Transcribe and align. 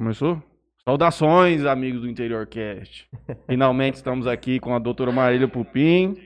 Começou? 0.00 0.42
Saudações, 0.82 1.66
amigos 1.66 2.00
do 2.00 2.08
Interior 2.08 2.46
Cast. 2.46 3.06
Finalmente 3.46 3.96
estamos 3.96 4.26
aqui 4.26 4.58
com 4.58 4.74
a 4.74 4.78
doutora 4.78 5.12
Marília 5.12 5.46
Pupim. 5.46 6.16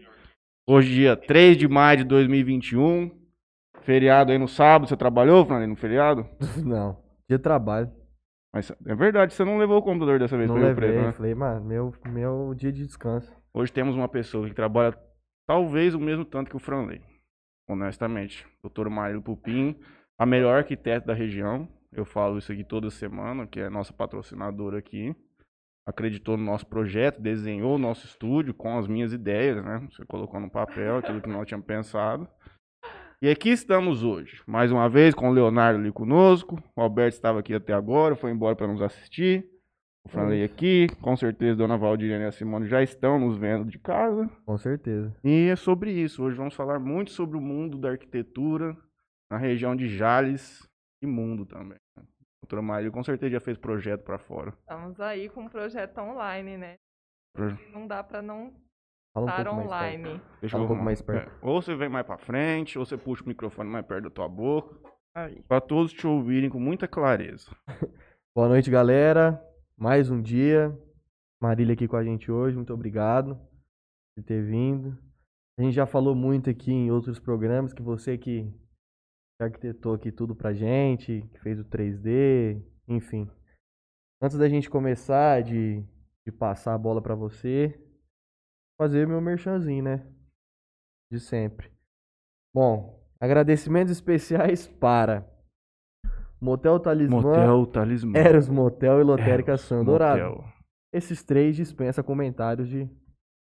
Hoje, 0.65 0.95
dia 0.95 1.17
3 1.17 1.57
de 1.57 1.67
maio 1.67 1.99
de 1.99 2.05
2021. 2.05 3.11
Feriado 3.81 4.31
aí 4.31 4.39
no 4.39 4.47
sábado. 4.47 4.89
Você 4.89 4.97
trabalhou, 4.97 5.45
Fernando, 5.45 5.71
no 5.71 5.75
feriado? 5.75 6.25
Não, 6.65 7.03
dia 7.29 7.37
de 7.37 7.43
trabalho. 7.43 7.91
Mas 8.55 8.71
é 8.87 8.95
verdade, 8.95 9.35
você 9.35 9.45
não 9.45 9.59
levou 9.59 9.79
o 9.79 9.83
computador 9.83 10.21
dessa 10.21 10.37
vez 10.37 10.49
Não 10.49 10.55
Rio 10.57 10.69
levei, 10.69 10.91
Preto, 10.91 11.07
né? 11.07 11.13
falei, 11.13 11.35
mano, 11.35 11.65
meu, 11.65 11.93
meu 12.07 12.55
dia 12.55 12.71
de 12.71 12.87
descanso. 12.87 13.29
Hoje 13.53 13.73
temos 13.73 13.97
uma 13.97 14.07
pessoa 14.07 14.47
que 14.49 14.55
trabalha 14.55 14.97
talvez 15.49 15.97
o 15.97 15.99
mesmo 15.99 16.25
tanto 16.25 16.49
que 16.49 16.57
o 16.57 16.61
Franley. 16.61 17.03
Honestamente. 17.69 18.47
Doutor 18.63 18.89
Marília 18.89 19.21
Pupim, 19.21 19.77
a 20.17 20.25
melhor 20.25 20.59
arquiteta 20.59 21.09
da 21.09 21.13
região. 21.13 21.69
Eu 21.95 22.05
falo 22.05 22.39
isso 22.39 22.51
aqui 22.51 22.65
toda 22.65 22.91
semana, 22.91 23.47
que 23.47 23.61
é 23.61 23.71
nossa 23.71 23.93
patrocinadora 23.93 24.79
aqui. 24.79 25.15
Acreditou 25.87 26.37
no 26.37 26.43
nosso 26.43 26.67
projeto, 26.67 27.21
desenhou 27.21 27.77
o 27.77 27.79
nosso 27.79 28.05
estúdio 28.05 28.53
com 28.53 28.77
as 28.77 28.89
minhas 28.89 29.13
ideias, 29.13 29.65
né? 29.65 29.87
Você 29.91 30.05
colocou 30.05 30.41
no 30.41 30.51
papel 30.51 30.97
aquilo 30.97 31.21
que 31.21 31.29
nós 31.29 31.47
tínhamos 31.47 31.67
pensado. 31.67 32.27
E 33.23 33.31
aqui 33.31 33.51
estamos 33.51 34.03
hoje, 34.03 34.43
mais 34.45 34.73
uma 34.73 34.89
vez 34.89 35.15
com 35.15 35.29
o 35.29 35.33
Leonardo 35.33 35.79
ali 35.79 35.93
conosco. 35.93 36.61
O 36.75 36.81
Alberto 36.81 37.15
estava 37.15 37.39
aqui 37.39 37.55
até 37.55 37.73
agora, 37.73 38.17
foi 38.17 38.33
embora 38.33 38.57
para 38.57 38.67
nos 38.67 38.83
assistir. 38.83 39.47
O 40.05 40.09
Franley 40.09 40.43
aqui, 40.43 40.89
com 41.01 41.17
certeza 41.17 41.57
Dona 41.57 41.79
Valdirene 41.79 42.25
e 42.25 42.27
a 42.27 42.33
Simone 42.33 42.67
já 42.67 42.83
estão 42.83 43.21
nos 43.21 43.39
vendo 43.39 43.65
de 43.65 43.79
casa. 43.79 44.29
Com 44.45 44.59
certeza. 44.59 45.15
E 45.23 45.49
é 45.49 45.57
sobre 45.57 45.93
isso. 45.93 46.25
Hoje 46.25 46.37
vamos 46.37 46.55
falar 46.55 46.81
muito 46.81 47.13
sobre 47.13 47.37
o 47.39 47.41
mundo 47.41 47.79
da 47.79 47.91
arquitetura 47.91 48.77
na 49.31 49.39
região 49.39 49.77
de 49.77 49.89
Jales 49.89 50.69
mundo 51.07 51.45
também. 51.47 51.79
né? 51.97 52.05
Doutora 52.43 52.63
Maria 52.63 52.91
com 52.91 53.03
certeza 53.03 53.33
já 53.33 53.41
fez 53.41 53.57
projeto 53.57 54.03
para 54.05 54.19
fora. 54.19 54.51
Estamos 54.61 55.01
aí 55.01 55.29
com 55.31 55.43
um 55.45 55.49
projeto 55.49 55.99
online, 55.99 56.57
né? 56.59 56.75
Pro- 57.35 57.59
Não 57.73 57.87
dá 57.87 58.03
pra 58.05 58.21
não 58.21 58.53
Fala 59.15 59.27
um 59.27 59.29
estar 59.31 59.49
online. 59.53 60.03
perto. 60.05 60.41
Deixa 60.41 60.53
Fala 60.53 60.65
um 60.65 60.69
pouco 60.69 60.83
mais 60.83 61.01
perto. 61.01 61.31
É, 61.31 61.39
ou 61.47 61.63
você 61.63 61.75
vem 61.75 61.89
mais 61.89 62.07
para 62.07 62.19
frente, 62.19 62.79
ou 62.79 62.85
você 62.85 62.97
puxa 62.99 63.25
o 63.25 63.29
microfone 63.29 63.71
mais 63.71 63.87
perto 63.87 64.05
da 64.05 64.11
tua 64.11 64.29
boca, 64.29 64.79
para 65.49 65.61
todos 65.61 65.93
te 65.93 66.07
ouvirem 66.07 66.51
com 66.51 66.59
muita 66.61 66.87
clareza. 66.89 67.51
Boa 68.37 68.49
noite, 68.49 68.71
galera. 68.71 69.41
Mais 69.79 70.11
um 70.11 70.21
dia. 70.21 70.77
Marília 71.43 71.75
aqui 71.75 71.87
com 71.89 71.97
a 71.97 72.05
gente 72.05 72.31
hoje, 72.31 72.57
muito 72.57 72.73
obrigado 72.75 73.37
por 74.17 74.25
ter 74.25 74.43
vindo. 74.43 74.99
A 75.59 75.63
gente 75.63 75.75
já 75.75 75.87
falou 75.87 76.15
muito 76.15 76.51
aqui 76.51 76.73
em 76.73 76.91
outros 76.91 77.19
programas 77.21 77.73
que 77.73 77.83
você 77.83 78.19
que 78.19 78.53
arquitetou 79.45 79.95
aqui 79.95 80.11
tudo 80.11 80.35
pra 80.35 80.53
gente, 80.53 81.23
que 81.33 81.41
fez 81.41 81.59
o 81.59 81.65
3D, 81.65 82.63
enfim. 82.89 83.31
Antes 84.21 84.39
da 84.39 84.49
gente 84.49 84.71
começar 84.71 85.43
de, 85.43 85.85
de 86.25 86.33
passar 86.33 86.75
a 86.75 86.79
bola 86.79 87.03
pra 87.03 87.15
você, 87.15 87.79
fazer 88.81 89.07
meu 89.07 89.21
merchanzinho, 89.21 89.85
né? 89.85 90.07
De 91.11 91.21
sempre. 91.21 91.71
Bom, 92.55 93.03
agradecimentos 93.21 93.93
especiais 93.93 94.67
para 94.81 95.29
Motel 96.41 96.79
Talismã, 96.81 97.23
Motel 97.23 97.67
Talismã. 97.67 98.19
Eros 98.19 98.49
Motel 98.49 99.01
e 99.01 99.05
Lotérica 99.05 99.53
Eros 99.53 99.63
Sonho 99.63 99.85
Dourado. 99.85 100.23
Motel. 100.23 100.45
Esses 100.93 101.23
três 101.25 101.57
dispensa 101.57 102.03
comentários 102.03 102.69
de 102.69 102.89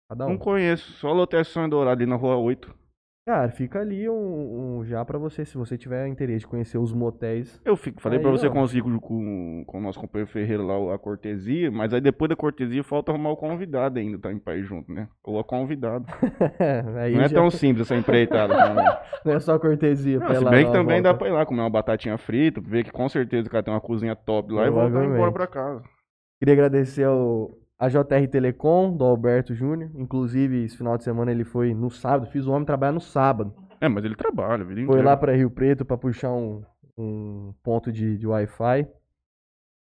cada 0.09 0.25
um. 0.25 0.29
Não 0.29 0.37
conheço, 0.37 0.91
só 0.93 1.13
Loteção 1.13 1.69
Dourado 1.69 2.01
ali 2.01 2.09
na 2.09 2.15
rua 2.15 2.35
8. 2.37 2.86
Cara, 3.27 3.51
fica 3.51 3.81
ali 3.81 4.09
um, 4.09 4.77
um 4.79 4.85
já 4.85 5.03
pra 5.03 5.17
você, 5.17 5.43
se 5.43 5.57
você 5.57 5.77
tiver 5.77 6.07
interesse 6.07 6.39
de 6.39 6.47
conhecer 6.47 6.77
os 6.77 6.93
motéis. 6.93 7.61
Eu 7.65 7.75
fico, 7.75 7.99
falei 7.99 8.19
pra 8.19 8.31
você 8.31 8.47
ó. 8.47 8.49
conseguir 8.49 8.83
com, 8.83 9.65
com, 9.67 9.77
o 9.77 9.81
nosso 9.81 9.99
companheiro 9.99 10.31
Ferreira 10.31 10.63
lá 10.63 10.95
a 10.95 10.97
cortesia, 10.97 11.69
mas 11.69 11.93
aí 11.93 11.99
depois 11.99 12.29
da 12.29 12.37
cortesia 12.37 12.81
falta 12.85 13.11
arrumar 13.11 13.31
o 13.31 13.35
convidado 13.35 13.99
ainda, 13.99 14.17
tá 14.17 14.31
em 14.31 14.39
paz 14.39 14.65
junto, 14.65 14.93
né? 14.93 15.09
Ou 15.25 15.37
a 15.37 15.43
convidada. 15.43 16.05
Não 17.13 17.21
é 17.21 17.27
já- 17.27 17.35
tão 17.35 17.51
simples 17.51 17.81
essa 17.81 17.97
empreitada 17.97 18.55
não 19.25 19.33
é 19.33 19.39
só 19.41 19.59
cortesia. 19.59 20.19
Não, 20.19 20.33
se 20.33 20.45
bem 20.45 20.65
que 20.65 20.71
também 20.71 21.01
dá 21.01 21.09
volta. 21.09 21.25
pra 21.25 21.27
ir 21.27 21.31
lá 21.31 21.45
comer 21.45 21.59
uma 21.59 21.69
batatinha 21.69 22.17
frita, 22.17 22.61
ver 22.61 22.85
que 22.85 22.91
com 22.93 23.09
certeza 23.09 23.49
o 23.49 23.51
cara 23.51 23.61
tem 23.61 23.73
uma 23.73 23.81
cozinha 23.81 24.15
top 24.15 24.53
lá 24.53 24.65
e 24.67 24.69
voltar 24.69 25.03
embora 25.03 25.33
pra 25.33 25.47
casa. 25.47 25.83
Queria 26.39 26.53
agradecer 26.53 27.03
ao 27.03 27.51
a 27.79 27.87
JR 27.89 28.27
Telecom, 28.31 28.95
do 28.95 29.03
Alberto 29.03 29.53
Júnior. 29.53 29.91
Inclusive, 29.95 30.63
esse 30.65 30.77
final 30.77 30.97
de 30.97 31.03
semana 31.03 31.31
ele 31.31 31.43
foi 31.43 31.73
no 31.73 31.89
sábado, 31.89 32.29
fiz 32.31 32.45
o 32.47 32.51
homem 32.51 32.65
trabalhar 32.65 32.91
no 32.93 33.01
sábado. 33.01 33.53
É, 33.79 33.87
mas 33.87 34.03
ele 34.03 34.15
trabalha, 34.15 34.65
Foi 34.85 35.01
lá 35.03 35.15
pra 35.15 35.35
Rio 35.35 35.51
Preto 35.51 35.85
pra 35.85 35.97
puxar 35.97 36.31
um, 36.31 36.63
um 36.97 37.53
ponto 37.63 37.91
de, 37.91 38.17
de 38.17 38.25
Wi-Fi. 38.25 38.87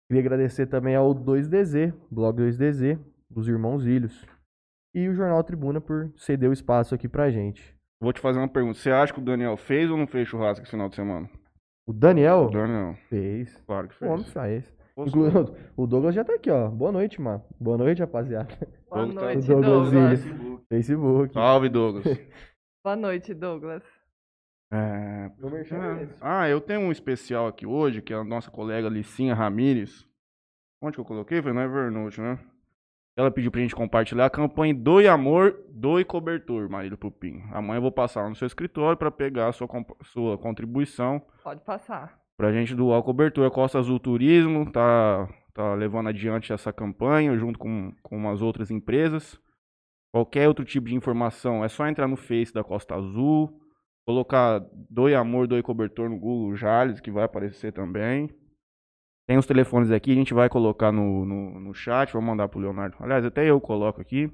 Queria 0.07 0.21
agradecer 0.21 0.67
também 0.67 0.95
ao 0.95 1.13
2DZ, 1.13 1.93
blog 2.11 2.41
2DZ, 2.41 2.99
dos 3.29 3.47
irmãos 3.47 3.85
Ilhos. 3.85 4.25
E 4.93 5.07
o 5.07 5.13
Jornal 5.13 5.43
Tribuna 5.43 5.79
por 5.79 6.11
ceder 6.17 6.49
o 6.49 6.53
espaço 6.53 6.95
aqui 6.95 7.07
pra 7.07 7.29
gente. 7.29 7.75
Vou 8.01 8.13
te 8.13 8.19
fazer 8.19 8.39
uma 8.39 8.47
pergunta. 8.47 8.77
Você 8.77 8.89
acha 8.91 9.13
que 9.13 9.19
o 9.19 9.23
Daniel 9.23 9.55
fez 9.57 9.89
ou 9.89 9.97
não 9.97 10.07
fez 10.07 10.27
churrasco 10.27 10.63
esse 10.63 10.71
final 10.71 10.89
de 10.89 10.95
semana? 10.95 11.29
O 11.87 11.93
Daniel 11.93 12.45
O 12.45 12.49
Daniel, 12.51 12.95
fez. 13.07 13.55
claro 13.67 13.87
que 13.87 14.03
O 14.03 14.07
homem 14.07 14.23
fez. 14.23 14.33
faz. 14.33 14.73
Inclu- 15.07 15.55
O 15.77 15.87
Douglas 15.87 16.13
já 16.15 16.23
tá 16.23 16.33
aqui, 16.35 16.49
ó. 16.51 16.67
Boa 16.69 16.91
noite, 16.91 17.21
mano. 17.21 17.43
Boa 17.59 17.77
noite, 17.77 17.99
rapaziada. 17.99 18.53
Boa 18.89 19.05
Douglas 19.05 19.15
tá- 19.15 19.21
noite, 19.33 19.47
Douglas 19.47 19.91
Douglas. 19.91 20.25
Ilha. 20.25 20.59
Facebook. 20.69 21.33
Salve, 21.33 21.69
Douglas. 21.69 22.03
Boa 22.83 22.95
noite, 22.95 23.33
Douglas. 23.33 23.83
É, 24.71 25.31
é. 25.31 26.07
Ah, 26.21 26.47
eu 26.47 26.61
tenho 26.61 26.81
um 26.81 26.91
especial 26.91 27.47
aqui 27.47 27.65
hoje, 27.65 28.01
que 28.01 28.13
é 28.13 28.15
a 28.17 28.23
nossa 28.23 28.51
colega 28.51 28.87
Licinha 28.87 29.33
Ramires. 29.33 30.07
Onde 30.81 30.95
que 30.95 31.01
eu 31.01 31.05
coloquei? 31.05 31.41
Foi 31.41 31.51
no 31.51 31.59
Evernote, 31.59 32.21
né? 32.21 32.39
Ela 33.17 33.31
pediu 33.31 33.51
pra 33.51 33.59
gente 33.59 33.75
compartilhar 33.75 34.27
a 34.27 34.29
campanha 34.29 34.73
Doe 34.73 35.07
Amor, 35.07 35.59
Doe 35.69 36.05
Cobertor, 36.05 36.69
Marília 36.69 36.95
Pupim. 36.97 37.41
Amanhã 37.51 37.79
eu 37.79 37.81
vou 37.81 37.91
passar 37.91 38.21
lá 38.21 38.29
no 38.29 38.35
seu 38.35 38.45
escritório 38.45 38.95
pra 38.95 39.11
pegar 39.11 39.47
a 39.47 39.51
sua, 39.51 39.67
sua 40.03 40.37
contribuição 40.37 41.21
Pode 41.43 41.61
passar. 41.61 42.17
Pra 42.39 42.53
gente 42.53 42.73
doar 42.73 42.99
o 42.99 43.03
cobertor. 43.03 43.45
A 43.45 43.51
Costa 43.51 43.79
Azul 43.79 43.99
Turismo 43.99 44.71
tá, 44.71 45.27
tá 45.53 45.73
levando 45.73 46.07
adiante 46.07 46.53
essa 46.53 46.71
campanha 46.71 47.37
junto 47.37 47.59
com, 47.59 47.93
com 48.01 48.15
umas 48.15 48.41
outras 48.41 48.71
empresas. 48.71 49.37
Qualquer 50.13 50.47
outro 50.47 50.63
tipo 50.63 50.87
de 50.87 50.95
informação 50.95 51.65
é 51.65 51.67
só 51.67 51.85
entrar 51.85 52.07
no 52.07 52.15
Face 52.15 52.53
da 52.53 52.63
Costa 52.63 52.95
Azul, 52.95 53.61
colocar 54.07 54.65
Doe 54.89 55.15
Amor, 55.15 55.47
Doe 55.47 55.61
Cobertor 55.61 56.09
no 56.09 56.17
Google 56.17 56.55
Jales, 56.55 57.01
que 57.01 57.11
vai 57.11 57.25
aparecer 57.25 57.73
também. 57.73 58.29
Tem 59.27 59.37
os 59.37 59.45
telefones 59.45 59.91
aqui, 59.91 60.13
a 60.13 60.15
gente 60.15 60.33
vai 60.33 60.47
colocar 60.47 60.93
no, 60.93 61.25
no, 61.25 61.59
no 61.59 61.73
chat, 61.73 62.13
vou 62.13 62.21
mandar 62.21 62.47
pro 62.47 62.61
Leonardo. 62.61 62.95
Aliás, 63.01 63.25
até 63.25 63.45
eu 63.45 63.59
coloco 63.59 63.99
aqui. 63.99 64.31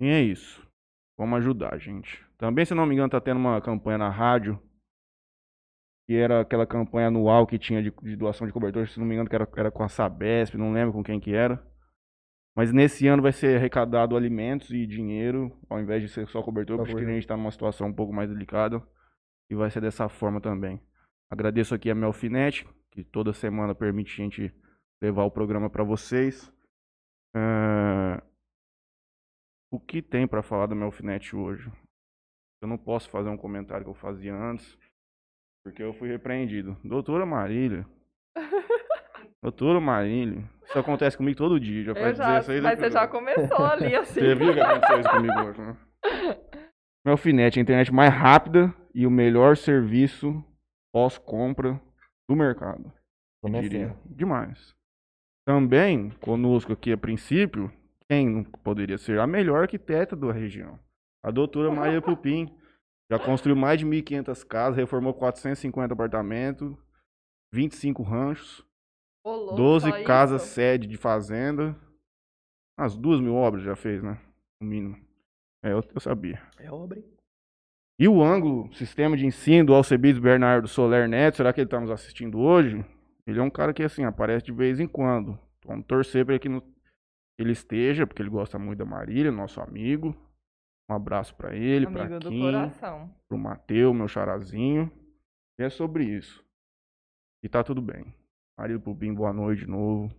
E 0.00 0.06
é 0.06 0.20
isso. 0.20 0.66
Vamos 1.16 1.38
ajudar, 1.38 1.78
gente. 1.78 2.20
Também, 2.36 2.64
se 2.64 2.74
não 2.74 2.84
me 2.84 2.94
engano, 2.94 3.10
tá 3.10 3.20
tendo 3.20 3.38
uma 3.38 3.60
campanha 3.60 3.98
na 3.98 4.10
rádio 4.10 4.60
que 6.08 6.16
era 6.16 6.40
aquela 6.40 6.66
campanha 6.66 7.08
anual 7.08 7.46
que 7.46 7.58
tinha 7.58 7.82
de, 7.82 7.90
de 7.90 8.16
doação 8.16 8.46
de 8.46 8.52
cobertor, 8.52 8.88
se 8.88 8.98
não 8.98 9.06
me 9.06 9.12
engano, 9.12 9.28
que 9.28 9.36
era, 9.36 9.46
era 9.58 9.70
com 9.70 9.82
a 9.82 9.90
Sabesp, 9.90 10.56
não 10.56 10.72
lembro 10.72 10.94
com 10.94 11.04
quem 11.04 11.20
que 11.20 11.34
era. 11.34 11.62
Mas 12.56 12.72
nesse 12.72 13.06
ano 13.06 13.22
vai 13.22 13.30
ser 13.30 13.58
arrecadado 13.58 14.16
alimentos 14.16 14.70
e 14.70 14.86
dinheiro, 14.86 15.54
ao 15.68 15.78
invés 15.78 16.00
de 16.00 16.08
ser 16.08 16.26
só 16.26 16.42
cobertor, 16.42 16.78
porque 16.78 17.04
a 17.04 17.04
gente 17.04 17.18
está 17.18 17.36
numa 17.36 17.50
situação 17.50 17.88
um 17.88 17.92
pouco 17.92 18.10
mais 18.10 18.30
delicada. 18.30 18.82
E 19.50 19.54
vai 19.54 19.70
ser 19.70 19.82
dessa 19.82 20.08
forma 20.08 20.40
também. 20.40 20.80
Agradeço 21.30 21.74
aqui 21.74 21.90
a 21.90 21.94
Melfinet, 21.94 22.66
que 22.90 23.04
toda 23.04 23.34
semana 23.34 23.74
permite 23.74 24.10
a 24.20 24.24
gente 24.24 24.54
levar 25.02 25.24
o 25.24 25.30
programa 25.30 25.68
para 25.68 25.84
vocês. 25.84 26.50
É, 27.36 28.22
O 29.70 29.78
que 29.78 30.00
tem 30.00 30.26
para 30.26 30.42
falar 30.42 30.66
da 30.66 30.74
Melfinet 30.74 31.36
hoje? 31.36 31.70
Eu 32.62 32.66
não 32.66 32.78
posso 32.78 33.10
fazer 33.10 33.28
um 33.28 33.36
comentário 33.36 33.84
que 33.84 33.90
eu 33.90 33.94
fazia 33.94 34.34
antes, 34.34 34.76
porque 35.68 35.82
eu 35.82 35.92
fui 35.92 36.08
repreendido. 36.08 36.76
Doutora 36.82 37.26
Marília. 37.26 37.86
Doutora 39.42 39.80
Marília. 39.80 40.42
Isso 40.64 40.78
acontece 40.78 41.16
comigo 41.16 41.36
todo 41.36 41.60
dia. 41.60 41.84
Já 41.84 41.92
Eu 41.92 41.96
faz 41.96 42.16
já, 42.16 42.38
16 42.40 42.62
mas 42.62 42.78
você 42.78 42.90
já 42.90 43.06
começou 43.06 43.64
ali, 43.64 43.94
assim. 43.96 44.20
Você 44.20 44.34
viu 44.34 44.54
que 44.54 44.60
aconteceu 44.60 45.00
isso 45.00 45.10
comigo 45.10 45.40
hoje, 45.40 45.60
né? 45.60 45.76
Melfinet, 47.06 47.58
a 47.58 47.62
internet 47.62 47.92
mais 47.92 48.12
rápida 48.12 48.74
e 48.94 49.06
o 49.06 49.10
melhor 49.10 49.56
serviço 49.56 50.42
pós-compra 50.92 51.80
do 52.28 52.34
mercado. 52.34 52.86
eu. 52.86 52.92
Comecei. 53.42 53.90
Demais. 54.06 54.74
Também, 55.46 56.10
conosco 56.20 56.72
aqui 56.72 56.92
a 56.92 56.98
princípio, 56.98 57.72
quem 58.08 58.28
não 58.28 58.44
poderia 58.44 58.98
ser 58.98 59.20
a 59.20 59.26
melhor 59.26 59.62
arquiteta 59.62 60.16
da 60.16 60.32
região? 60.32 60.78
A 61.22 61.30
doutora 61.30 61.70
Maria 61.72 62.02
Pupim. 62.02 62.54
Já 63.10 63.18
construiu 63.18 63.56
mais 63.56 63.78
de 63.78 63.86
1.500 63.86 64.44
casas, 64.44 64.76
reformou 64.76 65.14
450 65.14 65.94
apartamentos, 65.94 66.76
25 67.52 68.02
ranchos, 68.02 68.64
Ô, 69.24 69.30
louco, 69.34 69.54
12 69.56 69.90
só 69.90 70.02
casas 70.04 70.42
isso? 70.42 70.52
sede 70.54 70.86
de 70.86 70.96
fazenda. 70.96 71.74
Umas 72.78 72.96
duas 72.96 73.20
mil 73.20 73.34
obras 73.34 73.62
já 73.64 73.74
fez, 73.74 74.02
né? 74.02 74.20
No 74.60 74.68
mínimo. 74.68 74.96
É, 75.62 75.72
eu, 75.72 75.82
eu 75.94 76.00
sabia. 76.00 76.40
É 76.58 76.70
obra? 76.70 77.02
E 77.98 78.06
o 78.06 78.22
ângulo, 78.22 78.72
sistema 78.74 79.16
de 79.16 79.26
ensino 79.26 79.66
do 79.66 79.74
Alcebiades 79.74 80.20
Bernardo 80.20 80.68
Soler 80.68 81.08
Neto, 81.08 81.38
será 81.38 81.52
que 81.52 81.60
ele 81.60 81.66
está 81.66 81.80
nos 81.80 81.90
assistindo 81.90 82.38
hoje? 82.38 82.84
Ele 83.26 83.40
é 83.40 83.42
um 83.42 83.50
cara 83.50 83.74
que, 83.74 83.82
assim, 83.82 84.04
aparece 84.04 84.44
de 84.46 84.52
vez 84.52 84.78
em 84.78 84.86
quando. 84.86 85.36
Vamos 85.66 85.84
torcer 85.86 86.24
para 86.24 86.38
que 86.38 86.48
no- 86.48 86.62
ele 87.36 87.50
esteja, 87.52 88.06
porque 88.06 88.22
ele 88.22 88.30
gosta 88.30 88.58
muito 88.58 88.78
da 88.78 88.84
Marília, 88.84 89.32
nosso 89.32 89.60
amigo. 89.60 90.14
Um 90.90 90.94
abraço 90.94 91.34
pra 91.34 91.54
ele, 91.54 91.84
do 91.86 92.30
Kim, 92.30 92.40
coração. 92.40 93.14
pro 93.28 93.36
Mateu, 93.38 93.92
meu 93.92 94.08
charazinho. 94.08 94.90
E 95.58 95.62
é 95.64 95.68
sobre 95.68 96.04
isso. 96.04 96.42
E 97.44 97.48
tá 97.48 97.62
tudo 97.62 97.82
bem. 97.82 98.14
Marília 98.58 98.80
Pupim, 98.80 99.12
boa 99.12 99.32
noite 99.32 99.60
de 99.60 99.66
novo. 99.70 100.10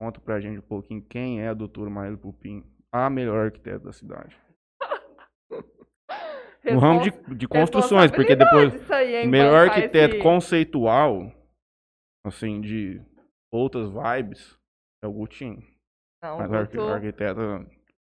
Conta 0.00 0.20
pra 0.20 0.40
gente 0.40 0.58
um 0.58 0.62
pouquinho 0.62 1.02
quem 1.02 1.40
é 1.40 1.48
a 1.48 1.54
doutora 1.54 1.88
Marília 1.88 2.18
Pupim, 2.18 2.64
a 2.92 3.08
melhor 3.08 3.46
arquiteta 3.46 3.84
da 3.84 3.92
cidade. 3.92 4.36
No 6.64 6.78
ramo 6.78 7.02
de, 7.02 7.10
de 7.36 7.46
construções, 7.46 8.10
porque 8.10 8.34
depois 8.34 8.90
aí, 8.90 9.16
hein, 9.16 9.26
o 9.28 9.30
melhor 9.30 9.68
arquiteto 9.68 10.14
esse- 10.14 10.22
conceitual, 10.22 11.30
assim, 12.24 12.58
de 12.62 13.02
outras 13.52 13.90
vibes, 13.90 14.58
é 15.02 15.06
o 15.06 15.12
Gutinho. 15.12 15.62
Não, 16.22 16.38
Mas 16.38 16.50
o 16.50 16.54
o 16.54 16.66
Guto, 16.66 16.80
arquiteto, 16.88 17.40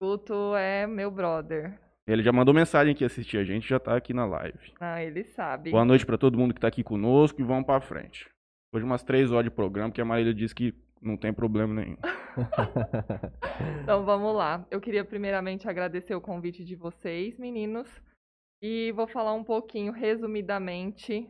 Guto 0.01 0.55
é 0.55 0.87
meu 0.87 1.11
brother. 1.11 1.77
Ele 2.07 2.23
já 2.23 2.33
mandou 2.33 2.53
mensagem 2.53 2.95
que 2.95 3.05
assistir 3.05 3.39
a 3.39 3.45
gente, 3.45 3.69
já 3.69 3.79
tá 3.79 3.97
aqui 3.97 4.13
na 4.13 4.25
live. 4.25 4.73
Não, 4.81 4.99
ele 4.99 5.25
sabe. 5.25 5.71
Boa 5.71 5.85
noite 5.85 6.05
pra 6.05 6.19
todo 6.19 6.39
mundo 6.39 6.53
que 6.55 6.61
tá 6.61 6.69
aqui 6.69 6.83
conosco 6.83 7.41
e 7.41 7.45
vamos 7.45 7.65
pra 7.65 7.81
frente. 7.81 8.29
Hoje 8.75 8.85
umas 8.85 9.03
três 9.03 9.31
horas 9.31 9.45
de 9.45 9.51
programa, 9.51 9.91
porque 9.91 10.01
a 10.01 10.05
Marília 10.05 10.35
disse 10.35 10.55
que 10.55 10.75
não 11.01 11.17
tem 11.17 11.33
problema 11.33 11.75
nenhum. 11.75 11.97
Então 13.83 14.05
vamos 14.05 14.35
lá. 14.35 14.67
Eu 14.71 14.81
queria 14.81 15.05
primeiramente 15.05 15.69
agradecer 15.69 16.15
o 16.15 16.21
convite 16.21 16.65
de 16.65 16.75
vocês, 16.75 17.37
meninos, 17.37 17.89
e 18.63 18.91
vou 18.93 19.07
falar 19.07 19.35
um 19.35 19.45
pouquinho, 19.45 19.93
resumidamente, 19.93 21.29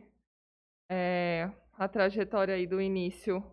é, 0.89 1.49
a 1.77 1.87
trajetória 1.87 2.55
aí 2.55 2.65
do 2.65 2.79
início 2.79 3.43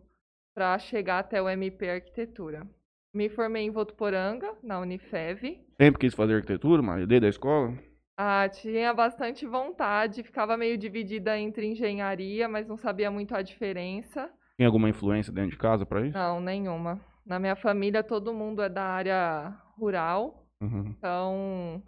para 0.54 0.78
chegar 0.78 1.18
até 1.18 1.42
o 1.42 1.48
MP 1.48 1.90
Arquitetura. 1.90 2.66
Me 3.12 3.28
formei 3.28 3.64
em 3.64 3.70
Votuporanga, 3.70 4.54
na 4.62 4.78
Unifev. 4.78 5.58
Sempre 5.80 6.00
quis 6.00 6.14
fazer 6.14 6.34
arquitetura, 6.36 6.80
Marília, 6.80 7.06
desde 7.08 7.26
a 7.26 7.30
escola? 7.30 7.76
Ah, 8.16 8.48
tinha 8.48 8.92
bastante 8.94 9.46
vontade, 9.46 10.22
ficava 10.22 10.56
meio 10.56 10.78
dividida 10.78 11.36
entre 11.38 11.66
engenharia, 11.66 12.48
mas 12.48 12.68
não 12.68 12.76
sabia 12.76 13.10
muito 13.10 13.34
a 13.34 13.42
diferença. 13.42 14.30
Tem 14.56 14.66
alguma 14.66 14.88
influência 14.90 15.32
dentro 15.32 15.50
de 15.52 15.56
casa 15.58 15.84
pra 15.84 16.06
isso? 16.06 16.16
Não, 16.16 16.40
nenhuma. 16.40 17.00
Na 17.26 17.38
minha 17.40 17.56
família, 17.56 18.02
todo 18.02 18.32
mundo 18.34 18.62
é 18.62 18.68
da 18.68 18.84
área 18.84 19.56
rural, 19.76 20.46
Uhum. 20.62 20.94
então 20.96 21.82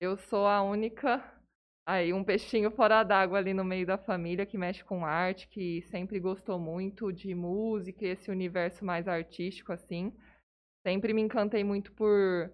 eu 0.00 0.16
sou 0.16 0.46
a 0.46 0.62
única. 0.62 1.22
Aí, 1.86 2.12
um 2.14 2.24
peixinho 2.24 2.70
fora 2.70 3.02
d'água 3.04 3.36
ali 3.38 3.52
no 3.52 3.62
meio 3.62 3.86
da 3.86 3.98
família 3.98 4.46
que 4.46 4.56
mexe 4.56 4.82
com 4.82 5.04
arte, 5.04 5.46
que 5.48 5.82
sempre 5.82 6.18
gostou 6.18 6.58
muito 6.58 7.12
de 7.12 7.34
música 7.34 8.06
e 8.06 8.08
esse 8.08 8.30
universo 8.30 8.84
mais 8.84 9.06
artístico, 9.06 9.70
assim. 9.70 10.10
Sempre 10.86 11.12
me 11.14 11.22
encantei 11.22 11.64
muito 11.64 11.92
por 11.92 12.52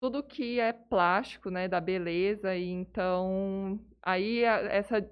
tudo 0.00 0.22
que 0.22 0.60
é 0.60 0.72
plástico, 0.72 1.50
né, 1.50 1.68
da 1.68 1.80
beleza, 1.80 2.54
e 2.56 2.68
então 2.70 3.80
aí 4.02 4.44
a- 4.44 4.60
essa 4.62 5.08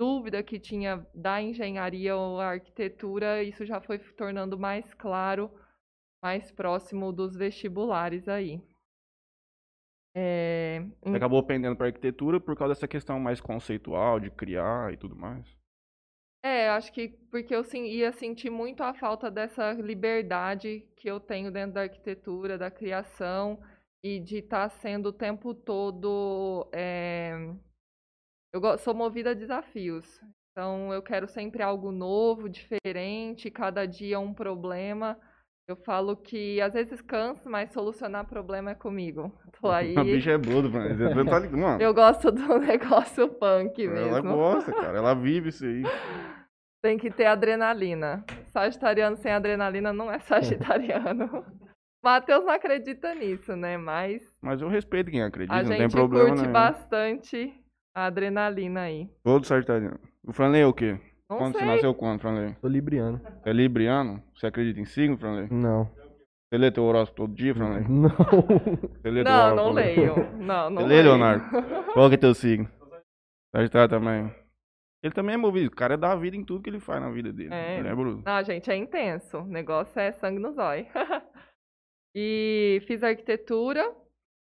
dúvida 0.00 0.42
que 0.42 0.60
tinha 0.60 1.06
da 1.14 1.40
engenharia 1.42 2.16
ou 2.16 2.40
arquitetura, 2.40 3.42
isso 3.42 3.64
já 3.66 3.80
foi 3.80 3.98
tornando 3.98 4.58
mais 4.58 4.94
claro, 4.94 5.50
mais 6.22 6.50
próximo 6.52 7.12
dos 7.12 7.36
vestibulares 7.36 8.28
aí. 8.28 8.60
É, 10.14 10.80
Você 11.10 11.16
acabou 11.16 11.42
pendendo 11.42 11.74
pra 11.76 11.86
arquitetura 11.88 12.38
por 12.40 12.56
causa 12.56 12.74
dessa 12.74 12.86
questão 12.86 13.18
mais 13.18 13.40
conceitual, 13.40 14.20
de 14.20 14.30
criar 14.30 14.92
e 14.92 14.96
tudo 14.96 15.16
mais. 15.16 15.44
É, 16.46 16.68
acho 16.70 16.92
que 16.92 17.08
porque 17.30 17.54
eu 17.54 17.64
sim- 17.64 17.86
ia 17.86 18.12
sentir 18.12 18.50
muito 18.50 18.82
a 18.82 18.94
falta 18.94 19.28
dessa 19.30 19.72
liberdade 19.72 20.86
que 20.96 21.08
eu 21.10 21.18
tenho 21.18 21.50
dentro 21.50 21.72
da 21.74 21.82
arquitetura, 21.82 22.56
da 22.56 22.70
criação 22.70 23.58
e 24.02 24.20
de 24.20 24.38
estar 24.38 24.68
sendo 24.68 25.06
o 25.08 25.12
tempo 25.12 25.52
todo. 25.54 26.68
é, 26.72 27.34
Eu 28.52 28.78
sou 28.78 28.94
movida 28.94 29.30
a 29.30 29.34
desafios. 29.34 30.20
Então, 30.52 30.92
eu 30.92 31.02
quero 31.02 31.28
sempre 31.28 31.62
algo 31.62 31.92
novo, 31.92 32.48
diferente, 32.48 33.50
cada 33.50 33.84
dia 33.86 34.18
um 34.18 34.32
problema. 34.32 35.18
Eu 35.68 35.76
falo 35.76 36.16
que 36.16 36.60
às 36.60 36.72
vezes 36.72 37.02
canso, 37.02 37.50
mas 37.50 37.72
solucionar 37.72 38.24
problema 38.26 38.70
é 38.70 38.74
comigo. 38.74 39.32
Tô 39.60 39.68
aí. 39.72 39.96
A 39.98 40.04
bicha 40.04 40.30
é 40.30 40.38
mano. 40.38 40.96
Você 40.96 41.14
não 41.14 41.26
tá 41.26 41.38
ligado, 41.40 41.58
mano. 41.58 41.82
Eu 41.82 41.92
gosto 41.92 42.30
do 42.30 42.58
negócio 42.58 43.28
punk 43.28 43.82
Ela 43.84 44.20
mesmo. 44.20 44.36
gosta, 44.36 44.72
cara. 44.72 44.96
Ela 44.98 45.14
vive 45.14 45.48
isso 45.50 45.64
aí. 45.64 45.82
Tem 46.86 46.96
que 46.96 47.10
ter 47.10 47.26
adrenalina. 47.26 48.24
Sagitariano 48.52 49.16
sem 49.16 49.32
adrenalina 49.32 49.92
não 49.92 50.08
é 50.08 50.20
sagitariano. 50.22 51.44
Matheus 52.00 52.44
não 52.44 52.52
acredita 52.52 53.12
nisso, 53.12 53.56
né? 53.56 53.76
Mas 53.76 54.22
Mas 54.40 54.60
eu 54.62 54.68
respeito 54.68 55.10
quem 55.10 55.20
acredita, 55.20 55.52
a 55.52 55.62
não 55.64 55.68
tem 55.70 55.78
gente 55.80 55.90
problema 55.90 56.28
curte 56.28 56.42
nenhum. 56.42 56.52
bastante 56.52 57.52
a 57.92 58.04
adrenalina 58.06 58.82
aí. 58.82 59.10
Todo 59.24 59.44
sagitariano. 59.44 59.98
O 60.24 60.32
Franley 60.32 60.62
é 60.62 60.66
o 60.66 60.72
quê? 60.72 60.96
Não 61.28 61.38
quando 61.38 61.54
sei. 61.58 61.62
você 61.66 61.66
nasceu 61.74 61.92
quando, 61.92 62.20
Franley? 62.20 62.54
Sou 62.60 62.70
libriano. 62.70 63.20
É 63.44 63.52
libriano? 63.52 64.22
Você 64.36 64.46
acredita 64.46 64.78
em 64.78 64.84
signo, 64.84 65.18
Franley? 65.18 65.48
Não. 65.50 65.90
Você 66.48 66.56
lê 66.58 66.70
teu 66.70 66.84
horóscopo 66.84 67.22
todo 67.22 67.34
dia, 67.34 67.52
Franley? 67.52 67.82
Não. 67.90 68.08
Você 68.10 69.10
lê 69.10 69.24
teu 69.24 69.32
Não, 69.32 69.46
horóscopo 69.56 69.56
não 69.56 69.74
todo 69.74 69.82
dia? 69.82 70.14
leio. 70.14 70.32
Não, 70.38 70.70
não 70.70 70.82
Você 70.82 70.86
lê, 70.88 70.94
leio. 70.94 71.02
Leonardo? 71.08 71.44
Qual 71.92 72.08
que 72.08 72.14
é 72.14 72.18
teu 72.18 72.32
signo? 72.34 72.68
Sagitário 73.52 73.88
também. 73.88 74.32
Ele 75.02 75.14
também 75.14 75.34
é 75.34 75.38
movido. 75.38 75.68
O 75.68 75.76
cara 75.76 75.96
dá 75.96 76.12
a 76.12 76.16
vida 76.16 76.36
em 76.36 76.44
tudo 76.44 76.62
que 76.62 76.70
ele 76.70 76.80
faz 76.80 77.00
na 77.00 77.10
vida 77.10 77.32
dele. 77.32 77.54
É. 77.54 77.78
Ele 77.78 77.88
é 77.88 77.94
bruto. 77.94 78.22
Não, 78.24 78.44
gente, 78.44 78.70
é 78.70 78.76
intenso. 78.76 79.38
O 79.38 79.46
negócio 79.46 79.98
é 80.00 80.12
sangue 80.12 80.38
no 80.38 80.52
zóio. 80.52 80.86
e 82.14 82.82
fiz 82.86 83.02
arquitetura 83.02 83.94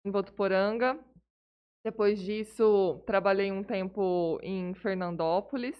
em 0.05 0.11
Votuporanga. 0.11 0.99
Depois 1.85 2.19
disso, 2.21 3.01
trabalhei 3.05 3.51
um 3.51 3.63
tempo 3.63 4.39
em 4.41 4.73
Fernandópolis, 4.73 5.77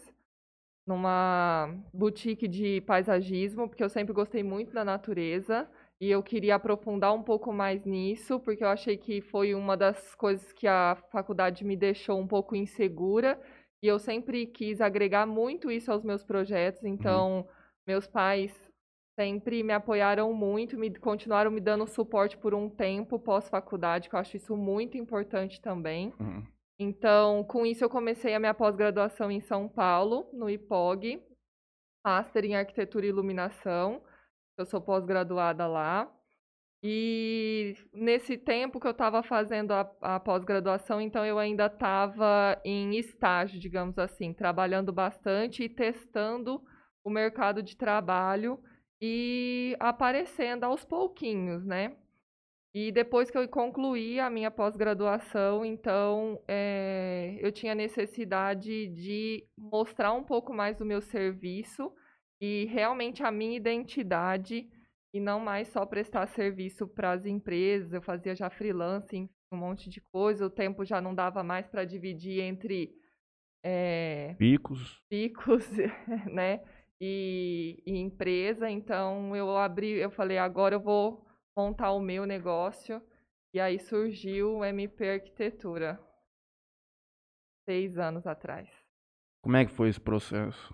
numa 0.86 1.74
boutique 1.94 2.45
de 2.45 2.81
paisagismo, 2.81 3.69
porque 3.69 3.83
eu 3.83 3.89
sempre 3.89 4.13
gostei 4.13 4.44
muito 4.44 4.74
da 4.74 4.83
natureza. 4.83 5.69
E 6.01 6.12
eu 6.12 6.21
queria 6.21 6.56
aprofundar 6.56 7.13
um 7.13 7.24
pouco 7.24 7.54
mais 7.54 7.86
nisso, 7.86 8.38
porque 8.42 8.63
eu 8.63 8.68
achei 8.68 8.98
que 8.98 9.21
foi 9.21 9.56
uma 9.56 9.77
das 9.77 10.13
coisas 10.15 10.51
que 10.51 10.68
a 10.68 10.98
faculdade 11.10 11.63
me 11.63 11.77
deixou 11.77 12.19
um 12.19 12.27
pouco 12.27 12.56
insegura. 12.56 13.39
E 13.83 13.88
eu 13.88 14.00
sempre 14.00 14.45
quis 14.45 14.80
agregar 14.80 15.25
muito 15.25 15.69
isso 15.69 15.91
aos 15.91 16.06
meus 16.06 16.24
projetos, 16.24 16.85
então 16.85 17.45
meus 17.85 18.07
pais 18.07 18.71
sempre 19.19 19.62
me 19.62 19.74
apoiaram 19.74 20.33
muito, 20.33 20.80
me 20.80 20.89
continuaram 20.95 21.51
me 21.51 21.60
dando 21.60 21.86
suporte 21.86 22.38
por 22.38 22.53
um 22.53 22.69
tempo 22.69 23.19
pós-faculdade, 23.19 24.07
que 24.07 24.15
eu 24.15 24.19
acho 24.19 24.38
isso 24.38 24.55
muito 24.55 24.98
importante 24.98 25.60
também. 25.60 26.13
Uhum. 26.17 26.48
Então, 26.79 27.43
com 27.43 27.65
isso 27.65 27.84
eu 27.84 27.89
comecei 27.89 28.34
a 28.34 28.39
minha 28.39 28.53
pós-graduação 28.53 29.29
em 29.29 29.41
São 29.41 29.67
Paulo, 29.67 30.29
no 30.31 30.50
IPOG, 30.50 31.22
Master 32.05 32.46
em 32.46 32.55
Arquitetura 32.55 33.05
e 33.05 33.10
Iluminação. 33.10 34.01
Eu 34.57 34.65
sou 34.65 34.79
pós-graduada 34.79 35.67
lá. 35.67 36.10
E 36.85 37.77
nesse 37.93 38.37
tempo 38.37 38.77
que 38.77 38.85
eu 38.85 38.91
estava 38.91 39.23
fazendo 39.23 39.71
a, 39.71 39.89
a 40.01 40.19
pós-graduação, 40.19 40.99
então 40.99 41.25
eu 41.25 41.39
ainda 41.39 41.67
estava 41.67 42.59
em 42.65 42.97
estágio, 42.97 43.57
digamos 43.57 43.97
assim, 43.97 44.33
trabalhando 44.33 44.91
bastante 44.91 45.63
e 45.63 45.69
testando 45.69 46.61
o 47.01 47.09
mercado 47.09 47.63
de 47.63 47.77
trabalho 47.77 48.59
e 49.01 49.77
aparecendo 49.79 50.65
aos 50.65 50.83
pouquinhos, 50.83 51.65
né? 51.65 51.95
E 52.75 52.91
depois 52.91 53.31
que 53.31 53.37
eu 53.37 53.47
concluí 53.47 54.19
a 54.19 54.29
minha 54.29 54.51
pós-graduação, 54.51 55.63
então 55.63 56.41
eh, 56.47 57.37
eu 57.39 57.51
tinha 57.51 57.75
necessidade 57.75 58.87
de 58.87 59.47
mostrar 59.57 60.11
um 60.11 60.23
pouco 60.23 60.51
mais 60.53 60.75
do 60.75 60.83
meu 60.83 60.99
serviço 60.99 61.93
e 62.41 62.65
realmente 62.65 63.23
a 63.23 63.31
minha 63.31 63.55
identidade 63.55 64.67
e 65.13 65.20
não 65.20 65.39
mais 65.39 65.67
só 65.67 65.86
prestar 65.86 66.25
serviço 66.27 66.88
para 66.88 67.12
as 67.12 67.25
empresas. 67.25 67.93
Eu 67.93 68.01
fazia 68.01 68.36
já 68.36 68.50
freelance, 68.50 69.15
enfim, 69.15 69.29
um 69.51 69.58
monte 69.58 69.89
de 69.89 70.01
coisa. 70.01 70.48
O 70.48 70.50
tempo 70.50 70.84
já 70.84 71.00
não 71.00 71.13
dava 71.13 71.43
mais 71.43 71.67
para 71.67 71.86
dividir 71.86 72.41
entre 72.41 72.96
eh, 73.63 74.36
Picos. 74.39 75.00
picos, 75.08 75.65
né? 76.34 76.63
E, 77.00 77.84
e 77.86 77.98
empresa. 77.98 78.70
Então 78.70 79.36
eu 79.36 79.55
abri, 79.55 79.91
eu 79.91 80.10
falei, 80.10 80.39
agora 80.39 80.75
eu 80.75 80.82
vou 80.82 81.24
montar 81.55 81.91
o 81.91 82.00
meu 82.00 82.25
negócio. 82.25 83.01
E 83.53 83.60
aí 83.60 83.77
surgiu 83.79 84.58
o 84.58 84.65
MP 84.65 85.08
Arquitetura. 85.08 86.00
Seis 87.70 87.98
anos 88.00 88.25
atrás. 88.25 88.67
Como 89.43 89.55
é 89.55 89.65
que 89.65 89.72
foi 89.72 89.89
esse 89.89 90.00
processo? 90.01 90.74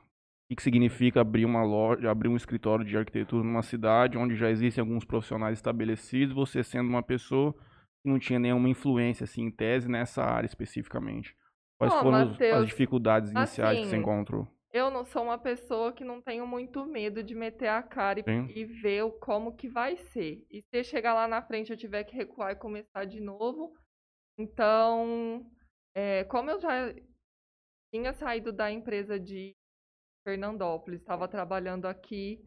O 0.52 0.56
que, 0.56 0.64
significa 0.64 1.22
abrir 1.22 1.46
uma 1.46 1.64
loja, 1.64 2.10
abrir 2.10 2.28
um 2.28 2.36
escritório 2.36 2.84
de 2.84 2.98
arquitetura 2.98 3.44
numa 3.44 3.62
cidade 3.62 4.18
onde 4.18 4.36
já 4.36 4.50
existem 4.50 4.82
alguns 4.82 5.06
profissionais 5.06 5.58
estabelecidos, 5.60 6.34
você 6.34 6.64
sendo 6.64 6.90
uma 6.90 7.04
pessoa 7.04 7.54
que 7.54 8.10
não 8.10 8.18
tinha 8.18 8.40
nenhuma 8.40 8.68
influência, 8.68 9.26
assim, 9.26 9.44
em 9.44 9.52
tese, 9.52 9.88
nessa 9.88 10.24
área 10.24 10.48
especificamente? 10.48 11.36
Quais 11.78 11.94
foram 11.94 12.32
os- 12.32 12.42
as 12.42 12.66
dificuldades 12.66 13.32
iniciais 13.32 13.80
que 13.80 13.86
você 13.86 13.96
assim, 13.96 14.02
encontrou? 14.02 14.48
eu 14.72 14.92
não 14.92 15.04
sou 15.06 15.24
uma 15.24 15.38
pessoa 15.38 15.92
que 15.92 16.04
não 16.04 16.22
tenho 16.22 16.46
muito 16.46 16.86
medo 16.86 17.24
de 17.24 17.34
meter 17.36 17.68
a 17.70 17.82
cara 17.82 18.20
e, 18.20 18.24
e 18.56 18.66
ver 18.66 19.04
o- 19.04 19.12
como 19.12 19.56
que 19.56 19.68
vai 19.68 19.98
ser. 19.98 20.46
E 20.50 20.64
se 20.64 20.84
chegar 20.84 21.14
lá 21.14 21.28
na 21.28 21.42
frente 21.42 21.72
eu 21.72 21.78
tiver 21.78 22.04
que 22.04 22.16
recuar 22.16 22.52
e 22.52 22.56
começar 22.56 23.06
de 23.06 23.20
novo, 23.20 23.74
então, 24.38 25.46
é, 25.96 26.24
como 26.26 26.50
eu 26.52 26.60
já 26.60 26.94
tinha 27.94 28.14
saído 28.14 28.52
da 28.52 28.72
empresa 28.72 29.20
de 29.20 29.56
Fernandópolis, 30.24 31.00
estava 31.00 31.28
trabalhando 31.28 31.86
aqui 31.86 32.44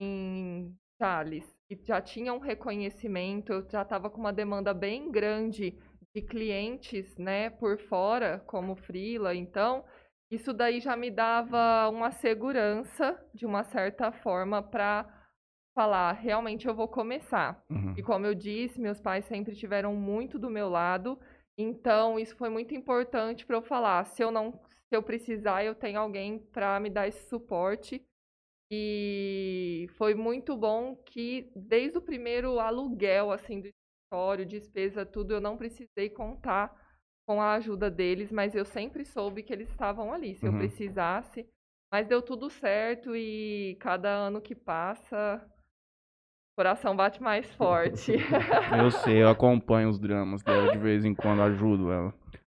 em 0.00 0.74
Jales 1.00 1.44
e 1.70 1.76
já 1.84 2.00
tinha 2.00 2.32
um 2.32 2.38
reconhecimento, 2.38 3.52
eu 3.52 3.70
já 3.70 3.82
estava 3.82 4.10
com 4.10 4.20
uma 4.20 4.32
demanda 4.32 4.74
bem 4.74 5.10
grande 5.10 5.78
de 6.14 6.22
clientes, 6.22 7.16
né, 7.16 7.50
por 7.50 7.78
fora, 7.78 8.40
como 8.46 8.74
freela, 8.74 9.34
então 9.34 9.84
isso 10.30 10.52
daí 10.52 10.80
já 10.80 10.96
me 10.96 11.10
dava 11.10 11.88
uma 11.88 12.10
segurança 12.10 13.20
de 13.34 13.46
uma 13.46 13.64
certa 13.64 14.12
forma 14.12 14.62
para 14.62 15.06
falar, 15.74 16.12
realmente 16.12 16.66
eu 16.66 16.74
vou 16.74 16.88
começar. 16.88 17.64
Uhum. 17.70 17.94
E 17.96 18.02
como 18.02 18.26
eu 18.26 18.34
disse, 18.34 18.80
meus 18.80 19.00
pais 19.00 19.24
sempre 19.24 19.54
tiveram 19.54 19.94
muito 19.94 20.38
do 20.38 20.50
meu 20.50 20.68
lado, 20.68 21.18
então 21.56 22.18
isso 22.18 22.36
foi 22.36 22.48
muito 22.48 22.74
importante 22.74 23.46
para 23.46 23.56
eu 23.56 23.62
falar, 23.62 24.04
se 24.04 24.22
eu 24.22 24.30
não, 24.30 24.60
se 24.90 24.96
eu 24.96 25.02
precisar, 25.02 25.64
eu 25.64 25.74
tenho 25.74 26.00
alguém 26.00 26.38
para 26.52 26.78
me 26.80 26.90
dar 26.90 27.06
esse 27.06 27.28
suporte. 27.28 28.02
E 28.72 29.88
foi 29.96 30.14
muito 30.14 30.56
bom 30.56 30.96
que 30.96 31.50
desde 31.56 31.98
o 31.98 32.02
primeiro 32.02 32.58
aluguel 32.60 33.30
assim 33.32 33.60
do 33.60 33.68
escritório, 33.68 34.44
despesa, 34.46 35.06
tudo, 35.06 35.32
eu 35.34 35.40
não 35.40 35.56
precisei 35.56 36.10
contar 36.10 36.72
com 37.28 37.40
a 37.40 37.54
ajuda 37.54 37.88
deles, 37.90 38.30
mas 38.32 38.54
eu 38.54 38.64
sempre 38.64 39.04
soube 39.04 39.42
que 39.44 39.52
eles 39.52 39.68
estavam 39.70 40.12
ali, 40.12 40.34
se 40.34 40.44
eu 40.46 40.52
Uhum. 40.52 40.58
precisasse. 40.58 41.46
Mas 41.92 42.06
deu 42.06 42.20
tudo 42.22 42.48
certo 42.50 43.14
e 43.16 43.76
cada 43.80 44.08
ano 44.08 44.40
que 44.40 44.54
passa, 44.54 45.44
o 46.52 46.56
coração 46.60 46.94
bate 46.96 47.20
mais 47.22 47.48
forte. 47.54 48.12
Eu 48.86 48.90
sei, 48.92 49.22
eu 49.22 49.28
acompanho 49.28 49.88
os 49.88 49.98
dramas 49.98 50.42
dela 50.42 50.70
de 50.70 50.78
vez 50.78 51.04
em 51.04 51.12
quando, 51.14 51.42
ajudo 51.42 51.90
ela. 51.90 52.10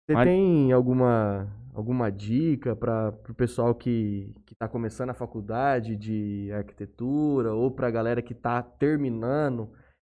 Você 0.06 0.12
Mas- 0.12 0.28
tem 0.28 0.70
alguma, 0.72 1.48
alguma 1.74 2.10
dica 2.10 2.74
para 2.76 3.12
o 3.28 3.34
pessoal 3.34 3.74
que 3.74 4.32
está 4.50 4.68
começando 4.68 5.10
a 5.10 5.14
faculdade 5.14 5.96
de 5.96 6.50
arquitetura 6.52 7.52
ou 7.52 7.70
para 7.70 7.88
a 7.88 7.90
galera 7.90 8.22
que 8.22 8.32
está 8.32 8.62
terminando 8.62 9.70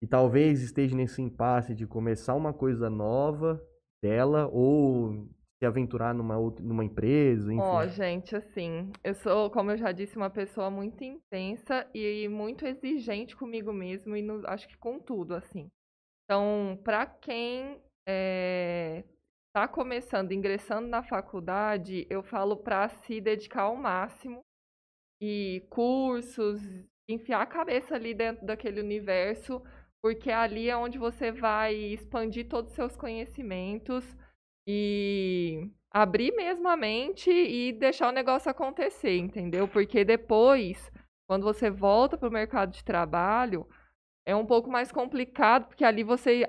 e 0.03 0.07
talvez 0.07 0.63
esteja 0.63 0.95
nesse 0.95 1.23
impasse 1.23 1.75
de 1.75 1.87
começar 1.87 2.35
uma 2.35 2.53
coisa 2.53 2.91
nova 2.91 3.61
dela 4.03 4.49
ou 4.53 5.27
se 5.59 5.65
aventurar 5.65 6.13
numa, 6.13 6.37
outra, 6.37 6.63
numa 6.63 6.85
empresa, 6.85 7.51
enfim? 7.53 7.63
Ó, 7.63 7.87
gente, 7.87 8.37
assim, 8.37 8.93
eu 9.03 9.15
sou, 9.15 9.51
como 9.51 9.71
eu 9.71 9.79
já 9.79 9.91
disse, 9.91 10.17
uma 10.17 10.29
pessoa 10.29 10.71
muito 10.71 11.03
intensa 11.03 11.87
e 11.95 12.29
muito 12.29 12.67
exigente 12.67 13.35
comigo 13.35 13.73
mesmo 13.73 14.15
e 14.15 14.21
no- 14.21 14.47
acho 14.47 14.69
que 14.69 14.77
com 14.77 14.99
tudo, 14.99 15.35
assim. 15.35 15.69
Então, 16.25 16.79
para 16.85 17.07
quem 17.07 17.81
está 19.57 19.67
começando, 19.67 20.33
ingressando 20.33 20.87
na 20.87 21.03
faculdade, 21.03 22.07
eu 22.11 22.23
falo 22.23 22.59
para 22.59 22.91
se 22.91 23.23
dedicar 23.23 23.63
ao 23.63 23.75
máximo 23.75 24.45
e 25.19 25.67
cursos, 25.71 26.61
enfiar 27.09 27.41
a 27.41 27.47
cabeça 27.47 27.95
ali 27.95 28.13
dentro 28.13 28.45
daquele 28.45 28.83
universo, 28.83 29.63
porque 30.03 30.31
ali 30.31 30.69
é 30.69 30.77
onde 30.77 30.99
você 30.99 31.33
vai 31.33 31.75
expandir 31.75 32.47
todos 32.47 32.71
os 32.71 32.77
seus 32.77 32.97
conhecimentos 32.99 34.05
e 34.69 35.71
abrir 35.91 36.33
mesmo 36.33 36.69
a 36.69 36.77
mente 36.77 37.31
e 37.31 37.73
deixar 37.73 38.11
o 38.11 38.15
negócio 38.15 38.51
acontecer, 38.51 39.17
entendeu? 39.17 39.67
Porque 39.67 40.05
depois, 40.05 40.93
quando 41.27 41.45
você 41.45 41.71
volta 41.71 42.19
para 42.19 42.29
o 42.29 42.33
mercado 42.33 42.73
de 42.73 42.85
trabalho, 42.85 43.67
é 44.27 44.35
um 44.37 44.45
pouco 44.45 44.69
mais 44.71 44.93
complicado, 44.93 45.69
porque 45.69 45.85
ali 45.85 46.03
você, 46.03 46.45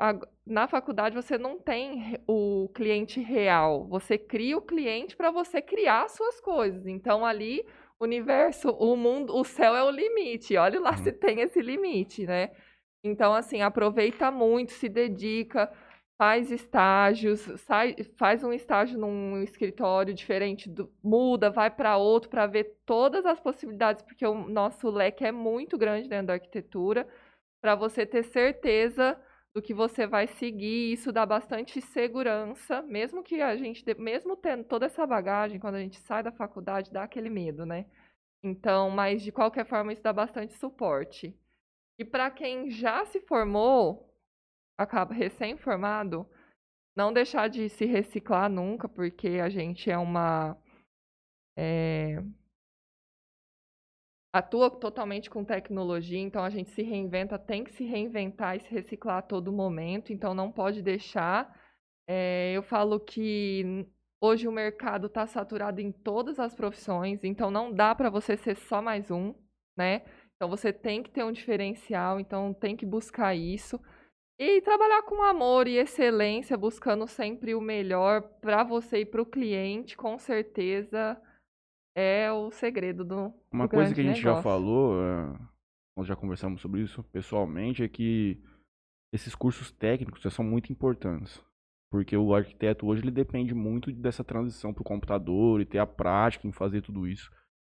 na 0.45 0.67
faculdade, 0.67 1.15
você 1.15 1.37
não 1.37 1.59
tem 1.59 2.17
o 2.27 2.69
cliente 2.73 3.19
real. 3.21 3.87
Você 3.87 4.17
cria 4.17 4.57
o 4.57 4.61
cliente 4.61 5.15
para 5.15 5.31
você 5.31 5.61
criar 5.61 6.05
as 6.05 6.13
suas 6.13 6.41
coisas. 6.41 6.87
Então, 6.87 7.25
ali, 7.25 7.63
o 7.99 8.03
universo, 8.05 8.69
o 8.71 8.95
mundo, 8.97 9.35
o 9.35 9.43
céu 9.43 9.75
é 9.75 9.83
o 9.83 9.91
limite. 9.91 10.57
Olha 10.57 10.79
lá 10.79 10.91
Uhum. 10.91 10.97
se 10.97 11.11
tem 11.13 11.41
esse 11.41 11.61
limite, 11.61 12.25
né? 12.25 12.49
Então, 13.03 13.33
assim, 13.33 13.61
aproveita 13.61 14.31
muito, 14.31 14.71
se 14.73 14.89
dedica, 14.89 15.71
faz 16.17 16.51
estágios, 16.51 17.41
sai, 17.61 17.95
faz 18.17 18.43
um 18.43 18.51
estágio 18.51 18.97
num 18.99 19.41
escritório 19.43 20.13
diferente, 20.13 20.67
do- 20.67 20.91
muda, 21.03 21.49
vai 21.51 21.69
para 21.69 21.95
outro 21.97 22.29
para 22.29 22.47
ver 22.47 22.75
todas 22.85 23.25
as 23.25 23.39
possibilidades, 23.39 24.01
porque 24.01 24.25
o 24.25 24.33
nosso 24.49 24.89
leque 24.89 25.23
é 25.23 25.31
muito 25.31 25.77
grande 25.77 26.09
dentro 26.09 26.27
da 26.27 26.33
arquitetura, 26.33 27.07
para 27.61 27.75
você 27.75 28.05
ter 28.05 28.23
certeza 28.23 29.19
do 29.53 29.61
que 29.61 29.73
você 29.73 30.05
vai 30.05 30.27
seguir. 30.27 30.93
Isso 30.93 31.11
dá 31.11 31.25
bastante 31.25 31.81
segurança, 31.81 32.81
mesmo 32.83 33.23
que 33.23 33.41
a 33.41 33.55
gente, 33.55 33.83
mesmo 33.99 34.35
tendo 34.35 34.63
toda 34.63 34.85
essa 34.85 35.05
bagagem, 35.05 35.59
quando 35.59 35.75
a 35.75 35.81
gente 35.81 35.99
sai 36.01 36.21
da 36.21 36.31
faculdade, 36.31 36.91
dá 36.91 37.03
aquele 37.03 37.29
medo, 37.29 37.65
né? 37.65 37.85
Então, 38.43 38.89
mas 38.89 39.21
de 39.21 39.31
qualquer 39.31 39.65
forma, 39.65 39.91
isso 39.91 40.03
dá 40.03 40.13
bastante 40.13 40.53
suporte. 40.53 41.35
E 41.99 42.05
para 42.05 42.29
quem 42.29 42.69
já 42.69 43.03
se 43.05 43.19
formou, 43.21 44.13
acaba 44.77 45.13
recém-formado, 45.13 46.29
não 46.95 47.11
deixar 47.11 47.49
de 47.49 47.67
se 47.69 47.85
reciclar 47.85 48.49
nunca, 48.49 48.87
porque 48.87 49.39
a 49.41 49.49
gente 49.49 49.89
é 49.89 49.97
uma. 49.97 50.55
é, 51.57 52.23
atua 54.37 54.69
totalmente 54.69 55.29
com 55.29 55.43
tecnologia, 55.43 56.19
então 56.19 56.43
a 56.43 56.49
gente 56.49 56.69
se 56.71 56.81
reinventa, 56.81 57.37
tem 57.37 57.63
que 57.63 57.71
se 57.71 57.83
reinventar 57.83 58.55
e 58.55 58.59
se 58.59 58.69
reciclar 58.69 59.17
a 59.17 59.21
todo 59.21 59.51
momento, 59.51 60.13
então 60.13 60.33
não 60.33 60.51
pode 60.51 60.81
deixar. 60.81 61.55
É, 62.07 62.53
eu 62.53 62.63
falo 62.63 62.99
que 62.99 63.85
hoje 64.21 64.47
o 64.47 64.51
mercado 64.51 65.07
está 65.07 65.27
saturado 65.27 65.81
em 65.81 65.91
todas 65.91 66.39
as 66.39 66.55
profissões, 66.55 67.23
então 67.23 67.51
não 67.51 67.71
dá 67.73 67.93
para 67.93 68.09
você 68.09 68.37
ser 68.37 68.55
só 68.55 68.81
mais 68.81 69.11
um, 69.11 69.33
né? 69.77 70.03
Então 70.35 70.49
você 70.49 70.71
tem 70.71 71.01
que 71.01 71.09
ter 71.09 71.23
um 71.23 71.31
diferencial, 71.31 72.19
então 72.19 72.53
tem 72.53 72.75
que 72.75 72.85
buscar 72.85 73.35
isso. 73.35 73.79
E 74.39 74.61
trabalhar 74.61 75.01
com 75.01 75.23
amor 75.23 75.67
e 75.67 75.77
excelência, 75.77 76.55
buscando 76.55 77.07
sempre 77.07 77.55
o 77.55 77.61
melhor 77.61 78.21
para 78.39 78.63
você 78.63 78.99
e 78.99 79.05
para 79.05 79.21
o 79.21 79.25
cliente, 79.25 79.97
com 79.97 80.17
certeza 80.19 81.19
é 81.99 82.31
o 82.31 82.51
segredo 82.51 83.03
do, 83.03 83.33
Uma 83.51 83.65
do 83.65 83.71
coisa 83.71 83.93
que 83.93 84.01
a 84.01 84.03
gente 84.03 84.21
já 84.21 84.29
negócio. 84.29 84.43
falou, 84.43 85.01
é, 85.01 85.35
nós 85.97 86.05
já 86.05 86.15
conversamos 86.15 86.61
sobre 86.61 86.81
isso 86.81 87.03
pessoalmente, 87.05 87.81
é 87.83 87.87
que 87.87 88.39
esses 89.11 89.33
cursos 89.33 89.71
técnicos 89.71 90.21
já 90.21 90.29
são 90.29 90.45
muito 90.45 90.71
importantes. 90.71 91.43
Porque 91.89 92.15
o 92.15 92.35
arquiteto 92.35 92.85
hoje 92.85 93.01
ele 93.01 93.09
depende 93.11 93.55
muito 93.55 93.91
dessa 93.91 94.23
transição 94.23 94.73
para 94.73 94.81
o 94.81 94.85
computador 94.85 95.59
e 95.59 95.65
ter 95.65 95.79
a 95.79 95.87
prática 95.87 96.45
em 96.47 96.51
fazer 96.51 96.81
tudo 96.81 97.07
isso. 97.07 97.31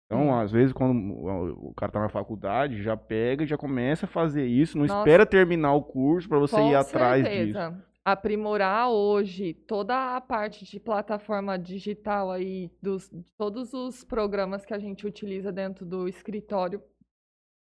Então, 0.07 0.25
Sim. 0.25 0.31
às 0.33 0.51
vezes, 0.51 0.73
quando 0.73 1.15
o 1.15 1.71
o 1.71 1.75
cara 1.75 1.93
tá 1.93 2.01
na 2.01 2.09
faculdade, 2.09 2.83
já 2.83 2.97
pega 2.97 3.45
e 3.45 3.47
já 3.47 3.57
começa 3.57 4.07
a 4.07 4.09
fazer 4.09 4.45
isso, 4.45 4.77
não 4.77 4.85
Nossa. 4.85 4.99
espera 4.99 5.25
terminar 5.25 5.73
o 5.73 5.83
curso 5.83 6.29
para 6.29 6.39
você 6.41 6.57
Com 6.57 6.69
ir 6.71 6.75
atrás 6.75 7.25
disso. 7.25 7.59
Aprimorar 8.05 8.91
hoje 8.91 9.55
toda 9.55 10.17
a 10.17 10.21
parte 10.21 10.65
de 10.65 10.81
plataforma 10.81 11.59
digital 11.59 12.31
aí, 12.31 12.71
dos, 12.83 13.11
todos 13.37 13.73
os 13.75 14.03
programas 14.05 14.65
que 14.65 14.75
a 14.75 14.79
gente 14.79 15.07
utiliza 15.07 15.53
dentro 15.53 15.85
do 15.85 16.09
escritório, 16.09 16.83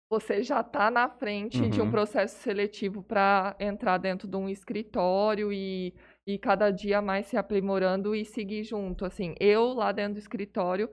você 0.09 0.43
já 0.43 0.59
está 0.61 0.91
na 0.91 1.07
frente 1.09 1.69
de 1.69 1.81
um 1.81 1.85
Uhum. 1.85 1.91
processo 1.91 2.37
seletivo 2.39 3.01
para 3.01 3.55
entrar 3.59 3.97
dentro 3.97 4.27
de 4.27 4.35
um 4.35 4.49
escritório 4.49 5.51
e, 5.53 5.93
e 6.27 6.37
cada 6.37 6.69
dia 6.69 7.01
mais 7.01 7.27
se 7.27 7.37
aprimorando 7.37 8.13
e 8.13 8.25
seguir 8.25 8.63
junto. 8.63 9.05
Assim, 9.05 9.33
eu 9.39 9.73
lá 9.73 9.91
dentro 9.93 10.15
do 10.15 10.19
escritório 10.19 10.89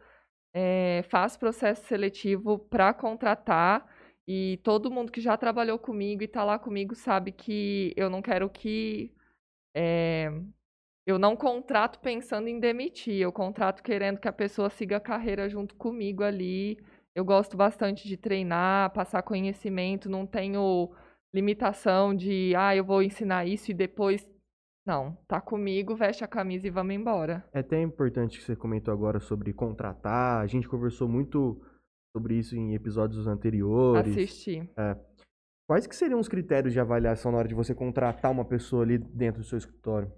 eh, 0.54 1.02
faço 1.10 1.38
processo 1.38 1.86
seletivo 1.86 2.58
para 2.58 2.94
contratar 2.94 3.86
e 4.28 4.58
todo 4.64 4.90
mundo 4.90 5.12
que 5.12 5.20
já 5.20 5.36
trabalhou 5.36 5.78
comigo 5.78 6.22
e 6.22 6.26
está 6.26 6.44
lá 6.44 6.58
comigo 6.58 6.94
sabe 6.94 7.32
que 7.32 7.94
eu 7.96 8.10
não 8.10 8.22
quero 8.22 8.48
que. 8.50 9.12
Eh, 9.78 10.32
eu 11.06 11.18
não 11.18 11.36
contrato 11.36 12.00
pensando 12.00 12.48
em 12.48 12.58
demitir, 12.58 13.20
eu 13.20 13.32
contrato 13.32 13.82
querendo 13.82 14.18
que 14.18 14.28
a 14.28 14.32
pessoa 14.32 14.68
siga 14.68 14.96
a 14.96 15.00
carreira 15.00 15.48
junto 15.48 15.74
comigo 15.76 16.22
ali. 16.22 16.76
Eu 17.14 17.24
gosto 17.24 17.56
bastante 17.56 18.06
de 18.06 18.16
treinar, 18.16 18.92
passar 18.92 19.22
conhecimento, 19.22 20.10
não 20.10 20.26
tenho 20.26 20.90
limitação 21.32 22.14
de, 22.14 22.52
ah, 22.56 22.74
eu 22.74 22.84
vou 22.84 23.02
ensinar 23.02 23.46
isso 23.46 23.70
e 23.70 23.74
depois. 23.74 24.28
Não, 24.84 25.16
tá 25.26 25.40
comigo, 25.40 25.94
veste 25.94 26.24
a 26.24 26.28
camisa 26.28 26.66
e 26.66 26.70
vamos 26.70 26.94
embora. 26.94 27.44
É 27.52 27.60
até 27.60 27.80
importante 27.80 28.38
que 28.38 28.44
você 28.44 28.56
comentou 28.56 28.92
agora 28.92 29.20
sobre 29.20 29.52
contratar. 29.52 30.40
A 30.40 30.46
gente 30.46 30.68
conversou 30.68 31.08
muito 31.08 31.60
sobre 32.16 32.34
isso 32.34 32.56
em 32.56 32.74
episódios 32.74 33.26
anteriores. 33.26 34.12
Assistir. 34.12 34.68
Quais 35.68 35.86
que 35.86 35.94
seriam 35.94 36.18
os 36.18 36.28
critérios 36.28 36.72
de 36.72 36.80
avaliação 36.80 37.30
na 37.30 37.38
hora 37.38 37.48
de 37.48 37.54
você 37.54 37.74
contratar 37.74 38.30
uma 38.30 38.44
pessoa 38.44 38.84
ali 38.84 38.96
dentro 38.96 39.42
do 39.42 39.46
seu 39.46 39.58
escritório? 39.58 40.10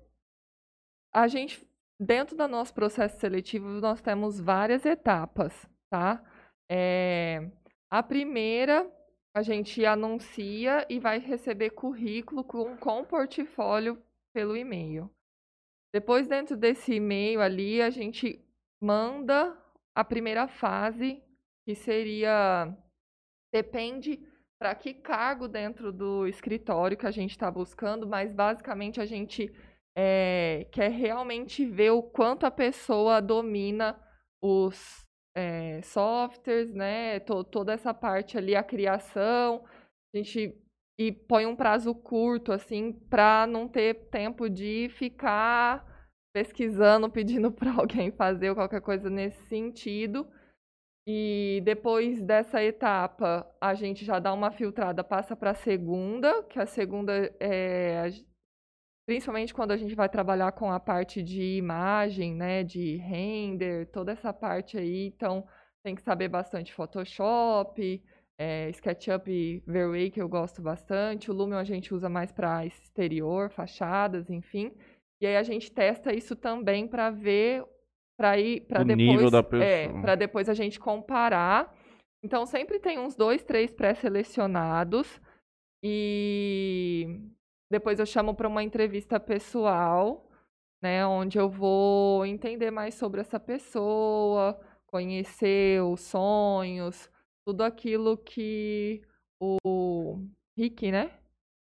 A 1.13 1.27
gente 1.27 1.69
dentro 2.01 2.35
do 2.35 2.49
nosso 2.49 2.73
processo 2.73 3.21
seletivo, 3.21 3.69
nós 3.69 4.01
temos 4.01 4.41
várias 4.41 4.87
etapas, 4.87 5.69
tá? 5.91 6.25
É, 6.71 7.51
a 7.91 8.03
primeira, 8.03 8.91
a 9.35 9.43
gente 9.43 9.85
anuncia 9.85 10.87
e 10.89 10.99
vai 10.99 11.19
receber 11.19 11.71
currículo 11.71 12.43
com, 12.43 12.77
com 12.79 13.05
portfólio 13.05 14.03
pelo 14.33 14.57
e-mail. 14.57 15.11
Depois, 15.93 16.27
dentro 16.27 16.57
desse 16.57 16.95
e-mail 16.95 17.41
ali, 17.41 17.83
a 17.83 17.91
gente 17.91 18.43
manda 18.81 19.59
a 19.95 20.05
primeira 20.05 20.49
fase, 20.49 21.21
que 21.67 21.75
seria. 21.75 22.73
Depende 23.53 24.25
para 24.61 24.75
que 24.75 24.93
cargo 24.93 25.49
dentro 25.49 25.91
do 25.91 26.27
escritório 26.27 26.97
que 26.97 27.07
a 27.07 27.11
gente 27.11 27.31
está 27.31 27.51
buscando, 27.51 28.07
mas 28.07 28.31
basicamente 28.31 29.01
a 29.01 29.07
gente 29.07 29.51
é, 29.97 30.67
quer 30.71 30.91
realmente 30.91 31.65
ver 31.65 31.91
o 31.91 32.03
quanto 32.03 32.45
a 32.45 32.51
pessoa 32.51 33.23
domina 33.23 33.99
os 34.43 35.07
é, 35.35 35.81
softwares, 35.83 36.75
né? 36.75 37.21
toda 37.21 37.73
essa 37.73 37.95
parte 37.95 38.37
ali, 38.37 38.55
a 38.55 38.63
criação. 38.63 39.65
A 40.15 40.19
gente 40.19 40.55
e 40.99 41.11
põe 41.11 41.47
um 41.47 41.57
prazo 41.57 41.95
curto, 41.95 42.53
assim, 42.53 42.93
para 42.93 43.47
não 43.47 43.67
ter 43.67 44.11
tempo 44.11 44.51
de 44.51 44.91
ficar 44.91 45.83
pesquisando, 46.35 47.09
pedindo 47.11 47.51
para 47.51 47.73
alguém 47.73 48.11
fazer 48.11 48.55
qualquer 48.55 48.83
coisa 48.83 49.09
nesse 49.09 49.43
sentido. 49.47 50.29
E 51.13 51.61
depois 51.63 52.23
dessa 52.23 52.63
etapa, 52.63 53.45
a 53.61 53.75
gente 53.75 54.05
já 54.05 54.21
dá 54.21 54.33
uma 54.33 54.53
filtrada, 54.53 55.03
passa 55.03 55.35
para 55.35 55.51
a 55.51 55.55
segunda, 55.55 56.45
que 56.45 56.57
a 56.57 56.67
segunda 56.67 57.35
é 57.41 58.13
principalmente 59.09 59.53
quando 59.53 59.73
a 59.73 59.77
gente 59.77 59.93
vai 59.97 60.09
trabalhar 60.09 60.53
com 60.53 60.71
a 60.71 60.79
parte 60.79 61.21
de 61.21 61.57
imagem, 61.57 62.33
né, 62.33 62.63
de 62.63 62.97
render, 62.99 63.87
toda 63.91 64.13
essa 64.13 64.33
parte 64.33 64.79
aí, 64.79 65.07
então 65.07 65.45
tem 65.83 65.97
que 65.97 66.03
saber 66.03 66.29
bastante 66.29 66.73
Photoshop, 66.73 68.01
é, 68.39 68.71
SketchUp 68.71 69.29
e 69.29 69.65
Verway, 69.67 70.13
que 70.13 70.23
eu 70.23 70.29
gosto 70.29 70.63
bastante, 70.63 71.29
o 71.29 71.35
Lumion 71.35 71.59
a 71.59 71.65
gente 71.65 71.93
usa 71.93 72.09
mais 72.09 72.31
para 72.31 72.65
exterior, 72.65 73.51
fachadas, 73.51 74.31
enfim, 74.31 74.73
e 75.21 75.27
aí 75.27 75.37
a 75.37 75.43
gente 75.43 75.73
testa 75.73 76.15
isso 76.15 76.37
também 76.37 76.87
para 76.87 77.11
ver 77.11 77.65
para 78.21 78.39
ir 78.39 78.61
para 78.67 78.85
depois 78.85 79.33
é, 79.63 79.89
para 79.89 80.15
depois 80.15 80.47
a 80.51 80.53
gente 80.53 80.79
comparar. 80.79 81.75
Então 82.23 82.45
sempre 82.45 82.79
tem 82.79 82.99
uns 82.99 83.17
dois, 83.17 83.43
três 83.43 83.73
pré-selecionados 83.73 85.19
e 85.83 87.19
depois 87.73 87.99
eu 87.99 88.05
chamo 88.05 88.35
para 88.35 88.47
uma 88.47 88.63
entrevista 88.63 89.19
pessoal, 89.19 90.29
né, 90.83 91.07
onde 91.07 91.39
eu 91.39 91.49
vou 91.49 92.27
entender 92.27 92.71
mais 92.71 92.95
sobre 92.95 93.23
essa 93.23 93.41
pessoa, 93.41 94.61
conhecer 94.87 95.83
os 95.83 96.03
sonhos, 96.03 97.11
tudo 97.47 97.63
aquilo 97.63 98.19
que 98.19 99.01
o 99.43 100.19
Rick, 100.59 100.93
né? 100.93 101.11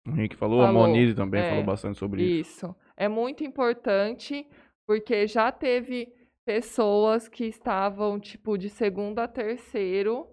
O 0.07 0.11
Rick 0.11 0.35
falou, 0.35 0.61
a 0.61 0.67
Falou, 0.67 0.87
Monize 0.87 1.15
também 1.15 1.41
é, 1.41 1.49
falou 1.49 1.63
bastante 1.63 1.97
sobre 1.97 2.21
isso. 2.21 2.67
Isso. 2.67 2.75
É 2.95 3.07
muito 3.07 3.43
importante, 3.43 4.45
porque 4.85 5.25
já 5.25 5.51
teve 5.51 6.13
pessoas 6.45 7.27
que 7.27 7.45
estavam, 7.45 8.19
tipo, 8.19 8.57
de 8.57 8.69
segundo 8.69 9.19
a 9.19 9.27
terceiro, 9.27 10.27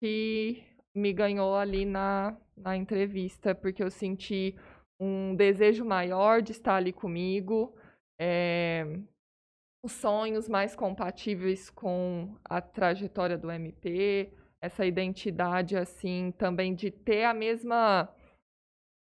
que 0.00 0.62
me 0.94 1.12
ganhou 1.12 1.54
ali 1.54 1.84
na, 1.84 2.36
na 2.56 2.76
entrevista, 2.76 3.54
porque 3.54 3.82
eu 3.82 3.90
senti 3.90 4.56
um 5.00 5.34
desejo 5.34 5.84
maior 5.84 6.42
de 6.42 6.52
estar 6.52 6.74
ali 6.74 6.92
comigo, 6.92 7.74
é, 8.20 8.84
os 9.84 9.92
sonhos 9.92 10.48
mais 10.48 10.74
compatíveis 10.74 11.70
com 11.70 12.36
a 12.44 12.60
trajetória 12.60 13.38
do 13.38 13.50
MP, 13.50 14.32
essa 14.60 14.84
identidade, 14.84 15.76
assim, 15.76 16.32
também 16.32 16.74
de 16.74 16.90
ter 16.90 17.24
a 17.24 17.32
mesma 17.32 18.12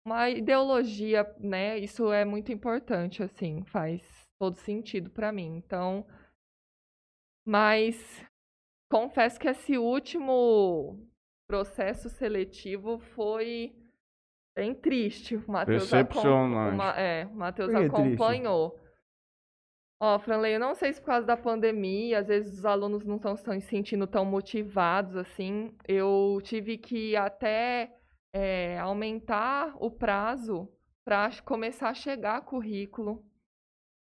uma 0.07 0.29
ideologia, 0.31 1.25
né? 1.39 1.78
Isso 1.78 2.13
é 2.13 2.25
muito 2.25 2.52
importante, 2.52 3.23
assim, 3.23 3.65
faz 3.65 4.22
todo 4.43 4.57
sentido 4.57 5.09
para 5.09 5.31
mim. 5.31 5.57
Então, 5.57 6.05
mas 7.47 8.26
confesso 8.91 9.39
que 9.39 9.47
esse 9.49 9.78
último 9.78 10.99
processo 11.47 12.09
seletivo 12.09 12.99
foi 12.99 13.73
bem 14.57 14.75
triste. 14.75 15.37
O 15.37 15.49
Matheus 15.49 15.95
acom- 15.95 16.23
o 16.73 16.76
Ma- 16.76 16.99
é, 16.99 17.25
o 17.26 17.37
Matheus 17.37 17.71
que 17.71 17.76
triste? 17.76 17.87
acompanhou. 17.87 18.81
Ó, 20.00 20.19
Franley, 20.19 20.55
eu 20.55 20.61
não 20.61 20.75
sei 20.75 20.93
se 20.93 21.00
por 21.00 21.07
causa 21.07 21.25
da 21.25 21.37
pandemia, 21.37 22.19
às 22.19 22.26
vezes 22.26 22.59
os 22.59 22.65
alunos 22.67 23.05
não 23.07 23.15
estão 23.15 23.37
se 23.37 23.61
sentindo 23.61 24.09
tão 24.09 24.25
motivados 24.25 25.15
assim. 25.15 25.73
Eu 25.87 26.41
tive 26.43 26.76
que 26.78 27.15
até 27.15 27.97
é, 28.33 28.76
aumentar 28.81 29.73
o 29.78 29.89
prazo 29.89 30.69
para 31.05 31.31
começar 31.45 31.91
a 31.91 31.95
chegar 31.95 32.45
currículo. 32.45 33.25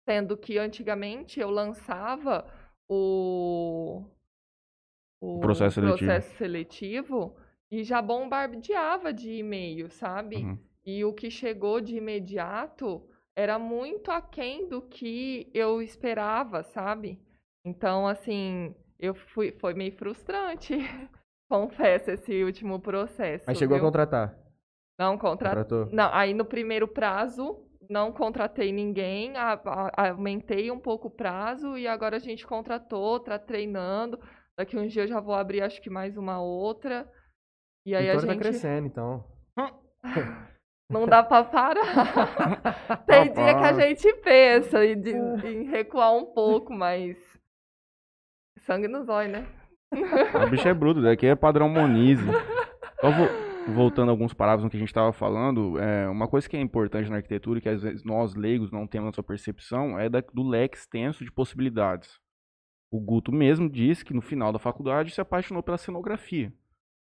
Sendo 0.08 0.38
que 0.38 0.56
antigamente 0.56 1.38
eu 1.38 1.50
lançava 1.50 2.50
o, 2.88 4.02
o 5.20 5.38
processo 5.38 5.74
seletivo. 5.74 5.98
processo 5.98 6.36
seletivo 6.38 7.36
e 7.70 7.84
já 7.84 8.00
bombardeava 8.00 9.12
de 9.12 9.30
e-mail, 9.30 9.90
sabe? 9.90 10.36
Uhum. 10.36 10.58
E 10.82 11.04
o 11.04 11.12
que 11.12 11.30
chegou 11.30 11.78
de 11.78 11.98
imediato 11.98 13.06
era 13.36 13.58
muito 13.58 14.10
aquém 14.10 14.66
do 14.66 14.80
que 14.80 15.50
eu 15.52 15.82
esperava, 15.82 16.62
sabe? 16.62 17.20
Então, 17.62 18.06
assim, 18.06 18.74
eu 18.98 19.14
fui, 19.14 19.52
foi 19.60 19.74
meio 19.74 19.92
frustrante, 19.92 20.72
confesso, 21.52 22.12
esse 22.12 22.42
último 22.42 22.80
processo. 22.80 23.44
Aí 23.46 23.54
chegou 23.54 23.74
a 23.74 23.78
viu? 23.78 23.86
contratar. 23.86 24.34
Não, 24.98 25.18
contra... 25.18 25.50
Contratou. 25.50 25.90
não, 25.92 26.10
aí 26.14 26.32
no 26.32 26.46
primeiro 26.46 26.88
prazo 26.88 27.67
não 27.88 28.12
contratei 28.12 28.70
ninguém, 28.72 29.36
a- 29.36 29.60
a- 29.64 30.10
aumentei 30.10 30.70
um 30.70 30.78
pouco 30.78 31.08
o 31.08 31.10
prazo 31.10 31.76
e 31.78 31.86
agora 31.88 32.16
a 32.16 32.20
gente 32.20 32.46
contratou, 32.46 33.18
tá 33.20 33.38
treinando. 33.38 34.18
Daqui 34.58 34.76
uns 34.76 34.92
dias 34.92 35.08
eu 35.08 35.14
já 35.16 35.20
vou 35.20 35.34
abrir 35.34 35.62
acho 35.62 35.80
que 35.80 35.88
mais 35.90 36.16
uma 36.16 36.40
outra. 36.40 37.08
E 37.86 37.94
aí 37.94 38.10
a 38.10 38.14
Vitória 38.14 38.26
tá 38.26 38.32
gente 38.34 38.42
crescendo, 38.42 38.86
então. 38.86 39.24
não 40.90 41.06
dá 41.06 41.22
pra 41.22 41.44
parar. 41.44 41.82
Tem 43.06 43.32
dia 43.32 43.54
que 43.54 43.64
a 43.64 43.72
gente 43.72 44.12
pensa 44.22 44.84
em, 44.84 45.00
de- 45.00 45.12
em 45.12 45.64
recuar 45.70 46.12
um 46.14 46.26
pouco, 46.26 46.72
mas 46.72 47.16
sangue 48.60 48.88
nos 48.88 49.08
olhos, 49.08 49.32
né? 49.32 49.46
A 50.34 50.46
bicha 50.46 50.68
é 50.68 50.74
bruto, 50.74 51.00
daqui 51.00 51.26
é 51.26 51.34
padrão 51.34 51.68
Monize. 51.68 52.22
Só 53.00 53.10
vo- 53.10 53.47
voltando 53.74 54.08
a 54.08 54.12
alguns 54.12 54.32
parágrafos 54.34 54.64
no 54.64 54.70
que 54.70 54.76
a 54.76 54.80
gente 54.80 54.88
estava 54.88 55.12
falando, 55.12 55.78
é, 55.78 56.08
uma 56.08 56.26
coisa 56.28 56.48
que 56.48 56.56
é 56.56 56.60
importante 56.60 57.10
na 57.10 57.16
arquitetura, 57.16 57.60
que 57.60 57.68
às 57.68 57.82
vezes 57.82 58.04
nós 58.04 58.34
leigos 58.34 58.70
não 58.70 58.86
temos 58.86 59.10
essa 59.10 59.22
percepção, 59.22 59.98
é 59.98 60.08
da- 60.08 60.22
do 60.32 60.42
leque 60.42 60.76
extenso 60.76 61.24
de 61.24 61.30
possibilidades. 61.32 62.18
O 62.90 63.00
Guto 63.00 63.30
mesmo 63.30 63.68
disse 63.68 64.04
que 64.04 64.14
no 64.14 64.22
final 64.22 64.52
da 64.52 64.58
faculdade 64.58 65.10
se 65.10 65.20
apaixonou 65.20 65.62
pela 65.62 65.76
cenografia. 65.76 66.50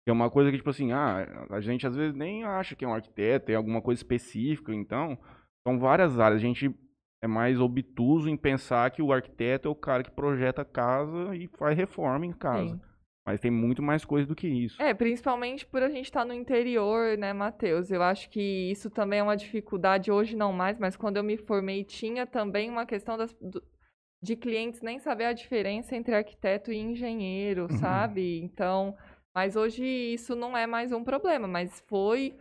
Que 0.05 0.11
é 0.11 0.13
uma 0.13 0.31
coisa 0.31 0.51
que, 0.51 0.57
tipo 0.57 0.71
assim, 0.71 0.93
ah, 0.93 1.47
a 1.51 1.61
gente 1.61 1.87
às 1.87 1.95
vezes 1.95 2.15
nem 2.17 2.45
acha 2.45 2.75
que 2.75 2.85
é 2.85 2.89
um 2.89 2.95
arquiteto, 2.95 3.47
tem 3.47 3.57
alguma 3.57 3.83
coisa 3.83 4.01
específica, 4.01 4.73
então, 4.73 5.19
são 5.67 5.79
várias 5.79 6.19
áreas. 6.19 6.41
A 6.41 6.45
gente 6.45 6.75
é 7.23 7.27
mais 7.27 7.61
obtuso 7.61 8.29
em 8.29 8.37
pensar 8.37 8.91
que 8.93 9.03
o 9.03 9.13
arquiteto 9.13 9.69
é 9.69 9.71
o 9.71 9.75
cara 9.75 10.03
que 10.05 10.11
projeta 10.11 10.63
a 10.63 10.65
casa 10.65 11.35
e 11.35 11.49
faz 11.59 11.77
reforma 11.77 12.25
em 12.25 12.33
casa. 12.33 12.75
Sim. 12.77 12.81
Mas 13.27 13.41
tem 13.41 13.51
muito 13.51 13.83
mais 13.83 14.05
coisa 14.05 14.27
do 14.29 14.37
que 14.37 14.47
isso. 14.47 14.81
É, 14.81 14.95
principalmente 14.95 15.67
por 15.67 15.83
a 15.83 15.89
gente 15.89 16.05
estar 16.05 16.25
no 16.25 16.33
interior, 16.33 17.19
né, 17.19 17.33
Matheus? 17.33 17.91
Eu 17.91 18.03
acho 18.03 18.31
que 18.31 18.71
isso 18.71 18.89
também 18.89 19.19
é 19.19 19.23
uma 19.23 19.37
dificuldade, 19.37 20.13
hoje 20.13 20.37
não 20.37 20.53
mais, 20.53 20.79
mas 20.79 20.97
quando 20.97 21.17
eu 21.17 21.25
me 21.25 21.37
formei 21.37 21.83
tinha 21.83 22.25
também 22.25 22.71
uma 22.71 22.87
questão 22.87 23.17
das, 23.19 23.35
do- 23.35 23.63
de 24.23 24.37
clientes 24.37 24.81
nem 24.83 25.01
saber 25.01 25.25
a 25.25 25.33
diferença 25.33 25.97
entre 25.97 26.15
arquiteto 26.15 26.71
e 26.71 26.79
engenheiro, 26.79 27.63
Uhum. 27.63 27.69
sabe? 27.79 28.41
Então, 28.41 28.97
mas 29.35 29.57
hoje 29.57 29.85
isso 29.85 30.37
não 30.37 30.57
é 30.57 30.67
mais 30.67 30.93
um 30.93 31.03
problema, 31.03 31.49
mas 31.49 31.81
foi 31.89 32.37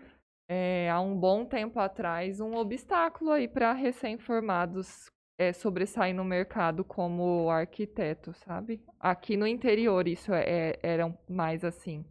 é, 0.47 0.87
há 0.91 1.01
um 1.01 1.19
bom 1.19 1.43
tempo 1.45 1.79
atrás 1.79 2.39
um 2.39 2.55
obstáculo 2.55 3.31
aí 3.31 3.47
para 3.47 3.73
recém-formados 3.73 5.09
é, 5.37 5.51
sobressair 5.53 6.15
no 6.15 6.23
mercado 6.23 6.83
como 6.83 7.49
arquiteto, 7.49 8.33
sabe? 8.33 8.81
Aqui 8.99 9.35
no 9.37 9.45
interior 9.45 10.07
isso 10.07 10.33
é, 10.33 10.43
é- 10.43 10.79
era 10.81 11.17
mais 11.29 11.63
assim. 11.63 12.05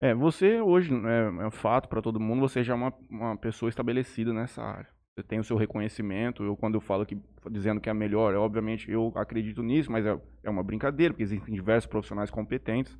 É, 0.00 0.14
você 0.14 0.60
hoje, 0.60 0.92
é, 0.92 1.42
é 1.42 1.46
um 1.46 1.50
fato 1.50 1.88
para 1.88 2.02
todo 2.02 2.20
mundo, 2.20 2.40
você 2.40 2.62
já 2.62 2.74
é 2.74 2.76
uma, 2.76 2.94
uma 3.08 3.36
pessoa 3.36 3.68
estabelecida 3.68 4.32
nessa 4.32 4.62
área. 4.62 4.96
Você 5.16 5.22
tem 5.22 5.38
o 5.38 5.44
seu 5.44 5.56
reconhecimento. 5.56 6.44
Eu, 6.44 6.54
quando 6.54 6.74
eu 6.74 6.80
falo 6.80 7.06
que, 7.06 7.18
dizendo 7.50 7.80
que 7.80 7.88
é 7.88 7.92
a 7.92 7.94
melhor, 7.94 8.34
é, 8.34 8.36
obviamente 8.36 8.90
eu 8.90 9.10
acredito 9.14 9.62
nisso, 9.62 9.90
mas 9.90 10.04
é, 10.04 10.20
é 10.42 10.50
uma 10.50 10.62
brincadeira, 10.62 11.14
porque 11.14 11.22
existem 11.22 11.54
diversos 11.54 11.88
profissionais 11.88 12.30
competentes. 12.30 12.98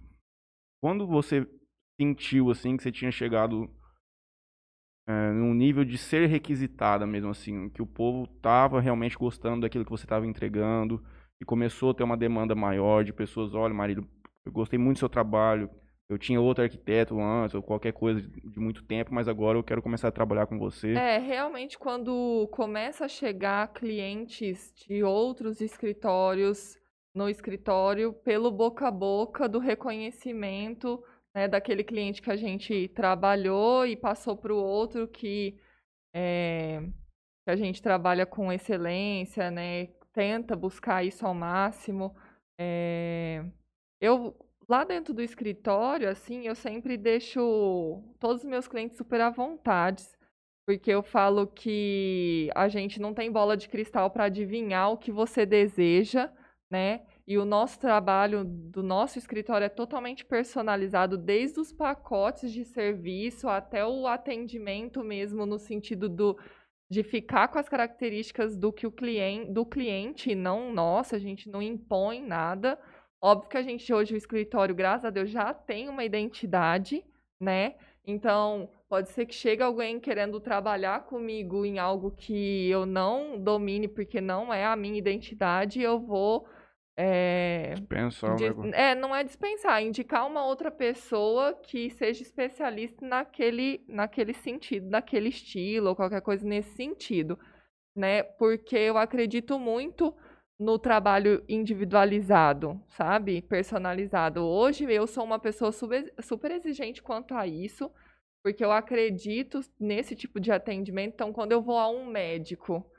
Quando 0.83 1.07
você 1.07 1.47
sentiu, 2.01 2.51
assim, 2.51 2.77
que 2.77 2.83
você 2.83 2.93
tinha 2.93 3.11
chegado 3.11 3.71
é, 5.07 5.31
num 5.31 5.55
nível 5.55 5.85
de 5.85 5.97
ser 5.97 6.29
requisitada 6.29 7.07
mesmo 7.07 7.31
assim, 7.31 7.69
que 7.69 7.81
o 7.81 7.87
povo 7.87 8.27
tava 8.27 8.81
realmente 8.81 9.17
gostando 9.17 9.61
daquilo 9.63 9.85
que 9.85 9.91
você 9.91 10.05
estava 10.05 10.27
entregando 10.27 11.03
e 11.41 11.45
começou 11.45 11.91
a 11.91 11.95
ter 11.95 12.03
uma 12.03 12.17
demanda 12.17 12.55
maior 12.55 13.05
de 13.05 13.13
pessoas, 13.13 13.55
olha, 13.55 13.73
marido, 13.73 14.07
eu 14.45 14.53
gostei 14.53 14.79
muito 14.79 14.97
do 14.97 15.01
seu 15.01 15.09
trabalho, 15.09 15.71
eu 16.09 16.19
tinha 16.19 16.41
outro 16.41 16.63
arquiteto 16.63 17.21
antes, 17.21 17.55
ou 17.55 17.63
qualquer 17.63 17.93
coisa 17.93 18.21
de 18.21 18.59
muito 18.59 18.85
tempo, 18.85 19.13
mas 19.13 19.29
agora 19.29 19.59
eu 19.59 19.65
quero 19.65 19.83
começar 19.83 20.09
a 20.09 20.13
trabalhar 20.13 20.47
com 20.47 20.59
você. 20.59 20.93
É, 20.93 21.19
realmente 21.19 21.79
quando 21.79 22.49
começa 22.53 23.05
a 23.05 23.09
chegar 23.09 23.73
clientes 23.73 24.73
de 24.87 25.03
outros 25.03 25.61
escritórios 25.61 26.77
no 27.15 27.29
escritório 27.29 28.13
pelo 28.13 28.51
boca 28.51 28.89
a 28.89 28.91
boca 28.91 29.49
do 29.49 29.59
reconhecimento 29.59 31.03
né, 31.37 31.47
daquele 31.47 31.85
cliente 31.85 32.23
que 32.23 32.31
a 32.31 32.37
gente 32.37 32.89
trabalhou 32.89 33.87
e 33.87 33.95
passou 33.95 34.37
para 34.37 34.55
o 34.55 34.57
outro 34.57 35.07
que, 35.07 35.57
é, 36.15 36.81
que 37.45 37.51
a 37.51 37.57
gente 37.57 37.83
trabalha 37.83 38.25
com 38.27 38.53
excelência, 38.53 39.51
né, 39.51 39.89
tenta 40.15 40.57
buscar 40.57 41.05
isso 41.05 41.27
ao 41.27 41.35
máximo. 41.35 42.17
É, 42.59 43.45
eu 44.01 44.35
Lá 44.69 44.83
dentro 44.83 45.15
do 45.15 45.23
escritório, 45.23 46.09
assim, 46.09 46.47
eu 46.47 46.55
sempre 46.57 46.97
deixo 46.97 48.03
todos 48.19 48.43
os 48.43 48.49
meus 48.49 48.67
clientes 48.67 48.97
super 48.97 49.21
à 49.21 49.31
vontade, 49.31 50.05
porque 50.67 50.91
eu 50.91 51.05
falo 51.05 51.47
que 51.47 52.51
a 52.53 52.67
gente 52.67 53.01
não 53.01 53.15
tem 53.15 53.31
bola 53.31 53.57
de 53.57 53.69
cristal 53.69 54.11
para 54.11 54.25
adivinhar 54.25 54.91
o 54.91 54.99
que 54.99 55.13
você 55.13 55.47
deseja, 55.47 56.33
né? 56.69 57.03
E 57.27 57.37
o 57.37 57.45
nosso 57.45 57.81
trabalho 57.81 58.45
do 58.45 58.83
nosso 58.85 59.19
escritório 59.19 59.65
é 59.65 59.69
totalmente 59.69 60.25
personalizado, 60.25 61.19
desde 61.19 61.59
os 61.59 61.73
pacotes 61.73 62.53
de 62.53 62.65
serviço 62.65 63.49
até 63.49 63.85
o 63.85 64.07
atendimento 64.07 65.03
mesmo, 65.03 65.45
no 65.45 65.59
sentido 65.59 66.09
do, 66.09 66.39
de 66.89 67.03
ficar 67.03 67.49
com 67.49 67.59
as 67.59 67.69
características 67.69 68.57
do 68.57 68.73
que 68.73 68.87
o 68.87 68.93
cliente, 68.93 69.51
do 69.51 69.67
cliente, 69.67 70.37
não 70.37 70.73
nossa, 70.73 71.17
a 71.17 71.19
gente 71.19 71.51
não 71.51 71.61
impõe 71.61 72.25
nada. 72.25 72.79
Óbvio 73.21 73.51
que 73.51 73.57
a 73.57 73.63
gente 73.63 73.93
hoje, 73.93 74.15
o 74.15 74.17
escritório, 74.17 74.75
graças 74.75 75.07
a 75.07 75.11
Deus, 75.11 75.29
já 75.29 75.53
tem 75.53 75.89
uma 75.89 76.05
identidade, 76.05 77.05
né? 77.41 77.75
Então, 78.07 78.71
pode 78.89 79.09
ser 79.09 79.27
que 79.27 79.35
chegue 79.35 79.65
alguém 79.65 79.99
querendo 79.99 80.39
trabalhar 80.39 81.07
comigo 81.07 81.65
em 81.65 81.81
algo 81.81 82.13
que 82.13 82.69
eu 82.71 82.87
não 82.87 83.37
domine, 83.37 83.89
porque 83.89 84.21
não 84.21 84.55
é 84.55 84.65
a 84.65 84.77
minha 84.77 84.97
identidade, 84.97 85.83
eu 85.83 85.99
vou. 85.99 86.47
É, 86.99 87.75
dispensar. 87.75 88.37
é, 88.73 88.95
não 88.95 89.15
é 89.15 89.23
dispensar, 89.23 89.83
indicar 89.83 90.27
uma 90.27 90.47
outra 90.47 90.71
pessoa 90.71 91.53
que 91.53 91.91
seja 91.91 92.23
especialista 92.23 93.07
naquele, 93.07 93.85
naquele 93.87 94.33
sentido, 94.33 94.89
naquele 94.89 95.29
estilo, 95.29 95.91
ou 95.91 95.97
qualquer 95.97 96.23
coisa 96.23 96.47
nesse 96.47 96.71
sentido, 96.75 97.39
né? 97.95 98.23
Porque 98.23 98.77
eu 98.77 98.97
acredito 98.97 99.59
muito 99.59 100.15
no 100.59 100.79
trabalho 100.79 101.45
individualizado, 101.49 102.81
sabe? 102.89 103.43
Personalizado. 103.43 104.43
Hoje 104.43 104.91
eu 104.91 105.07
sou 105.07 105.23
uma 105.23 105.39
pessoa 105.39 105.71
super 105.71 106.51
exigente 106.51 107.03
quanto 107.03 107.35
a 107.35 107.47
isso, 107.47 107.91
porque 108.43 108.65
eu 108.65 108.73
acredito 108.73 109.61
nesse 109.79 110.17
tipo 110.17 110.41
de 110.41 110.51
atendimento. 110.51 111.13
Então, 111.13 111.33
quando 111.33 111.53
eu 111.53 111.61
vou 111.61 111.79
a 111.79 111.91
um 111.91 112.07
médico 112.07 112.91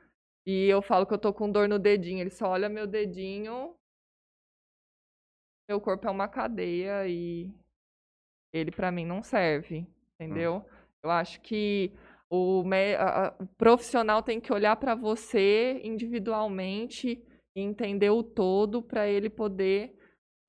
e 0.46 0.68
eu 0.68 0.82
falo 0.84 1.06
que 1.06 1.14
eu 1.14 1.18
tô 1.18 1.34
com 1.34 1.52
dor 1.52 1.68
no 1.68 1.80
dedinho, 1.80 2.20
ele 2.20 2.30
só 2.30 2.50
olha 2.50 2.70
meu 2.70 2.86
dedinho, 2.86 3.76
meu 5.68 5.82
corpo 5.82 6.08
é 6.08 6.12
uma 6.12 6.28
cadeia 6.28 7.08
e 7.08 7.52
ele 8.54 8.72
para 8.72 8.92
mim 8.92 9.06
não 9.06 9.22
serve, 9.22 9.86
entendeu? 10.16 10.58
Hum. 10.58 10.78
Eu 11.04 11.12
acho 11.12 11.42
que 11.42 11.92
o, 12.30 12.62
o 12.62 13.48
profissional 13.58 14.22
tem 14.22 14.40
que 14.40 14.52
olhar 14.52 14.76
para 14.76 14.96
você 14.96 15.80
individualmente 15.84 17.22
e 17.56 17.62
entender 17.62 18.10
o 18.10 18.24
todo 18.24 18.82
para 18.82 19.08
ele 19.08 19.30
poder 19.30 19.96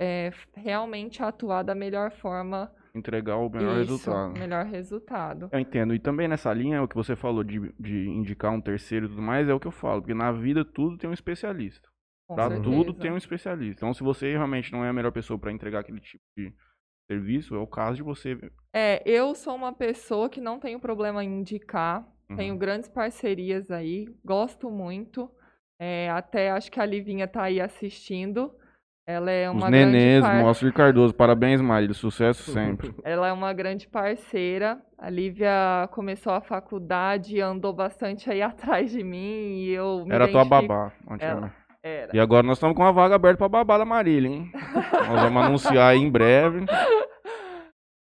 é, 0.00 0.33
realmente 0.54 1.22
atuar 1.22 1.62
da 1.62 1.74
melhor 1.74 2.11
forma. 2.12 2.72
Entregar 2.94 3.37
o 3.37 3.48
melhor 3.48 3.81
Isso, 3.81 3.92
resultado. 3.92 4.38
melhor 4.38 4.64
resultado. 4.64 5.48
Eu 5.52 5.59
entendo. 5.59 5.94
E 5.94 5.98
também 5.98 6.26
nessa 6.26 6.52
linha, 6.52 6.83
o 6.83 6.88
que 6.88 6.96
você 6.96 7.14
falou 7.14 7.44
de, 7.44 7.72
de 7.78 8.09
indicar 8.09 8.52
um 8.52 8.61
terceiro 8.61 9.07
e 9.07 9.09
tudo 9.09 9.22
mais, 9.22 9.48
é 9.48 9.54
o 9.54 9.61
que 9.61 9.66
eu 9.66 9.72
falo. 9.72 10.00
Porque 10.00 10.14
na 10.14 10.33
vida 10.33 10.64
tudo 10.64 10.96
tem 10.96 11.09
um 11.09 11.12
especialista. 11.12 11.88
Certeza. 12.35 12.62
tudo 12.62 12.95
tem 12.95 13.11
um 13.11 13.17
especialista. 13.17 13.81
Então, 13.81 13.95
se 13.95 14.03
você 14.03 14.33
realmente 14.33 14.73
não 14.73 14.85
é 14.85 14.88
a 14.88 14.93
melhor 14.93 15.12
pessoa 15.12 15.38
para 15.38 15.53
entregar 15.53 15.81
aquele 15.81 16.01
tipo 16.01 16.23
de 16.37 16.53
serviço, 17.11 17.55
é 17.55 17.59
o 17.59 17.67
caso 17.67 17.97
de 17.97 18.03
você. 18.03 18.38
É, 18.73 19.03
eu 19.07 19.35
sou 19.35 19.55
uma 19.55 19.73
pessoa 19.73 20.29
que 20.29 20.41
não 20.41 20.59
tenho 20.59 20.79
problema 20.79 21.25
em 21.25 21.41
indicar. 21.41 22.07
Uhum. 22.29 22.37
Tenho 22.37 22.57
grandes 22.59 22.88
parcerias 22.88 23.71
aí, 23.71 24.07
gosto 24.25 24.71
muito. 24.71 25.31
É, 25.81 26.11
até 26.11 26.51
acho 26.51 26.71
que 26.71 26.81
a 26.81 26.85
Livinha 26.85 27.27
tá 27.27 27.45
aí 27.45 27.61
assistindo. 27.61 28.53
Ela 29.07 29.31
é 29.31 29.49
uma 29.49 29.64
Os 29.64 29.71
nenês, 29.71 30.23
grande 30.23 30.45
par... 30.45 30.55
de 30.55 30.73
Cardoso, 30.73 31.14
parabéns, 31.14 31.62
Marília, 31.62 31.95
sucesso 31.95 32.51
sempre. 32.53 32.95
Ela 33.03 33.29
é 33.29 33.33
uma 33.33 33.55
grande 33.55 33.88
parceira. 33.88 34.79
A 34.99 35.09
Lívia 35.09 35.88
começou 35.93 36.35
a 36.35 36.43
faculdade, 36.43 37.41
andou 37.41 37.73
bastante 37.73 38.31
aí 38.31 38.43
atrás 38.43 38.91
de 38.91 39.03
mim 39.03 39.62
e 39.62 39.71
eu 39.71 40.05
me 40.05 40.14
Era 40.14 40.29
tua 40.29 40.45
babá, 40.45 40.93
Ela... 41.19 41.55
Era. 41.83 42.17
E 42.17 42.21
agora 42.21 42.47
nós 42.47 42.59
estamos 42.59 42.77
com 42.77 42.83
uma 42.83 42.93
vaga 42.93 43.14
aberta 43.14 43.38
pra 43.38 43.49
babá 43.49 43.79
da 43.79 43.85
Marília, 43.85 44.29
hein? 44.29 44.51
nós 44.55 45.23
vamos 45.23 45.45
anunciar 45.45 45.93
aí 45.93 45.99
em 45.99 46.11
breve. 46.11 46.67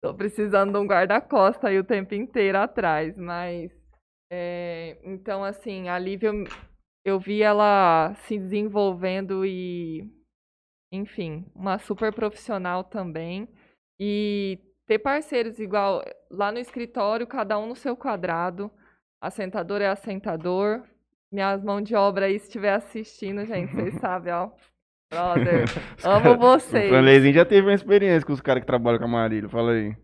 Tô 0.03 0.13
precisando 0.15 0.73
de 0.73 0.79
um 0.79 0.87
guarda-costa 0.87 1.67
aí 1.67 1.77
o 1.77 1.83
tempo 1.83 2.15
inteiro 2.15 2.57
atrás, 2.57 3.17
mas... 3.17 3.71
É... 4.31 4.97
Então, 5.03 5.43
assim, 5.43 5.89
a 5.89 5.99
Lívia 5.99 6.31
eu 7.05 7.19
vi 7.19 7.41
ela 7.41 8.13
se 8.25 8.37
desenvolvendo 8.37 9.45
e, 9.45 10.07
enfim, 10.91 11.45
uma 11.55 11.77
super 11.79 12.13
profissional 12.13 12.83
também. 12.83 13.47
E 13.99 14.59
ter 14.87 14.99
parceiros 14.99 15.59
igual 15.59 16.03
lá 16.29 16.51
no 16.51 16.59
escritório, 16.59 17.27
cada 17.27 17.57
um 17.57 17.67
no 17.67 17.75
seu 17.75 17.95
quadrado. 17.95 18.71
Assentador 19.21 19.81
é 19.81 19.87
assentador. 19.87 20.83
Minhas 21.31 21.63
mãos 21.63 21.83
de 21.83 21.95
obra 21.95 22.25
aí, 22.25 22.37
se 22.37 22.47
estiver 22.47 22.73
assistindo, 22.73 23.45
gente, 23.45 23.73
vocês 23.73 23.93
sabem, 24.01 24.33
ó. 24.33 24.49
Brother, 25.09 25.65
amo 26.03 26.37
vocês. 26.37 26.85
O 26.85 26.89
Franlezinho 26.89 27.33
já 27.33 27.45
teve 27.45 27.67
uma 27.67 27.73
experiência 27.73 28.25
com 28.25 28.33
os 28.33 28.41
caras 28.41 28.61
que 28.61 28.67
trabalham 28.67 28.99
com 28.99 29.05
a 29.05 29.09
Marília, 29.09 29.49
fala 29.49 29.71
aí. 29.71 29.95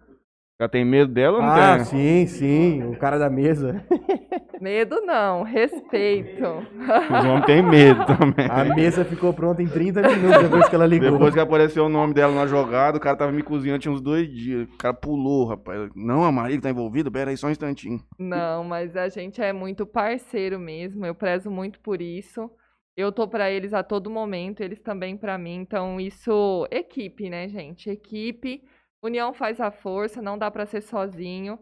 Já 0.60 0.68
tem 0.68 0.84
medo 0.84 1.14
dela 1.14 1.38
ou 1.38 1.44
não 1.44 1.50
ah, 1.52 1.76
tem? 1.76 1.86
sim, 1.86 2.26
sim. 2.26 2.84
O 2.84 2.98
cara 2.98 3.20
da 3.20 3.30
mesa. 3.30 3.86
Medo 4.60 5.02
não, 5.02 5.44
respeito. 5.44 6.42
Os 6.42 7.26
homens 7.26 7.46
têm 7.46 7.62
medo 7.62 8.04
também. 8.08 8.48
A 8.50 8.66
mesa 8.66 9.06
ficou 9.06 9.32
pronta 9.32 9.62
em 9.62 9.68
30 9.68 10.02
minutos 10.02 10.42
depois 10.42 10.68
que 10.68 10.74
ela 10.74 10.88
ligou. 10.88 11.12
Depois 11.12 11.32
que 11.32 11.40
apareceu 11.40 11.86
o 11.86 11.90
nome 11.90 12.16
dela 12.16 12.34
na 12.34 12.48
jogada, 12.48 12.98
o 12.98 13.00
cara 13.00 13.16
tava 13.16 13.32
me 13.32 13.44
cozinhando, 13.44 13.78
tinha 13.78 13.92
uns 13.92 14.02
dois 14.02 14.28
dias. 14.28 14.68
O 14.68 14.78
cara 14.78 14.96
pulou, 14.96 15.46
rapaz. 15.46 15.92
Não, 15.96 16.24
a 16.24 16.32
Marília 16.32 16.60
tá 16.60 16.72
envolvida? 16.72 17.12
Pera 17.12 17.30
aí 17.30 17.38
só 17.38 17.46
um 17.46 17.52
instantinho. 17.52 18.00
Não, 18.18 18.64
mas 18.64 18.96
a 18.98 19.10
gente 19.10 19.40
é 19.40 19.54
muito 19.54 19.86
parceiro 19.86 20.58
mesmo. 20.58 21.06
Eu 21.06 21.14
prezo 21.14 21.52
muito 21.52 21.80
por 21.80 22.02
isso. 22.02 22.50
Eu 22.96 23.12
tô 23.12 23.28
para 23.28 23.52
eles 23.52 23.76
a 23.76 23.84
todo 23.84 24.10
momento, 24.10 24.62
eles 24.62 24.80
também 24.80 25.16
para 25.16 25.38
mim. 25.38 25.54
Então, 25.58 26.00
isso. 26.00 26.68
Equipe, 26.72 27.30
né, 27.30 27.48
gente? 27.48 27.92
Equipe 27.92 28.64
União 29.08 29.34
faz 29.34 29.60
a 29.60 29.72
força, 29.72 30.22
não 30.22 30.38
dá 30.38 30.50
para 30.52 30.66
ser 30.66 30.82
sozinho. 30.82 31.60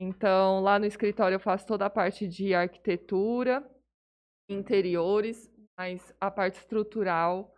Então, 0.00 0.60
lá 0.60 0.78
no 0.78 0.84
escritório 0.84 1.36
eu 1.36 1.40
faço 1.40 1.66
toda 1.66 1.86
a 1.86 1.90
parte 1.90 2.28
de 2.28 2.54
arquitetura, 2.54 3.64
interiores, 4.48 5.50
mas 5.78 6.14
a 6.20 6.30
parte 6.30 6.58
estrutural 6.58 7.54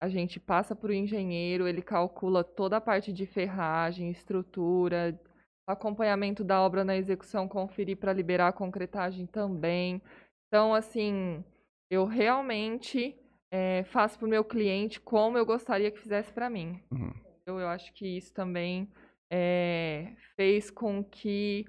a 0.00 0.08
gente 0.08 0.38
passa 0.38 0.76
para 0.76 0.90
o 0.90 0.94
engenheiro, 0.94 1.66
ele 1.66 1.80
calcula 1.80 2.44
toda 2.44 2.76
a 2.76 2.80
parte 2.80 3.12
de 3.12 3.24
ferragem, 3.24 4.10
estrutura, 4.10 5.18
acompanhamento 5.66 6.44
da 6.44 6.60
obra 6.60 6.84
na 6.84 6.96
execução, 6.96 7.48
conferir 7.48 7.96
para 7.96 8.12
liberar 8.12 8.48
a 8.48 8.52
concretagem 8.52 9.26
também. 9.26 10.02
Então, 10.46 10.74
assim, 10.74 11.42
eu 11.90 12.04
realmente 12.04 13.16
é, 13.50 13.84
faço 13.84 14.18
para 14.18 14.26
o 14.26 14.30
meu 14.30 14.44
cliente 14.44 15.00
como 15.00 15.38
eu 15.38 15.46
gostaria 15.46 15.90
que 15.90 16.00
fizesse 16.00 16.32
para 16.32 16.50
mim. 16.50 16.82
Uhum. 16.92 17.12
Eu 17.46 17.68
acho 17.68 17.92
que 17.92 18.06
isso 18.06 18.32
também 18.32 18.90
é, 19.30 20.14
fez 20.34 20.70
com 20.70 21.04
que 21.04 21.66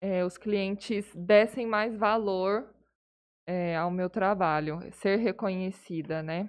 é, 0.00 0.24
os 0.24 0.38
clientes 0.38 1.12
dessem 1.14 1.66
mais 1.66 1.96
valor 1.96 2.72
é, 3.48 3.76
ao 3.76 3.90
meu 3.90 4.08
trabalho, 4.08 4.78
ser 4.92 5.16
reconhecida, 5.16 6.22
né? 6.22 6.48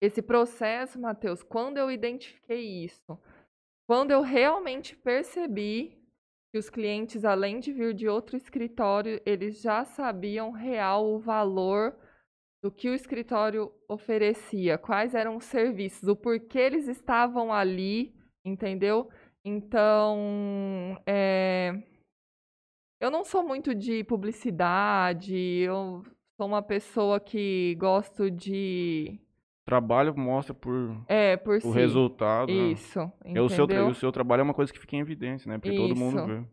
Esse 0.00 0.22
processo, 0.22 0.98
Matheus, 0.98 1.42
quando 1.42 1.76
eu 1.76 1.90
identifiquei 1.90 2.84
isso, 2.84 3.20
quando 3.86 4.12
eu 4.12 4.22
realmente 4.22 4.96
percebi 4.96 5.98
que 6.50 6.58
os 6.58 6.70
clientes, 6.70 7.24
além 7.24 7.60
de 7.60 7.72
vir 7.72 7.92
de 7.92 8.08
outro 8.08 8.36
escritório, 8.36 9.20
eles 9.26 9.60
já 9.60 9.84
sabiam 9.84 10.52
real 10.52 11.06
o 11.06 11.18
valor 11.18 11.94
do 12.68 12.70
que 12.70 12.90
o 12.90 12.94
escritório 12.94 13.72
oferecia, 13.88 14.76
quais 14.76 15.14
eram 15.14 15.36
os 15.36 15.44
serviços, 15.44 16.06
o 16.06 16.14
porquê 16.14 16.58
eles 16.58 16.86
estavam 16.86 17.50
ali, 17.50 18.14
entendeu? 18.44 19.08
Então, 19.42 21.00
é, 21.06 21.82
eu 23.00 23.10
não 23.10 23.24
sou 23.24 23.42
muito 23.42 23.74
de 23.74 24.04
publicidade, 24.04 25.34
eu 25.34 26.02
sou 26.36 26.46
uma 26.46 26.60
pessoa 26.60 27.18
que 27.18 27.74
gosto 27.76 28.30
de. 28.30 29.18
Trabalho 29.64 30.14
mostra 30.14 30.52
por 30.52 30.94
É, 31.08 31.38
por 31.38 31.56
o 31.56 31.60
si. 31.60 31.70
resultado. 31.70 32.52
né? 32.52 32.72
Isso. 32.72 33.00
E 33.24 33.38
o, 33.40 33.48
seu, 33.48 33.64
entendeu? 33.64 33.88
o 33.88 33.94
seu 33.94 34.12
trabalho 34.12 34.40
é 34.40 34.44
uma 34.44 34.54
coisa 34.54 34.70
que 34.70 34.78
fica 34.78 34.94
em 34.96 35.00
evidência, 35.00 35.48
né? 35.50 35.56
Porque 35.58 35.74
todo 35.74 35.96
mundo 35.96 36.18
Isso. 36.18 36.26
vê. 36.26 36.44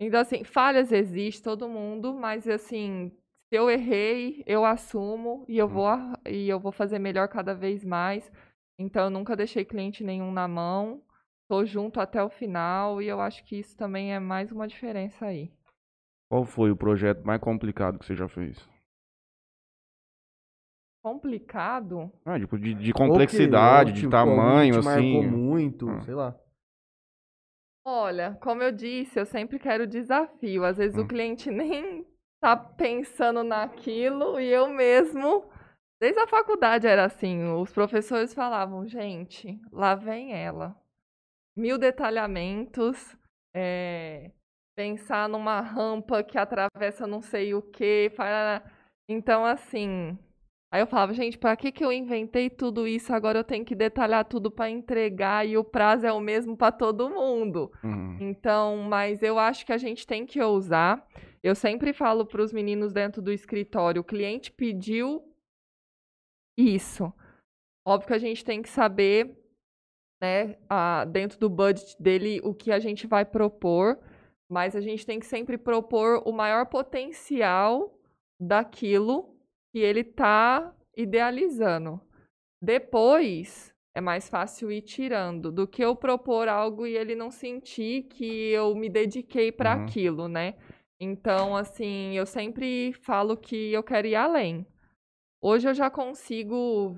Então, 0.00 0.20
assim, 0.20 0.44
falhas 0.44 0.92
existe 0.92 1.42
todo 1.42 1.68
mundo, 1.68 2.12
mas 2.12 2.46
assim, 2.48 3.10
se 3.54 3.58
eu 3.58 3.70
errei, 3.70 4.42
eu 4.48 4.64
assumo 4.64 5.44
e 5.46 5.56
eu 5.58 5.66
Hum. 5.66 5.74
vou 5.74 5.88
e 6.28 6.48
eu 6.48 6.58
vou 6.58 6.72
fazer 6.72 6.98
melhor 6.98 7.28
cada 7.28 7.54
vez 7.54 7.84
mais. 7.84 8.28
Então, 8.76 9.04
eu 9.04 9.10
nunca 9.10 9.36
deixei 9.36 9.64
cliente 9.64 10.02
nenhum 10.02 10.32
na 10.32 10.48
mão. 10.48 11.00
Tô 11.48 11.64
junto 11.64 12.00
até 12.00 12.20
o 12.20 12.28
final 12.28 13.00
e 13.00 13.06
eu 13.06 13.20
acho 13.20 13.44
que 13.44 13.56
isso 13.56 13.76
também 13.76 14.12
é 14.12 14.18
mais 14.18 14.50
uma 14.50 14.66
diferença 14.66 15.26
aí. 15.26 15.52
Qual 16.28 16.44
foi 16.44 16.72
o 16.72 16.76
projeto 16.76 17.24
mais 17.24 17.40
complicado 17.40 17.96
que 17.96 18.04
você 18.04 18.16
já 18.16 18.26
fez? 18.26 18.58
Complicado? 21.00 22.10
Ah, 22.24 22.40
tipo, 22.40 22.58
de, 22.58 22.74
de 22.74 22.92
que- 22.92 22.98
complexidade, 22.98 23.92
de 23.92 24.00
tipo, 24.00 24.10
tamanho, 24.10 24.72
te 24.74 24.78
assim. 24.80 24.88
marcou 24.88 25.22
muito, 25.22 25.88
Ah. 25.90 26.00
sei 26.00 26.14
lá. 26.14 26.36
Olha, 27.86 28.36
como 28.42 28.64
eu 28.64 28.72
disse, 28.72 29.20
eu 29.20 29.24
sempre 29.26 29.60
quero 29.60 29.86
desafio. 29.86 30.64
Às 30.64 30.78
vezes 30.78 30.98
Hum. 30.98 31.02
o 31.02 31.06
cliente 31.06 31.48
nem 31.52 32.04
tá 32.44 32.56
pensando 32.56 33.42
naquilo 33.42 34.38
e 34.38 34.46
eu 34.48 34.68
mesmo. 34.68 35.50
Desde 36.00 36.20
a 36.20 36.26
faculdade 36.26 36.86
era 36.86 37.04
assim, 37.06 37.44
os 37.54 37.72
professores 37.72 38.34
falavam, 38.34 38.86
gente, 38.86 39.58
lá 39.72 39.94
vem 39.94 40.34
ela. 40.34 40.76
Mil 41.56 41.78
detalhamentos, 41.78 43.16
é, 43.54 44.32
pensar 44.76 45.28
numa 45.28 45.60
rampa 45.60 46.22
que 46.24 46.38
atravessa 46.38 47.06
não 47.06 47.22
sei 47.22 47.54
o 47.54 47.62
fa- 48.16 48.62
Então, 49.08 49.44
assim. 49.46 50.18
Aí 50.74 50.80
eu 50.80 50.88
falava, 50.88 51.12
gente, 51.14 51.38
pra 51.38 51.54
que, 51.54 51.70
que 51.70 51.84
eu 51.84 51.92
inventei 51.92 52.50
tudo 52.50 52.84
isso? 52.84 53.14
Agora 53.14 53.38
eu 53.38 53.44
tenho 53.44 53.64
que 53.64 53.76
detalhar 53.76 54.24
tudo 54.24 54.50
pra 54.50 54.68
entregar 54.68 55.46
e 55.46 55.56
o 55.56 55.62
prazo 55.62 56.04
é 56.04 56.12
o 56.12 56.18
mesmo 56.18 56.56
pra 56.56 56.72
todo 56.72 57.08
mundo. 57.08 57.70
Uhum. 57.84 58.18
Então, 58.20 58.78
mas 58.78 59.22
eu 59.22 59.38
acho 59.38 59.64
que 59.64 59.72
a 59.72 59.78
gente 59.78 60.04
tem 60.04 60.26
que 60.26 60.42
ousar. 60.42 61.06
Eu 61.44 61.54
sempre 61.54 61.92
falo 61.92 62.26
para 62.26 62.42
os 62.42 62.52
meninos 62.52 62.92
dentro 62.92 63.22
do 63.22 63.30
escritório, 63.30 64.00
o 64.00 64.04
cliente 64.04 64.50
pediu 64.50 65.22
isso. 66.58 67.12
Óbvio 67.86 68.08
que 68.08 68.14
a 68.14 68.18
gente 68.18 68.44
tem 68.44 68.60
que 68.60 68.68
saber, 68.68 69.32
né, 70.20 70.56
a- 70.68 71.04
dentro 71.04 71.38
do 71.38 71.48
budget 71.48 71.94
dele, 72.02 72.40
o 72.42 72.52
que 72.52 72.72
a 72.72 72.80
gente 72.80 73.06
vai 73.06 73.24
propor, 73.24 74.00
mas 74.50 74.74
a 74.74 74.80
gente 74.80 75.06
tem 75.06 75.20
que 75.20 75.26
sempre 75.26 75.56
propor 75.56 76.20
o 76.26 76.32
maior 76.32 76.66
potencial 76.66 77.96
daquilo 78.40 79.33
que 79.74 79.80
ele 79.80 80.02
está 80.02 80.72
idealizando. 80.96 82.00
Depois 82.62 83.74
é 83.92 84.00
mais 84.00 84.28
fácil 84.28 84.70
ir 84.70 84.82
tirando 84.82 85.50
do 85.50 85.66
que 85.66 85.84
eu 85.84 85.96
propor 85.96 86.48
algo 86.48 86.86
e 86.86 86.96
ele 86.96 87.16
não 87.16 87.28
sentir 87.28 88.04
que 88.04 88.50
eu 88.50 88.72
me 88.76 88.88
dediquei 88.88 89.50
para 89.50 89.74
Uhum. 89.74 89.82
aquilo, 89.82 90.28
né? 90.28 90.54
Então, 91.00 91.56
assim, 91.56 92.16
eu 92.16 92.24
sempre 92.24 92.92
falo 93.02 93.36
que 93.36 93.72
eu 93.72 93.82
quero 93.82 94.06
ir 94.06 94.14
além. 94.14 94.64
Hoje 95.42 95.68
eu 95.68 95.74
já 95.74 95.90
consigo. 95.90 96.96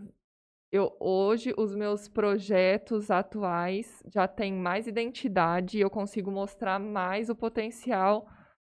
Eu, 0.70 0.94
hoje, 1.00 1.54
os 1.56 1.74
meus 1.74 2.08
projetos 2.08 3.10
atuais 3.10 4.02
já 4.06 4.28
têm 4.28 4.52
mais 4.52 4.86
identidade 4.86 5.78
e 5.78 5.80
eu 5.80 5.88
consigo 5.88 6.30
mostrar 6.30 6.78
mais 6.78 7.30
o 7.30 7.34
potencial 7.34 8.28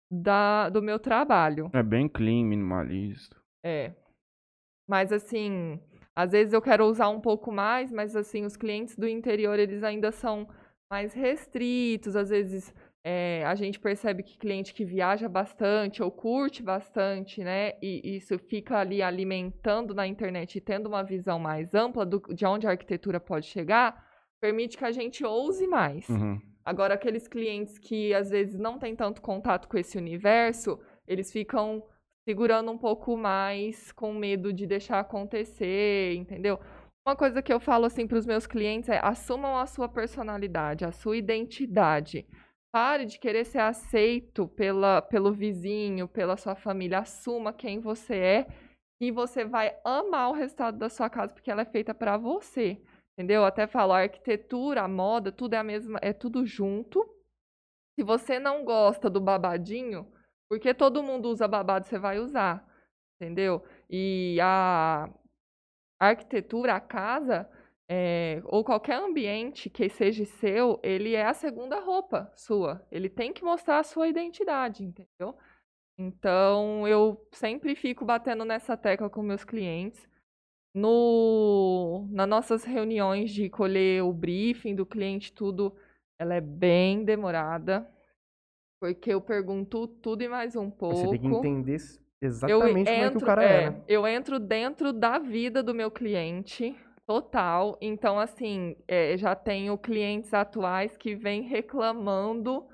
da, 0.08 0.68
do 0.68 0.80
meu 0.80 1.00
trabalho. 1.00 1.70
É 1.74 1.82
bem 1.82 2.08
clean, 2.08 2.44
minimalista. 2.44 3.36
É. 3.66 3.92
Mas 4.88 5.12
assim, 5.12 5.80
às 6.14 6.30
vezes 6.30 6.52
eu 6.52 6.62
quero 6.62 6.84
usar 6.84 7.08
um 7.08 7.20
pouco 7.20 7.50
mais, 7.50 7.90
mas 7.90 8.14
assim, 8.14 8.44
os 8.44 8.56
clientes 8.56 8.96
do 8.96 9.08
interior, 9.08 9.58
eles 9.58 9.82
ainda 9.82 10.12
são 10.12 10.48
mais 10.88 11.12
restritos. 11.12 12.14
Às 12.14 12.30
vezes 12.30 12.72
é, 13.04 13.44
a 13.44 13.56
gente 13.56 13.80
percebe 13.80 14.22
que 14.22 14.38
cliente 14.38 14.72
que 14.72 14.84
viaja 14.84 15.28
bastante 15.28 16.00
ou 16.00 16.12
curte 16.12 16.62
bastante, 16.62 17.42
né? 17.42 17.72
E 17.82 18.16
isso 18.16 18.38
fica 18.38 18.78
ali 18.78 19.02
alimentando 19.02 19.92
na 19.92 20.06
internet 20.06 20.56
e 20.56 20.60
tendo 20.60 20.86
uma 20.86 21.02
visão 21.02 21.38
mais 21.40 21.74
ampla 21.74 22.06
do, 22.06 22.20
de 22.32 22.46
onde 22.46 22.68
a 22.68 22.70
arquitetura 22.70 23.18
pode 23.18 23.46
chegar, 23.46 24.06
permite 24.40 24.78
que 24.78 24.84
a 24.84 24.92
gente 24.92 25.24
ouse 25.24 25.66
mais. 25.66 26.08
Uhum. 26.08 26.40
Agora, 26.64 26.94
aqueles 26.94 27.26
clientes 27.26 27.78
que 27.78 28.14
às 28.14 28.30
vezes 28.30 28.58
não 28.58 28.78
têm 28.78 28.94
tanto 28.94 29.20
contato 29.20 29.68
com 29.68 29.76
esse 29.76 29.98
universo, 29.98 30.80
eles 31.06 31.32
ficam 31.32 31.84
segurando 32.26 32.72
um 32.72 32.78
pouco 32.78 33.16
mais, 33.16 33.92
com 33.92 34.12
medo 34.12 34.52
de 34.52 34.66
deixar 34.66 34.98
acontecer, 34.98 36.14
entendeu? 36.14 36.58
Uma 37.06 37.14
coisa 37.14 37.40
que 37.40 37.52
eu 37.52 37.60
falo 37.60 37.86
assim 37.86 38.04
para 38.04 38.18
os 38.18 38.26
meus 38.26 38.48
clientes 38.48 38.88
é: 38.88 38.98
assumam 39.00 39.56
a 39.56 39.64
sua 39.66 39.88
personalidade, 39.88 40.84
a 40.84 40.90
sua 40.90 41.16
identidade. 41.16 42.26
Pare 42.74 43.06
de 43.06 43.18
querer 43.18 43.44
ser 43.44 43.60
aceito 43.60 44.48
pela, 44.48 45.00
pelo 45.00 45.32
vizinho, 45.32 46.08
pela 46.08 46.36
sua 46.36 46.56
família. 46.56 46.98
Assuma 46.98 47.52
quem 47.52 47.78
você 47.78 48.16
é 48.16 48.46
e 49.00 49.12
você 49.12 49.44
vai 49.44 49.76
amar 49.84 50.30
o 50.30 50.34
resultado 50.34 50.76
da 50.76 50.88
sua 50.88 51.08
casa 51.08 51.32
porque 51.32 51.50
ela 51.50 51.62
é 51.62 51.64
feita 51.64 51.94
para 51.94 52.16
você. 52.16 52.82
Entendeu? 53.16 53.42
Eu 53.42 53.46
até 53.46 53.66
falo, 53.66 53.92
a 53.92 54.00
arquitetura, 54.00 54.82
a 54.82 54.88
moda, 54.88 55.32
tudo 55.32 55.54
é 55.54 55.58
a 55.58 55.62
mesma, 55.62 55.98
é 56.02 56.12
tudo 56.12 56.44
junto. 56.44 57.08
Se 57.94 58.04
você 58.04 58.38
não 58.38 58.64
gosta 58.64 59.08
do 59.08 59.20
babadinho, 59.20 60.06
porque 60.48 60.74
todo 60.74 61.02
mundo 61.02 61.28
usa 61.28 61.48
babado, 61.48 61.86
você 61.86 61.98
vai 61.98 62.18
usar. 62.18 62.66
Entendeu? 63.20 63.64
E 63.88 64.38
a 64.42 65.08
arquitetura, 65.98 66.74
a 66.74 66.80
casa, 66.80 67.48
é, 67.88 68.42
ou 68.44 68.64
qualquer 68.64 68.96
ambiente 68.96 69.70
que 69.70 69.88
seja 69.88 70.24
seu, 70.24 70.80
ele 70.82 71.14
é 71.14 71.24
a 71.24 71.34
segunda 71.34 71.80
roupa 71.80 72.30
sua. 72.36 72.86
Ele 72.90 73.08
tem 73.08 73.32
que 73.32 73.44
mostrar 73.44 73.78
a 73.78 73.84
sua 73.84 74.08
identidade, 74.08 74.84
entendeu? 74.84 75.36
Então, 75.98 76.86
eu 76.86 77.26
sempre 77.32 77.74
fico 77.74 78.04
batendo 78.04 78.44
nessa 78.44 78.76
tecla 78.76 79.08
com 79.08 79.22
meus 79.22 79.44
clientes. 79.44 80.06
No, 80.74 82.06
nas 82.10 82.28
nossas 82.28 82.64
reuniões 82.64 83.30
de 83.30 83.48
colher 83.48 84.02
o 84.02 84.12
briefing 84.12 84.74
do 84.74 84.84
cliente, 84.84 85.32
tudo, 85.32 85.74
ela 86.18 86.34
é 86.34 86.40
bem 86.40 87.02
demorada, 87.02 87.90
porque 88.80 89.12
eu 89.12 89.20
pergunto 89.20 89.86
tudo 89.86 90.22
e 90.22 90.28
mais 90.28 90.54
um 90.56 90.70
pouco. 90.70 90.94
Você 90.96 91.08
tem 91.08 91.18
que 91.20 91.26
entender 91.28 91.74
s- 91.74 92.00
Eu 92.20 92.26
exatamente 92.26 92.90
como 92.90 93.04
é 93.04 93.10
que 93.10 93.16
o 93.16 93.20
cara 93.20 93.44
é, 93.44 93.70
né? 93.70 93.82
Eu 93.88 94.06
entro 94.06 94.38
dentro 94.38 94.92
da 94.92 95.18
vida 95.18 95.62
do 95.62 95.74
meu 95.74 95.90
cliente, 95.90 96.76
total. 97.06 97.76
Então, 97.80 98.18
assim, 98.18 98.76
é, 98.86 99.16
já 99.16 99.34
tenho 99.34 99.76
clientes 99.78 100.32
atuais 100.34 100.96
que 100.96 101.14
vêm 101.14 101.42
reclamando 101.42 102.66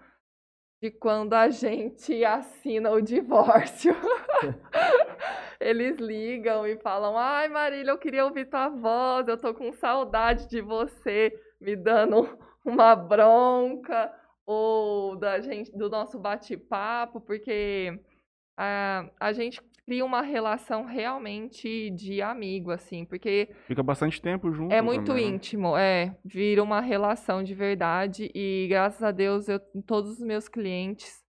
de 0.83 0.91
quando 0.91 1.35
a 1.35 1.49
gente 1.49 2.25
assina 2.25 2.91
o 2.91 3.01
divórcio. 3.01 3.95
Eles 5.61 5.99
ligam 5.99 6.67
e 6.67 6.77
falam: 6.79 7.17
Ai, 7.17 7.49
Marília, 7.49 7.93
eu 7.93 7.99
queria 7.99 8.25
ouvir 8.25 8.47
tua 8.47 8.69
voz, 8.69 9.29
eu 9.29 9.37
tô 9.37 9.55
com 9.55 9.73
saudade 9.73 10.49
de 10.49 10.61
você, 10.61 11.33
me 11.61 11.77
dando 11.77 12.29
uma 12.65 12.95
bronca, 12.97 14.13
ou 14.47 15.17
da 15.17 15.41
gente, 15.41 15.71
do 15.77 15.89
nosso 15.89 16.19
bate-papo, 16.19 17.21
porque 17.21 17.99
a, 18.57 19.09
a 19.19 19.33
gente 19.33 19.61
cria 19.85 20.05
uma 20.05 20.23
relação 20.23 20.85
realmente 20.85 21.91
de 21.91 22.23
amigo, 22.23 22.71
assim, 22.71 23.05
porque 23.05 23.49
Fica 23.67 23.83
bastante 23.83 24.21
tempo 24.21 24.53
junto. 24.53 24.73
é 24.73 24.81
muito 24.81 25.07
também, 25.07 25.31
né? 25.31 25.37
íntimo, 25.37 25.77
é, 25.77 26.17
vira 26.25 26.63
uma 26.63 26.81
relação 26.81 27.43
de 27.43 27.55
verdade 27.55 28.31
e 28.35 28.67
graças 28.69 29.03
a 29.03 29.11
Deus 29.11 29.49
eu 29.49 29.61
todos 29.87 30.13
os 30.13 30.21
meus 30.21 30.49
clientes 30.49 31.23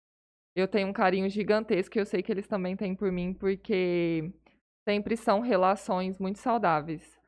eu 0.56 0.68
tenho 0.68 0.88
um 0.88 0.94
carinho 0.94 1.28
gigantesco 1.30 1.98
e 1.98 2.02
eu 2.02 2.06
sei 2.06 2.22
que 2.22 2.32
eles 2.32 2.48
também 2.48 2.76
têm 2.76 2.96
por 2.96 3.12
mim 3.12 3.34
porque 3.34 4.32
sempre 4.88 5.18
são 5.18 5.40
relações 5.40 6.20
muito 6.20 6.38
saudáveis. 6.40 7.23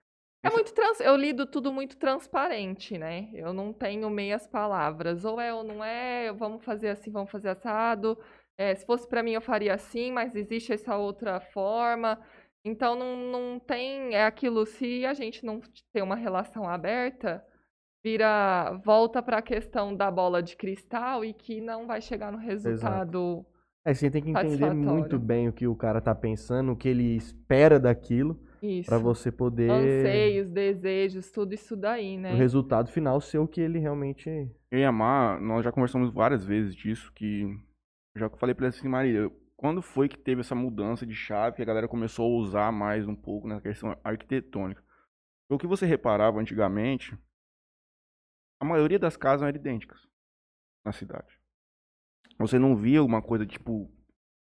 É 0.46 0.50
muito 0.52 0.74
trans, 0.74 1.00
eu 1.00 1.16
lido 1.16 1.48
tudo 1.48 1.74
muito 1.74 1.98
transparente, 1.98 2.98
né? 3.00 3.30
Eu 3.34 3.52
não 3.52 3.74
tenho 3.74 4.08
meias 4.12 4.46
palavras, 4.46 5.26
ou 5.26 5.42
é 5.42 5.52
ou 5.52 5.64
não 5.64 5.84
é, 5.84 6.32
vamos 6.32 6.64
fazer 6.64 6.90
assim, 6.90 7.10
vamos 7.10 7.32
fazer 7.32 7.50
assado. 7.50 8.16
É, 8.56 8.76
se 8.76 8.86
fosse 8.86 9.08
pra 9.08 9.24
mim 9.24 9.32
eu 9.32 9.42
faria 9.42 9.74
assim, 9.74 10.12
mas 10.12 10.36
existe 10.36 10.72
essa 10.72 10.96
outra 10.98 11.40
forma. 11.40 12.20
Então 12.64 12.96
não, 12.96 13.18
não 13.18 13.60
tem, 13.60 14.14
é 14.14 14.26
aquilo, 14.26 14.68
se 14.68 15.04
a 15.06 15.16
gente 15.16 15.44
não 15.44 15.60
ter 15.92 16.04
uma 16.04 16.16
relação 16.16 16.70
aberta, 16.70 17.44
vira, 18.04 18.80
volta 18.84 19.24
para 19.24 19.38
a 19.38 19.42
questão 19.42 19.96
da 19.96 20.12
bola 20.12 20.44
de 20.44 20.56
cristal 20.56 21.26
e 21.26 21.34
que 21.34 21.60
não 21.60 21.88
vai 21.88 22.02
chegar 22.02 22.32
no 22.32 22.38
resultado. 22.38 23.44
É, 23.84 23.96
você 23.96 24.12
tem 24.12 24.22
que 24.22 24.30
entender 24.30 24.74
muito 24.76 25.18
bem 25.18 25.48
o 25.50 25.54
que 25.54 25.66
o 25.66 25.76
cara 25.76 26.00
tá 26.00 26.14
pensando, 26.14 26.72
o 26.72 26.76
que 26.76 26.88
ele 26.88 27.16
espera 27.16 27.80
daquilo, 27.80 28.40
Isso. 28.66 28.90
pra 28.90 28.98
você 28.98 29.32
poder 29.32 29.70
Anseios, 29.70 30.50
desejos, 30.50 31.32
tudo 31.32 31.54
isso 31.54 31.76
daí, 31.76 32.18
né? 32.18 32.34
o 32.34 32.38
resultado 32.38 32.90
final 32.90 33.22
ser 33.22 33.38
o 33.38 33.48
que 33.48 33.62
ele 33.62 33.80
realmente 33.80 34.30
Eu 34.72 34.80
e 34.80 34.84
a 34.84 34.92
Mar, 34.92 35.40
nós 35.40 35.64
já 35.64 35.72
conversamos 35.72 36.14
várias 36.14 36.44
vezes 36.44 36.76
disso, 36.76 37.12
que 37.14 37.46
Já 38.18 38.28
que 38.30 38.36
eu 38.36 38.40
falei 38.40 38.56
pra 38.56 38.68
ele 38.68 38.76
assim, 38.76 38.88
Maria, 38.88 39.32
quando 39.58 39.82
foi 39.82 40.08
que 40.08 40.18
teve 40.18 40.42
essa 40.42 40.56
mudança 40.56 41.06
de 41.06 41.16
chave, 41.16 41.56
que 41.58 41.62
a 41.62 41.66
galera 41.66 41.88
começou 41.88 42.26
a 42.26 42.38
usar 42.40 42.72
mais 42.72 43.08
um 43.08 43.16
pouco 43.16 43.48
na 43.48 43.62
questão 43.62 43.98
arquitetônica? 44.04 44.84
O 45.50 45.58
que 45.58 45.68
você 45.68 45.86
reparava 45.86 46.40
antigamente, 46.40 47.18
a 48.60 48.66
maioria 48.66 48.98
das 48.98 49.16
casas 49.16 49.48
eram 49.48 49.58
idênticas 49.58 50.08
na 50.86 50.92
cidade. 50.92 51.40
Você 52.40 52.60
não 52.60 52.76
via 52.76 53.04
uma 53.04 53.22
coisa, 53.22 53.46
tipo, 53.46 53.92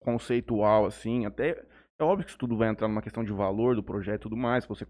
conceitual, 0.01 0.87
assim, 0.87 1.27
até... 1.27 1.65
É 2.01 2.05
óbvio 2.05 2.25
que 2.25 2.31
isso 2.31 2.39
tudo 2.39 2.57
vai 2.57 2.69
entrar 2.69 2.87
numa 2.87 3.03
questão 3.03 3.25
de 3.25 3.33
valor 3.33 3.75
do 3.75 3.83
projeto 3.83 4.21
e 4.21 4.23
tudo 4.23 4.37
mais, 4.37 4.65
se 4.65 4.69
você 4.69 4.87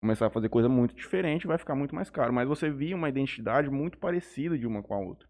começar 0.00 0.26
a 0.26 0.30
fazer 0.30 0.48
coisa 0.48 0.68
muito 0.68 0.94
diferente, 0.94 1.46
vai 1.46 1.58
ficar 1.58 1.74
muito 1.74 1.94
mais 1.94 2.08
caro. 2.08 2.32
Mas 2.32 2.46
você 2.46 2.70
via 2.70 2.94
uma 2.94 3.08
identidade 3.08 3.68
muito 3.68 3.98
parecida 3.98 4.56
de 4.56 4.66
uma 4.66 4.82
com 4.82 4.94
a 4.94 4.98
outra. 4.98 5.28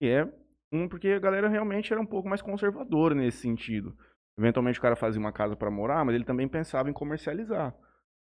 E 0.00 0.08
é 0.08 0.28
um, 0.72 0.88
porque 0.88 1.08
a 1.08 1.18
galera 1.20 1.48
realmente 1.48 1.92
era 1.92 2.02
um 2.02 2.06
pouco 2.06 2.28
mais 2.28 2.42
conservadora 2.42 3.14
nesse 3.14 3.38
sentido. 3.38 3.96
Eventualmente 4.36 4.78
o 4.78 4.82
cara 4.82 4.96
fazia 4.96 5.20
uma 5.20 5.32
casa 5.32 5.54
para 5.54 5.70
morar, 5.70 6.04
mas 6.04 6.14
ele 6.14 6.24
também 6.24 6.48
pensava 6.48 6.90
em 6.90 6.92
comercializar. 6.92 7.74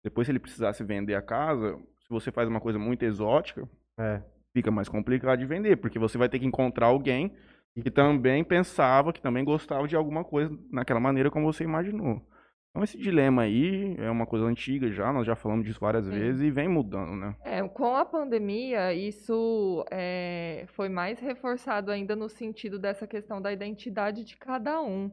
Depois, 0.04 0.28
se 0.28 0.32
ele 0.32 0.39
precisasse 0.39 0.84
vender 0.84 1.15
a 1.15 1.21
casa, 1.21 1.78
se 1.99 2.08
você 2.10 2.32
faz 2.32 2.47
uma 2.47 2.62
coisa 2.62 2.78
muito 2.78 3.04
exótica, 3.04 3.67
É. 3.97 4.21
fica 4.54 4.69
mais 4.69 4.88
complicado 4.88 5.39
de 5.39 5.45
vender, 5.47 5.78
porque 5.78 5.97
você 5.97 6.17
vai 6.17 6.30
ter 6.30 6.38
que 6.38 6.45
encontrar 6.45 6.86
alguém 6.88 7.36
que 7.81 7.91
também 7.91 8.43
pensava, 8.43 9.11
que 9.11 9.21
também 9.21 9.43
gostava 9.43 9.88
de 9.88 9.95
alguma 9.95 10.23
coisa 10.23 10.57
naquela 10.71 10.99
maneira 10.99 11.29
como 11.29 11.51
você 11.51 11.63
imaginou. 11.63 12.21
Então 12.69 12.83
esse 12.83 12.97
dilema 12.97 13.43
aí 13.43 13.95
é 13.97 14.09
uma 14.09 14.25
coisa 14.25 14.45
antiga 14.45 14.91
já, 14.91 15.11
nós 15.13 15.25
já 15.25 15.35
falamos 15.35 15.65
disso 15.65 15.79
várias 15.79 16.05
Sim. 16.05 16.11
vezes 16.11 16.41
e 16.41 16.51
vem 16.51 16.67
mudando, 16.67 17.15
né? 17.15 17.35
É, 17.43 17.65
com 17.67 17.95
a 17.95 18.03
pandemia, 18.03 18.93
isso 18.93 19.85
é, 19.89 20.65
foi 20.73 20.89
mais 20.89 21.19
reforçado 21.19 21.89
ainda 21.89 22.15
no 22.15 22.27
sentido 22.27 22.77
dessa 22.77 23.07
questão 23.07 23.41
da 23.41 23.53
identidade 23.53 24.25
de 24.25 24.35
cada 24.35 24.81
um. 24.81 25.09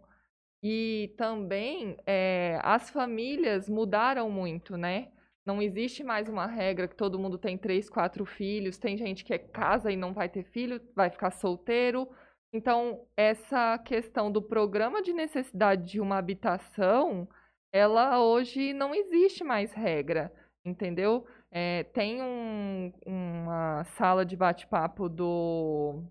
E 0.60 1.14
também 1.16 1.96
é, 2.06 2.58
as 2.62 2.90
famílias 2.90 3.68
mudaram 3.68 4.30
muito, 4.30 4.76
né? 4.76 5.08
Não 5.44 5.60
existe 5.60 6.04
mais 6.04 6.28
uma 6.28 6.46
regra 6.46 6.86
que 6.86 6.94
todo 6.94 7.18
mundo 7.18 7.36
tem 7.36 7.58
três, 7.58 7.90
quatro 7.90 8.24
filhos. 8.24 8.78
Tem 8.78 8.96
gente 8.96 9.24
que 9.24 9.34
é 9.34 9.38
casa 9.38 9.90
e 9.90 9.96
não 9.96 10.12
vai 10.12 10.28
ter 10.28 10.44
filho, 10.44 10.80
vai 10.94 11.10
ficar 11.10 11.32
solteiro. 11.32 12.08
Então, 12.52 13.06
essa 13.16 13.78
questão 13.78 14.30
do 14.30 14.42
programa 14.42 15.00
de 15.02 15.12
necessidade 15.12 15.92
de 15.92 16.00
uma 16.00 16.18
habitação, 16.18 17.26
ela 17.72 18.22
hoje 18.22 18.74
não 18.74 18.94
existe 18.94 19.42
mais 19.42 19.72
regra, 19.72 20.30
entendeu? 20.64 21.26
É, 21.50 21.84
tem 21.84 22.22
um- 22.22 22.92
uma 23.06 23.84
sala 23.84 24.24
de 24.24 24.36
bate-papo 24.36 25.08
do 25.08 26.02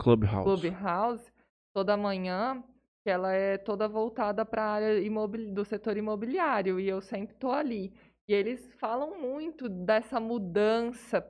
Clubhouse. 0.00 0.44
Clubhouse 0.60 1.32
toda 1.72 1.96
manhã, 1.96 2.62
que 3.04 3.10
ela 3.10 3.32
é 3.32 3.56
toda 3.56 3.86
voltada 3.88 4.44
para 4.44 4.62
a 4.62 4.70
área 4.72 4.98
imobili- 5.00 5.52
do 5.52 5.64
setor 5.64 5.96
imobiliário, 5.96 6.80
e 6.80 6.88
eu 6.88 7.00
sempre 7.00 7.34
estou 7.34 7.52
ali. 7.52 7.92
E 8.28 8.34
eles 8.34 8.74
falam 8.80 9.16
muito 9.20 9.68
dessa 9.68 10.18
mudança 10.18 11.24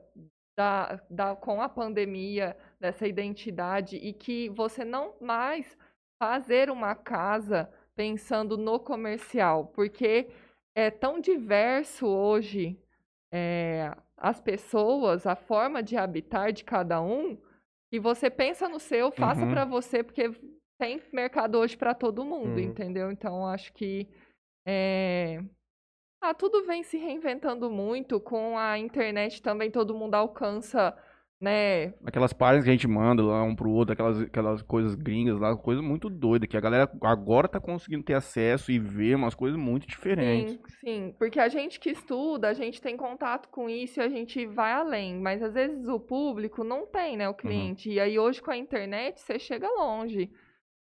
da, 0.57 0.99
da, 1.09 1.35
com 1.35 1.61
a 1.61 1.69
pandemia, 1.69 2.57
dessa 2.79 3.07
identidade, 3.07 3.97
e 3.97 4.13
que 4.13 4.49
você 4.49 4.85
não 4.85 5.15
mais 5.19 5.77
fazer 6.21 6.69
uma 6.69 6.95
casa 6.95 7.69
pensando 7.95 8.57
no 8.57 8.79
comercial, 8.79 9.67
porque 9.67 10.29
é 10.75 10.91
tão 10.91 11.19
diverso 11.19 12.07
hoje 12.07 12.79
é, 13.33 13.91
as 14.15 14.39
pessoas, 14.39 15.25
a 15.25 15.35
forma 15.35 15.81
de 15.81 15.97
habitar 15.97 16.51
de 16.53 16.63
cada 16.63 17.01
um, 17.01 17.37
que 17.91 17.99
você 17.99 18.29
pensa 18.29 18.69
no 18.69 18.79
seu, 18.79 19.11
faça 19.11 19.41
Uhum. 19.41 19.49
para 19.49 19.65
você, 19.65 20.03
porque 20.03 20.29
tem 20.79 21.01
mercado 21.11 21.57
hoje 21.57 21.75
para 21.75 21.93
todo 21.95 22.23
mundo, 22.25 22.59
Uhum. 22.59 22.59
entendeu? 22.59 23.11
Então 23.11 23.47
acho 23.47 23.73
que 23.73 24.07
é, 24.67 25.41
ah, 26.21 26.33
tudo 26.33 26.65
vem 26.65 26.83
se 26.83 26.97
reinventando 26.97 27.69
muito 27.69 28.19
com 28.19 28.57
a 28.57 28.77
internet 28.77 29.41
também 29.41 29.71
todo 29.71 29.95
mundo 29.95 30.15
alcança, 30.15 30.95
né? 31.39 31.93
Aquelas 32.03 32.33
páginas 32.33 32.63
que 32.63 32.69
a 32.69 32.73
gente 32.73 32.87
manda 32.87 33.23
lá 33.23 33.43
um 33.43 33.55
pro 33.55 33.69
outro, 33.69 33.93
aquelas, 33.93 34.21
aquelas 34.21 34.61
coisas 34.63 34.95
gringas 34.95 35.39
lá, 35.39 35.55
coisa 35.55 35.81
muito 35.81 36.09
doida, 36.09 36.47
que 36.47 36.57
a 36.57 36.61
galera 36.61 36.91
agora 37.01 37.47
tá 37.47 37.59
conseguindo 37.59 38.03
ter 38.03 38.15
acesso 38.15 38.71
e 38.71 38.79
ver 38.79 39.15
umas 39.15 39.35
coisas 39.35 39.59
muito 39.59 39.87
diferentes. 39.87 40.53
Sim, 40.53 40.61
sim, 40.79 41.15
porque 41.17 41.39
a 41.39 41.47
gente 41.47 41.79
que 41.79 41.91
estuda, 41.91 42.49
a 42.49 42.53
gente 42.53 42.81
tem 42.81 42.97
contato 42.97 43.49
com 43.49 43.69
isso 43.69 43.99
e 43.99 44.03
a 44.03 44.09
gente 44.09 44.45
vai 44.47 44.71
além, 44.71 45.19
mas 45.19 45.43
às 45.43 45.53
vezes 45.53 45.87
o 45.87 45.99
público 45.99 46.63
não 46.63 46.87
tem, 46.87 47.15
né, 47.15 47.29
o 47.29 47.35
cliente. 47.35 47.91
E 47.91 47.99
aí 47.99 48.17
hoje 48.17 48.41
com 48.41 48.51
a 48.51 48.57
internet 48.57 49.21
você 49.21 49.37
chega 49.37 49.69
longe. 49.69 50.31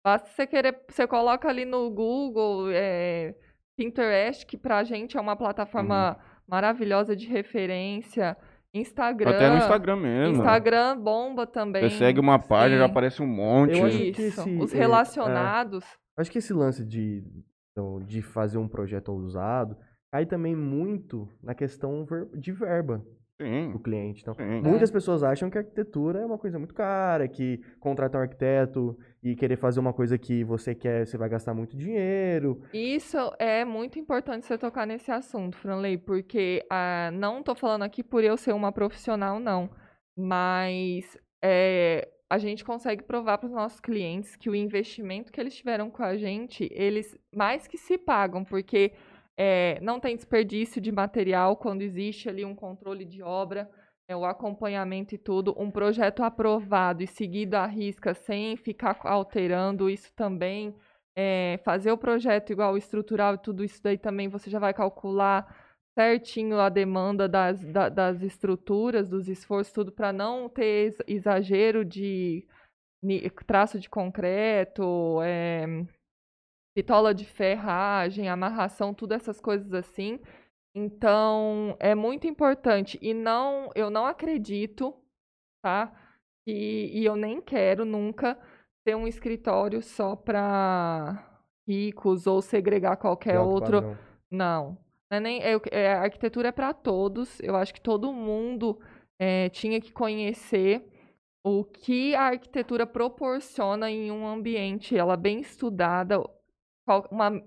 Basta 0.03 0.29
você 0.29 0.47
querer, 0.47 0.81
você 0.89 1.05
coloca 1.05 1.47
ali 1.47 1.65
no 1.65 1.91
Google, 1.91 2.71
é, 2.71 3.35
Pinterest, 3.77 4.45
que 4.45 4.57
pra 4.57 4.83
gente 4.83 5.15
é 5.15 5.21
uma 5.21 5.35
plataforma 5.35 6.17
maravilhosa 6.47 7.15
de 7.15 7.27
referência, 7.27 8.35
Instagram. 8.73 9.31
Até 9.31 9.49
no 9.49 9.57
Instagram 9.57 9.95
mesmo. 9.95 10.37
Instagram 10.37 10.97
bomba 10.99 11.47
também. 11.47 11.89
Você 11.89 11.97
segue 11.97 12.19
uma 12.19 12.37
página, 12.39 12.79
já 12.79 12.85
sim. 12.85 12.91
aparece 12.91 13.21
um 13.21 13.27
monte. 13.27 13.77
Eu 13.77 13.85
acho 13.85 13.97
que 13.97 14.03
Isso, 14.09 14.21
esse- 14.21 14.57
os 14.57 14.73
é, 14.73 14.77
é. 14.77 14.79
relacionados. 14.79 15.85
Acho 16.17 16.31
que 16.31 16.37
esse 16.37 16.53
lance 16.53 16.85
de, 16.85 17.23
então, 17.71 17.99
de 18.03 18.21
fazer 18.21 18.57
um 18.57 18.67
projeto 18.67 19.09
ousado 19.09 19.77
cai 20.11 20.25
também 20.25 20.55
muito 20.55 21.27
na 21.41 21.53
questão 21.55 22.05
de 22.35 22.51
verba 22.51 23.03
Sim, 23.41 23.71
do 23.71 23.79
cliente. 23.79 24.21
Então, 24.21 24.33
sim. 24.33 24.61
muitas 24.61 24.91
pessoas 24.91 25.23
acham 25.23 25.49
que 25.49 25.57
a 25.57 25.61
arquitetura 25.61 26.19
é 26.19 26.25
uma 26.25 26.37
coisa 26.37 26.59
muito 26.59 26.73
cara, 26.73 27.25
que 27.25 27.61
contratar 27.79 28.19
um 28.19 28.23
arquiteto 28.23 28.97
e 29.23 29.33
querer 29.33 29.55
fazer 29.55 29.79
uma 29.79 29.93
coisa 29.93 30.17
que 30.17 30.43
você 30.43 30.75
quer, 30.75 31.07
você 31.07 31.17
vai 31.17 31.29
gastar 31.29 31.53
muito 31.53 31.77
dinheiro. 31.77 32.61
Isso 32.73 33.17
é 33.39 33.63
muito 33.63 33.97
importante 33.97 34.45
você 34.45 34.57
tocar 34.57 34.85
nesse 34.85 35.09
assunto, 35.09 35.55
Franley, 35.55 35.97
porque 35.97 36.65
ah, 36.69 37.11
não 37.13 37.41
tô 37.41 37.55
falando 37.55 37.83
aqui 37.83 38.03
por 38.03 38.23
eu 38.25 38.35
ser 38.35 38.53
uma 38.53 38.73
profissional, 38.73 39.39
não. 39.39 39.69
Mas 40.17 41.17
é, 41.41 42.09
a 42.29 42.37
gente 42.37 42.65
consegue 42.65 43.03
provar 43.03 43.37
para 43.37 43.47
os 43.47 43.53
nossos 43.53 43.79
clientes 43.79 44.35
que 44.35 44.49
o 44.49 44.55
investimento 44.55 45.31
que 45.31 45.39
eles 45.39 45.55
tiveram 45.55 45.89
com 45.89 46.03
a 46.03 46.17
gente, 46.17 46.69
eles 46.71 47.17
mais 47.33 47.67
que 47.67 47.77
se 47.77 47.97
pagam, 47.97 48.43
porque 48.43 48.91
é, 49.41 49.79
não 49.81 50.01
tem 50.01 50.17
desperdício 50.17 50.81
de 50.81 50.91
material 50.91 51.55
quando 51.55 51.81
existe 51.81 52.27
ali 52.27 52.43
um 52.43 52.53
controle 52.53 53.05
de 53.05 53.23
obra, 53.23 53.69
é, 54.05 54.13
o 54.13 54.25
acompanhamento 54.25 55.15
e 55.15 55.17
tudo, 55.17 55.55
um 55.57 55.71
projeto 55.71 56.23
aprovado 56.23 57.01
e 57.01 57.07
seguido 57.07 57.55
à 57.55 57.65
risca 57.65 58.13
sem 58.13 58.57
ficar 58.57 58.99
alterando, 59.05 59.89
isso 59.89 60.13
também 60.13 60.75
é, 61.17 61.57
fazer 61.63 61.89
o 61.89 61.97
projeto 61.97 62.51
igual 62.51 62.75
estrutural 62.77 63.35
e 63.35 63.37
tudo 63.37 63.63
isso 63.63 63.81
daí 63.81 63.97
também 63.97 64.27
você 64.27 64.49
já 64.49 64.59
vai 64.59 64.73
calcular 64.73 65.47
certinho 65.97 66.59
a 66.59 66.67
demanda 66.67 67.27
das, 67.29 67.63
da- 67.63 67.87
das 67.89 68.21
estruturas, 68.21 69.07
dos 69.07 69.29
esforços, 69.29 69.71
tudo 69.71 69.89
para 69.91 70.11
não 70.11 70.49
ter 70.49 70.63
ex- 70.85 71.03
exagero 71.07 71.85
de 71.85 72.45
traço 73.45 73.79
de 73.79 73.89
concreto, 73.89 75.21
é, 76.79 76.81
bitola 76.81 77.13
de 77.13 77.25
ferragem, 77.25 78.29
amarração, 78.29 78.93
tudo 78.93 79.13
essas 79.13 79.39
coisas 79.39 79.73
assim. 79.73 80.19
Então, 80.73 81.75
é 81.79 81.93
muito 81.93 82.27
importante. 82.27 82.97
E 83.01 83.13
não, 83.13 83.69
eu 83.75 83.89
não 83.89 84.05
acredito, 84.05 84.93
tá? 85.61 85.91
E, 86.47 87.01
e 87.01 87.05
eu 87.05 87.15
nem 87.15 87.41
quero 87.41 87.85
nunca 87.85 88.37
ter 88.85 88.95
um 88.95 89.07
escritório 89.07 89.81
só 89.81 90.15
para 90.15 91.25
ricos 91.67 92.25
ou 92.25 92.41
segregar 92.41 92.97
qualquer 92.97 93.35
alto 93.35 93.51
outro. 93.51 93.81
padrão. 93.81 93.97
Não. 94.31 94.77
É 95.11 95.19
nem, 95.19 95.41
é, 95.41 95.59
é, 95.71 95.93
a 95.93 96.01
arquitetura 96.01 96.49
é 96.49 96.51
para 96.51 96.73
todos. 96.73 97.39
Eu 97.41 97.55
acho 97.55 97.73
que 97.73 97.81
todo 97.81 98.13
mundo 98.13 98.79
é, 99.19 99.49
tinha 99.49 99.81
que 99.81 99.91
conhecer 99.91 100.87
o 101.43 101.63
que 101.63 102.15
a 102.15 102.23
arquitetura 102.27 102.85
proporciona 102.85 103.89
em 103.89 104.11
um 104.11 104.27
ambiente, 104.27 104.95
ela 104.95 105.17
bem 105.17 105.39
estudada, 105.39 106.21
uma 107.11 107.41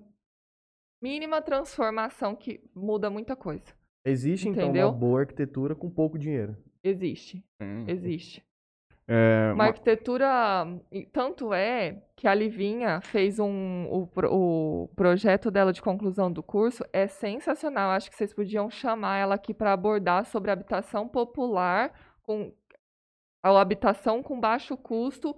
mínima 1.01 1.41
transformação 1.41 2.35
que 2.35 2.61
muda 2.75 3.09
muita 3.09 3.35
coisa. 3.35 3.73
Existe, 4.05 4.49
então, 4.49 4.63
Entendeu? 4.65 4.87
uma 4.89 4.97
boa 4.97 5.21
arquitetura 5.21 5.75
com 5.75 5.89
pouco 5.89 6.17
dinheiro. 6.17 6.57
Existe, 6.83 7.43
Sim. 7.61 7.85
existe. 7.87 8.43
É, 9.07 9.47
Uma 9.49 9.55
ma- 9.55 9.65
arquitetura, 9.65 10.27
tanto 11.11 11.53
é 11.53 12.01
que 12.15 12.25
a 12.27 12.33
Livinha 12.33 13.01
fez 13.01 13.37
um, 13.37 13.85
o, 13.89 14.09
o 14.29 14.87
projeto 14.95 15.51
dela 15.51 15.73
de 15.73 15.81
conclusão 15.81 16.31
do 16.31 16.41
curso, 16.41 16.83
é 16.93 17.05
sensacional. 17.07 17.89
Acho 17.91 18.09
que 18.09 18.15
vocês 18.15 18.33
podiam 18.33 18.69
chamar 18.69 19.17
ela 19.17 19.35
aqui 19.35 19.53
para 19.53 19.73
abordar 19.73 20.25
sobre 20.25 20.51
habitação 20.51 21.07
popular, 21.07 21.93
com 22.21 22.53
a 23.43 23.59
habitação 23.59 24.23
com 24.23 24.39
baixo 24.39 24.77
custo, 24.77 25.35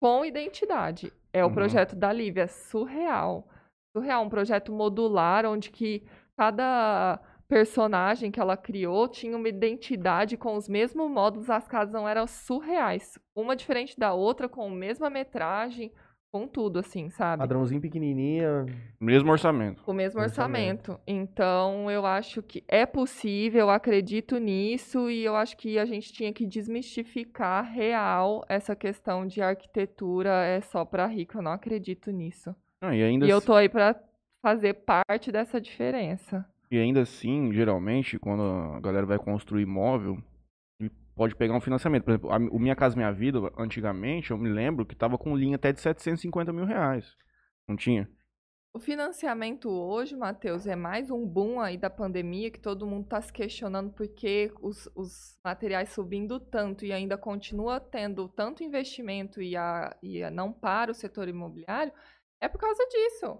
com 0.00 0.24
identidade. 0.24 1.12
É 1.32 1.44
o 1.44 1.48
Uhum. 1.48 1.54
projeto 1.54 1.96
da 1.96 2.12
Lívia, 2.12 2.46
surreal. 2.48 3.48
Surreal, 3.96 4.22
um 4.24 4.28
projeto 4.28 4.72
modular, 4.72 5.46
onde 5.46 5.70
que 5.70 6.04
cada 6.36 7.20
personagem 7.48 8.30
que 8.30 8.40
ela 8.40 8.56
criou 8.56 9.06
tinha 9.08 9.36
uma 9.36 9.48
identidade 9.48 10.36
com 10.36 10.56
os 10.56 10.68
mesmos 10.68 11.10
módulos, 11.10 11.50
as 11.50 11.68
casas 11.68 11.92
não 11.92 12.08
eram 12.08 12.26
surreais. 12.26 13.18
Uma 13.36 13.54
diferente 13.54 13.98
da 13.98 14.14
outra, 14.14 14.48
com 14.48 14.66
a 14.66 14.70
mesma 14.70 15.10
metragem, 15.10 15.92
com 16.32 16.48
tudo, 16.48 16.78
assim, 16.78 17.10
sabe? 17.10 17.40
Padrãozinho 17.40 17.80
pequenininha. 17.80 18.64
Mesmo 18.98 19.30
orçamento. 19.30 19.82
O 19.86 19.92
mesmo 19.92 20.18
Orçamento. 20.18 20.92
orçamento. 20.92 21.00
Então, 21.06 21.90
eu 21.90 22.06
acho 22.06 22.42
que 22.42 22.64
é 22.66 22.86
possível, 22.86 23.60
eu 23.60 23.70
acredito 23.70 24.38
nisso 24.38 25.10
e 25.10 25.22
eu 25.22 25.36
acho 25.36 25.56
que 25.58 25.78
a 25.78 25.84
gente 25.84 26.10
tinha 26.10 26.32
que 26.32 26.46
desmistificar 26.46 27.70
real 27.70 28.42
essa 28.48 28.74
questão 28.74 29.26
de 29.26 29.42
arquitetura 29.42 30.30
é 30.46 30.62
só 30.62 30.86
para 30.86 31.06
rico. 31.06 31.36
Eu 31.36 31.42
não 31.42 31.52
acredito 31.52 32.10
nisso. 32.10 32.54
Não, 32.82 32.94
e, 32.94 33.02
ainda 33.02 33.26
E 33.26 33.30
eu 33.30 33.36
assim, 33.36 33.46
tô 33.46 33.54
aí 33.54 33.68
para 33.68 33.94
fazer 34.40 34.72
parte 34.74 35.30
dessa 35.30 35.60
diferença. 35.60 36.44
e 36.70 36.78
ainda 36.78 37.02
assim, 37.02 37.52
geralmente, 37.52 38.18
quando 38.18 38.42
a 38.42 38.80
galera 38.80 39.04
vai 39.04 39.18
construir 39.18 39.62
imóvel, 39.64 40.16
pode 41.22 41.36
pegar 41.36 41.54
um 41.54 41.60
financiamento. 41.60 42.02
Por 42.02 42.10
exemplo, 42.10 42.32
a, 42.32 42.36
o 42.36 42.58
Minha 42.58 42.74
Casa 42.74 42.96
Minha 42.96 43.12
Vida, 43.12 43.38
antigamente, 43.56 44.32
eu 44.32 44.38
me 44.38 44.48
lembro 44.48 44.84
que 44.84 44.96
tava 44.96 45.16
com 45.16 45.36
linha 45.36 45.54
até 45.54 45.72
de 45.72 45.80
750 45.80 46.52
mil 46.52 46.64
reais. 46.64 47.14
Não 47.68 47.76
tinha? 47.76 48.10
O 48.74 48.80
financiamento 48.80 49.70
hoje, 49.70 50.16
Matheus, 50.16 50.66
é 50.66 50.74
mais 50.74 51.12
um 51.12 51.24
boom 51.24 51.60
aí 51.60 51.76
da 51.76 51.88
pandemia 51.88 52.50
que 52.50 52.58
todo 52.58 52.88
mundo 52.88 53.04
está 53.04 53.20
se 53.20 53.32
questionando 53.32 53.92
por 53.92 54.08
que 54.08 54.52
os, 54.60 54.88
os 54.96 55.38
materiais 55.44 55.90
subindo 55.90 56.40
tanto 56.40 56.84
e 56.84 56.92
ainda 56.92 57.16
continua 57.16 57.78
tendo 57.78 58.28
tanto 58.28 58.64
investimento 58.64 59.40
e, 59.40 59.56
a, 59.56 59.96
e 60.02 60.24
a 60.24 60.30
não 60.30 60.52
para 60.52 60.90
o 60.90 60.94
setor 60.94 61.28
imobiliário, 61.28 61.92
é 62.40 62.48
por 62.48 62.58
causa 62.58 62.84
disso. 62.88 63.38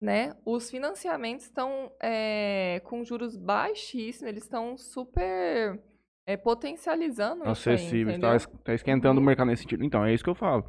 Né? 0.00 0.36
Os 0.44 0.70
financiamentos 0.70 1.46
estão 1.46 1.90
é, 2.00 2.80
com 2.84 3.04
juros 3.04 3.36
baixíssimos, 3.36 4.28
eles 4.28 4.44
estão 4.44 4.76
super 4.76 5.82
é, 6.26 6.36
potencializando 6.36 7.48
isso 7.50 7.68
aí, 7.68 8.18
tá, 8.18 8.38
tá 8.64 8.74
esquentando 8.74 9.20
o 9.20 9.24
mercado 9.24 9.48
nesse 9.48 9.62
sentido. 9.62 9.84
Então, 9.84 10.04
é 10.04 10.12
isso 10.12 10.24
que 10.24 10.30
eu 10.30 10.34
falo. 10.34 10.64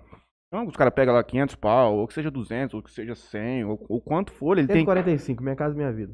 Então, 0.48 0.68
os 0.68 0.76
caras 0.76 0.94
pegam 0.94 1.14
lá 1.14 1.24
500 1.24 1.56
pau, 1.56 1.96
ou 1.98 2.08
que 2.08 2.14
seja 2.14 2.30
200, 2.30 2.76
ou 2.76 2.82
que 2.84 2.92
seja 2.92 3.16
100, 3.16 3.66
ou, 3.66 3.86
ou 3.90 4.02
quanto 4.02 4.32
for, 4.32 4.58
ele 4.58 4.68
tem... 4.68 4.78
145, 4.78 5.44
Minha 5.44 5.56
Casa 5.56 5.76
Minha 5.76 5.92
Vida. 5.92 6.14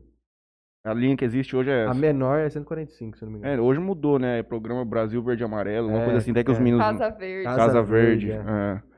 A 0.84 0.94
linha 0.94 1.16
que 1.16 1.24
existe 1.24 1.56
hoje 1.56 1.70
é 1.70 1.86
A 1.86 1.92
essa. 1.92 1.94
menor 1.94 2.40
é 2.40 2.50
145, 2.50 3.18
se 3.18 3.24
não 3.24 3.32
me 3.32 3.38
engano. 3.38 3.54
É, 3.54 3.62
hoje 3.62 3.80
mudou, 3.80 4.18
né? 4.18 4.42
Programa 4.42 4.84
Brasil 4.84 5.22
Verde 5.22 5.44
e 5.44 5.46
Amarelo, 5.46 5.90
uma 5.90 6.02
É, 6.02 6.04
coisa 6.06 6.18
assim, 6.18 6.32
até 6.32 6.44
que 6.44 6.50
os 6.50 6.58
é. 6.58 6.62
meninos... 6.62 6.84
Casa 6.84 7.10
Verde. 7.12 7.44
Casa 7.44 7.58
Casa 7.58 7.84
Verde. 7.84 8.28
Verde, 8.28 8.50
é. 8.50 8.92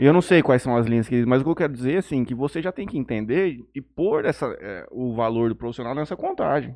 E 0.00 0.06
eu 0.06 0.12
não 0.12 0.22
sei 0.22 0.42
quais 0.42 0.62
são 0.62 0.74
as 0.76 0.86
linhas 0.86 1.06
que 1.06 1.24
mas 1.26 1.42
o 1.42 1.44
que 1.44 1.50
eu 1.50 1.54
quero 1.54 1.72
dizer 1.72 1.98
assim, 1.98 2.24
que 2.24 2.34
você 2.34 2.62
já 2.62 2.72
tem 2.72 2.86
que 2.86 2.98
entender 2.98 3.58
e 3.74 3.80
pôr 3.80 4.24
essa, 4.24 4.46
é, 4.58 4.86
o 4.90 5.14
valor 5.14 5.50
do 5.50 5.56
profissional 5.56 5.94
nessa 5.94 6.16
contagem. 6.16 6.74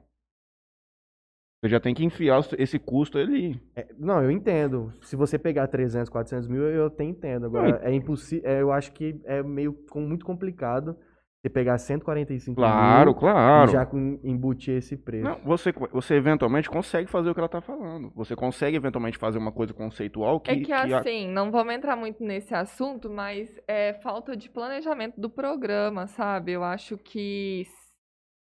Você 1.67 1.71
já 1.71 1.81
tem 1.81 1.93
que 1.95 2.05
enfiar 2.05 2.41
esse 2.59 2.79
custo 2.79 3.19
ali. 3.19 3.61
É, 3.75 3.87
não, 3.99 4.23
eu 4.23 4.31
entendo. 4.31 4.93
Se 5.03 5.17
você 5.17 5.37
pegar 5.39 5.67
300, 5.67 6.09
400 6.09 6.47
mil, 6.47 6.63
eu 6.63 6.87
até 6.87 7.03
entendo. 7.05 7.47
Agora, 7.47 7.81
é 7.83 7.93
impossível. 7.93 8.49
eu 8.51 8.71
acho 8.73 8.93
que 8.93 9.21
é 9.25 9.43
meio 9.43 9.73
com- 9.91 10.01
muito 10.01 10.25
complicado 10.25 10.97
você 11.43 11.51
pegar 11.51 11.77
145 11.79 12.57
Claro, 12.57 13.11
mil 13.11 13.15
claro. 13.21 13.69
e 13.71 13.73
já 13.73 13.85
com- 13.87 14.19
embutir 14.25 14.75
esse 14.79 14.97
preço. 14.97 15.25
Não, 15.25 15.39
você, 15.45 15.73
você 15.93 16.15
eventualmente 16.15 16.69
consegue 16.71 17.09
fazer 17.11 17.31
o 17.31 17.35
que 17.35 17.41
ela 17.41 17.49
tá 17.49 17.61
falando. 17.61 18.11
Você 18.17 18.35
consegue 18.37 18.77
eventualmente 18.77 19.19
fazer 19.19 19.39
uma 19.39 19.53
coisa 19.53 19.73
conceitual 19.75 20.39
que. 20.41 20.51
É 20.51 20.61
que 20.61 20.73
a- 20.73 20.99
assim, 20.99 21.29
não 21.29 21.51
vamos 21.51 21.75
entrar 21.75 21.97
muito 21.97 22.23
nesse 22.23 22.55
assunto, 22.55 23.11
mas 23.11 23.49
é 23.69 23.93
falta 23.95 24.37
de 24.37 24.49
planejamento 24.51 25.21
do 25.21 25.29
programa, 25.31 26.07
sabe? 26.07 26.53
Eu 26.53 26.63
acho 26.65 26.97
que 26.99 27.65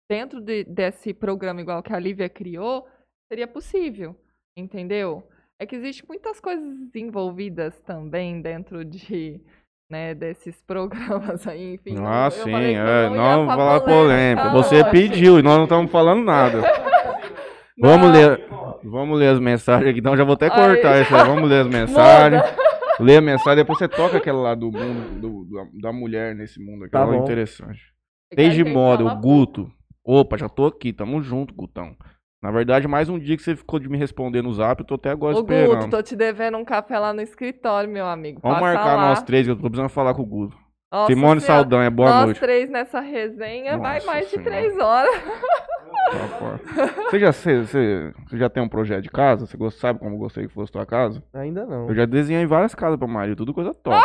dentro 0.09 0.39
de- 0.41 0.63
desse 0.65 1.13
programa 1.13 1.61
igual 1.61 1.81
que 1.81 1.93
a 1.93 1.99
Lívia 1.99 2.29
criou, 2.29 2.85
seria 3.33 3.47
possível, 3.47 4.15
entendeu? 4.55 5.27
É 5.59 5.65
que 5.65 5.75
existem 5.75 6.05
muitas 6.07 6.39
coisas 6.39 6.95
envolvidas 6.95 7.79
também 7.81 8.39
dentro 8.41 8.85
de, 8.85 9.41
né, 9.89 10.13
desses 10.13 10.61
programas 10.61 11.47
aí, 11.47 11.73
enfim. 11.75 11.95
Ah, 11.99 12.25
eu 12.27 12.31
sim, 12.31 12.51
falei 12.51 12.75
é, 12.75 13.09
não 13.09 13.15
não 13.15 13.45
pra 13.47 13.55
falar 13.55 13.79
polêmica. 13.81 14.49
Você 14.51 14.81
hoje. 14.81 14.91
pediu 14.91 15.39
e 15.39 15.41
nós 15.41 15.55
não 15.57 15.63
estamos 15.63 15.91
falando 15.91 16.23
nada. 16.23 16.61
Vamos 17.75 18.11
ler, 18.11 18.39
vamos 18.83 19.17
ler 19.17 19.29
as 19.29 19.39
mensagens 19.39 19.89
aqui, 19.89 19.99
então 19.99 20.15
já 20.15 20.23
vou 20.23 20.35
até 20.35 20.47
cortar 20.47 21.01
isso 21.01 21.15
aí. 21.15 21.25
Vamos 21.25 21.49
ler 21.49 21.61
as 21.61 21.65
muda. 21.65 21.79
mensagens. 21.79 22.43
Lê 22.99 23.17
a 23.17 23.21
mensagem, 23.21 23.55
depois 23.55 23.79
você 23.79 23.87
toca 23.87 24.17
aquela 24.17 24.39
lá 24.39 24.53
do 24.53 24.71
mundo, 24.71 25.19
do- 25.19 25.43
do- 25.45 25.81
da 25.81 25.91
mulher 25.91 26.35
nesse 26.35 26.63
mundo 26.63 26.83
aqui. 26.83 26.91
Tá 26.91 27.03
é 27.11 27.17
interessante. 27.17 27.81
Desde 28.31 28.63
moda, 28.63 29.03
o 29.03 29.19
Guto. 29.19 29.71
Opa, 30.05 30.37
já 30.37 30.47
tô 30.47 30.67
aqui, 30.67 30.93
tamo 30.93 31.19
junto, 31.23 31.51
Gutão. 31.51 31.95
Na 32.43 32.51
verdade, 32.51 32.89
mais 32.89 33.07
um 33.07 33.17
dia 33.17 33.37
que 33.37 33.41
você 33.41 33.55
ficou 33.55 33.79
de 33.79 33.87
me 33.87 33.97
responder 33.97 34.41
no 34.41 34.51
zap, 34.53 34.81
eu 34.81 34.85
tô 34.85 34.95
até 34.95 35.09
agora 35.09 35.37
Ô, 35.37 35.39
esperando. 35.39 35.75
Guto, 35.77 35.89
tô 35.89 36.03
te 36.03 36.13
devendo 36.13 36.57
um 36.57 36.65
café 36.65 36.99
lá 36.99 37.13
no 37.13 37.21
escritório, 37.21 37.89
meu 37.89 38.05
amigo. 38.05 38.41
Vamos 38.43 38.59
Passa 38.59 38.73
marcar 38.73 38.95
lá. 38.97 39.07
nós 39.09 39.23
três, 39.23 39.45
que 39.45 39.51
eu 39.51 39.55
tô 39.55 39.61
precisando 39.61 39.87
falar 39.87 40.13
com 40.13 40.23
o 40.23 40.25
Guto. 40.25 40.57
Nossa 40.91 41.07
Simone 41.13 41.39
Senhora, 41.39 41.61
Saldanha, 41.63 41.89
boa 41.89 42.09
Nós 42.09 42.25
noite. 42.25 42.39
três 42.41 42.69
nessa 42.69 42.99
resenha 42.99 43.77
vai 43.77 43.95
Nossa 43.95 44.07
mais 44.07 44.25
de 44.25 44.31
Senhora. 44.31 44.49
três 44.51 44.77
horas. 44.77 45.15
Rapaz. 46.11 46.61
Você 47.09 47.19
já, 47.19 47.31
você, 47.31 47.59
você- 47.61 48.13
você 48.27 48.37
já 48.37 48.49
tem 48.49 48.61
um 48.61 48.67
projeto 48.67 49.03
de 49.03 49.09
casa? 49.09 49.45
Você 49.47 49.57
sabe 49.79 49.99
como 49.99 50.15
eu 50.15 50.19
gostaria 50.19 50.49
que 50.49 50.53
fosse 50.53 50.69
tua 50.71 50.85
casa? 50.85 51.23
Ainda 51.33 51.65
não. 51.65 51.87
Eu 51.87 51.95
já 51.95 52.05
desenhei 52.05 52.45
várias 52.45 52.75
casas 52.75 52.99
pra 52.99 53.07
Maria, 53.07 53.37
tudo 53.37 53.53
coisa 53.53 53.73
top. 53.73 53.97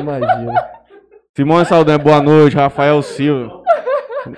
Imagina. 0.00 0.66
Simone 1.36 1.66
Saldanha, 1.66 1.98
boa 1.98 2.22
noite. 2.22 2.56
Rafael 2.56 3.02
Silva. 3.02 3.66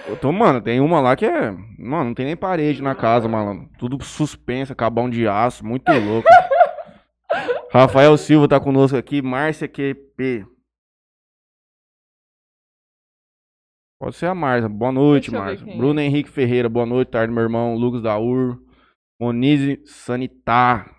Eu 0.06 0.16
tô, 0.16 0.32
mano, 0.32 0.60
tem 0.60 0.80
uma 0.80 1.00
lá 1.00 1.16
que 1.16 1.24
é. 1.24 1.50
Mano, 1.78 2.04
não 2.04 2.14
tem 2.14 2.26
nem 2.26 2.36
parede 2.36 2.82
na 2.82 2.94
casa, 2.94 3.28
mano. 3.28 3.68
Tudo 3.78 4.02
suspensa, 4.02 4.74
cabão 4.74 5.08
de 5.08 5.26
aço, 5.26 5.64
muito 5.64 5.90
louco. 5.90 6.28
Rafael 7.72 8.16
Silva 8.16 8.48
tá 8.48 8.58
conosco 8.58 8.96
aqui. 8.96 9.20
Márcia 9.22 9.68
QP. 9.68 10.46
Pode 14.00 14.16
ser 14.16 14.26
a 14.26 14.34
Márcia. 14.34 14.68
Boa 14.68 14.92
noite, 14.92 15.30
Márcia. 15.30 15.70
é. 15.70 15.76
Bruno 15.76 16.00
Henrique 16.00 16.30
Ferreira, 16.30 16.68
boa 16.68 16.86
noite, 16.86 17.10
tarde, 17.10 17.32
meu 17.32 17.42
irmão. 17.42 17.74
Lucas 17.74 18.02
da 18.02 18.18
UR. 18.18 18.58
Monize 19.20 19.82
Sanitar. 19.84 20.94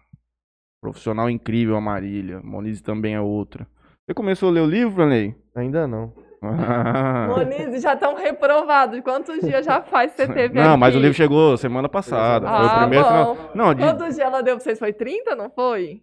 Profissional 0.82 1.30
incrível, 1.30 1.76
a 1.76 1.82
Marília. 1.82 2.42
Monize 2.42 2.84
também 2.84 3.14
é 3.14 3.22
outra. 3.22 3.68
Você 4.06 4.14
começou 4.14 4.50
a 4.50 4.52
ler 4.52 4.62
o 4.62 4.66
livro, 4.66 4.96
Franley? 4.96 5.36
Ainda 5.56 5.88
não. 5.88 6.14
Monize, 6.42 7.80
já 7.80 7.94
estão 7.94 8.16
reprovados. 8.16 9.00
Quantos 9.02 9.40
dias 9.42 9.66
já 9.66 9.82
faz 9.82 10.12
você 10.14 10.28
teve 10.28 10.60
Não, 10.60 10.78
mas 10.78 10.94
o 10.94 10.98
aqui? 10.98 11.02
livro 11.04 11.18
chegou 11.18 11.58
semana 11.58 11.90
passada. 11.90 12.48
Foi 12.48 12.66
o 12.66 12.70
Ah, 12.70 12.80
primeiro 12.80 13.04
bom. 13.06 13.10
final. 13.36 13.52
Não, 13.56 13.74
de 13.74 13.82
Quantos 13.84 14.16
dias 14.16 14.20
ela 14.28 14.42
deu 14.42 14.56
pra 14.56 14.64
vocês? 14.64 14.80
Foi 14.80 14.94
30, 14.94 15.36
não 15.36 15.50
foi? 15.50 16.02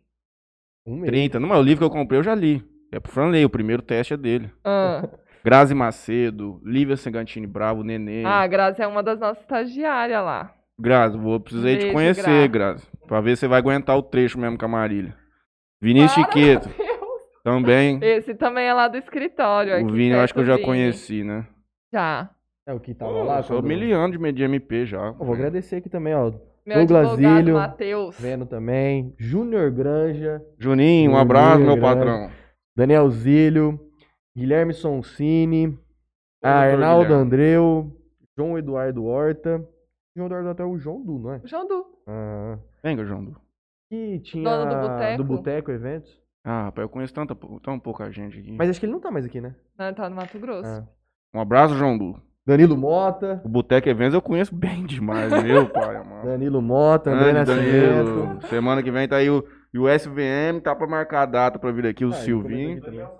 Um 0.86 0.96
mês. 0.96 1.10
30. 1.10 1.40
Não, 1.40 1.48
mas 1.48 1.58
o 1.58 1.62
livro 1.62 1.80
que 1.80 1.84
eu 1.96 1.98
comprei 1.98 2.18
eu 2.20 2.22
já 2.24 2.34
li. 2.34 2.62
É 2.92 3.00
pro 3.00 3.10
Franley, 3.10 3.44
o 3.44 3.50
primeiro 3.50 3.82
teste 3.82 4.14
é 4.14 4.16
dele. 4.16 4.50
Ah, 4.64 5.02
Grazi 5.44 5.74
Macedo, 5.74 6.60
Lívia 6.64 6.96
Sangantini 6.96 7.46
Bravo, 7.46 7.82
Nenê. 7.82 8.24
ah 8.24 8.40
a 8.40 8.46
Grazi 8.46 8.82
é 8.82 8.86
uma 8.86 9.02
das 9.02 9.18
nossas 9.18 9.40
estagiárias 9.42 10.22
lá. 10.22 10.52
Grazi, 10.78 11.16
vou 11.16 11.40
precisei 11.40 11.76
te 11.76 11.80
Beijo, 11.80 11.94
conhecer, 11.94 12.48
Grazi. 12.48 12.86
Pra 13.08 13.20
ver 13.20 13.36
se 13.36 13.40
você 13.40 13.48
vai 13.48 13.58
aguentar 13.58 13.96
o 13.96 14.02
trecho 14.02 14.38
mesmo 14.38 14.58
com 14.58 14.64
a 14.64 14.68
Marília. 14.68 15.14
Vinícius 15.80 16.12
Chiqueto. 16.26 16.68
também. 17.50 17.98
Esse 18.02 18.34
também 18.34 18.66
é 18.66 18.72
lá 18.74 18.88
do 18.88 18.96
escritório. 18.96 19.84
O 19.84 19.92
Vini 19.92 20.10
eu 20.14 20.20
acho 20.20 20.34
que 20.34 20.40
eu 20.40 20.44
já 20.44 20.54
Vini. 20.56 20.66
conheci, 20.66 21.22
né? 21.24 21.46
Já. 21.92 22.30
É 22.66 22.72
o 22.74 22.80
que 22.80 22.92
tava 22.94 23.12
Pô, 23.12 23.22
lá. 23.22 23.38
eu 23.38 23.42
sou 23.44 23.58
quando- 23.58 23.68
miliano 23.68 24.18
de 24.18 24.32
de 24.32 24.42
MP 24.42 24.84
já. 24.86 25.12
Pô, 25.12 25.24
vou 25.24 25.34
agradecer 25.34 25.76
aqui 25.76 25.88
também, 25.88 26.14
ó. 26.14 26.32
Meu 26.66 26.78
Douglas 26.78 27.12
advogado. 27.12 27.52
Matheus. 27.52 28.18
Vendo 28.18 28.44
também. 28.44 29.14
Júnior 29.18 29.70
Granja. 29.70 30.42
Juninho, 30.58 31.12
um 31.12 31.16
abraço, 31.16 31.58
meu 31.60 31.76
grande. 31.76 31.80
patrão. 31.80 32.30
Daniel 32.76 33.08
Zílio. 33.08 33.80
Guilherme 34.36 34.74
Sonsini. 34.74 35.68
Doutor 35.68 35.80
Arnaldo 36.42 37.04
Guilherme. 37.04 37.24
Andreu. 37.24 37.96
João 38.36 38.58
Eduardo 38.58 39.04
Horta. 39.04 39.64
João 40.16 40.26
Eduardo 40.26 40.48
Horta 40.48 40.62
é 40.64 40.66
o 40.66 40.76
João 40.76 41.02
Du, 41.04 41.18
não 41.20 41.32
é? 41.34 41.40
João 41.44 41.66
Du. 41.68 41.84
Ah. 42.08 42.58
Venga, 42.82 43.04
João. 43.04 43.24
Du. 43.24 43.36
E 43.90 44.18
tinha 44.18 44.42
Dono 44.44 44.68
do 44.74 44.88
Boteco. 44.88 45.16
do 45.18 45.24
Boteco 45.24 45.70
Eventos. 45.70 46.20
Ah, 46.48 46.64
rapaz, 46.66 46.84
eu 46.84 46.88
conheço 46.88 47.12
tanta, 47.12 47.34
pou- 47.34 47.58
tão 47.60 47.78
pouca 47.78 48.08
gente 48.12 48.38
aqui. 48.38 48.52
Mas 48.52 48.70
acho 48.70 48.78
que 48.78 48.86
ele 48.86 48.92
não 48.92 49.00
tá 49.00 49.10
mais 49.10 49.24
aqui, 49.26 49.40
né? 49.40 49.56
Não, 49.76 49.92
tá 49.92 50.08
no 50.08 50.14
Mato 50.14 50.38
Grosso. 50.38 50.68
Ah. 50.68 50.86
Um 51.34 51.40
abraço, 51.40 51.74
João 51.74 51.98
Du. 51.98 52.20
Danilo 52.46 52.76
Mota. 52.76 53.42
O 53.44 53.48
Boteco 53.48 53.88
Eventos 53.88 54.14
eu 54.14 54.22
conheço 54.22 54.54
bem 54.54 54.86
demais, 54.86 55.32
meu 55.42 55.68
pai, 55.68 56.00
mano. 56.04 56.24
Danilo 56.24 56.62
Mota, 56.62 57.10
André 57.10 57.32
Grande 57.32 57.50
Nascimento. 57.50 58.04
Danilo. 58.16 58.46
Semana 58.46 58.82
que 58.84 58.90
vem 58.92 59.08
tá 59.08 59.16
aí 59.16 59.28
o, 59.28 59.44
e 59.74 59.78
o 59.80 59.88
SVM, 59.88 60.60
tá 60.62 60.74
pra 60.76 60.86
marcar 60.86 61.22
a 61.22 61.26
data 61.26 61.58
pra 61.58 61.72
vir 61.72 61.84
aqui, 61.86 62.04
o 62.04 62.12
Ah, 62.12 62.16
ele 62.16 62.24
Silvinho. 62.24 62.80
comentou 62.80 62.88
aqui 62.88 63.16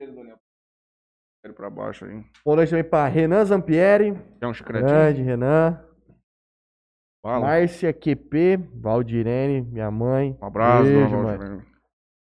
também. 0.00 0.34
Ele 1.44 1.52
pra 1.52 1.68
baixo 1.68 2.06
aí. 2.06 2.24
Boa 2.42 2.56
noite 2.56 2.70
também 2.70 2.84
pra 2.84 3.06
Renan 3.06 3.44
Zampieri. 3.44 4.14
Quer 4.40 4.46
um 4.46 4.54
chicletinho? 4.54 4.88
Grande 4.88 5.20
Renan. 5.22 5.78
Fala. 7.24 7.46
Márcia 7.46 7.90
QP. 7.90 8.58
Valdirene, 8.74 9.62
minha 9.62 9.90
mãe. 9.90 10.36
Um 10.42 10.44
abraço, 10.44 10.84
Beijo, 10.84 11.16
mãe. 11.16 11.62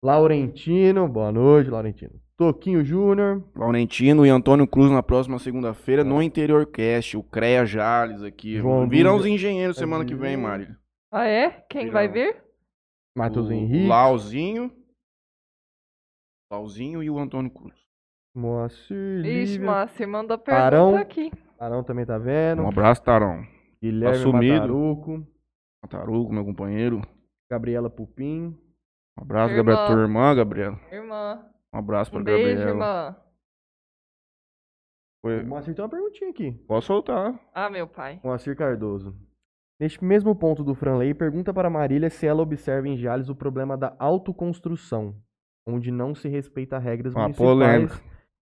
Laurentino. 0.03 1.07
Boa 1.07 1.31
noite, 1.31 1.71
Laurentino. 1.71 2.21
Toquinho 2.37 2.85
Júnior. 2.85 3.45
Laurentino 3.55 4.27
e 4.27 4.29
Antônio 4.29 4.67
Cruz 4.67 4.91
na 4.91 5.01
próxima 5.01 5.39
segunda-feira 5.39 6.03
no 6.03 6.21
Interior 6.21 6.67
Cast, 6.67 7.17
o 7.17 7.23
CREA 7.23 7.65
Jales 7.65 8.25
aqui. 8.25 8.57
João 8.57 8.89
Virão 8.89 9.17
os 9.17 9.25
engenheiros 9.25 9.77
semana 9.77 10.05
que 10.05 10.17
vem. 10.17 10.37
Mari. 10.37 10.67
Ah, 11.13 11.29
é? 11.29 11.51
Quem 11.71 11.91
vai 11.91 12.09
Virão. 12.09 12.33
vir? 12.33 12.43
Matheus 13.17 13.51
Henrique. 13.53 13.87
Lauzinho 13.87 14.73
Lauzinho 16.53 17.03
e 17.05 17.11
o 17.11 17.19
Antônio 17.19 17.51
Cruz. 17.53 17.75
Moacir, 18.35 19.25
Ixi. 19.25 19.61
Márcio, 19.61 20.09
manda 20.09 20.37
pergunta 20.37 20.67
Arão. 20.67 20.97
aqui. 20.97 21.31
Arão 21.59 21.85
também 21.85 22.05
tá 22.05 22.19
vendo. 22.19 22.63
Um 22.63 22.69
abraço, 22.69 23.03
Tarão. 23.03 23.45
Guilherme 23.83 24.19
sumido. 24.19 24.55
Mataruco. 24.55 25.27
Tarugo, 25.89 26.33
meu 26.33 26.45
companheiro. 26.45 27.01
Gabriela 27.51 27.89
Pupim. 27.89 28.57
Um 29.19 29.23
abraço, 29.23 29.55
Irmã. 29.55 29.57
Gabriela. 29.65 29.87
Tua 29.87 30.01
irmã, 30.03 30.35
Gabriela. 30.35 30.81
Irmã. 30.93 31.45
Um 31.73 31.79
abraço 31.79 32.11
pra 32.11 32.21
Um 32.21 32.25
beijo, 32.25 32.43
Gabriela. 32.59 32.71
irmã. 32.71 33.17
Foi- 35.23 35.43
O 35.43 35.47
Moacir 35.47 35.75
tem 35.75 35.83
uma 35.85 35.89
perguntinha 35.91 36.31
aqui. 36.31 36.53
Pode 36.67 36.85
soltar. 36.85 37.39
Ah, 37.55 37.69
meu 37.71 37.87
pai. 37.87 38.21
Moacir 38.23 38.57
Cardoso. 38.57 39.17
Neste 39.81 40.05
mesmo 40.05 40.35
ponto 40.35 40.65
do 40.65 40.75
Franley, 40.75 41.15
pergunta 41.15 41.55
para 41.55 41.71
Marília 41.71 42.11
se 42.11 42.27
ela 42.27 42.43
observa 42.43 42.89
em 42.89 42.97
Jales 42.97 43.29
o 43.29 43.35
problema 43.35 43.77
da 43.77 43.95
autoconstrução, 43.99 45.15
onde 45.67 45.91
não 45.93 46.15
se 46.15 46.29
respeita 46.29 46.79
regras 46.79 47.15
Uma 47.15 47.23
municipais 47.25 47.49
polêmica. 47.49 48.01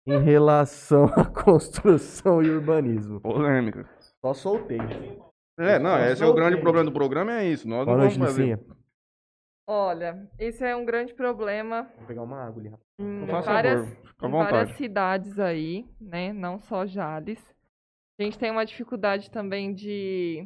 em 0.08 0.18
relação 0.20 1.06
à 1.06 1.26
construção 1.44 2.42
e 2.42 2.50
urbanismo. 2.50 3.20
Polêmica. 3.22 3.86
Só 4.22 4.34
soltei. 4.34 4.80
É, 5.58 5.78
não, 5.80 5.92
Só 5.92 6.00
esse 6.00 6.24
é 6.24 6.28
o 6.28 6.34
grande 6.34 6.58
problema 6.58 6.86
do 6.86 6.94
programa, 6.94 7.34
é 7.34 7.48
isso. 7.48 7.68
Nós 7.68 7.86
Boa 7.86 7.98
não 7.98 8.04
noite, 8.04 8.18
vamos 8.18 8.32
fazer. 8.32 8.60
Olha, 9.68 10.28
esse 10.40 10.64
é 10.66 10.76
um 10.76 10.84
grande 10.84 11.14
problema 11.14 11.84
Vou 11.98 12.08
pegar 12.08 12.24
uma 12.24 12.42
água 12.44 12.60
ali. 12.60 12.70
rapaz. 12.70 12.86
em 13.00 13.28
Faça 13.28 13.54
várias, 13.54 13.80
favor, 13.82 14.08
fica 14.08 14.26
à 14.26 14.28
em 14.28 14.32
várias 14.32 14.70
vontade. 14.70 14.78
cidades 14.78 15.40
aí, 15.40 15.86
né? 16.02 16.34
Não 16.34 16.60
só 16.60 16.86
Jales. 16.86 17.40
A 18.20 18.24
gente 18.24 18.38
tem 18.40 18.52
uma 18.52 18.66
dificuldade 18.66 19.30
também 19.32 19.74
de, 19.74 20.46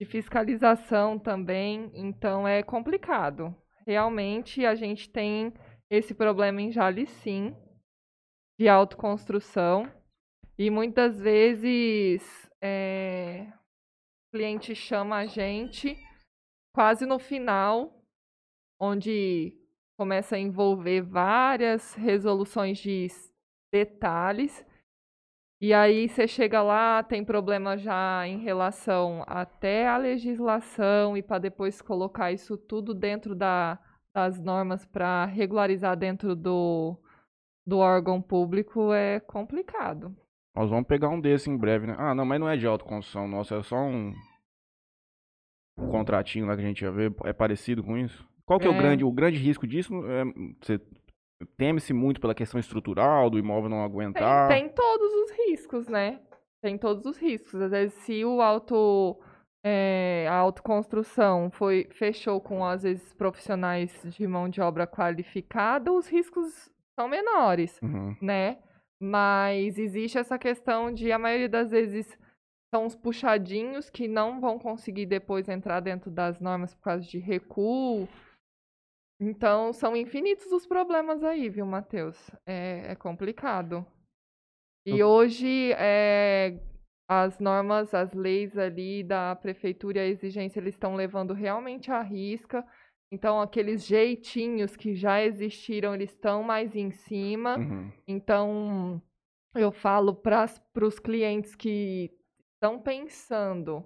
de 0.00 0.06
fiscalização 0.06 1.18
também, 1.18 1.90
então 1.94 2.48
é 2.48 2.62
complicado. 2.62 3.54
Realmente 3.86 4.64
a 4.64 4.74
gente 4.74 5.08
tem 5.10 5.52
esse 5.90 6.14
problema 6.14 6.60
em 6.62 6.72
Jales 6.72 7.10
sim, 7.10 7.54
de 8.58 8.66
autoconstrução. 8.68 9.88
E 10.56 10.70
muitas 10.70 11.20
vezes 11.20 12.50
é, 12.60 13.46
o 14.28 14.36
cliente 14.36 14.74
chama 14.74 15.16
a 15.16 15.26
gente 15.26 15.98
quase 16.72 17.04
no 17.06 17.18
final, 17.18 18.04
onde 18.80 19.56
começa 19.96 20.36
a 20.36 20.38
envolver 20.38 21.02
várias 21.02 21.94
resoluções 21.94 22.78
de 22.78 23.08
detalhes. 23.72 24.64
E 25.60 25.72
aí 25.72 26.08
você 26.08 26.28
chega 26.28 26.62
lá, 26.62 27.02
tem 27.02 27.24
problema 27.24 27.76
já 27.76 28.26
em 28.26 28.38
relação 28.38 29.24
até 29.26 29.88
à 29.88 29.96
legislação 29.96 31.16
e 31.16 31.22
para 31.22 31.38
depois 31.38 31.80
colocar 31.80 32.32
isso 32.32 32.56
tudo 32.56 32.92
dentro 32.94 33.34
da, 33.34 33.78
das 34.12 34.38
normas 34.40 34.84
para 34.84 35.24
regularizar 35.24 35.96
dentro 35.96 36.36
do, 36.36 36.96
do 37.66 37.78
órgão 37.78 38.20
público 38.20 38.92
é 38.92 39.20
complicado. 39.20 40.14
Nós 40.54 40.70
vamos 40.70 40.86
pegar 40.86 41.08
um 41.08 41.20
desse 41.20 41.50
em 41.50 41.56
breve, 41.56 41.86
né? 41.86 41.96
Ah, 41.98 42.14
não, 42.14 42.24
mas 42.24 42.38
não 42.40 42.48
é 42.48 42.56
de 42.56 42.66
autoconstrução, 42.66 43.26
nossa, 43.26 43.56
é 43.56 43.62
só 43.62 43.76
um, 43.76 44.14
um 45.78 45.88
contratinho 45.88 46.46
lá 46.46 46.54
que 46.54 46.62
a 46.62 46.66
gente 46.66 46.82
ia 46.82 46.90
ver. 46.92 47.12
É 47.24 47.32
parecido 47.32 47.82
com 47.82 47.96
isso? 47.96 48.26
Qual 48.46 48.60
que 48.60 48.66
é, 48.66 48.70
o 48.70 48.74
É. 48.74 48.78
grande, 48.78 49.04
o 49.04 49.10
grande 49.12 49.38
risco 49.38 49.66
disso? 49.66 49.92
É, 50.06 50.24
você 50.60 50.80
teme-se 51.56 51.92
muito 51.92 52.20
pela 52.20 52.34
questão 52.34 52.60
estrutural, 52.60 53.28
do 53.30 53.38
imóvel 53.38 53.68
não 53.68 53.78
Tem, 53.78 53.84
aguentar? 53.84 54.48
tem 54.48 54.68
todos 54.68 55.12
os 55.12 55.30
riscos, 55.48 55.88
né? 55.88 56.20
Tem 56.62 56.78
todos 56.78 57.04
os 57.04 57.18
riscos. 57.18 57.60
Às 57.60 57.70
vezes, 57.72 57.94
se 58.04 58.24
o 58.24 58.40
auto, 58.40 59.18
é, 59.64 60.26
a 60.30 60.36
autoconstrução 60.36 61.50
foi, 61.50 61.88
fechou 61.90 62.40
com, 62.40 62.64
às 62.64 62.82
vezes, 62.84 63.12
profissionais 63.14 63.90
de 64.04 64.26
mão 64.26 64.48
de 64.48 64.60
obra 64.60 64.86
qualificada, 64.86 65.92
os 65.92 66.06
riscos 66.08 66.70
são 66.98 67.08
menores, 67.08 67.78
Uhum. 67.82 68.16
né? 68.22 68.58
Mas 69.06 69.76
existe 69.76 70.16
essa 70.16 70.38
questão 70.38 70.90
de, 70.90 71.12
a 71.12 71.18
maioria 71.18 71.48
das 71.48 71.70
vezes, 71.70 72.18
são 72.74 72.86
os 72.86 72.96
puxadinhos 72.96 73.90
que 73.90 74.08
não 74.08 74.40
vão 74.40 74.58
conseguir 74.58 75.04
depois 75.04 75.46
entrar 75.46 75.80
dentro 75.80 76.10
das 76.10 76.40
normas 76.40 76.74
por 76.74 76.84
causa 76.84 77.06
de 77.06 77.18
recuo. 77.18 78.08
Então, 79.20 79.74
são 79.74 79.94
infinitos 79.94 80.50
os 80.50 80.66
problemas 80.66 81.22
aí, 81.22 81.50
viu, 81.50 81.66
Matheus? 81.66 82.16
É, 82.46 82.92
é 82.92 82.94
complicado. 82.94 83.86
E 84.86 85.04
hoje, 85.04 85.72
é, 85.74 86.58
as 87.06 87.38
normas, 87.38 87.92
as 87.92 88.14
leis 88.14 88.56
ali 88.56 89.04
da 89.04 89.36
prefeitura 89.36 89.98
e 89.98 90.00
a 90.00 90.06
exigência, 90.06 90.60
eles 90.60 90.74
estão 90.74 90.94
levando 90.94 91.34
realmente 91.34 91.90
à 91.90 92.00
risca. 92.00 92.66
Então, 93.12 93.40
aqueles 93.40 93.86
jeitinhos 93.86 94.76
que 94.76 94.94
já 94.94 95.22
existiram, 95.22 95.94
eles 95.94 96.10
estão 96.10 96.42
mais 96.42 96.74
em 96.74 96.90
cima. 96.90 97.58
Uhum. 97.58 97.92
Então, 98.08 99.00
eu 99.54 99.70
falo 99.70 100.14
para 100.14 100.46
os 100.82 100.98
clientes 100.98 101.54
que 101.54 102.10
estão 102.54 102.80
pensando 102.80 103.84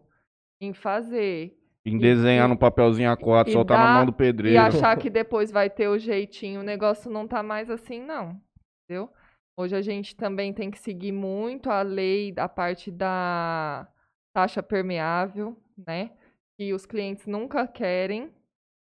em 0.61 0.73
fazer 0.73 1.55
Em 1.85 1.97
E- 1.97 2.01
desenhar 2.01 2.47
e- 2.47 2.49
no 2.51 2.59
papelzinho 2.59 3.11
A4, 3.11 3.49
e 3.49 3.53
soltar 3.53 3.79
na 3.79 3.87
dar- 3.87 3.95
mão 3.95 4.05
do 4.07 4.13
e 4.13 4.15
pedreiro. 4.15 4.61
achar 4.61 4.97
que 4.99 5.09
depois 5.11 5.51
vai 5.51 5.69
ter 5.71 5.89
o 5.89 5.99
jeitinho, 5.99 6.61
o 6.61 6.65
negócio 6.65 7.11
não 7.11 7.27
tá 7.27 7.43
mais 7.43 7.71
assim, 7.71 8.01
não. 8.01 8.41
Entendeu? 8.85 9.11
Hoje 9.57 9.75
a 9.77 9.83
gente 9.83 10.15
também 10.17 10.53
tem 10.53 10.71
que 10.71 10.79
seguir 10.79 11.13
muito 11.13 11.69
a 11.71 11.83
lei 11.83 12.31
da 12.33 12.49
parte 12.49 12.91
da 12.91 13.89
taxa 14.35 14.63
permeável, 14.63 15.57
né? 15.87 16.13
Que 16.57 16.73
os 16.73 16.85
clientes 16.87 17.27
nunca 17.27 17.67
querem, 17.67 18.31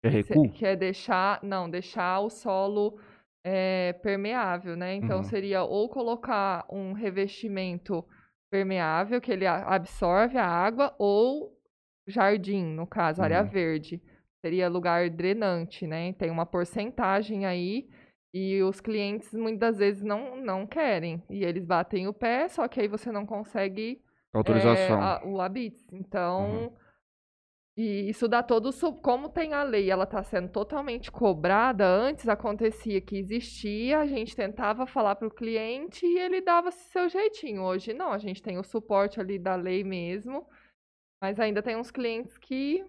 É 0.07 0.11
recuo? 0.11 0.49
que 0.53 0.67
é 0.67 0.77
deixar, 0.77 1.41
não, 1.43 1.69
deixar 1.69 2.21
o 2.21 2.31
solo 2.31 2.99
é, 3.45 3.93
permeável, 3.95 4.77
né? 4.77 4.95
Então 4.95 5.19
Uhum. 5.19 5.25
seria 5.25 5.63
ou 5.63 5.89
colocar 5.89 6.65
um 6.71 6.93
revestimento 6.93 8.05
permeável, 8.51 9.21
que 9.21 9.33
ele 9.33 9.47
absorve 9.47 10.39
a 10.39 10.47
água, 10.47 10.95
ou 10.99 11.53
jardim, 12.07 12.65
no 12.65 12.87
caso, 12.87 13.23
área 13.23 13.43
Uhum. 13.43 13.49
verde. 13.49 14.03
Seria 14.45 14.69
lugar 14.69 15.09
drenante, 15.11 15.87
né? 15.87 16.13
Tem 16.13 16.31
uma 16.31 16.47
porcentagem 16.47 17.47
aí 17.47 17.89
e 18.33 18.63
os 18.63 18.81
clientes 18.81 19.33
muitas 19.33 19.79
vezes 19.79 20.03
não, 20.03 20.37
não 20.37 20.67
querem. 20.67 21.23
E 21.31 21.45
eles 21.45 21.65
batem 21.65 22.07
o 22.07 22.13
pé, 22.13 22.49
só 22.49 22.69
que 22.69 22.81
aí 22.81 22.89
você 22.89 23.11
não 23.11 23.25
consegue 23.25 24.01
é, 24.35 24.39
Autorização. 24.39 25.01
a- 25.01 25.23
o 25.25 25.41
habits. 25.41 25.87
Então, 25.93 26.65
Uhum. 26.65 26.73
E 27.77 28.09
isso 28.09 28.29
dá 28.29 28.43
todo 28.43 28.67
o 28.69 28.93
como 28.93 29.29
tem 29.29 29.53
a 29.53 29.63
lei, 29.65 29.91
ela 29.91 30.05
está 30.05 30.23
sendo 30.23 30.49
totalmente 30.49 31.11
cobrada. 31.11 31.85
Antes 31.85 32.29
acontecia 32.29 33.01
que 33.01 33.17
existia, 33.17 33.99
a 33.99 34.07
gente 34.07 34.37
tentava 34.37 34.87
falar 34.87 35.17
para 35.17 35.27
o 35.27 35.35
cliente 35.35 36.07
e 36.07 36.19
ele 36.19 36.41
dava 36.41 36.71
seu 36.71 37.09
jeitinho. 37.09 37.63
Hoje 37.63 37.93
não, 37.93 38.13
a 38.13 38.19
gente 38.19 38.41
tem 38.41 38.59
o 38.59 38.65
suporte 38.65 39.19
ali 39.21 39.39
da 39.39 39.57
lei 39.57 39.83
mesmo, 39.83 40.47
mas 41.21 41.41
ainda 41.41 41.63
tem 41.63 41.77
uns 41.77 41.91
clientes 41.91 42.39
que 42.39 42.85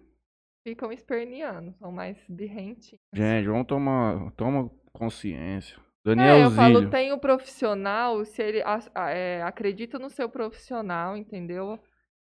ficam 0.66 0.92
esperneando, 0.92 1.72
são 1.78 1.90
mais 1.90 2.16
birrentinhos. 2.28 3.00
Gente, 3.12 3.46
vamos 3.46 3.66
tomar 3.66 4.30
toma 4.32 4.70
consciência. 4.92 5.76
É, 5.76 6.10
eu 6.10 6.14
Daniel 6.14 6.50
falo, 6.52 6.90
tem 6.90 7.12
o 7.12 7.18
profissional, 7.18 8.24
se 8.24 8.40
ele 8.40 8.62
as- 8.62 8.88
a- 8.94 9.10
é, 9.10 9.42
acredita 9.42 9.98
no 9.98 10.08
seu 10.08 10.28
profissional, 10.28 11.16
entendeu? 11.16 11.76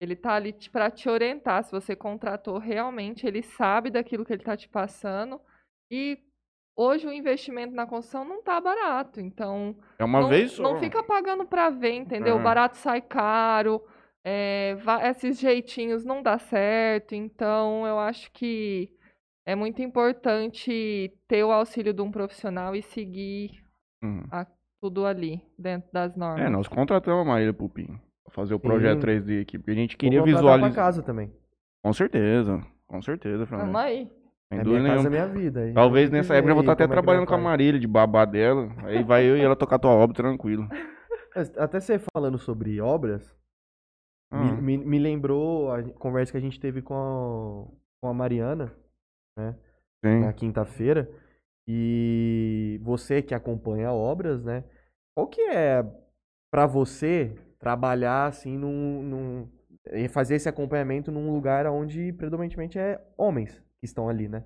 Ele 0.02 0.16
tá 0.16 0.32
ali 0.34 0.52
pra 0.72 0.90
te 0.90 1.08
orientar. 1.08 1.62
Se 1.62 1.70
você 1.70 1.94
contratou 1.94 2.58
realmente, 2.58 3.24
ele 3.24 3.40
sabe 3.40 3.88
daquilo 3.88 4.24
que 4.24 4.32
ele 4.32 4.42
tá 4.42 4.56
te 4.56 4.68
passando. 4.68 5.40
E 5.88 6.18
hoje 6.76 7.06
o 7.06 7.12
investimento 7.12 7.72
na 7.72 7.86
construção 7.86 8.24
não 8.24 8.42
tá 8.42 8.60
barato. 8.60 9.20
Então, 9.20 9.78
É 10.00 10.04
uma 10.04 10.22
não, 10.22 10.28
vez 10.28 10.50
só. 10.50 10.62
não 10.64 10.80
fica 10.80 11.04
pagando 11.04 11.44
pra 11.46 11.70
ver, 11.70 11.92
entendeu? 11.92 12.34
O 12.34 12.40
É. 12.40 12.42
barato 12.42 12.76
sai 12.78 13.00
caro. 13.00 13.80
é, 14.24 14.76
esses 15.10 15.38
jeitinhos 15.40 16.04
não 16.04 16.20
dá 16.22 16.36
certo. 16.38 17.12
Então, 17.14 17.84
eu 17.86 17.98
acho 17.98 18.30
que 18.32 18.92
é 19.46 19.54
muito 19.56 19.82
importante 19.82 21.12
ter 21.28 21.42
o 21.44 21.50
auxílio 21.52 21.92
de 21.92 22.00
um 22.02 22.10
profissional 22.10 22.74
e 22.76 22.82
seguir 22.82 23.64
Uhum. 24.02 24.22
tudo 24.80 25.06
ali, 25.06 25.40
dentro 25.58 25.90
das 25.92 26.14
normas. 26.16 26.44
É, 26.46 26.48
nós 26.48 26.66
contratamos 26.68 27.22
a 27.22 27.28
Marília 27.28 27.52
Pupim 27.52 28.00
fazer 28.32 28.54
o 28.54 28.60
projeto 28.60 29.00
Sim. 29.00 29.06
3D 29.06 29.42
aqui. 29.42 29.58
Porque 29.58 29.70
a 29.70 29.74
gente 29.74 29.96
queria 29.96 30.22
visualizar. 30.22 30.72
pra 30.72 30.82
casa 30.82 31.02
também. 31.02 31.32
Com 31.82 31.92
certeza. 31.92 32.64
Com 32.86 33.00
certeza, 33.00 33.46
Tamo 33.46 33.60
Fernando. 33.60 33.76
aí. 33.78 34.10
Sem 34.52 34.60
é 34.60 34.64
minha 34.64 34.82
casa, 34.82 35.06
é 35.06 35.10
minha 35.10 35.26
vida. 35.26 35.60
aí 35.60 35.72
Talvez 35.72 36.10
que 36.10 36.16
nessa 36.16 36.34
época 36.34 36.50
eu 36.50 36.54
vou 36.54 36.62
estar 36.62 36.72
até 36.72 36.84
é 36.84 36.86
que 36.86 36.92
trabalhando 36.92 37.26
com 37.26 37.34
a. 37.34 37.38
Marília, 37.38 37.80
de 37.80 37.86
babá 37.86 38.26
dela. 38.26 38.68
Aí 38.84 39.02
vai 39.02 39.24
eu 39.24 39.36
e 39.36 39.40
ela 39.40 39.56
tocar 39.56 39.78
tua 39.78 39.92
obra 39.92 40.14
tranquilo. 40.14 40.68
Até 41.56 41.80
você 41.80 41.98
falando 42.14 42.36
sobre 42.36 42.78
obras, 42.78 43.34
me, 44.30 44.50
Ah, 44.50 44.52
me, 44.52 44.76
me 44.76 44.98
lembrou 44.98 45.72
a 45.72 45.82
conversa 45.82 46.30
que 46.30 46.36
a 46.36 46.40
gente 46.42 46.60
teve 46.60 46.82
com 46.82 46.92
a, 46.94 47.72
com 48.02 48.10
a 48.10 48.12
Mariana 48.12 48.70
sim. 50.04 50.20
na 50.20 50.30
quinta-feira. 50.34 51.10
E 51.66 52.78
você 52.82 53.22
que 53.22 53.34
acompanha 53.34 53.92
obras, 53.92 54.44
né? 54.44 54.64
Qual 55.16 55.26
que 55.26 55.40
é 55.40 55.82
pra 56.52 56.66
você 56.66 57.34
trabalhar 57.62 58.26
assim 58.26 58.58
num, 58.58 59.02
num 59.04 59.48
e 59.92 60.08
fazer 60.08 60.34
esse 60.34 60.48
acompanhamento 60.48 61.12
num 61.12 61.32
lugar 61.32 61.64
onde 61.68 62.12
predominantemente 62.12 62.76
é 62.76 63.00
homens 63.16 63.62
que 63.78 63.86
estão 63.86 64.08
ali, 64.08 64.28
né? 64.28 64.44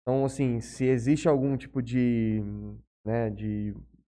Então, 0.00 0.24
assim, 0.24 0.58
se 0.58 0.86
existe 0.86 1.28
algum 1.28 1.54
tipo 1.54 1.82
de, 1.82 2.42
né, 3.04 3.28
de 3.28 3.74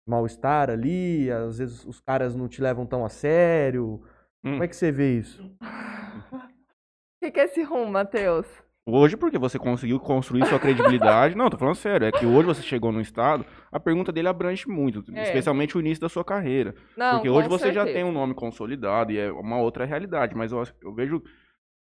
mal-estar 0.07 0.69
ali, 0.69 1.31
às 1.31 1.59
vezes 1.59 1.85
os 1.87 1.99
caras 1.99 2.35
não 2.35 2.47
te 2.47 2.61
levam 2.61 2.87
tão 2.87 3.07
a 3.07 3.09
sério. 3.09 4.03
Hum. 4.45 4.53
Como 4.53 4.65
é 4.65 4.69
que 4.69 4.77
você 4.77 4.93
vê 4.93 5.19
isso? 5.19 5.43
O 5.43 5.57
que, 7.23 7.31
que 7.31 7.41
é 7.41 7.45
esse 7.45 7.63
rumo, 7.63 7.91
Matheus? 7.91 8.47
Hoje, 8.87 9.17
porque 9.17 9.39
você 9.39 9.59
conseguiu 9.59 9.99
construir 9.99 10.45
sua 10.47 10.61
credibilidade. 10.61 11.35
Não, 11.37 11.49
tô 11.49 11.57
falando 11.57 11.75
sério. 11.77 12.07
É 12.07 12.13
que 12.13 12.27
hoje 12.27 12.47
você 12.47 12.61
chegou 12.63 12.93
no 12.93 13.01
estado, 13.01 13.45
a 13.73 13.81
pergunta 13.81 14.13
dele 14.13 14.29
abrange 14.29 14.69
muito, 14.69 15.03
É. 15.17 15.23
especialmente 15.23 15.77
o 15.77 15.81
início 15.81 16.03
da 16.03 16.09
sua 16.09 16.25
carreira. 16.25 16.75
Não, 16.97 17.13
porque 17.15 17.31
hoje 17.31 17.49
você 17.49 17.73
já 17.73 17.85
certeza. 17.85 17.95
tem 17.95 18.05
um 18.05 18.13
nome 18.13 18.35
consolidado 18.35 19.11
e 19.11 19.19
é 19.19 19.33
uma 19.33 19.59
outra 19.59 19.87
realidade. 19.87 20.35
Mas 20.35 20.53
eu, 20.53 20.63
eu 20.83 20.95
vejo 20.95 21.23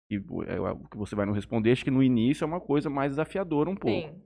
que 0.09 0.17
é, 0.47 0.61
o 0.61 0.89
que 0.89 0.97
você 0.97 1.17
vai 1.17 1.27
não 1.27 1.33
responder, 1.33 1.73
acho 1.73 1.83
que 1.85 1.91
no 1.91 2.03
início 2.03 2.45
é 2.45 2.47
uma 2.47 2.61
coisa 2.61 2.89
mais 2.89 3.11
desafiadora 3.13 3.69
um 3.69 3.75
pouco. 3.75 4.09
Sim. 4.09 4.23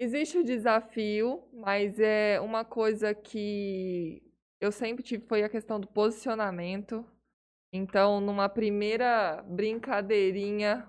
Existe 0.00 0.38
o 0.38 0.44
desafio, 0.44 1.42
mas 1.52 2.00
é 2.00 2.40
uma 2.40 2.64
coisa 2.64 3.14
que 3.14 4.22
eu 4.58 4.72
sempre 4.72 5.04
tive 5.04 5.26
foi 5.28 5.44
a 5.44 5.48
questão 5.50 5.78
do 5.78 5.86
posicionamento. 5.86 7.04
Então, 7.72 8.20
numa 8.20 8.48
primeira 8.48 9.42
brincadeirinha, 9.46 10.88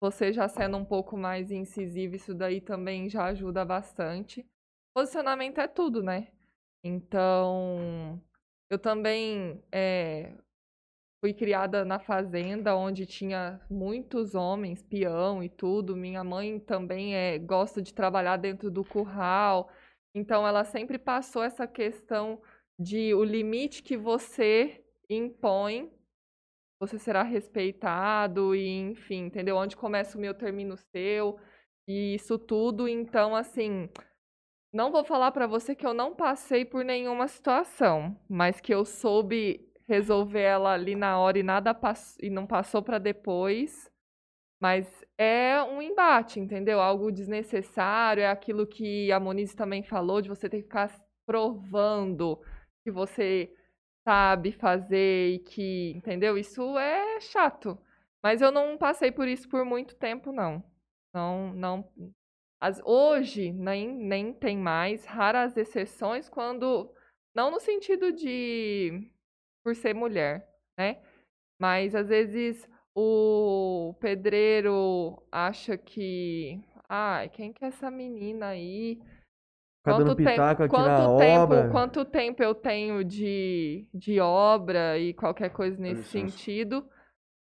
você 0.00 0.32
já 0.32 0.48
sendo 0.48 0.76
um 0.76 0.84
pouco 0.84 1.16
mais 1.16 1.50
incisivo, 1.50 2.14
isso 2.16 2.34
daí 2.34 2.60
também 2.60 3.08
já 3.08 3.24
ajuda 3.26 3.64
bastante. 3.64 4.46
Posicionamento 4.94 5.58
é 5.58 5.68
tudo, 5.68 6.02
né? 6.02 6.28
Então, 6.82 8.22
eu 8.70 8.78
também 8.78 9.62
é, 9.72 10.34
fui 11.20 11.34
criada 11.34 11.84
na 11.84 11.98
fazenda, 11.98 12.76
onde 12.76 13.06
tinha 13.06 13.60
muitos 13.70 14.34
homens, 14.34 14.82
peão 14.82 15.42
e 15.42 15.48
tudo. 15.48 15.96
Minha 15.96 16.22
mãe 16.22 16.60
também 16.60 17.14
é, 17.14 17.38
gosta 17.38 17.82
de 17.82 17.92
trabalhar 17.92 18.36
dentro 18.36 18.70
do 18.70 18.84
curral. 18.84 19.70
Então, 20.14 20.46
ela 20.46 20.64
sempre 20.64 20.98
passou 20.98 21.42
essa 21.42 21.66
questão 21.66 22.40
de 22.78 23.12
o 23.14 23.24
limite 23.24 23.82
que 23.82 23.96
você 23.96 24.84
impõe, 25.10 25.90
você 26.80 26.98
será 26.98 27.22
respeitado, 27.22 28.54
e 28.54 28.68
enfim, 28.68 29.26
entendeu? 29.26 29.56
Onde 29.56 29.76
começa 29.76 30.16
o 30.16 30.20
meu, 30.20 30.34
termina 30.34 30.74
o 30.74 30.76
seu, 30.76 31.38
e 31.88 32.14
isso 32.14 32.38
tudo. 32.38 32.88
Então, 32.88 33.34
assim, 33.34 33.88
não 34.72 34.92
vou 34.92 35.04
falar 35.04 35.32
pra 35.32 35.46
você 35.46 35.74
que 35.74 35.86
eu 35.86 35.94
não 35.94 36.14
passei 36.14 36.64
por 36.64 36.84
nenhuma 36.84 37.26
situação, 37.28 38.16
mas 38.28 38.60
que 38.60 38.72
eu 38.72 38.84
soube 38.84 39.66
resolver 39.88 40.42
ela 40.42 40.72
ali 40.74 40.94
na 40.94 41.18
hora 41.18 41.38
e 41.38 41.42
nada 41.42 41.74
pass... 41.74 42.16
e 42.20 42.28
não 42.30 42.46
passou 42.46 42.82
pra 42.82 42.98
depois. 42.98 43.90
Mas 44.60 44.86
é 45.16 45.62
um 45.62 45.80
embate, 45.80 46.40
entendeu? 46.40 46.80
Algo 46.80 47.10
desnecessário, 47.12 48.22
é 48.22 48.28
aquilo 48.28 48.66
que 48.66 49.10
a 49.12 49.20
Monize 49.20 49.56
também 49.56 49.82
falou, 49.82 50.20
de 50.20 50.28
você 50.28 50.48
ter 50.48 50.58
que 50.58 50.64
ficar 50.64 50.92
provando 51.26 52.40
que 52.84 52.90
você 52.90 53.54
sabe 54.08 54.52
fazer 54.52 55.34
e 55.34 55.38
que, 55.40 55.92
entendeu? 55.94 56.38
Isso 56.38 56.78
é 56.78 57.20
chato. 57.20 57.78
Mas 58.22 58.40
eu 58.40 58.50
não 58.50 58.78
passei 58.78 59.12
por 59.12 59.28
isso 59.28 59.46
por 59.50 59.66
muito 59.66 59.94
tempo, 59.96 60.32
não. 60.32 60.64
Não, 61.12 61.52
não. 61.52 61.92
As, 62.58 62.80
hoje 62.86 63.52
nem, 63.52 63.86
nem 63.86 64.32
tem 64.32 64.56
mais, 64.56 65.04
raras 65.04 65.58
exceções 65.58 66.26
quando. 66.26 66.90
Não 67.34 67.50
no 67.50 67.60
sentido 67.60 68.10
de. 68.10 69.10
por 69.62 69.76
ser 69.76 69.94
mulher, 69.94 70.48
né? 70.78 71.02
Mas 71.60 71.94
às 71.94 72.08
vezes 72.08 72.66
o 72.94 73.94
pedreiro 74.00 75.22
acha 75.30 75.76
que. 75.76 76.58
Ai, 76.88 77.28
quem 77.28 77.52
que 77.52 77.62
é 77.62 77.68
essa 77.68 77.90
menina 77.90 78.48
aí? 78.48 79.02
Ficar 79.78 79.94
dando 79.94 80.16
pitaco 80.16 80.62
aqui 80.62 80.74
na 80.76 81.08
quanto 81.08 81.16
tempo, 81.16 81.52
obra. 81.52 81.70
quanto 81.70 82.04
tempo 82.04 82.42
eu 82.42 82.54
tenho 82.54 83.04
de, 83.04 83.86
de 83.94 84.20
obra 84.20 84.98
e 84.98 85.14
qualquer 85.14 85.50
coisa 85.50 85.80
nesse 85.80 86.04
sentido, 86.04 86.88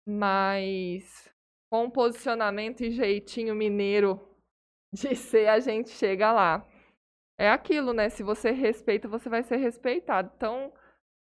mas 0.08 1.32
com 1.72 1.90
posicionamento 1.90 2.82
e 2.82 2.92
jeitinho 2.92 3.56
mineiro 3.56 4.20
de 4.94 5.16
ser, 5.16 5.48
a 5.50 5.60
gente 5.60 5.90
chega 5.90 6.32
lá. 6.32 6.66
É 7.38 7.50
aquilo, 7.50 7.94
né? 7.94 8.10
Se 8.10 8.24
você 8.24 8.52
respeita, 8.52 9.08
você 9.08 9.30
vai 9.30 9.44
ser 9.44 9.58
respeitado. 9.58 10.32
Então, 10.36 10.74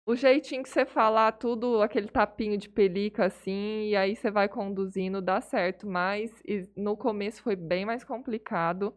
o 0.07 0.15
jeitinho 0.17 0.63
que 0.63 0.69
você 0.69 0.85
falar 0.85 1.33
tudo, 1.33 1.83
aquele 1.83 2.09
tapinho 2.09 2.59
de 2.59 2.69
pelica 2.69 3.27
assim, 3.27 3.89
e 3.89 3.97
aí 3.97 4.17
você 4.17 4.31
vai 4.31 4.49
conduzindo, 4.49 5.23
dá 5.23 5.41
certo. 5.41 5.87
Mas 5.87 6.31
e- 6.47 6.69
no 6.77 6.97
começo 6.97 7.43
foi 7.43 7.57
bem 7.57 7.87
mais 7.87 8.05
complicado 8.05 8.95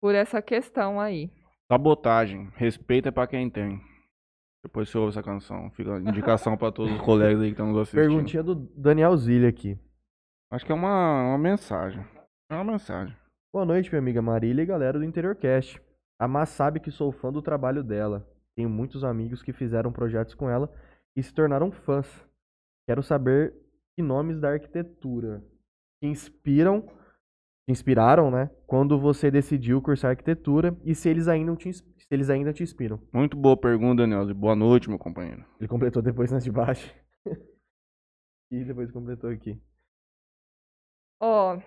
por 0.00 0.14
essa 0.14 0.40
questão 0.40 1.00
aí. 1.00 1.30
Sabotagem. 1.70 2.50
Respeito 2.56 3.08
é 3.08 3.10
pra 3.10 3.26
quem 3.26 3.48
tem. 3.48 3.80
Depois 4.64 4.88
você 4.88 4.98
ouve 4.98 5.10
essa 5.10 5.22
canção. 5.22 5.70
Fica 5.70 5.94
a 5.94 6.00
indicação 6.00 6.56
pra 6.56 6.72
todos 6.72 6.92
os 6.92 7.00
colegas 7.00 7.40
aí 7.40 7.48
que 7.48 7.52
estão 7.52 7.68
nos 7.68 7.78
assistindo. 7.78 8.00
Perguntinha 8.00 8.42
do 8.42 8.54
Daniel 8.54 9.16
Zilli 9.16 9.46
aqui. 9.46 9.78
Acho 10.50 10.66
que 10.66 10.72
é 10.72 10.74
uma, 10.74 11.28
uma 11.28 11.38
mensagem. 11.38 12.04
É 12.50 12.54
uma 12.54 12.64
mensagem. 12.64 13.16
Boa 13.52 13.64
noite, 13.64 13.90
minha 13.90 14.00
amiga 14.00 14.20
Marília 14.20 14.62
e 14.62 14.66
galera 14.66 14.98
do 14.98 15.04
Interior 15.04 15.36
Cast. 15.36 15.80
A 16.20 16.28
Má 16.28 16.44
sabe 16.44 16.80
que 16.80 16.90
sou 16.90 17.10
fã 17.12 17.32
do 17.32 17.40
trabalho 17.40 17.82
dela. 17.82 18.28
Tenho 18.56 18.68
muitos 18.68 19.04
amigos 19.04 19.42
que 19.42 19.52
fizeram 19.52 19.92
projetos 19.92 20.34
com 20.34 20.50
ela 20.50 20.70
e 21.16 21.22
se 21.22 21.32
tornaram 21.32 21.70
fãs. 21.70 22.06
Quero 22.88 23.02
saber 23.02 23.54
que 23.96 24.02
nomes 24.02 24.40
da 24.40 24.50
arquitetura 24.50 25.42
te 26.02 26.08
inspiram, 26.08 26.86
te 27.70 27.72
inspiraram, 27.72 28.30
né? 28.30 28.50
Quando 28.66 28.98
você 28.98 29.30
decidiu 29.30 29.80
cursar 29.80 30.10
arquitetura 30.10 30.76
e 30.84 30.94
se 30.94 31.08
eles 31.08 31.28
ainda 31.28 31.54
te, 31.54 31.72
se 31.72 31.84
eles 32.10 32.28
ainda 32.28 32.52
te 32.52 32.62
inspiram. 32.62 33.00
Muito 33.12 33.36
boa 33.36 33.56
pergunta, 33.56 34.02
Daniel. 34.02 34.34
Boa 34.34 34.56
noite, 34.56 34.88
meu 34.88 34.98
companheiro. 34.98 35.44
Ele 35.58 35.68
completou 35.68 36.02
depois 36.02 36.30
nas 36.32 36.42
de 36.42 36.50
baixo. 36.50 36.92
e 38.50 38.64
depois 38.64 38.90
completou 38.90 39.30
aqui. 39.30 39.58
Ó, 41.20 41.60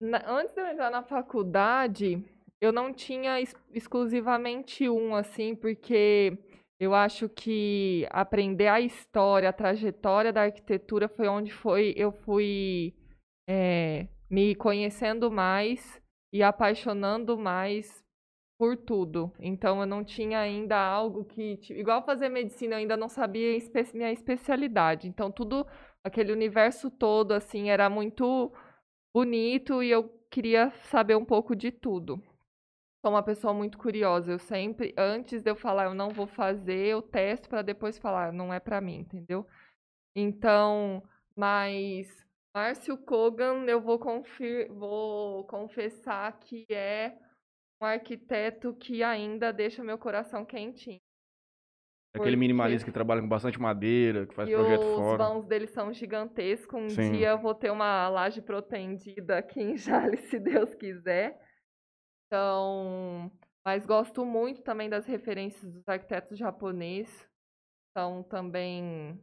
na- 0.00 0.24
antes 0.26 0.54
de 0.54 0.60
eu 0.60 0.66
entrar 0.66 0.90
na 0.90 1.02
faculdade, 1.02 2.24
eu 2.60 2.72
não 2.72 2.92
tinha 2.92 3.38
ex- 3.40 3.54
exclusivamente 3.72 4.88
um, 4.88 5.14
assim, 5.14 5.54
porque 5.54 6.36
eu 6.80 6.94
acho 6.94 7.28
que 7.28 8.06
aprender 8.10 8.66
a 8.66 8.80
história, 8.80 9.48
a 9.48 9.52
trajetória 9.52 10.32
da 10.32 10.42
arquitetura 10.42 11.08
foi 11.08 11.28
onde 11.28 11.52
foi, 11.52 11.94
eu 11.96 12.10
fui 12.12 12.94
é, 13.48 14.08
me 14.28 14.54
conhecendo 14.54 15.30
mais 15.30 16.00
e 16.32 16.42
apaixonando 16.42 17.38
mais 17.38 18.04
por 18.58 18.76
tudo. 18.76 19.32
Então 19.38 19.80
eu 19.80 19.86
não 19.86 20.02
tinha 20.04 20.40
ainda 20.40 20.76
algo 20.76 21.24
que, 21.24 21.58
igual 21.70 22.04
fazer 22.04 22.28
medicina, 22.28 22.74
eu 22.74 22.78
ainda 22.78 22.96
não 22.96 23.08
sabia 23.08 23.56
minha 23.94 24.12
especialidade. 24.12 25.08
Então 25.08 25.30
tudo 25.30 25.66
aquele 26.02 26.32
universo 26.32 26.90
todo 26.90 27.32
assim 27.32 27.70
era 27.70 27.88
muito 27.90 28.52
bonito 29.14 29.82
e 29.82 29.90
eu 29.90 30.08
queria 30.30 30.70
saber 30.84 31.16
um 31.16 31.24
pouco 31.24 31.54
de 31.54 31.70
tudo. 31.70 32.22
Sou 33.04 33.12
uma 33.12 33.22
pessoa 33.22 33.54
muito 33.54 33.78
curiosa. 33.78 34.32
Eu 34.32 34.38
sempre, 34.38 34.94
antes 34.96 35.42
de 35.42 35.50
eu 35.50 35.56
falar 35.56 35.84
eu 35.84 35.94
não 35.94 36.10
vou 36.10 36.26
fazer, 36.26 36.86
eu 36.86 37.02
testo 37.02 37.48
para 37.48 37.62
depois 37.62 37.98
falar 37.98 38.32
não 38.32 38.52
é 38.52 38.58
para 38.58 38.80
mim, 38.80 38.96
entendeu? 38.98 39.46
Então, 40.14 41.02
mas 41.36 42.25
Márcio 42.60 42.96
Kogan, 42.96 43.66
eu 43.66 43.82
vou, 43.82 43.98
confir, 43.98 44.72
vou 44.72 45.46
confessar 45.46 46.40
que 46.40 46.64
é 46.70 47.14
um 47.82 47.84
arquiteto 47.84 48.74
que 48.76 49.02
ainda 49.02 49.52
deixa 49.52 49.84
meu 49.84 49.98
coração 49.98 50.42
quentinho. 50.42 50.98
Aquele 52.14 52.30
Porque- 52.30 52.36
minimalista 52.36 52.86
que 52.86 52.92
trabalha 52.94 53.20
com 53.20 53.28
bastante 53.28 53.60
madeira, 53.60 54.26
que 54.26 54.34
faz 54.34 54.48
e 54.48 54.54
projeto 54.54 54.80
os 54.86 54.94
fora. 54.96 55.18
vãos 55.18 55.44
deles 55.46 55.68
são 55.68 55.92
gigantescos. 55.92 56.82
Um 56.82 56.88
Sim. 56.88 57.12
dia 57.12 57.28
eu 57.28 57.38
vou 57.38 57.54
ter 57.54 57.70
uma 57.70 58.08
laje 58.08 58.40
protendida 58.40 59.36
aqui 59.36 59.60
em 59.60 59.76
Jales, 60.16 60.20
se 60.30 60.38
Deus 60.38 60.74
quiser. 60.74 61.38
Então, 62.26 63.30
mas 63.66 63.84
gosto 63.84 64.24
muito 64.24 64.62
também 64.62 64.88
das 64.88 65.04
referências 65.04 65.70
dos 65.70 65.86
arquitetos 65.86 66.38
japoneses. 66.38 67.28
São 67.94 68.22
também 68.22 69.22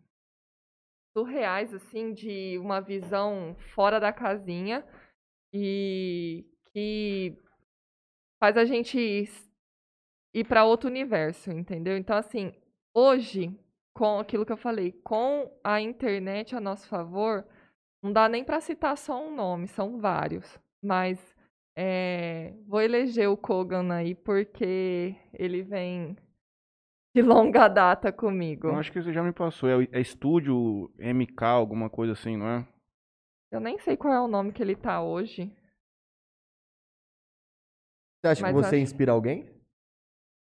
surreais, 1.14 1.74
assim, 1.74 2.14
de 2.14 2.58
uma 2.58 2.82
visão 2.82 3.56
fora 3.74 4.00
da 4.00 4.12
casinha 4.12 4.86
e 5.54 6.46
que 6.72 7.38
faz 8.40 8.58
a 8.58 8.66
gente 8.66 9.30
ir 10.34 10.44
para 10.46 10.66
outro 10.66 10.90
universo, 10.90 11.52
entendeu? 11.52 11.96
Então, 11.96 12.18
assim, 12.18 12.52
hoje, 12.94 13.58
com 13.94 14.20
aquilo 14.20 14.46
que 14.46 14.52
eu 14.52 14.58
falei, 14.58 14.92
com 14.92 15.52
a 15.64 15.80
internet 15.80 16.56
a 16.56 16.60
nosso 16.60 16.88
favor, 16.88 17.46
não 18.02 18.12
dá 18.12 18.28
nem 18.28 18.44
para 18.44 18.60
citar 18.60 18.98
só 18.98 19.24
um 19.24 19.34
nome, 19.34 19.68
são 19.68 20.00
vários. 20.00 20.60
Mas 20.84 21.34
é, 21.76 22.54
vou 22.68 22.82
eleger 22.82 23.30
o 23.30 23.38
Kogan 23.38 23.94
aí 23.94 24.14
porque 24.16 25.16
ele 25.34 25.62
vem 25.62 26.18
de 27.16 27.22
longa 27.22 27.68
data 27.68 28.12
comigo. 28.12 28.68
Eu 28.68 28.76
acho 28.76 28.92
que 28.92 29.02
você 29.02 29.14
já 29.14 29.22
me 29.22 29.32
passou. 29.32 29.70
É, 29.70 29.88
é 29.92 30.02
estúdio 30.02 30.92
MK, 30.98 31.44
alguma 31.46 31.90
coisa 31.90 32.14
assim, 32.14 32.36
não 32.36 32.48
é? 32.48 32.68
Eu 33.52 33.60
nem 33.60 33.78
sei 33.80 33.96
qual 33.96 34.14
é 34.14 34.20
o 34.20 34.28
nome 34.28 34.52
que 34.52 34.64
ele 34.64 34.76
tá 34.76 35.02
hoje. 35.02 35.56
Você 38.20 38.28
acha 38.30 38.42
Mas 38.42 38.56
que 38.56 38.62
você 38.62 38.68
acho- 38.68 38.76
inspira 38.78 39.12
alguém? 39.12 39.48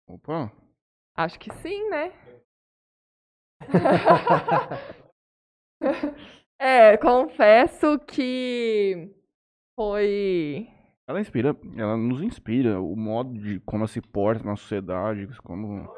Opa. 0.08 0.50
Acho 1.16 1.38
que 1.38 1.52
sim, 1.56 1.88
né? 1.90 2.12
é, 6.58 6.96
confesso 6.96 7.98
que 8.00 9.14
foi. 9.76 10.66
Ela 11.06 11.20
inspira, 11.20 11.56
ela 11.76 11.96
nos 11.96 12.22
inspira, 12.22 12.80
o 12.80 12.96
modo 12.96 13.38
de 13.38 13.60
como 13.60 13.82
ela 13.82 13.88
se 13.88 14.00
porta 14.00 14.44
na 14.44 14.56
sociedade, 14.56 15.26
como. 15.42 15.88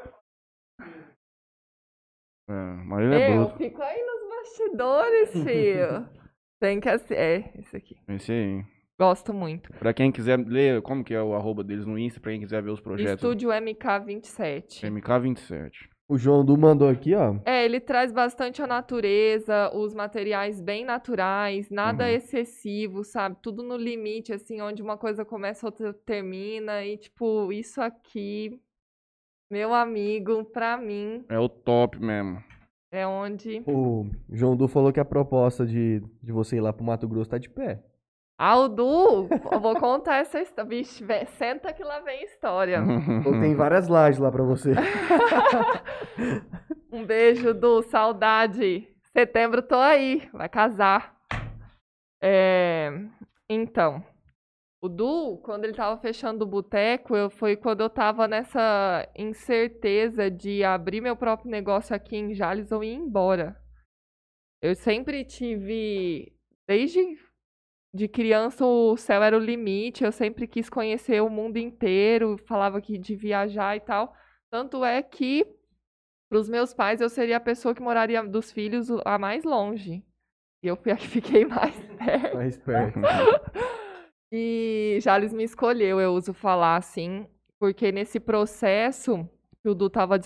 É, 2.51 2.83
Marília 2.85 3.15
é 3.17 3.31
Eu 3.31 3.45
bruto. 3.45 3.57
fico 3.57 3.81
aí 3.81 4.03
nos 4.03 4.29
bastidores, 4.29 5.29
filho. 5.31 6.07
Tem 6.59 6.79
que 6.79 6.89
assim. 6.89 7.13
É, 7.13 7.51
esse 7.57 7.75
aqui. 7.77 7.95
Esse 8.09 8.31
aí. 8.31 8.63
Gosto 8.99 9.33
muito. 9.33 9.71
Pra 9.73 9.93
quem 9.93 10.11
quiser 10.11 10.37
ler, 10.37 10.81
como 10.83 11.03
que 11.03 11.13
é 11.13 11.21
o 11.23 11.33
arroba 11.33 11.63
deles 11.63 11.85
no 11.87 11.97
Insta, 11.97 12.19
pra 12.19 12.31
quem 12.31 12.41
quiser 12.41 12.61
ver 12.61 12.69
os 12.69 12.79
projetos. 12.81 13.15
Estúdio 13.23 13.49
MK27. 13.49 14.81
MK27. 14.83 15.71
O 16.07 16.17
João 16.17 16.43
Du 16.43 16.57
mandou 16.57 16.89
aqui, 16.89 17.15
ó. 17.15 17.35
É, 17.45 17.63
ele 17.63 17.79
traz 17.79 18.11
bastante 18.11 18.61
a 18.61 18.67
natureza, 18.67 19.71
os 19.73 19.93
materiais 19.95 20.59
bem 20.61 20.83
naturais, 20.83 21.69
nada 21.71 22.03
Uhum. 22.03 22.09
excessivo, 22.11 23.03
sabe? 23.03 23.37
Tudo 23.41 23.63
no 23.63 23.77
limite, 23.77 24.33
assim, 24.33 24.59
onde 24.61 24.81
uma 24.83 24.97
coisa 24.97 25.23
começa, 25.23 25.65
outra 25.65 25.93
termina. 25.93 26.83
E, 26.85 26.97
tipo, 26.97 27.51
isso 27.53 27.81
aqui, 27.81 28.59
meu 29.51 29.73
amigo, 29.73 30.45
pra 30.45 30.77
mim, 30.77 31.23
É 31.29 31.37
o 31.37 31.49
top 31.49 31.99
mesmo. 31.99 32.41
é 32.91 33.05
onde. 33.05 33.61
O 33.67 34.05
João 34.29 34.55
Du 34.55 34.67
falou 34.67 34.91
que 34.93 34.99
a 34.99 35.05
proposta 35.05 35.65
de, 35.65 36.01
de 36.23 36.31
você 36.31 36.55
ir 36.57 36.61
lá 36.61 36.71
pro 36.73 36.83
Mato 36.85 37.07
Grosso 37.07 37.29
tá 37.29 37.37
de 37.37 37.49
pé. 37.49 37.83
Ah, 38.43 38.57
o 38.57 38.67
Du, 38.67 39.27
eu 39.51 39.59
vou 39.59 39.75
contar 39.79 40.15
essa 40.17 40.39
história. 40.41 40.67
Vixe, 40.67 41.03
vé- 41.03 41.25
senta 41.25 41.71
que 41.71 41.83
lá 41.83 41.99
vem 41.99 42.23
história. 42.23 42.81
Ou 43.23 43.33
tem 43.39 43.53
várias 43.53 43.87
lajes 43.87 44.19
lá 44.19 44.31
pra 44.31 44.41
você. 44.43 44.71
Um 46.91 47.05
beijo, 47.05 47.53
Du, 47.53 47.81
saudade. 47.83 48.87
Setembro 49.15 49.61
tô 49.61 49.75
aí, 49.75 50.27
vai 50.33 50.49
casar. 50.49 51.15
É, 52.21 52.91
Então, 53.49 54.03
o 54.81 54.89
Du, 54.89 55.37
quando 55.43 55.63
ele 55.63 55.73
tava 55.73 55.99
fechando 56.01 56.43
o 56.43 56.47
boteco, 56.47 57.15
eu, 57.15 57.29
foi 57.29 57.55
quando 57.55 57.81
eu 57.81 57.89
tava 57.89 58.27
nessa 58.27 59.07
incerteza 59.15 60.29
de 60.29 60.63
abrir 60.63 61.01
meu 61.01 61.15
próprio 61.15 61.51
negócio 61.51 61.95
aqui 61.95 62.17
em 62.17 62.33
Jales 62.33 62.71
ou 62.71 62.83
ir 62.83 62.93
embora. 62.93 63.55
Eu 64.59 64.73
sempre 64.75 65.23
tive, 65.23 66.35
desde 66.67 66.99
de 67.93 68.07
criança, 68.07 68.65
o 68.65 68.97
céu 68.97 69.21
era 69.21 69.37
o 69.37 69.39
limite, 69.39 70.03
eu 70.03 70.11
sempre 70.11 70.47
quis 70.47 70.69
conhecer 70.69 71.21
o 71.21 71.29
mundo 71.29 71.57
inteiro, 71.57 72.37
falava 72.47 72.81
que 72.81 72.97
de 72.97 73.15
viajar 73.15 73.75
e 73.75 73.81
tal. 73.81 74.15
Tanto 74.49 74.83
é 74.83 75.01
que 75.03 75.45
para 76.31 76.39
os 76.39 76.47
meus 76.47 76.73
pais, 76.73 77.01
eu 77.01 77.09
seria 77.09 77.37
a 77.37 77.41
pessoa 77.41 77.75
que 77.75 77.81
moraria 77.81 78.23
dos 78.23 78.53
filhos 78.53 78.89
a 79.03 79.19
mais 79.19 79.43
longe. 79.43 80.01
E 80.63 80.67
eu 80.67 80.77
fui 80.77 80.91
a 80.91 80.95
que 80.95 81.05
fiquei 81.09 81.45
mais 81.45 81.75
perto. 81.97 82.35
Mais 82.35 82.57
perto. 82.57 82.99
E 84.31 84.97
Jales 85.01 85.33
me 85.33 85.43
escolheu, 85.43 85.99
eu 85.99 86.13
uso 86.13 86.33
falar 86.33 86.77
assim, 86.77 87.27
porque 87.59 87.91
nesse 87.91 88.19
processo 88.19 89.27
que 89.61 89.69
o 89.69 89.75
Du 89.75 89.87
estava 89.87 90.17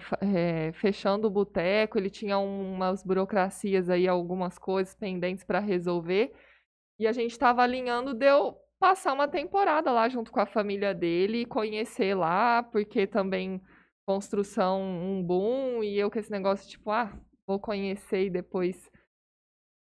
fa- 0.00 0.18
eh, 0.22 0.72
fechando 0.72 1.26
o 1.26 1.30
boteco, 1.30 1.98
ele 1.98 2.08
tinha 2.08 2.38
umas 2.38 3.02
burocracias 3.02 3.90
aí, 3.90 4.06
algumas 4.08 4.58
coisas 4.58 4.94
pendentes 4.94 5.44
para 5.44 5.58
resolver. 5.58 6.32
E 6.98 7.06
a 7.06 7.12
gente 7.12 7.32
estava 7.32 7.62
alinhando, 7.62 8.14
deu 8.14 8.56
passar 8.80 9.12
uma 9.14 9.28
temporada 9.28 9.90
lá 9.92 10.08
junto 10.08 10.32
com 10.32 10.40
a 10.40 10.46
família 10.46 10.94
dele 10.94 11.46
conhecer 11.46 12.14
lá, 12.14 12.62
porque 12.62 13.06
também 13.06 13.60
construção 14.06 14.80
um 14.82 15.22
boom 15.22 15.82
e 15.84 15.98
eu 15.98 16.10
com 16.10 16.18
esse 16.18 16.30
negócio 16.30 16.68
tipo, 16.68 16.90
ah, 16.90 17.12
vou 17.46 17.60
conhecer 17.60 18.26
e 18.26 18.30
depois. 18.30 18.90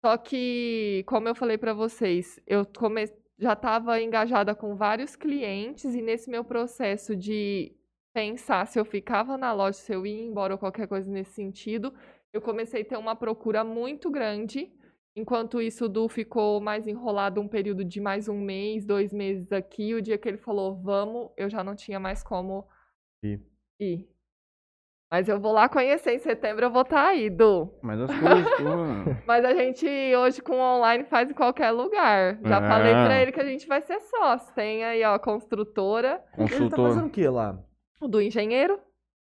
Só 0.06 0.18
que, 0.18 1.04
como 1.08 1.28
eu 1.28 1.36
falei 1.36 1.58
para 1.58 1.74
vocês, 1.74 2.40
eu 2.48 2.66
come... 2.66 3.06
já 3.38 3.54
estava 3.54 4.02
engajada 4.02 4.56
com 4.56 4.76
vários 4.76 5.16
clientes 5.16 5.94
e 5.94 6.02
nesse 6.02 6.30
meu 6.30 6.44
processo 6.44 7.16
de 7.16 7.76
pensar 8.14 8.66
se 8.66 8.80
eu 8.80 8.86
ficava 8.86 9.38
na 9.38 9.54
loja, 9.54 9.78
se 9.78 9.94
eu 9.94 10.06
ia 10.06 10.24
embora 10.24 10.54
ou 10.54 10.58
qualquer 10.58 10.88
coisa 10.88 11.10
nesse 11.10 11.34
sentido, 11.34 11.94
eu 12.34 12.42
comecei 12.42 12.82
a 12.82 12.86
ter 12.86 12.98
uma 12.98 13.16
procura 13.16 13.64
muito 13.64 14.10
grande. 14.10 14.72
Enquanto 15.16 15.62
isso, 15.62 15.86
o 15.86 15.90
Du 15.90 16.08
ficou 16.08 16.60
mais 16.62 16.88
enrolado 16.88 17.42
um 17.42 17.48
período 17.48 17.84
de 17.84 18.00
mais 18.00 18.28
um 18.28 18.40
mês, 18.40 18.86
dois 18.86 19.12
meses 19.12 19.52
aqui. 19.52 19.94
O 19.94 20.02
dia 20.02 20.18
que 20.18 20.28
ele 20.28 20.38
falou, 20.38 20.76
vamos, 20.76 21.32
eu 21.36 21.50
já 21.50 21.64
não 21.64 21.76
tinha 21.76 22.00
mais 22.00 22.24
como 22.24 22.68
Ir. 23.24 23.42
ir. 23.80 24.08
Mas 25.10 25.30
eu 25.30 25.40
vou 25.40 25.54
lá 25.54 25.70
conhecer 25.70 26.12
em 26.16 26.20
setembro, 26.20 26.66
eu 26.66 26.70
vou 26.72 26.82
estar 26.82 27.08
aí, 27.08 27.30
Du. 27.30 27.74
Mas 27.82 28.02
as 28.02 28.12
coisas. 28.20 28.46
Mas 29.26 29.46
a 29.46 29.54
gente 29.54 29.88
hoje 30.18 30.42
com 30.42 30.60
online 30.60 31.06
faz 31.06 31.30
em 31.30 31.34
qualquer 31.34 31.72
lugar. 31.72 32.38
Já 32.44 32.60
falei 32.62 32.92
pra 32.92 33.16
É. 33.16 33.22
ele 33.22 33.32
que 33.32 33.40
a 33.40 33.46
gente 33.46 33.66
vai 33.68 33.82
ser 33.82 34.00
sócio. 34.02 34.54
Tem 34.54 34.84
aí, 34.84 35.02
ó, 35.06 35.14
a 35.14 35.20
construtora, 35.20 36.22
Ele 36.38 36.70
tá 36.70 36.76
fazendo 36.76 37.06
o 37.08 37.10
que 37.10 37.26
lá? 37.28 37.58
o 38.02 38.08
do 38.08 38.22
engenheiro. 38.22 38.80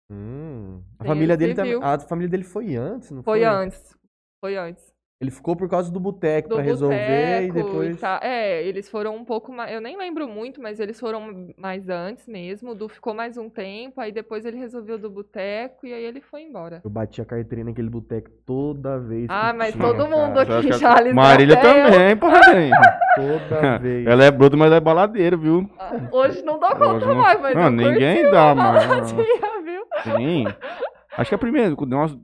Hum, 0.10 0.82
a 1.00 1.06
família 1.06 1.34
ele 1.34 1.38
dele 1.38 1.56
também. 1.56 1.74
civil. 1.74 1.86
A 1.88 2.00
família 2.00 2.30
dele 2.30 2.44
foi 2.44 2.76
antes, 2.76 3.12
não 3.12 3.22
foi? 3.24 3.40
Foi 3.40 3.44
antes. 3.44 3.98
Foi 4.40 4.56
antes. 4.56 4.93
Ele 5.22 5.32
ficou 5.32 5.56
por 5.56 5.70
causa 5.70 5.90
do 5.90 6.02
boteco 6.02 6.50
pra 6.50 6.62
resolver 6.62 7.44
e 7.48 7.52
depois. 7.52 7.98
tal. 8.00 8.20
É, 8.22 8.62
eles 8.64 8.90
foram 8.90 9.16
um 9.16 9.24
pouco 9.24 9.54
mais. 9.54 9.72
Eu 9.72 9.80
nem 9.80 9.96
lembro 9.98 10.28
muito, 10.28 10.62
mas 10.62 10.82
eles 10.82 11.00
foram 11.00 11.48
mais 11.58 11.88
antes 11.88 12.28
mesmo. 12.28 12.72
O 12.72 12.76
Du 12.76 12.90
ficou 12.90 13.14
mais 13.14 13.38
um 13.38 13.50
tempo, 13.50 14.02
aí 14.02 14.12
depois 14.12 14.44
ele 14.44 14.58
resolveu 14.58 14.98
do 14.98 15.10
boteco 15.10 15.86
e 15.88 15.94
aí 15.94 16.04
ele 16.04 16.20
foi 16.20 16.42
embora. 16.42 16.82
Eu 16.84 16.90
bati 16.90 17.22
a 17.22 17.26
carteirinha 17.26 17.68
naquele 17.70 17.90
boteco 17.90 18.30
toda 18.46 19.00
vez. 19.00 19.28
que 19.28 19.34
Ah, 19.34 19.54
mas 19.54 19.74
tinha, 19.74 19.82
todo 19.88 20.10
mundo 20.10 20.34
cara. 20.46 20.60
aqui 20.60 20.68
que 20.72 20.78
já 20.78 21.00
lhes 21.00 21.14
Marília 21.14 21.56
também, 21.62 22.18
padrinho. 22.18 22.76
Toda 23.16 23.78
vez. 23.78 24.08
Ela 24.08 24.24
é 24.26 24.32
bruta, 24.32 24.58
mas 24.58 24.74
é 24.74 24.80
baladeira, 24.80 25.38
viu? 25.38 25.70
Hoje 26.12 26.42
não 26.42 26.60
dou 26.60 26.70
Hoje 26.72 26.80
conta 26.80 27.06
não- 27.06 27.16
mais, 27.16 27.40
mas 27.40 27.56
Não, 27.56 27.64
eu 27.66 27.72
ninguém 27.72 28.24
dá, 28.32 28.56
mano. 28.56 28.80
baladinha, 28.80 29.62
viu? 29.64 29.84
Sim. 30.18 30.46
Acho 31.18 31.30
que 31.30 31.36
é 31.36 31.38
a 31.38 31.40
primeira. 31.40 31.76
Nós, 31.88 32.18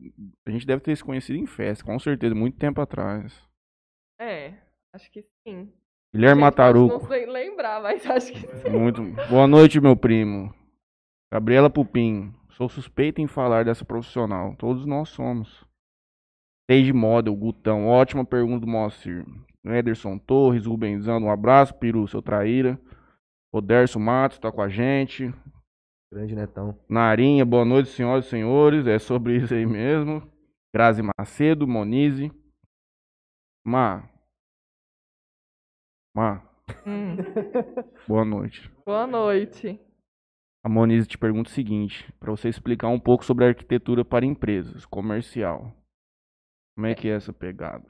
a 0.45 0.51
gente 0.51 0.65
deve 0.65 0.81
ter 0.81 0.95
se 0.95 1.03
conhecido 1.03 1.37
em 1.37 1.45
festa, 1.45 1.83
com 1.83 1.97
certeza, 1.99 2.33
muito 2.33 2.57
tempo 2.57 2.81
atrás. 2.81 3.47
É, 4.19 4.53
acho 4.93 5.11
que 5.11 5.23
sim. 5.47 5.71
Guilherme 6.13 6.41
Mataruco. 6.41 6.93
Não 6.93 7.07
sei 7.07 7.25
lembrar, 7.25 7.81
mas 7.81 8.05
acho 8.05 8.33
que 8.33 8.39
sim. 8.39 8.69
Muito. 8.69 9.01
Boa 9.29 9.47
noite, 9.47 9.79
meu 9.79 9.95
primo. 9.95 10.53
Gabriela 11.31 11.69
Pupim. 11.69 12.33
Sou 12.51 12.67
suspeita 12.67 13.21
em 13.21 13.27
falar 13.27 13.63
dessa 13.63 13.85
profissional. 13.85 14.55
Todos 14.57 14.85
nós 14.85 15.09
somos. 15.09 15.63
Stage 16.69 16.91
Model, 16.91 17.35
Gutão. 17.35 17.87
Ótima 17.87 18.25
pergunta 18.25 18.65
do 18.65 18.71
Moacir. 18.71 19.25
Ederson 19.65 20.17
Torres, 20.17 20.65
Rubenzano, 20.65 21.27
um 21.27 21.31
abraço, 21.31 21.73
Peru, 21.75 22.07
seu 22.07 22.21
traíra. 22.21 22.79
Oderso 23.51 23.99
Matos 23.99 24.39
tá 24.39 24.51
com 24.51 24.61
a 24.61 24.69
gente. 24.69 25.33
Grande 26.11 26.35
netão. 26.35 26.77
Narinha, 26.89 27.45
boa 27.45 27.63
noite, 27.63 27.89
senhoras 27.89 28.25
e 28.25 28.29
senhores. 28.29 28.87
É 28.87 28.97
sobre 28.97 29.37
isso 29.37 29.53
aí 29.53 29.65
mesmo. 29.65 30.21
Grazi 30.73 31.01
Macedo, 31.03 31.67
Monize. 31.67 32.31
Ma. 33.65 34.09
Ma, 36.15 36.41
Hum, 36.85 37.15
boa 38.07 38.25
noite. 38.25 38.69
boa 38.85 39.05
noite. 39.07 39.79
A 40.63 40.69
Monize 40.69 41.07
te 41.07 41.17
pergunta 41.17 41.49
o 41.49 41.53
seguinte, 41.53 42.11
para 42.19 42.31
você 42.31 42.49
explicar 42.49 42.89
um 42.89 42.99
pouco 42.99 43.23
sobre 43.23 43.45
arquitetura 43.45 44.03
para 44.03 44.25
empresas, 44.25 44.85
comercial. 44.85 45.71
Como 46.75 46.87
é 46.87 46.95
que 46.95 47.07
é 47.07 47.11
essa 47.15 47.31
pegada? 47.31 47.85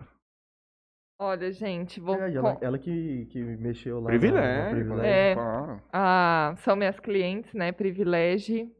Olha, 1.21 1.51
gente, 1.51 1.99
vou. 1.99 2.15
Con- 2.15 2.23
ela, 2.23 2.57
ela 2.61 2.79
que, 2.79 3.25
que 3.25 3.43
mexeu 3.43 3.99
lá. 3.99 4.03
na- 4.09 4.13
no 4.13 4.19
Privilégio. 4.19 4.69
privilégio. 4.71 5.05
É. 5.05 5.33
Claro. 5.35 5.81
Ah, 5.91 6.53
são 6.59 6.75
minhas 6.77 6.99
clientes, 6.99 7.53
né? 7.53 7.71
Privilégio. 7.73 8.71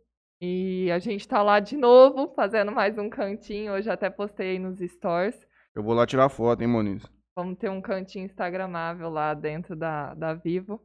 E 0.42 0.90
a 0.90 1.00
gente 1.00 1.28
tá 1.28 1.42
lá 1.44 1.60
de 1.60 1.76
novo, 1.76 2.34
fazendo 2.34 2.72
mais 2.72 2.98
um 2.98 3.10
cantinho. 3.10 3.74
Hoje 3.74 3.90
até 3.90 4.10
postei 4.10 4.52
aí 4.52 4.60
nos 4.60 4.80
stores. 4.80 5.36
Eu 5.76 5.84
vou 5.84 5.94
lá 5.94 6.06
tirar 6.08 6.30
foto, 6.30 6.62
hein, 6.62 6.68
Monize? 6.68 7.06
Vamos 7.36 7.58
ter 7.58 7.70
um 7.70 7.82
cantinho 7.82 8.26
instagramável 8.26 9.10
lá 9.10 9.34
dentro 9.34 9.76
da, 9.76 10.14
da 10.14 10.34
Vivo. 10.34 10.82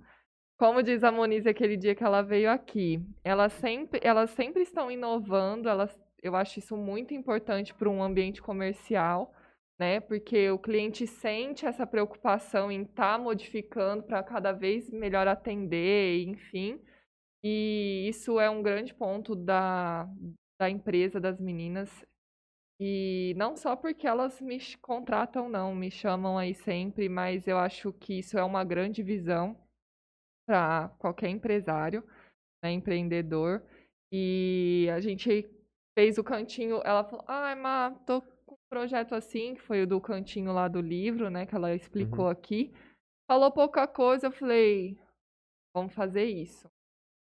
Como 0.58 0.82
diz 0.82 1.04
a 1.04 1.12
Monize 1.12 1.48
aquele 1.48 1.76
dia 1.76 1.94
que 1.94 2.02
ela 2.02 2.20
veio 2.22 2.50
aqui, 2.50 3.00
elas 3.24 3.52
sempre, 3.54 4.00
elas 4.02 4.30
sempre 4.30 4.62
estão 4.62 4.88
inovando, 4.90 5.68
elas, 5.68 5.96
eu 6.22 6.34
acho 6.36 6.58
isso 6.60 6.76
muito 6.76 7.12
importante 7.12 7.74
para 7.74 7.88
um 7.88 8.00
ambiente 8.02 8.40
comercial, 8.40 9.32
né? 9.78 10.00
Porque 10.00 10.50
o 10.50 10.58
cliente 10.58 11.06
sente 11.06 11.66
essa 11.66 11.86
preocupação 11.86 12.70
em 12.70 12.82
estar 12.82 13.18
modificando 13.18 14.02
para 14.04 14.22
cada 14.22 14.52
vez 14.52 14.90
melhor 14.90 15.26
atender, 15.28 16.24
enfim. 16.26 16.80
E 17.44 18.06
isso 18.08 18.40
é 18.40 18.50
um 18.50 18.62
grande 18.62 18.94
ponto 18.94 19.34
da, 19.36 20.08
da 20.60 20.70
empresa, 20.70 21.20
das 21.20 21.40
meninas. 21.40 21.90
E 22.80 23.34
não 23.36 23.56
só 23.56 23.76
porque 23.76 24.06
elas 24.06 24.40
me 24.40 24.58
contratam, 24.82 25.48
não, 25.48 25.74
me 25.74 25.90
chamam 25.90 26.38
aí 26.38 26.54
sempre, 26.54 27.08
mas 27.08 27.46
eu 27.46 27.58
acho 27.58 27.92
que 27.92 28.18
isso 28.18 28.38
é 28.38 28.44
uma 28.44 28.64
grande 28.64 29.02
visão. 29.02 29.56
para 30.46 30.88
qualquer 30.98 31.28
empresário, 31.30 32.04
né, 32.62 32.72
empreendedor. 32.72 33.62
E 34.12 34.88
a 34.94 35.00
gente 35.00 35.48
fez 35.98 36.18
o 36.18 36.24
cantinho. 36.24 36.80
Ela 36.84 37.04
falou: 37.04 37.24
Ai, 37.28 37.54
Má, 37.54 37.90
tô 38.06 38.22
projeto 38.74 39.14
assim, 39.14 39.54
que 39.54 39.62
foi 39.62 39.82
o 39.82 39.86
do 39.86 40.00
cantinho 40.00 40.52
lá 40.52 40.66
do 40.66 40.80
livro, 40.80 41.30
né? 41.30 41.46
Que 41.46 41.54
ela 41.54 41.72
explicou 41.72 42.24
Uhum. 42.24 42.30
aqui. 42.30 42.72
Falou 43.30 43.52
pouca 43.52 43.86
coisa, 43.86 44.26
eu 44.26 44.32
falei: 44.32 44.98
Vamos 45.72 45.94
fazer 45.94 46.24
isso. 46.24 46.68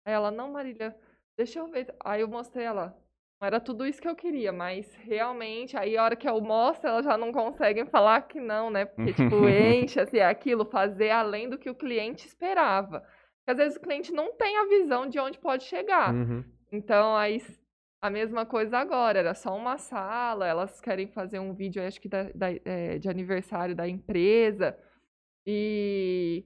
Aí 0.05 0.13
ela: 0.13 0.29
Não, 0.29 0.51
Marília, 0.51 0.95
deixa 1.35 1.57
eu 1.57 1.67
ver. 1.67 1.95
Aí 2.05 2.21
eu 2.21 2.27
mostrei 2.27 2.65
ela. 2.65 2.95
Não 3.41 3.47
era 3.47 3.59
tudo 3.59 3.87
isso 3.87 3.99
que 3.99 4.07
eu 4.07 4.15
queria, 4.15 4.51
mas 4.51 4.93
realmente, 4.97 5.75
aí 5.75 5.97
a 5.97 6.03
hora 6.03 6.15
que 6.15 6.29
eu 6.29 6.39
mostro, 6.39 6.87
ela 6.87 7.01
já 7.01 7.17
não 7.17 7.31
consegue 7.31 7.83
falar 7.87 8.21
que 8.27 8.39
não, 8.39 8.69
né? 8.69 8.85
Porque, 8.85 9.13
tipo, 9.15 9.49
enche, 9.49 9.99
assim, 9.99 10.17
é 10.17 10.25
aquilo, 10.27 10.63
fazer 10.63 11.09
além 11.09 11.49
do 11.49 11.57
que 11.57 11.71
o 11.71 11.73
cliente 11.75 12.27
esperava. 12.27 12.99
Porque 13.39 13.49
às 13.51 13.57
vezes 13.57 13.77
o 13.77 13.81
cliente 13.81 14.11
não 14.13 14.31
tem 14.33 14.57
a 14.57 14.67
visão 14.67 15.09
de 15.09 15.17
onde 15.19 15.39
pode 15.39 15.63
chegar. 15.63 16.13
Uhum. 16.13 16.43
Então, 16.71 17.15
aí 17.17 17.41
a 18.01 18.09
mesma 18.09 18.45
coisa 18.45 18.77
agora, 18.79 19.19
era 19.19 19.33
só 19.35 19.55
uma 19.55 19.77
sala, 19.77 20.47
elas 20.47 20.81
querem 20.81 21.07
fazer 21.07 21.39
um 21.39 21.53
vídeo, 21.53 21.85
acho 21.85 22.01
que 22.01 22.09
da- 22.09 22.31
da- 22.33 22.51
eh, 22.65 22.97
de 22.99 23.09
aniversário 23.09 23.75
da 23.75 23.87
empresa. 23.87 24.77
E. 25.45 26.45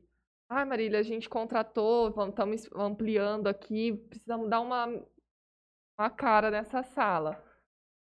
Ai, 0.50 0.66
Marília, 0.66 1.00
a 1.00 1.04
gente 1.04 1.28
contratou, 1.28 2.10
estamos 2.10 2.70
ampliando 2.76 3.48
aqui, 3.48 3.94
precisamos 4.10 4.48
dar 4.50 4.60
uma, 4.62 4.86
uma 6.00 6.10
cara 6.10 6.52
nessa 6.52 6.84
sala. 6.84 7.44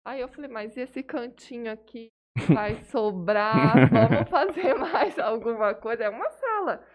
Aí 0.06 0.20
eu 0.20 0.28
falei, 0.28 0.48
mas 0.50 0.76
e 0.76 0.80
esse 0.80 1.02
cantinho 1.02 1.70
aqui 1.72 2.08
vai 2.54 2.76
sobrar? 2.84 3.74
Vamos 3.90 4.28
fazer 4.30 4.74
mais 4.78 5.18
alguma 5.18 5.74
coisa? 5.74 6.04
É 6.04 6.08
uma 6.08 6.30
sala. 6.30 6.86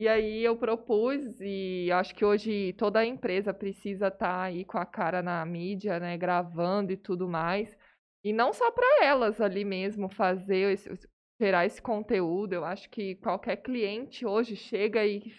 E 0.00 0.06
aí 0.06 0.44
eu 0.44 0.56
propus, 0.56 1.40
e 1.40 1.90
acho 1.90 2.14
que 2.14 2.24
hoje 2.24 2.72
toda 2.74 3.04
empresa 3.04 3.52
precisa 3.52 4.08
estar 4.08 4.42
aí 4.42 4.64
com 4.64 4.78
a 4.78 4.86
cara 4.86 5.20
na 5.22 5.44
mídia, 5.44 5.98
né, 5.98 6.16
gravando 6.16 6.92
e 6.92 6.96
tudo 6.96 7.28
mais. 7.28 7.76
E 8.24 8.32
não 8.32 8.52
só 8.52 8.70
para 8.70 9.04
elas 9.04 9.40
ali 9.40 9.64
mesmo 9.64 10.08
fazer, 10.08 10.72
esse, 10.72 10.88
gerar 11.40 11.66
esse 11.66 11.82
conteúdo. 11.82 12.52
Eu 12.52 12.64
acho 12.64 12.88
que 12.90 13.16
qualquer 13.16 13.56
cliente 13.56 14.24
hoje 14.24 14.54
chega 14.54 15.04
e 15.04 15.34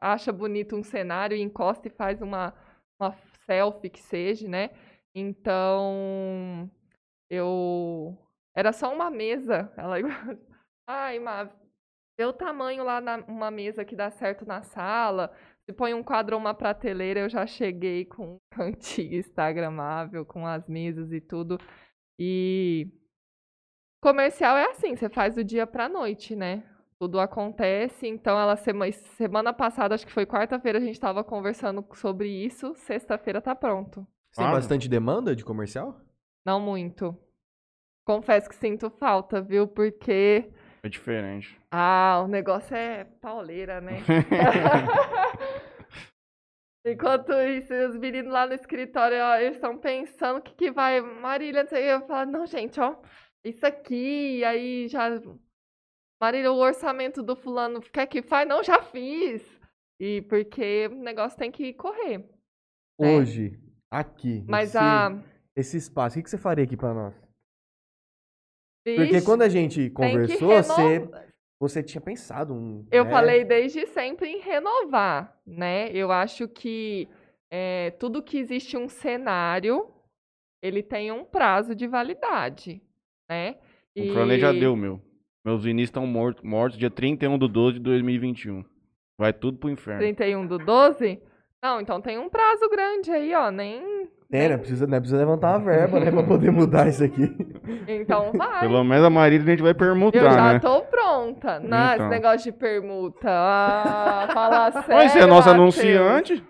acha 0.00 0.32
bonito 0.32 0.76
um 0.76 0.82
cenário 0.82 1.36
encosta 1.36 1.88
e 1.88 1.90
faz 1.90 2.22
uma, 2.22 2.54
uma 3.00 3.12
selfie 3.46 3.90
que 3.90 4.00
seja, 4.00 4.48
né? 4.48 4.70
Então, 5.14 6.70
eu. 7.28 8.16
Era 8.54 8.72
só 8.72 8.92
uma 8.92 9.10
mesa. 9.10 9.72
Ela. 9.76 9.96
Ai, 10.86 11.18
Má, 11.18 11.50
vê 12.20 12.26
o 12.26 12.34
tamanho 12.34 12.84
lá 12.84 13.00
na 13.00 13.16
uma 13.26 13.50
mesa 13.50 13.82
que 13.82 13.96
dá 13.96 14.10
certo 14.10 14.44
na 14.44 14.60
sala. 14.60 15.32
Se 15.64 15.72
põe 15.72 15.94
um 15.94 16.02
quadro 16.02 16.36
ou 16.36 16.40
uma 16.40 16.52
prateleira, 16.52 17.20
eu 17.20 17.30
já 17.30 17.46
cheguei 17.46 18.04
com 18.04 18.34
um 18.34 18.38
cantinho 18.52 19.14
instagramável, 19.18 20.26
com 20.26 20.46
as 20.46 20.68
mesas 20.68 21.10
e 21.12 21.20
tudo. 21.20 21.58
E 22.18 22.88
comercial 24.02 24.54
é 24.58 24.66
assim, 24.70 24.94
você 24.94 25.08
faz 25.08 25.34
do 25.34 25.42
dia 25.42 25.66
pra 25.66 25.88
noite, 25.88 26.36
né? 26.36 26.62
Tudo 26.98 27.18
acontece. 27.18 28.06
Então, 28.06 28.38
ela 28.38 28.54
sema- 28.54 28.92
semana 28.92 29.54
passada, 29.54 29.94
acho 29.94 30.06
que 30.06 30.12
foi 30.12 30.26
quarta-feira, 30.26 30.76
a 30.78 30.82
gente 30.82 30.92
estava 30.96 31.24
conversando 31.24 31.82
sobre 31.94 32.28
isso. 32.28 32.74
Sexta-feira 32.74 33.40
tá 33.40 33.54
pronto. 33.54 34.06
Tem 34.36 34.44
Ah. 34.46 34.50
bastante 34.52 34.90
demanda 34.90 35.34
de 35.34 35.42
comercial? 35.42 35.98
Não 36.44 36.60
muito. 36.60 37.16
Confesso 38.06 38.46
que 38.48 38.56
sinto 38.56 38.90
falta, 38.90 39.40
viu? 39.40 39.66
Porque 39.66 40.52
É 40.82 40.88
diferente. 40.88 41.58
ah, 41.70 42.22
o 42.24 42.28
negócio 42.28 42.74
é 42.74 43.04
pauleira, 43.04 43.80
né? 43.80 43.98
Enquanto 46.84 47.32
isso, 47.32 47.74
os 47.74 47.96
meninos 47.96 48.32
lá 48.32 48.46
no 48.46 48.54
escritório, 48.54 49.18
ó, 49.22 49.36
eles 49.36 49.56
estão 49.56 49.76
pensando 49.76 50.38
o 50.38 50.42
que, 50.42 50.54
que 50.54 50.70
vai. 50.70 51.00
Marília, 51.00 51.62
não 51.62 51.68
sei 51.68 51.92
eu 51.92 52.06
falo, 52.06 52.30
não, 52.30 52.46
gente, 52.46 52.80
ó, 52.80 52.96
isso 53.44 53.66
aqui, 53.66 54.38
e 54.38 54.44
aí 54.44 54.88
já. 54.88 55.08
Marília, 56.20 56.50
o 56.50 56.56
orçamento 56.58 57.22
do 57.22 57.36
fulano 57.36 57.80
quer 57.80 58.06
que 58.06 58.22
faz? 58.22 58.48
Não, 58.48 58.62
já 58.62 58.82
fiz. 58.82 59.42
E 60.00 60.22
porque 60.22 60.88
o 60.90 60.94
negócio 60.94 61.38
tem 61.38 61.50
que 61.50 61.74
correr. 61.74 62.26
É. 62.98 63.16
Hoje, 63.16 63.58
aqui, 63.90 64.42
Mas 64.48 64.70
esse, 64.70 64.78
a. 64.78 65.22
esse 65.54 65.76
espaço, 65.76 66.14
o 66.14 66.18
que 66.18 66.24
que 66.24 66.30
você 66.30 66.38
faria 66.38 66.64
aqui 66.64 66.76
pra 66.76 66.94
nós? 66.94 67.14
Porque 68.84 69.12
Vixe, 69.12 69.24
quando 69.24 69.42
a 69.42 69.48
gente 69.48 69.90
conversou, 69.90 70.48
você, 70.48 71.10
você 71.60 71.82
tinha 71.82 72.00
pensado 72.00 72.54
um... 72.54 72.86
Eu 72.90 73.04
né? 73.04 73.10
falei 73.10 73.44
desde 73.44 73.86
sempre 73.86 74.28
em 74.28 74.40
renovar, 74.40 75.38
né? 75.46 75.90
Eu 75.92 76.10
acho 76.10 76.48
que 76.48 77.08
é, 77.50 77.90
tudo 77.92 78.22
que 78.22 78.38
existe 78.38 78.76
um 78.76 78.88
cenário, 78.88 79.88
ele 80.62 80.82
tem 80.82 81.12
um 81.12 81.24
prazo 81.24 81.74
de 81.74 81.86
validade, 81.86 82.80
né? 83.28 83.56
O 83.96 84.12
Franley 84.12 84.38
já 84.38 84.52
E- 84.52 84.60
deu, 84.60 84.76
meu. 84.76 85.00
Meus 85.44 85.64
vinis 85.64 85.84
estão 85.84 86.06
mortos, 86.06 86.42
mortos 86.42 86.78
dia 86.78 86.90
31 86.90 87.38
de 87.38 87.48
12 87.48 87.78
de 87.78 87.80
2021. 87.80 88.62
Vai 89.18 89.32
tudo 89.32 89.58
pro 89.58 89.70
inferno. 89.70 90.00
31 90.00 90.46
do 90.46 90.58
12? 90.58 91.20
Não, 91.62 91.80
então 91.80 92.00
tem 92.00 92.18
um 92.18 92.28
prazo 92.28 92.68
grande 92.70 93.10
aí, 93.10 93.34
ó. 93.34 93.50
Nem. 93.50 94.08
Tem, 94.30 94.48
né? 94.48 94.56
Precisa, 94.56 94.86
né? 94.86 94.98
Precisa 94.98 95.18
levantar 95.18 95.58
uma 95.58 95.64
verba, 95.64 96.00
né? 96.00 96.10
Pra 96.10 96.22
poder 96.24 96.50
mudar 96.50 96.88
isso 96.88 97.04
aqui. 97.04 97.36
Então 97.86 98.32
vai. 98.32 98.60
Pelo 98.60 98.82
menos 98.82 99.04
a 99.04 99.10
Marília 99.10 99.44
a 99.46 99.50
gente 99.50 99.62
vai 99.62 99.74
permutar, 99.74 100.18
Eu 100.18 100.30
já 100.30 100.52
né? 100.54 100.58
tô 100.58 100.80
pronta. 100.82 101.60
Não, 101.60 101.86
esse 101.86 101.94
Então. 101.96 102.08
negócio 102.08 102.52
de 102.52 102.58
permuta. 102.58 103.28
Ah, 103.28 104.28
falar 104.32 104.72
sério. 104.84 104.94
Mas 104.94 105.12
você 105.12 105.18
é 105.20 105.26
nosso 105.26 105.50
anunciante. 105.50 106.42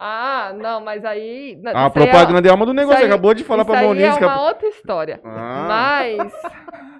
Ah, 0.00 0.52
não, 0.56 0.80
mas 0.80 1.04
aí. 1.04 1.60
A 1.64 1.70
isso 1.70 1.78
aí 1.78 1.86
é- 1.86 1.90
propaganda 1.90 2.48
é 2.48 2.50
alma 2.50 2.66
do 2.66 2.72
negócio. 2.72 2.94
isso 2.94 3.00
Você 3.00 3.06
aí- 3.06 3.12
acabou 3.12 3.34
de 3.34 3.44
falar 3.44 3.62
isso 3.62 3.70
pra 3.70 3.80
aí 3.80 3.86
Moniz. 3.86 4.04
é 4.04 4.18
que 4.18 4.24
a- 4.24 4.26
uma 4.28 4.48
outra 4.48 4.68
história. 4.68 5.20
Ah. 5.24 5.66
Mas. 5.68 6.32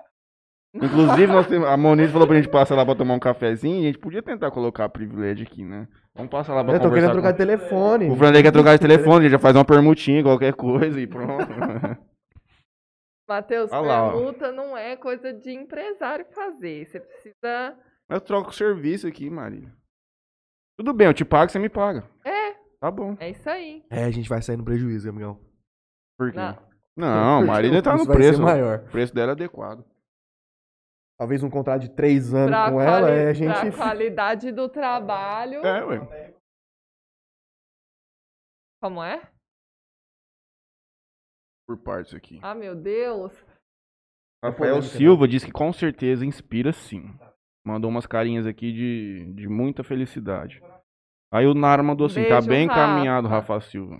Inclusive, 0.74 1.26
nós 1.32 1.46
temos- 1.46 1.66
a 1.68 1.76
Moniz 1.76 2.10
falou 2.12 2.26
pra 2.26 2.36
gente 2.36 2.48
passar 2.48 2.76
lá 2.76 2.84
pra 2.84 2.94
tomar 2.94 3.14
um 3.14 3.18
cafezinho. 3.18 3.78
E 3.80 3.84
a 3.84 3.86
gente 3.86 3.98
podia 3.98 4.22
tentar 4.22 4.50
colocar 4.50 4.88
privilégio 4.88 5.46
aqui, 5.46 5.64
né? 5.64 5.88
Vamos 6.18 6.30
passar 6.30 6.52
lá 6.54 6.62
pra 6.64 6.74
Eu 6.74 6.80
tô 6.80 6.88
querendo 6.90 7.10
conversar 7.10 7.12
trocar 7.12 7.28
com- 7.32 7.38
de 7.38 7.38
telefone. 7.38 8.10
O 8.10 8.16
Franley 8.16 8.42
quer 8.42 8.52
trocar 8.52 8.74
de 8.76 8.80
telefone, 8.80 9.22
gente 9.22 9.30
já 9.32 9.38
faz 9.38 9.56
uma 9.56 9.64
permutinha, 9.64 10.22
qualquer 10.22 10.52
coisa 10.52 11.00
e 11.00 11.06
pronto. 11.06 11.46
Matheus, 13.28 13.70
Olha 13.72 13.80
lá, 13.86 14.04
ó. 14.04 14.12
permuta 14.12 14.50
não 14.52 14.76
é 14.76 14.96
coisa 14.96 15.32
de 15.32 15.50
empresário 15.52 16.24
fazer. 16.34 16.86
Você 16.86 16.98
precisa. 17.00 17.76
Eu 18.08 18.20
troco 18.20 18.50
o 18.50 18.54
serviço 18.54 19.06
aqui, 19.06 19.28
Marília. 19.28 19.70
Tudo 20.78 20.92
bem, 20.94 21.06
eu 21.08 21.14
te 21.14 21.24
pago, 21.24 21.50
você 21.50 21.58
me 21.58 21.68
paga. 21.68 22.04
É, 22.24 22.54
Tá 22.80 22.90
bom. 22.90 23.16
é 23.20 23.30
isso 23.30 23.48
aí. 23.50 23.84
É, 23.90 24.04
a 24.04 24.10
gente 24.10 24.28
vai 24.28 24.40
sair 24.40 24.56
no 24.56 24.64
prejuízo, 24.64 25.08
amigão. 25.10 25.38
Por 26.18 26.30
quê? 26.32 26.38
Não. 26.38 26.56
Não, 26.96 27.46
Marília 27.46 27.82
tá 27.82 27.96
no 27.96 28.06
preço. 28.06 28.42
maior. 28.42 28.78
O 28.88 28.90
preço 28.90 29.14
dela 29.14 29.32
é 29.32 29.34
adequado. 29.34 29.84
Talvez 31.18 31.42
um 31.42 31.50
contrato 31.50 31.82
de 31.82 31.90
três 31.90 32.32
anos 32.32 32.50
Pra, 32.50 32.70
com 32.70 32.80
ela, 32.80 33.10
é 33.10 33.22
a 33.22 33.24
pra 33.24 33.32
gente... 33.32 33.72
qualidade 33.76 34.52
do 34.52 34.68
trabalho. 34.68 35.66
É, 35.66 35.84
ué. 35.84 36.34
Como 38.80 39.02
é? 39.02 39.20
Por 41.66 41.76
partes 41.78 42.14
aqui. 42.14 42.38
Ah, 42.40 42.54
meu 42.54 42.76
Deus. 42.76 43.32
Rafael 44.42 44.76
polêmica, 44.76 44.96
Silva 44.96 45.26
disse 45.26 45.46
que 45.46 45.52
com 45.52 45.72
certeza 45.72 46.24
inspira 46.24 46.72
sim. 46.72 47.18
Mandou 47.66 47.90
umas 47.90 48.06
carinhas 48.06 48.46
aqui 48.46 48.72
de, 48.72 49.32
de 49.34 49.48
muita 49.48 49.82
felicidade. 49.82 50.62
Aí 51.32 51.46
o 51.46 51.52
Nara 51.52 51.82
mandou 51.82 52.06
assim, 52.06 52.22
tá 52.22 52.36
Beijo, 52.36 52.48
bem 52.48 52.66
Rafa. 52.68 52.80
encaminhado, 52.80 53.28
Rafa 53.28 53.60
Silva. 53.60 53.96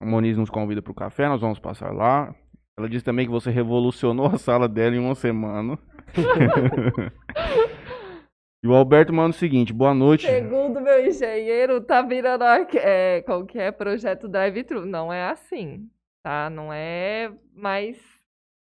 A 0.00 0.06
Moniz 0.06 0.36
nos 0.38 0.50
convida 0.50 0.80
pro 0.80 0.94
café, 0.94 1.28
nós 1.28 1.40
vamos 1.40 1.60
passar 1.60 1.92
lá. 1.92 2.34
Ela 2.78 2.88
disse 2.88 3.04
também 3.04 3.26
que 3.26 3.32
você 3.32 3.50
revolucionou 3.50 4.26
a 4.26 4.38
sala 4.38 4.68
dela 4.68 4.94
em 4.94 5.00
uma 5.00 5.16
semana. 5.16 5.76
e 8.62 8.68
o 8.68 8.72
Alberto 8.72 9.12
manda 9.12 9.30
o 9.30 9.32
seguinte, 9.32 9.72
boa 9.72 9.92
noite. 9.92 10.28
Segundo 10.28 10.80
meu 10.80 11.04
engenheiro, 11.04 11.80
tá 11.80 12.02
virando 12.02 12.44
é, 12.44 13.20
qualquer 13.22 13.72
projeto 13.72 14.28
drive-thru. 14.28 14.86
Não 14.86 15.12
é 15.12 15.28
assim, 15.28 15.90
tá? 16.22 16.48
Não 16.48 16.72
é. 16.72 17.32
Mas 17.52 17.96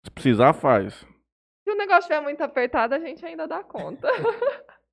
Se 0.04 0.10
precisar, 0.12 0.52
faz. 0.52 1.04
se 1.64 1.70
o 1.72 1.76
negócio 1.76 2.02
estiver 2.02 2.20
muito 2.20 2.42
apertado, 2.42 2.94
a 2.94 3.00
gente 3.00 3.26
ainda 3.26 3.48
dá 3.48 3.64
conta. 3.64 4.06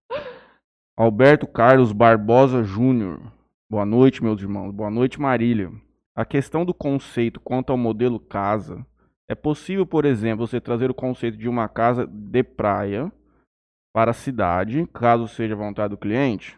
Alberto 0.98 1.46
Carlos 1.46 1.92
Barbosa 1.92 2.64
Júnior. 2.64 3.22
Boa 3.70 3.86
noite, 3.86 4.24
meus 4.24 4.42
irmãos. 4.42 4.72
Boa 4.72 4.90
noite, 4.90 5.22
Marília. 5.22 5.72
A 6.16 6.26
questão 6.26 6.66
do 6.66 6.74
conceito 6.74 7.40
quanto 7.40 7.72
ao 7.72 7.78
modelo 7.78 8.20
casa. 8.20 8.84
É 9.30 9.36
possível, 9.36 9.86
por 9.86 10.06
exemplo, 10.06 10.46
você 10.46 10.60
trazer 10.60 10.90
o 10.92 10.94
conceito 10.94 11.38
de 11.38 11.48
uma 11.48 11.68
casa 11.70 12.06
de 12.06 12.44
praia 12.44 13.12
para 13.94 14.12
a 14.12 14.14
cidade, 14.14 14.86
caso 14.88 15.28
seja 15.28 15.54
a 15.54 15.58
vontade 15.58 15.92
do 15.92 15.98
cliente? 15.98 16.58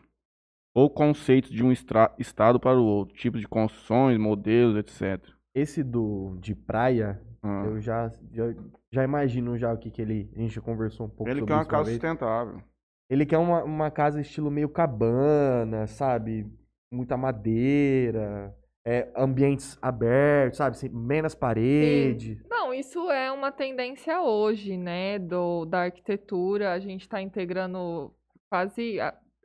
Ou 0.76 0.90
conceitos 0.90 1.52
de 1.52 1.64
um 1.64 1.72
estado 1.72 2.60
para 2.60 2.78
o 2.78 2.84
outro, 2.86 3.16
tipos 3.16 3.40
de 3.40 3.48
construções, 3.48 4.18
modelos, 4.18 4.76
etc. 4.78 5.24
Esse 5.56 5.84
do 5.84 6.38
de 6.42 6.54
praia, 6.54 7.22
Ah. 7.42 7.64
eu 7.66 7.80
já, 7.80 8.12
já, 8.34 8.54
já 8.92 9.04
imagino 9.04 9.58
já 9.58 9.72
o 9.74 9.78
que 9.78 9.90
que 9.92 10.02
ele... 10.02 10.30
A 10.36 10.40
gente 10.40 10.56
já 10.56 10.62
conversou 10.62 11.06
um 11.06 11.10
pouco 11.10 11.30
Ele 11.30 11.40
sobre 11.40 11.54
quer 11.54 11.60
uma 11.60 11.66
casa 11.66 11.84
vez. 11.84 11.96
sustentável. 11.96 12.62
Ele 13.10 13.26
quer 13.26 13.38
uma, 13.38 13.64
uma 13.64 13.92
casa 13.92 14.20
estilo 14.20 14.50
meio 14.52 14.68
cabana, 14.68 15.86
sabe? 15.88 16.52
Muita 16.92 17.16
madeira, 17.16 18.54
é, 18.86 19.10
ambientes 19.16 19.78
abertos, 19.82 20.58
sabe? 20.58 20.90
Menos 20.90 21.36
parede. 21.36 22.42
Não, 22.66 22.74
isso 22.74 23.12
é 23.12 23.32
uma 23.32 23.52
tendência 23.52 24.20
hoje, 24.24 24.76
né, 24.76 25.20
do, 25.20 25.66
da 25.66 25.82
arquitetura. 25.84 26.72
A 26.74 26.80
gente 26.80 27.02
está 27.02 27.22
integrando 27.22 28.12
quase. 28.50 28.98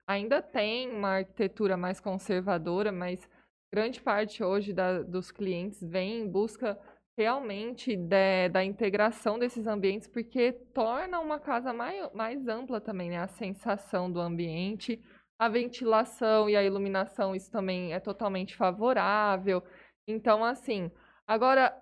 Ainda 0.06 0.40
tem 0.40 0.90
uma 0.90 1.16
arquitetura 1.18 1.76
mais 1.76 2.00
conservadora, 2.00 2.90
mas 2.90 3.28
grande 3.70 4.00
parte 4.00 4.42
hoje 4.42 4.72
da- 4.72 5.02
dos 5.02 5.30
clientes 5.30 5.82
vem 5.82 6.20
em 6.20 6.28
busca 6.30 6.78
realmente 7.14 7.94
de- 7.94 8.48
da 8.48 8.64
integração 8.64 9.38
desses 9.38 9.66
ambientes, 9.66 10.08
porque 10.08 10.52
torna 10.72 11.20
uma 11.20 11.38
casa 11.38 11.74
mai- 11.74 12.08
mais 12.14 12.48
ampla 12.48 12.80
também, 12.80 13.10
né? 13.10 13.18
A 13.18 13.28
sensação 13.28 14.10
do 14.10 14.18
ambiente, 14.18 14.98
a 15.38 15.46
ventilação 15.46 16.48
e 16.48 16.56
a 16.56 16.64
iluminação, 16.64 17.36
isso 17.36 17.50
também 17.50 17.92
é 17.92 18.00
totalmente 18.00 18.56
favorável. 18.56 19.62
Então, 20.08 20.42
assim, 20.42 20.90
agora 21.26 21.76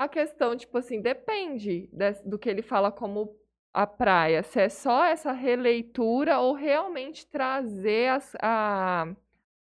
a 0.00 0.08
questão, 0.08 0.56
tipo 0.56 0.78
assim, 0.78 1.00
depende 1.02 1.88
des- 1.92 2.22
do 2.22 2.38
que 2.38 2.48
ele 2.48 2.62
fala 2.62 2.90
como 2.92 3.36
a 3.74 3.86
praia, 3.86 4.42
se 4.42 4.60
é 4.60 4.68
só 4.68 5.04
essa 5.04 5.32
releitura 5.32 6.40
ou 6.40 6.54
realmente 6.54 7.26
trazer 7.26 8.08
as- 8.10 8.36
a 8.42 9.06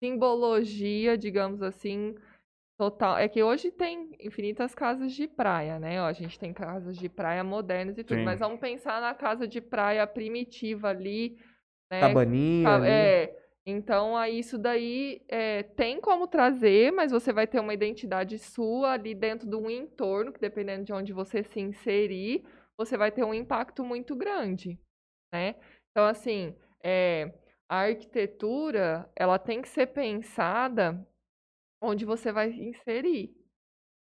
simbologia, 0.04 1.18
digamos 1.18 1.62
assim, 1.62 2.16
total. 2.78 3.18
É 3.18 3.28
que 3.30 3.44
hoje 3.44 3.72
tem 3.72 4.12
infinitas 4.20 4.76
casas 4.76 5.14
de 5.14 5.28
praia, 5.28 5.80
né? 5.80 6.02
Ó, 6.02 6.06
a 6.08 6.14
gente 6.14 6.40
tem 6.40 6.54
casas 6.54 6.98
de 6.98 7.10
praia 7.10 7.44
modernas 7.44 7.98
e 7.98 8.04
tudo, 8.04 8.18
Sim. 8.18 8.26
mas 8.26 8.40
vamos 8.40 8.60
pensar 8.60 9.02
na 9.02 9.14
casa 9.14 9.48
de 9.48 9.62
praia 9.62 10.08
primitiva 10.08 10.90
ali, 10.90 11.38
né? 11.92 12.02
Cabaninha. 12.02 12.80
É, 12.86 13.36
então 13.66 14.16
aí 14.16 14.40
isso 14.40 14.58
daí 14.58 15.22
é, 15.28 15.64
tem 15.64 16.00
como 16.00 16.28
trazer, 16.28 16.92
mas 16.92 17.12
você 17.12 17.34
vai 17.34 17.48
ter 17.48 17.60
uma 17.60 17.74
identidade 17.74 18.38
sua 18.38 18.92
ali 18.94 19.16
dentro 19.16 19.50
de 19.50 19.56
um 19.56 19.70
entorno, 19.70 20.32
que 20.32 20.40
dependendo 20.40 20.86
de 20.86 20.94
onde 20.94 21.14
você 21.14 21.44
se 21.44 21.60
inserir, 21.60 22.46
você 22.78 22.98
vai 22.98 23.12
ter 23.12 23.24
um 23.24 23.34
impacto 23.34 23.84
muito 23.84 24.16
grande, 24.16 24.80
né? 25.34 25.56
Então, 25.92 26.06
assim, 26.06 26.56
é, 26.84 27.34
a 27.70 27.82
arquitetura, 27.82 29.10
ela 29.16 29.40
tem 29.40 29.62
que 29.62 29.70
ser 29.70 29.88
pensada 29.88 31.06
onde 31.82 32.06
você 32.06 32.32
vai 32.32 32.52
inserir. 32.52 33.36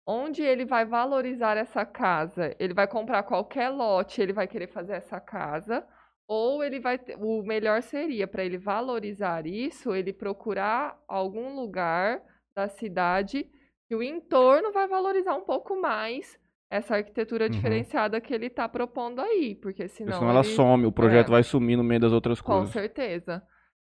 Onde 0.06 0.42
ele 0.42 0.64
vai 0.64 0.84
valorizar 0.86 1.56
essa 1.56 1.84
casa? 1.84 2.54
Ele 2.58 2.74
vai 2.74 2.88
comprar 2.88 3.22
qualquer 3.24 3.68
lote, 3.68 4.20
ele 4.22 4.32
vai 4.32 4.48
querer 4.48 4.68
fazer 4.68 4.94
essa 4.94 5.20
casa, 5.20 5.86
ou 6.28 6.62
ele 6.62 6.78
vai 6.78 6.98
ter- 6.98 7.16
o 7.18 7.42
melhor 7.42 7.82
seria 7.82 8.28
para 8.28 8.44
ele 8.44 8.58
valorizar 8.58 9.46
isso, 9.46 9.94
ele 9.94 10.12
procurar 10.12 10.96
algum 11.08 11.54
lugar 11.56 12.22
da 12.54 12.68
cidade 12.68 13.48
que 13.88 13.96
o 13.96 14.02
entorno 14.02 14.70
vai 14.70 14.86
valorizar 14.86 15.34
um 15.34 15.40
pouco 15.44 15.80
mais 15.80 16.38
essa 16.70 16.96
arquitetura 16.96 17.46
Uhum. 17.46 17.50
diferenciada 17.50 18.20
que 18.20 18.34
ele 18.34 18.46
está 18.48 18.68
propondo 18.68 19.20
aí, 19.22 19.54
porque 19.54 19.84
Porque 19.84 19.88
senão 19.88 20.12
senão 20.18 20.30
ela 20.30 20.40
ele- 20.40 20.54
some, 20.54 20.84
o 20.84 20.92
projeto 20.92 21.28
é. 21.28 21.30
vai 21.30 21.42
sumir 21.42 21.76
no 21.76 21.82
meio 21.82 22.00
das 22.00 22.12
outras 22.12 22.42
com 22.42 22.52
coisas. 22.52 22.70
certeza. 22.70 23.42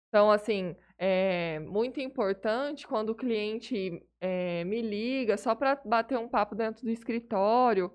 Então, 0.10 0.30
assim, 0.32 0.76
é 0.98 1.60
muito 1.60 2.00
importante 2.00 2.88
quando 2.88 3.10
o 3.10 3.16
cliente 3.16 4.02
eh, 4.22 4.64
me 4.66 4.82
liga 4.82 5.38
só 5.38 5.56
para 5.56 5.76
bater 5.84 6.18
um 6.20 6.30
papo 6.30 6.56
dentro 6.56 6.84
do 6.84 6.90
escritório. 6.92 7.92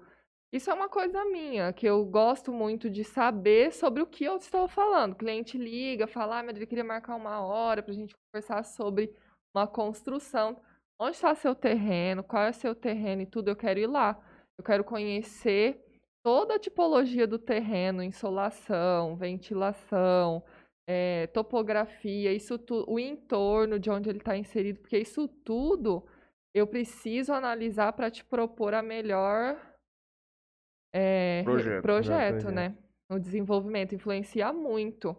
Isso 0.52 0.70
é 0.70 0.74
uma 0.74 0.88
coisa 0.88 1.24
minha, 1.24 1.72
que 1.72 1.86
eu 1.86 2.04
gosto 2.04 2.52
muito 2.52 2.90
de 2.90 3.04
saber 3.04 3.72
sobre 3.72 4.02
o 4.02 4.06
que 4.06 4.22
eu 4.24 4.36
estou 4.36 4.68
falando. 4.68 5.14
O 5.14 5.16
cliente 5.16 5.56
liga, 5.56 6.06
fala, 6.06 6.40
ah, 6.40 6.42
Madrid, 6.42 6.68
queria 6.68 6.84
marcar 6.84 7.16
uma 7.16 7.40
hora 7.40 7.82
para 7.82 7.92
a 7.92 7.94
gente 7.94 8.14
conversar 8.30 8.62
sobre 8.62 9.14
uma 9.54 9.66
construção. 9.66 10.60
Onde 11.00 11.16
está 11.16 11.34
seu 11.34 11.54
terreno? 11.54 12.22
Qual 12.22 12.42
é 12.42 12.52
seu 12.52 12.74
terreno 12.74 13.22
e 13.22 13.26
tudo? 13.26 13.48
Eu 13.48 13.56
quero 13.56 13.80
ir 13.80 13.86
lá. 13.86 14.20
Eu 14.58 14.64
quero 14.64 14.84
conhecer 14.84 15.82
toda 16.22 16.56
a 16.56 16.58
tipologia 16.58 17.26
do 17.26 17.38
terreno, 17.38 18.02
insolação, 18.02 19.16
ventilação, 19.16 20.44
eh, 20.86 21.28
topografia, 21.28 22.30
isso 22.32 22.58
tu, 22.58 22.84
o 22.86 22.98
entorno 22.98 23.78
de 23.78 23.90
onde 23.90 24.10
ele 24.10 24.18
está 24.18 24.36
inserido, 24.36 24.80
porque 24.80 24.98
isso 24.98 25.26
tudo 25.26 26.04
eu 26.54 26.66
preciso 26.66 27.32
analisar 27.32 27.92
para 27.94 28.10
te 28.10 28.22
propor 28.24 28.74
a 28.74 28.82
melhor 28.82 29.56
eh, 30.92 31.40
re- 31.40 31.44
Projeto. 31.44 31.82
projeto, 31.82 32.50
né? 32.50 32.76
O 33.10 33.18
desenvolvimento 33.18 33.94
influencia 33.94 34.52
muito. 34.52 35.16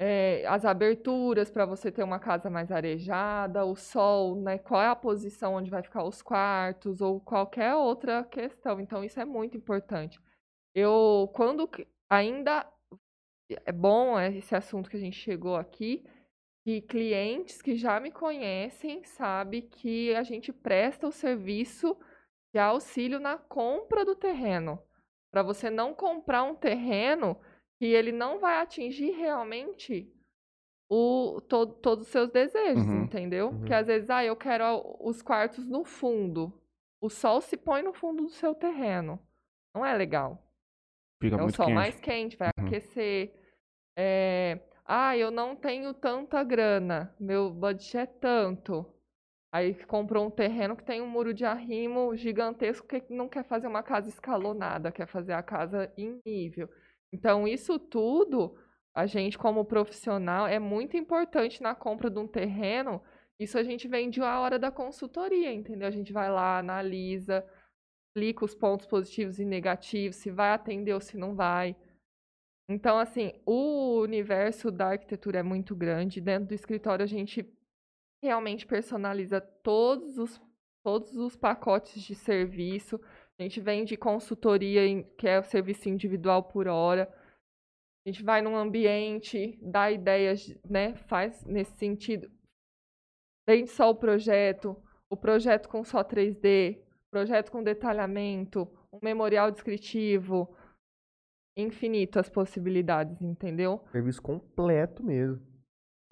Eh, 0.00 0.44
as 0.46 0.64
aberturas 0.64 1.50
para 1.50 1.64
você 1.64 1.90
ter 1.92 2.02
uma 2.02 2.18
casa 2.18 2.50
mais 2.50 2.72
arejada, 2.72 3.64
o 3.64 3.76
sol, 3.76 4.40
né? 4.40 4.58
Qual 4.58 4.80
é 4.82 4.88
a 4.88 4.96
posição 4.96 5.54
onde 5.54 5.70
vai 5.70 5.82
ficar 5.82 6.02
os 6.04 6.20
quartos 6.22 7.00
ou 7.00 7.20
qualquer 7.20 7.74
outra 7.74 8.24
questão. 8.24 8.80
Então, 8.80 9.04
isso 9.04 9.20
é 9.20 9.24
muito 9.24 9.56
importante. 9.56 10.18
Eu, 10.74 11.30
quando 11.34 11.68
ainda 12.10 12.66
é 13.64 13.72
bom 13.72 14.18
esse 14.20 14.54
assunto 14.54 14.90
que 14.90 14.96
a 14.96 15.00
gente 15.00 15.16
chegou 15.16 15.56
aqui, 15.56 16.04
que 16.64 16.80
clientes 16.80 17.60
que 17.60 17.76
já 17.76 18.00
me 18.00 18.10
conhecem 18.10 19.04
sabem 19.04 19.62
que 19.62 20.14
a 20.14 20.22
gente 20.22 20.52
presta 20.52 21.06
o 21.06 21.12
serviço 21.12 21.96
de 22.52 22.58
auxílio 22.58 23.18
na 23.18 23.38
compra 23.38 24.04
do 24.04 24.14
terreno. 24.14 24.78
Para 25.30 25.42
você 25.42 25.70
não 25.70 25.94
comprar 25.94 26.42
um 26.42 26.54
terreno 26.54 27.40
que 27.78 27.86
ele 27.86 28.12
não 28.12 28.38
vai 28.38 28.58
atingir 28.60 29.10
realmente 29.12 30.12
o, 30.90 31.40
to- 31.48 31.66
todos 31.66 32.06
os 32.06 32.12
seus 32.12 32.30
desejos, 32.30 32.84
Uhum. 32.86 33.04
entendeu? 33.04 33.48
Uhum. 33.48 33.58
Porque 33.58 33.72
às 33.72 33.86
vezes, 33.86 34.10
ah, 34.10 34.24
eu 34.24 34.36
quero 34.36 34.64
os 35.00 35.22
quartos 35.22 35.66
no 35.66 35.84
fundo. 35.84 36.52
O 37.00 37.08
sol 37.08 37.40
se 37.40 37.56
põe 37.56 37.82
no 37.82 37.92
fundo 37.94 38.24
do 38.24 38.30
seu 38.30 38.54
terreno. 38.54 39.18
Não 39.74 39.84
é 39.86 39.96
legal. 39.96 40.38
Fica 41.20 41.36
É 41.36 41.42
o 41.42 41.50
sol 41.50 41.66
quente. 41.66 41.74
mais 41.74 42.00
quente, 42.00 42.36
vai 42.36 42.50
Uhum. 42.58 42.66
aquecer. 42.66 43.34
É, 43.96 44.60
Ah, 44.84 45.16
eu 45.16 45.30
não 45.30 45.54
tenho 45.56 45.94
tanta 45.94 46.42
grana, 46.44 47.14
meu 47.18 47.50
budget 47.50 47.96
é 47.96 48.04
tanto. 48.06 48.84
Aí 49.52 49.74
comprou 49.84 50.26
um 50.26 50.30
terreno 50.30 50.74
que 50.74 50.82
tem 50.82 51.02
um 51.02 51.06
muro 51.06 51.34
de 51.34 51.44
arrimo 51.44 52.16
gigantesco 52.16 52.86
que 52.86 53.04
não 53.10 53.28
quer 53.28 53.44
fazer 53.44 53.66
uma 53.66 53.82
casa 53.82 54.08
escalonada, 54.08 54.90
quer 54.90 55.06
fazer 55.06 55.34
a 55.34 55.42
casa 55.42 55.92
em 55.96 56.18
nível. 56.24 56.70
Então, 57.12 57.46
isso 57.46 57.78
tudo, 57.78 58.56
a 58.94 59.04
gente 59.04 59.36
como 59.36 59.62
profissional, 59.66 60.46
é 60.46 60.58
muito 60.58 60.96
importante 60.96 61.62
na 61.62 61.74
compra 61.74 62.08
de 62.08 62.18
um 62.18 62.26
terreno. 62.26 63.02
Isso 63.38 63.58
a 63.58 63.62
gente 63.62 63.86
vende 63.86 64.22
a 64.22 64.40
hora 64.40 64.58
da 64.58 64.70
consultoria, 64.70 65.52
entendeu? 65.52 65.86
A 65.86 65.90
gente 65.90 66.14
vai 66.14 66.30
lá, 66.30 66.58
analisa, 66.58 67.44
explica 68.08 68.46
os 68.46 68.54
pontos 68.54 68.86
positivos 68.86 69.38
e 69.38 69.44
negativos, 69.44 70.16
se 70.16 70.30
vai 70.30 70.52
atender 70.52 70.94
ou 70.94 71.00
se 71.00 71.18
não 71.18 71.34
vai. 71.34 71.76
Então, 72.70 72.98
assim, 72.98 73.32
o 73.44 74.00
universo 74.00 74.70
da 74.70 74.88
arquitetura 74.88 75.40
é 75.40 75.42
muito 75.42 75.76
grande. 75.76 76.22
Dentro 76.22 76.48
do 76.48 76.54
escritório, 76.54 77.02
a 77.02 77.06
gente 77.06 77.42
realmente 78.22 78.66
personaliza 78.66 79.40
todos 79.40 80.16
os, 80.18 80.40
todos 80.84 81.16
os 81.16 81.36
pacotes 81.36 82.00
de 82.02 82.14
serviço. 82.14 83.00
A 83.38 83.42
gente 83.42 83.60
vende 83.60 83.96
consultoria, 83.96 84.86
em- 84.86 85.02
que 85.16 85.26
é 85.26 85.38
o 85.40 85.44
serviço 85.44 85.88
individual 85.88 86.44
por 86.44 86.68
hora. 86.68 87.12
A 88.06 88.08
gente 88.10 88.22
vai 88.22 88.40
num 88.40 88.56
ambiente, 88.56 89.58
dá 89.62 89.90
ideias, 89.90 90.48
né? 90.68 90.94
Faz 91.08 91.44
nesse 91.44 91.72
sentido. 91.76 92.30
Vende 93.48 93.68
só 93.70 93.90
o 93.90 93.94
projeto, 93.94 94.80
o 95.10 95.16
projeto 95.16 95.68
com 95.68 95.84
só 95.84 96.04
3D, 96.04 96.80
projeto 97.10 97.50
com 97.50 97.62
detalhamento, 97.62 98.68
um 98.92 98.98
memorial 99.02 99.50
descritivo. 99.50 100.54
Infinito 101.56 102.18
as 102.18 102.30
possibilidades, 102.30 103.20
entendeu? 103.20 103.84
Serviço 103.90 104.22
completo 104.22 105.02
mesmo. 105.02 105.51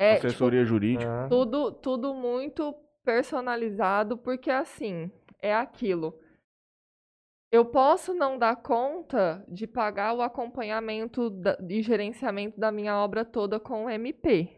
É, 0.01 0.15
tipo, 0.15 0.29
Assessoria 0.29 0.65
jurídica. 0.65 1.25
Ah, 1.25 1.29
tudo, 1.29 1.71
tudo 1.71 2.15
muito 2.15 2.75
personalizado, 3.05 4.17
porque 4.17 4.51
assim, 4.51 5.13
é 5.43 5.55
aquilo. 5.55 6.19
Eu 7.53 7.67
posso 7.67 8.15
não 8.15 8.39
dar 8.39 8.57
conta 8.57 9.45
de 9.47 9.67
pagar 9.67 10.15
o 10.15 10.23
acompanhamento 10.23 11.31
e 11.69 11.83
gerenciamento 11.83 12.59
da 12.59 12.73
minha 12.73 12.97
obra 12.97 13.27
toda 13.27 13.61
com 13.61 13.85
o 13.85 13.91
MP. 13.91 14.49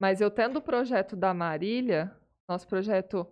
Mas 0.00 0.22
eu 0.22 0.30
tendo 0.30 0.60
o 0.60 0.62
projeto 0.62 1.14
da 1.14 1.34
Marília, 1.34 2.16
nosso 2.48 2.66
projeto, 2.66 3.26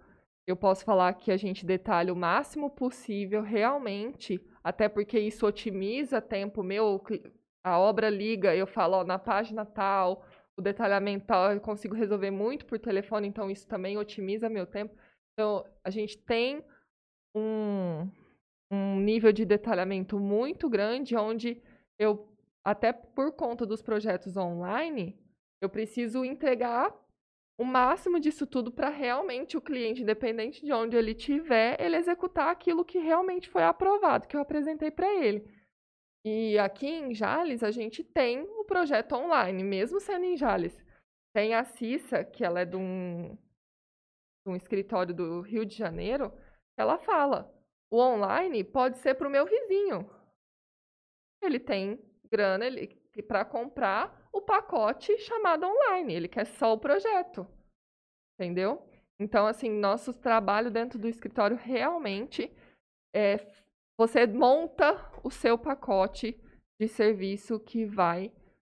eu 0.46 0.56
posso 0.56 0.84
falar 0.84 1.14
que 1.14 1.32
a 1.32 1.36
gente 1.38 1.64
detalha 1.64 2.12
o 2.12 2.16
máximo 2.16 2.68
possível, 2.68 3.40
realmente, 3.40 4.38
até 4.62 4.86
porque 4.86 5.18
isso 5.18 5.46
otimiza 5.46 6.20
tempo 6.20 6.62
meu. 6.62 7.02
A 7.64 7.78
obra 7.78 8.10
liga, 8.10 8.54
eu 8.54 8.66
falo, 8.66 8.98
ó, 8.98 9.04
na 9.04 9.18
página 9.18 9.64
tal, 9.64 10.26
o 10.58 10.62
detalhamento 10.62 11.26
tal, 11.26 11.52
eu 11.52 11.60
consigo 11.60 11.94
resolver 11.94 12.30
muito 12.30 12.66
por 12.66 12.78
telefone, 12.78 13.28
então 13.28 13.50
isso 13.50 13.66
também 13.66 13.96
otimiza 13.96 14.48
meu 14.48 14.66
tempo. 14.66 14.94
Então, 15.32 15.64
a 15.82 15.90
gente 15.90 16.18
tem 16.18 16.64
um, 17.34 18.08
um 18.70 19.00
nível 19.00 19.32
de 19.32 19.44
detalhamento 19.44 20.18
muito 20.18 20.68
grande, 20.68 21.16
onde 21.16 21.62
eu 21.98 22.28
até 22.64 22.92
por 22.92 23.32
conta 23.32 23.66
dos 23.66 23.82
projetos 23.82 24.36
online, 24.36 25.18
eu 25.60 25.68
preciso 25.68 26.24
entregar 26.24 26.94
o 27.58 27.64
máximo 27.64 28.18
disso 28.18 28.46
tudo 28.46 28.70
para 28.72 28.88
realmente 28.88 29.56
o 29.56 29.60
cliente, 29.60 30.02
independente 30.02 30.64
de 30.64 30.72
onde 30.72 30.96
ele 30.96 31.12
estiver, 31.12 31.80
ele 31.80 31.96
executar 31.96 32.50
aquilo 32.50 32.84
que 32.84 32.98
realmente 32.98 33.48
foi 33.48 33.62
aprovado, 33.62 34.26
que 34.26 34.36
eu 34.36 34.40
apresentei 34.40 34.90
para 34.90 35.12
ele. 35.14 35.48
E 36.24 36.58
aqui 36.58 36.86
em 36.86 37.14
Jales, 37.14 37.62
a 37.62 37.70
gente 37.70 38.04
tem 38.04 38.42
o 38.42 38.64
projeto 38.64 39.14
online, 39.14 39.64
mesmo 39.64 39.98
sendo 39.98 40.24
em 40.24 40.36
Jales. 40.36 40.84
Tem 41.34 41.54
a 41.54 41.64
Cissa, 41.64 42.24
que 42.24 42.44
ela 42.44 42.60
é 42.60 42.64
de 42.64 42.76
um, 42.76 43.34
de 44.44 44.52
um 44.52 44.54
escritório 44.54 45.14
do 45.14 45.40
Rio 45.40 45.64
de 45.64 45.74
Janeiro, 45.74 46.32
ela 46.78 46.98
fala: 46.98 47.52
o 47.90 47.98
online 47.98 48.62
pode 48.62 48.98
ser 48.98 49.14
para 49.14 49.26
o 49.26 49.30
meu 49.30 49.46
vizinho. 49.46 50.08
Ele 51.42 51.58
tem 51.58 51.98
grana 52.30 52.66
para 53.26 53.44
comprar 53.44 54.28
o 54.32 54.40
pacote 54.40 55.16
chamado 55.18 55.66
online. 55.66 56.14
Ele 56.14 56.28
quer 56.28 56.46
só 56.46 56.72
o 56.72 56.78
projeto. 56.78 57.46
Entendeu? 58.38 58.86
Então, 59.20 59.46
assim, 59.46 59.70
nosso 59.70 60.14
trabalho 60.14 60.70
dentro 60.70 60.98
do 60.98 61.08
escritório 61.08 61.56
realmente 61.56 62.50
é 63.14 63.38
você 64.06 64.26
monta 64.26 64.98
o 65.22 65.30
seu 65.30 65.56
pacote 65.56 66.36
de 66.80 66.88
serviço 66.88 67.60
que 67.60 67.84
vai 67.84 68.32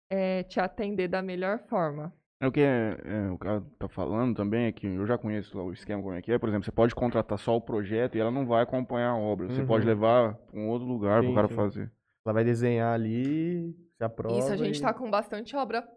é, 0.09 0.45
te 0.45 0.61
atender 0.61 1.09
da 1.09 1.20
melhor 1.20 1.59
forma. 1.59 2.14
É 2.41 2.47
o 2.47 2.53
que 2.53 2.61
é, 2.61 2.97
é, 3.05 3.31
o 3.31 3.39
cara 3.39 3.61
tá 3.79 3.89
falando 3.89 4.37
também 4.37 4.66
é 4.66 4.72
que 4.72 4.87
eu 4.87 5.07
já 5.07 5.18
conheço 5.18 5.59
o 5.59 5.72
esquema 5.72 6.03
como 6.03 6.14
é 6.14 6.22
que 6.22 6.31
é. 6.31 6.39
Por 6.39 6.49
exemplo, 6.49 6.64
você 6.64 6.70
pode 6.70 6.95
contratar 6.95 7.39
só 7.39 7.57
o 7.57 7.61
projeto 7.61 8.16
e 8.16 8.20
ela 8.20 8.31
não 8.31 8.47
vai 8.47 8.62
acompanhar 8.62 9.11
a 9.11 9.16
obra. 9.16 9.49
Você 9.49 9.62
uhum. 9.62 9.66
pode 9.66 9.85
levar 9.85 10.35
para 10.35 10.61
um 10.61 10.68
outro 10.68 10.87
lugar 10.87 11.22
para 11.22 11.31
o 11.31 11.35
cara 11.35 11.49
sim. 11.49 11.55
fazer. 11.55 11.93
Ela 12.24 12.35
vai 12.35 12.45
desenhar 12.45 12.95
ali, 12.95 13.74
se 13.97 14.05
aprova. 14.05 14.39
Isso, 14.39 14.53
a 14.53 14.57
gente 14.57 14.74
está 14.74 14.91
e... 14.91 14.95
com 14.95 15.11
bastante 15.11 15.57
obra 15.57 15.89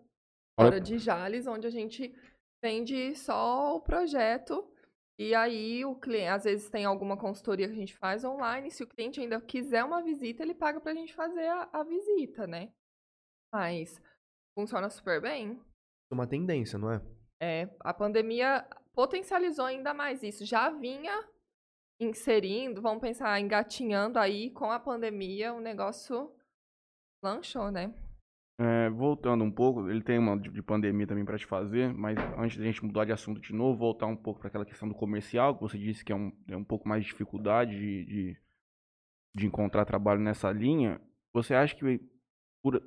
fora 0.60 0.80
de 0.80 0.98
Jales, 0.98 1.46
onde 1.46 1.68
a 1.68 1.70
gente 1.70 2.12
vende 2.64 3.16
só 3.16 3.76
o 3.76 3.82
projeto 3.82 4.66
e 5.20 5.36
aí 5.36 5.84
o 5.84 5.96
cliente, 5.96 6.30
às 6.30 6.46
vezes 6.46 6.70
tem 6.70 6.86
alguma 6.86 7.18
consultoria 7.18 7.68
que 7.68 7.74
a 7.74 7.78
gente 7.78 7.98
faz 7.98 8.24
online, 8.24 8.72
se 8.72 8.82
o 8.82 8.88
cliente 8.88 9.20
ainda 9.20 9.42
quiser 9.42 9.84
uma 9.84 10.02
visita, 10.02 10.42
ele 10.42 10.56
paga 10.56 10.80
pra 10.80 10.94
gente 10.94 11.14
fazer 11.14 11.46
a, 11.46 11.70
a 11.74 11.84
visita, 11.84 12.48
né? 12.48 12.72
Mas 13.54 14.02
funciona 14.58 14.90
super 14.90 15.22
bem. 15.22 15.62
Uma 16.10 16.26
tendência, 16.26 16.80
não 16.80 16.94
é? 16.94 17.02
É, 17.42 17.70
a 17.82 17.94
pandemia 17.94 18.66
potencializou 18.94 19.66
ainda 19.66 19.94
mais 19.94 20.24
isso. 20.24 20.46
Já 20.46 20.70
vinha 20.70 21.28
inserindo, 22.00 22.82
vamos 22.82 23.02
pensar, 23.02 23.38
engatinhando 23.42 24.18
aí 24.18 24.50
com 24.52 24.72
a 24.72 24.80
pandemia, 24.80 25.54
o 25.54 25.60
negócio 25.60 26.34
lanchou, 27.22 27.70
né? 27.70 27.94
É, 28.62 28.90
voltando 28.90 29.42
um 29.42 29.50
pouco, 29.50 29.90
ele 29.90 30.02
tem 30.02 30.20
uma 30.20 30.38
de, 30.38 30.50
de 30.50 30.62
pandemia 30.62 31.08
também 31.08 31.24
para 31.24 31.38
te 31.38 31.46
fazer, 31.46 31.94
mas 31.94 32.18
antes 32.38 32.58
da 32.58 32.66
gente 32.66 32.84
mudar 32.84 33.06
de 33.06 33.14
assunto 33.14 33.40
de 33.40 33.54
novo, 33.54 33.80
voltar 33.80 34.06
um 34.06 34.18
pouco 34.18 34.42
para 34.42 34.50
aquela 34.50 34.66
questão 34.66 34.86
do 34.86 34.94
comercial, 34.94 35.56
que 35.56 35.62
você 35.62 35.78
disse 35.78 36.04
que 36.04 36.12
é 36.12 36.16
um, 36.16 36.30
é 36.46 36.58
um 36.58 36.64
pouco 36.64 36.86
mais 36.86 37.06
de 37.06 37.10
dificuldade 37.10 37.72
de, 37.72 38.04
de, 38.04 38.38
de 39.34 39.48
encontrar 39.48 39.86
trabalho 39.86 40.20
nessa 40.20 40.52
linha. 40.52 41.00
Você 41.34 41.54
acha 41.54 41.74
que 41.74 42.02
por, 42.62 42.84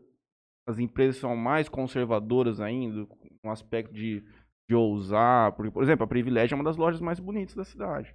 as 0.68 0.78
empresas 0.78 1.16
são 1.16 1.34
mais 1.34 1.70
conservadoras 1.70 2.60
ainda, 2.60 3.06
com 3.06 3.48
o 3.48 3.50
aspecto 3.50 3.94
de, 3.94 4.22
de 4.68 4.74
ousar? 4.74 5.52
Porque, 5.52 5.70
por 5.70 5.82
exemplo, 5.82 6.04
a 6.04 6.06
Privilégio 6.06 6.54
é 6.54 6.56
uma 6.56 6.64
das 6.64 6.76
lojas 6.76 7.00
mais 7.00 7.18
bonitas 7.18 7.54
da 7.54 7.64
cidade. 7.64 8.14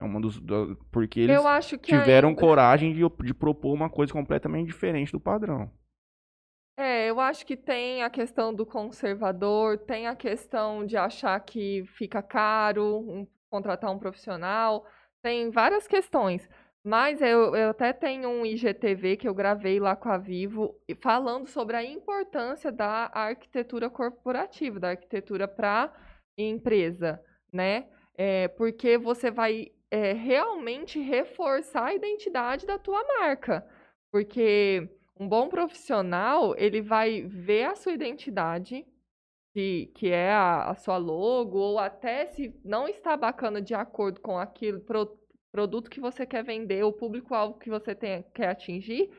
É 0.00 0.04
uma 0.06 0.18
dos. 0.22 0.40
Da, 0.40 0.74
porque 0.90 1.20
eles 1.20 1.36
tiveram 1.82 2.30
ainda... 2.30 2.40
coragem 2.40 2.94
de, 2.94 3.02
de 3.22 3.34
propor 3.34 3.74
uma 3.74 3.90
coisa 3.90 4.10
completamente 4.10 4.68
diferente 4.68 5.12
do 5.12 5.20
padrão. 5.20 5.70
É, 6.76 7.08
eu 7.08 7.20
acho 7.20 7.46
que 7.46 7.56
tem 7.56 8.02
a 8.02 8.10
questão 8.10 8.52
do 8.52 8.66
conservador, 8.66 9.78
tem 9.78 10.08
a 10.08 10.16
questão 10.16 10.84
de 10.84 10.96
achar 10.96 11.38
que 11.40 11.84
fica 11.96 12.20
caro 12.22 12.98
um, 12.98 13.26
contratar 13.48 13.90
um 13.92 13.98
profissional, 13.98 14.84
tem 15.22 15.50
várias 15.50 15.86
questões. 15.86 16.48
Mas 16.82 17.22
eu, 17.22 17.54
eu 17.56 17.70
até 17.70 17.92
tenho 17.92 18.28
um 18.28 18.44
IGTV 18.44 19.16
que 19.16 19.26
eu 19.28 19.34
gravei 19.34 19.80
lá 19.80 19.96
com 19.96 20.10
a 20.10 20.18
Vivo, 20.18 20.78
falando 21.00 21.46
sobre 21.46 21.76
a 21.76 21.84
importância 21.84 22.70
da 22.70 23.10
arquitetura 23.14 23.88
corporativa, 23.88 24.78
da 24.80 24.90
arquitetura 24.90 25.48
para 25.48 25.92
empresa, 26.36 27.22
né? 27.52 27.88
É, 28.16 28.48
porque 28.48 28.98
você 28.98 29.30
vai 29.30 29.72
é, 29.90 30.12
realmente 30.12 31.00
reforçar 31.00 31.86
a 31.86 31.94
identidade 31.94 32.66
da 32.66 32.78
tua 32.78 33.02
marca. 33.18 33.64
Porque 34.12 34.88
um 35.18 35.28
bom 35.28 35.48
profissional, 35.48 36.54
ele 36.56 36.82
vai 36.82 37.22
ver 37.22 37.64
a 37.64 37.76
sua 37.76 37.92
identidade, 37.92 38.84
que, 39.52 39.92
que 39.94 40.08
é 40.10 40.32
a, 40.32 40.70
a 40.70 40.74
sua 40.74 40.96
logo, 40.96 41.58
ou 41.58 41.78
até 41.78 42.26
se 42.26 42.52
não 42.64 42.88
está 42.88 43.16
bacana 43.16 43.62
de 43.62 43.74
acordo 43.74 44.20
com 44.20 44.36
aquele 44.36 44.80
pro, 44.80 45.16
produto 45.52 45.88
que 45.88 46.00
você 46.00 46.26
quer 46.26 46.42
vender, 46.42 46.82
o 46.82 46.92
público-alvo 46.92 47.58
que 47.58 47.70
você 47.70 47.94
tem, 47.94 48.24
quer 48.34 48.48
atingir, 48.48 49.10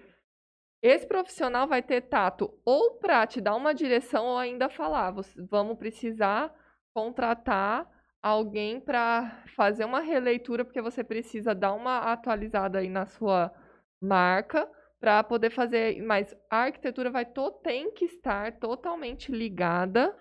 esse 0.81 1.07
profissional 1.07 1.67
vai 1.67 1.81
ter 1.81 2.01
tato 2.01 2.53
ou 2.65 2.97
para 2.97 3.25
te 3.25 3.39
dar 3.39 3.55
uma 3.55 3.73
direção 3.73 4.25
ou 4.25 4.37
ainda 4.37 4.69
falar, 4.69 5.13
vamos 5.49 5.77
precisar 5.77 6.53
contratar 6.93 7.89
alguém 8.21 8.79
para 8.79 9.43
fazer 9.55 9.85
uma 9.85 10.01
releitura 10.01 10.65
porque 10.65 10.81
você 10.81 11.03
precisa 11.03 11.55
dar 11.55 11.73
uma 11.73 12.11
atualizada 12.11 12.79
aí 12.79 12.89
na 12.89 13.05
sua 13.05 13.51
marca 14.01 14.69
para 15.05 15.23
poder 15.23 15.51
fazer. 15.51 16.01
Mas 16.01 16.35
a 16.49 16.63
arquitetura 16.63 17.11
vai 17.11 17.25
to, 17.25 17.51
tem 17.51 17.91
que 17.91 18.05
estar 18.05 18.53
totalmente 18.53 19.31
ligada 19.31 20.15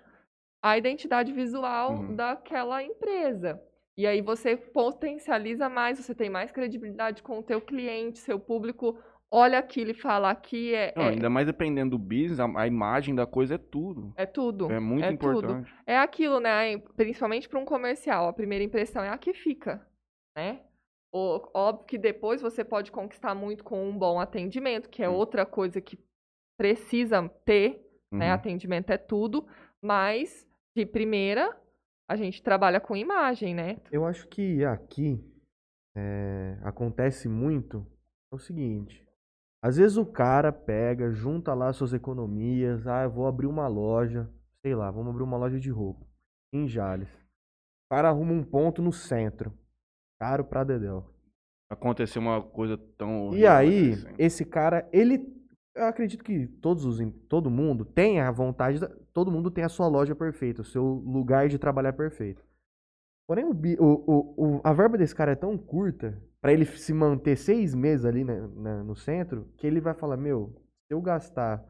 à 0.63 0.77
identidade 0.77 1.33
visual 1.33 1.93
uhum. 1.93 2.15
daquela 2.15 2.83
empresa. 2.83 3.59
E 3.97 4.05
aí 4.05 4.21
você 4.21 4.55
potencializa 4.55 5.67
mais, 5.69 5.97
você 5.97 6.13
tem 6.13 6.29
mais 6.29 6.51
credibilidade 6.51 7.23
com 7.23 7.39
o 7.39 7.43
teu 7.43 7.59
cliente, 7.59 8.19
seu 8.19 8.39
público 8.39 8.99
olha 9.31 9.57
aquilo 9.57 9.89
e 9.89 9.95
fala 9.95 10.29
aqui 10.29 10.75
é, 10.75 10.93
Não, 10.95 11.05
é... 11.05 11.09
Ainda 11.09 11.29
mais 11.31 11.47
dependendo 11.47 11.97
do 11.97 11.97
business, 11.97 12.39
a, 12.39 12.45
a, 12.61 12.67
imagem 12.67 13.15
da 13.15 13.25
coisa 13.25 13.55
é 13.55 13.57
tudo. 13.57 14.13
É 14.15 14.25
tudo. 14.27 14.71
É 14.71 14.79
muito 14.79 15.03
é 15.03 15.11
importante. 15.11 15.67
Tudo. 15.67 15.81
É 15.87 15.97
aquilo, 15.97 16.39
né? 16.39 16.77
Principalmente 16.95 17.49
para 17.49 17.59
um 17.59 17.65
comercial, 17.65 18.27
a 18.27 18.33
primeira 18.33 18.63
impressão 18.63 19.03
é 19.03 19.09
a 19.09 19.17
que 19.17 19.33
fica, 19.33 19.83
né? 20.37 20.59
Óbvio 21.17 21.85
que 21.85 21.97
depois 21.97 22.41
você 22.41 22.61
pode 22.61 22.91
conquistar 22.91 23.33
muito 23.33 23.63
com 23.63 23.87
um 23.87 23.97
bom 23.97 24.19
atendimento, 24.19 24.89
que 24.89 25.01
é 25.01 25.07
outra 25.07 25.45
coisa 25.45 25.79
que 25.79 25.97
precisa 26.57 27.27
ter, 27.45 27.89
né? 28.11 28.27
uhum. 28.27 28.33
Atendimento 28.33 28.89
é 28.89 28.97
tudo, 28.97 29.47
mas 29.81 30.45
de 30.75 30.85
primeira 30.85 31.57
a 32.05 32.17
gente 32.17 32.43
trabalha 32.43 32.81
com 32.81 32.97
imagem, 32.97 33.55
né? 33.55 33.77
Eu 33.89 34.05
acho 34.05 34.27
que 34.27 34.65
aqui 34.65 35.23
é, 35.95 36.57
acontece 36.61 37.29
muito 37.29 37.87
é 38.31 38.35
o 38.35 38.39
seguinte. 38.39 39.07
Às 39.63 39.77
vezes 39.77 39.95
o 39.95 40.05
cara 40.05 40.51
pega, 40.51 41.11
junta 41.11 41.53
lá 41.53 41.71
suas 41.71 41.93
economias, 41.93 42.85
ah, 42.87 43.03
eu 43.03 43.09
vou 43.09 43.25
abrir 43.25 43.47
uma 43.47 43.67
loja, 43.67 44.29
sei 44.61 44.75
lá, 44.75 44.91
vamos 44.91 45.11
abrir 45.11 45.23
uma 45.23 45.37
loja 45.37 45.59
de 45.59 45.69
roupa 45.71 46.05
em 46.53 46.67
Jales. 46.67 47.09
O 47.09 47.95
cara 47.95 48.09
arruma 48.09 48.33
um 48.33 48.43
ponto 48.43 48.81
no 48.81 48.91
centro 48.91 49.57
caro 50.19 50.43
pra 50.43 50.63
Dedéu. 50.63 51.14
Aconteceu 51.69 52.21
uma 52.21 52.41
coisa 52.41 52.77
tão. 52.97 53.35
E 53.35 53.45
aí, 53.45 53.93
assim. 53.93 54.07
esse 54.17 54.45
cara, 54.45 54.87
ele. 54.91 55.33
Eu 55.73 55.85
acredito 55.85 56.23
que 56.23 56.47
todos 56.47 56.85
os, 56.85 56.99
todo 57.27 57.49
mundo 57.49 57.83
tem 57.83 58.19
a 58.19 58.31
vontade. 58.31 58.79
Todo 59.13 59.31
mundo 59.31 59.51
tem 59.51 59.63
a 59.63 59.69
sua 59.69 59.87
loja 59.87 60.15
perfeita, 60.15 60.61
o 60.61 60.65
seu 60.65 60.83
lugar 60.83 61.49
de 61.49 61.57
trabalhar 61.57 61.93
perfeito. 61.93 62.43
Porém, 63.27 63.45
o, 63.45 63.51
o, 63.79 64.57
o, 64.57 64.61
a 64.63 64.71
verba 64.71 64.97
desse 64.97 65.15
cara 65.15 65.31
é 65.31 65.35
tão 65.35 65.57
curta 65.57 66.21
para 66.39 66.53
ele 66.53 66.65
se 66.65 66.93
manter 66.93 67.35
seis 67.35 67.73
meses 67.73 68.05
ali 68.05 68.23
né, 68.23 68.39
né, 68.55 68.83
no 68.83 68.95
centro 68.95 69.51
que 69.57 69.65
ele 69.65 69.81
vai 69.81 69.93
falar: 69.93 70.17
Meu, 70.17 70.55
se 70.87 70.93
eu 70.93 71.01
gastar 71.01 71.65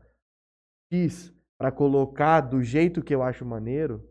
X 0.91 1.33
para 1.57 1.71
colocar 1.71 2.41
do 2.41 2.61
jeito 2.61 3.01
que 3.01 3.15
eu 3.15 3.23
acho 3.23 3.45
maneiro, 3.45 4.03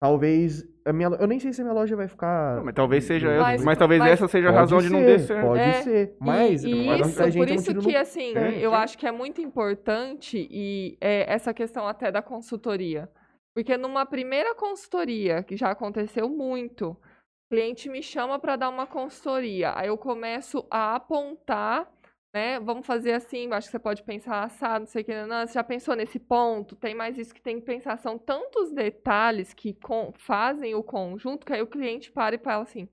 Talvez 0.00 0.66
a 0.90 0.92
minha, 0.92 1.08
eu 1.08 1.26
nem 1.26 1.38
sei 1.38 1.52
se 1.52 1.60
a 1.60 1.64
minha 1.64 1.74
loja 1.74 1.96
vai 1.96 2.08
ficar. 2.08 2.56
Não, 2.56 2.64
mas 2.64 2.74
talvez 2.74 3.04
seja, 3.04 3.40
mas, 3.40 3.64
mas 3.64 3.78
talvez 3.78 4.00
mas, 4.00 4.12
essa 4.12 4.28
seja 4.28 4.48
a 4.48 4.52
razão 4.52 4.80
ser, 4.80 4.86
de 4.86 4.92
não 4.92 5.02
descer. 5.02 5.40
Pode 5.40 5.60
é, 5.60 5.72
ser, 5.82 6.16
mas 6.20 6.64
e, 6.64 6.70
e 6.70 7.00
isso, 7.00 7.32
por 7.32 7.48
isso 7.48 7.74
que 7.74 7.92
no... 7.92 7.98
assim, 7.98 8.36
é, 8.36 8.58
eu 8.58 8.74
acho 8.74 8.98
que 8.98 9.06
é 9.06 9.12
muito 9.12 9.40
importante 9.40 10.46
e 10.50 10.98
é 11.00 11.32
essa 11.32 11.54
questão 11.54 11.86
até 11.86 12.10
da 12.10 12.20
consultoria, 12.20 13.08
porque 13.54 13.76
numa 13.76 14.04
primeira 14.04 14.54
consultoria 14.54 15.42
que 15.42 15.56
já 15.56 15.70
aconteceu 15.70 16.28
muito, 16.28 16.90
o 16.90 16.96
cliente 17.54 17.88
me 17.88 18.02
chama 18.02 18.38
para 18.38 18.56
dar 18.56 18.68
uma 18.68 18.86
consultoria, 18.86 19.72
aí 19.76 19.88
eu 19.88 19.96
começo 19.96 20.66
a 20.70 20.96
apontar 20.96 21.88
né? 22.32 22.60
Vamos 22.60 22.86
fazer 22.86 23.12
assim, 23.12 23.52
acho 23.52 23.68
que 23.68 23.72
você 23.72 23.78
pode 23.78 24.02
pensar 24.02 24.42
assado, 24.44 24.80
não 24.80 24.86
sei 24.86 25.02
o 25.02 25.04
que, 25.04 25.26
não, 25.26 25.46
você 25.46 25.54
já 25.54 25.64
pensou 25.64 25.96
nesse 25.96 26.18
ponto? 26.18 26.76
Tem 26.76 26.94
mais 26.94 27.18
isso 27.18 27.34
que 27.34 27.42
tem 27.42 27.58
que 27.58 27.66
pensar. 27.66 27.96
São 27.98 28.18
tantos 28.18 28.72
detalhes 28.72 29.52
que 29.52 29.74
com, 29.74 30.12
fazem 30.16 30.74
o 30.74 30.82
conjunto 30.82 31.44
que 31.46 31.52
aí 31.52 31.62
o 31.62 31.66
cliente 31.66 32.10
para 32.12 32.36
e 32.36 32.38
fala 32.38 32.62
assim: 32.62 32.88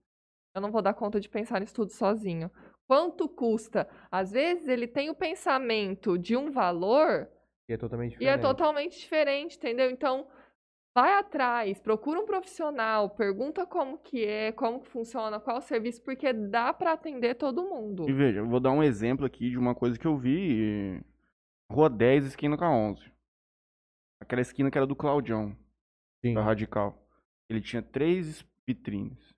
eu 0.55 0.61
não 0.61 0.71
vou 0.71 0.81
dar 0.81 0.93
conta 0.93 1.19
de 1.19 1.29
pensar 1.29 1.59
nisso 1.61 1.75
tudo 1.75 1.91
sozinho. 1.91 2.51
Quanto 2.87 3.27
custa? 3.29 3.87
Às 4.11 4.31
vezes 4.31 4.67
ele 4.67 4.87
tem 4.87 5.09
o 5.09 5.15
pensamento 5.15 6.17
de 6.17 6.35
um 6.37 6.51
valor, 6.51 7.29
E 7.69 7.73
é 7.73 7.77
totalmente 7.77 8.17
E 8.19 8.27
é 8.27 8.37
diferente. 8.37 8.41
totalmente 8.41 8.99
diferente, 8.99 9.57
entendeu? 9.57 9.89
Então, 9.91 10.27
vai 10.97 11.13
atrás, 11.13 11.79
procura 11.79 12.19
um 12.19 12.25
profissional, 12.25 13.07
pergunta 13.11 13.67
como 13.67 13.99
que 13.99 14.25
é, 14.25 14.51
como 14.51 14.81
que 14.81 14.89
funciona, 14.89 15.39
qual 15.39 15.57
o 15.57 15.61
serviço, 15.61 16.01
porque 16.01 16.33
dá 16.33 16.73
para 16.73 16.93
atender 16.93 17.35
todo 17.35 17.69
mundo. 17.69 18.09
E 18.09 18.13
veja, 18.13 18.39
eu 18.39 18.47
vou 18.47 18.59
dar 18.59 18.71
um 18.71 18.81
exemplo 18.81 19.23
aqui 19.23 19.51
de 19.51 19.59
uma 19.59 19.75
coisa 19.75 19.99
que 19.99 20.07
eu 20.07 20.17
vi. 20.17 20.99
Rua 21.71 21.87
10, 21.87 22.25
esquina 22.25 22.57
com 22.57 22.65
a 22.65 22.71
11. 22.71 23.13
Aquela 24.19 24.41
esquina 24.41 24.71
que 24.71 24.77
era 24.77 24.87
do 24.87 24.95
Claudião, 24.95 25.55
Sim. 26.25 26.33
da 26.33 26.41
Radical. 26.41 26.97
Ele 27.47 27.61
tinha 27.61 27.83
três 27.83 28.43
vitrines. 28.65 29.35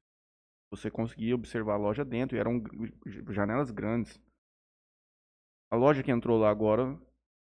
Você 0.72 0.90
conseguia 0.90 1.36
observar 1.36 1.74
a 1.74 1.78
loja 1.78 2.06
dentro 2.06 2.38
e 2.38 2.40
eram 2.40 2.64
janelas 3.32 3.70
grandes. 3.70 4.18
A 5.70 5.76
loja 5.76 6.04
que 6.04 6.12
entrou 6.12 6.40
lá 6.40 6.50
agora 6.50 6.98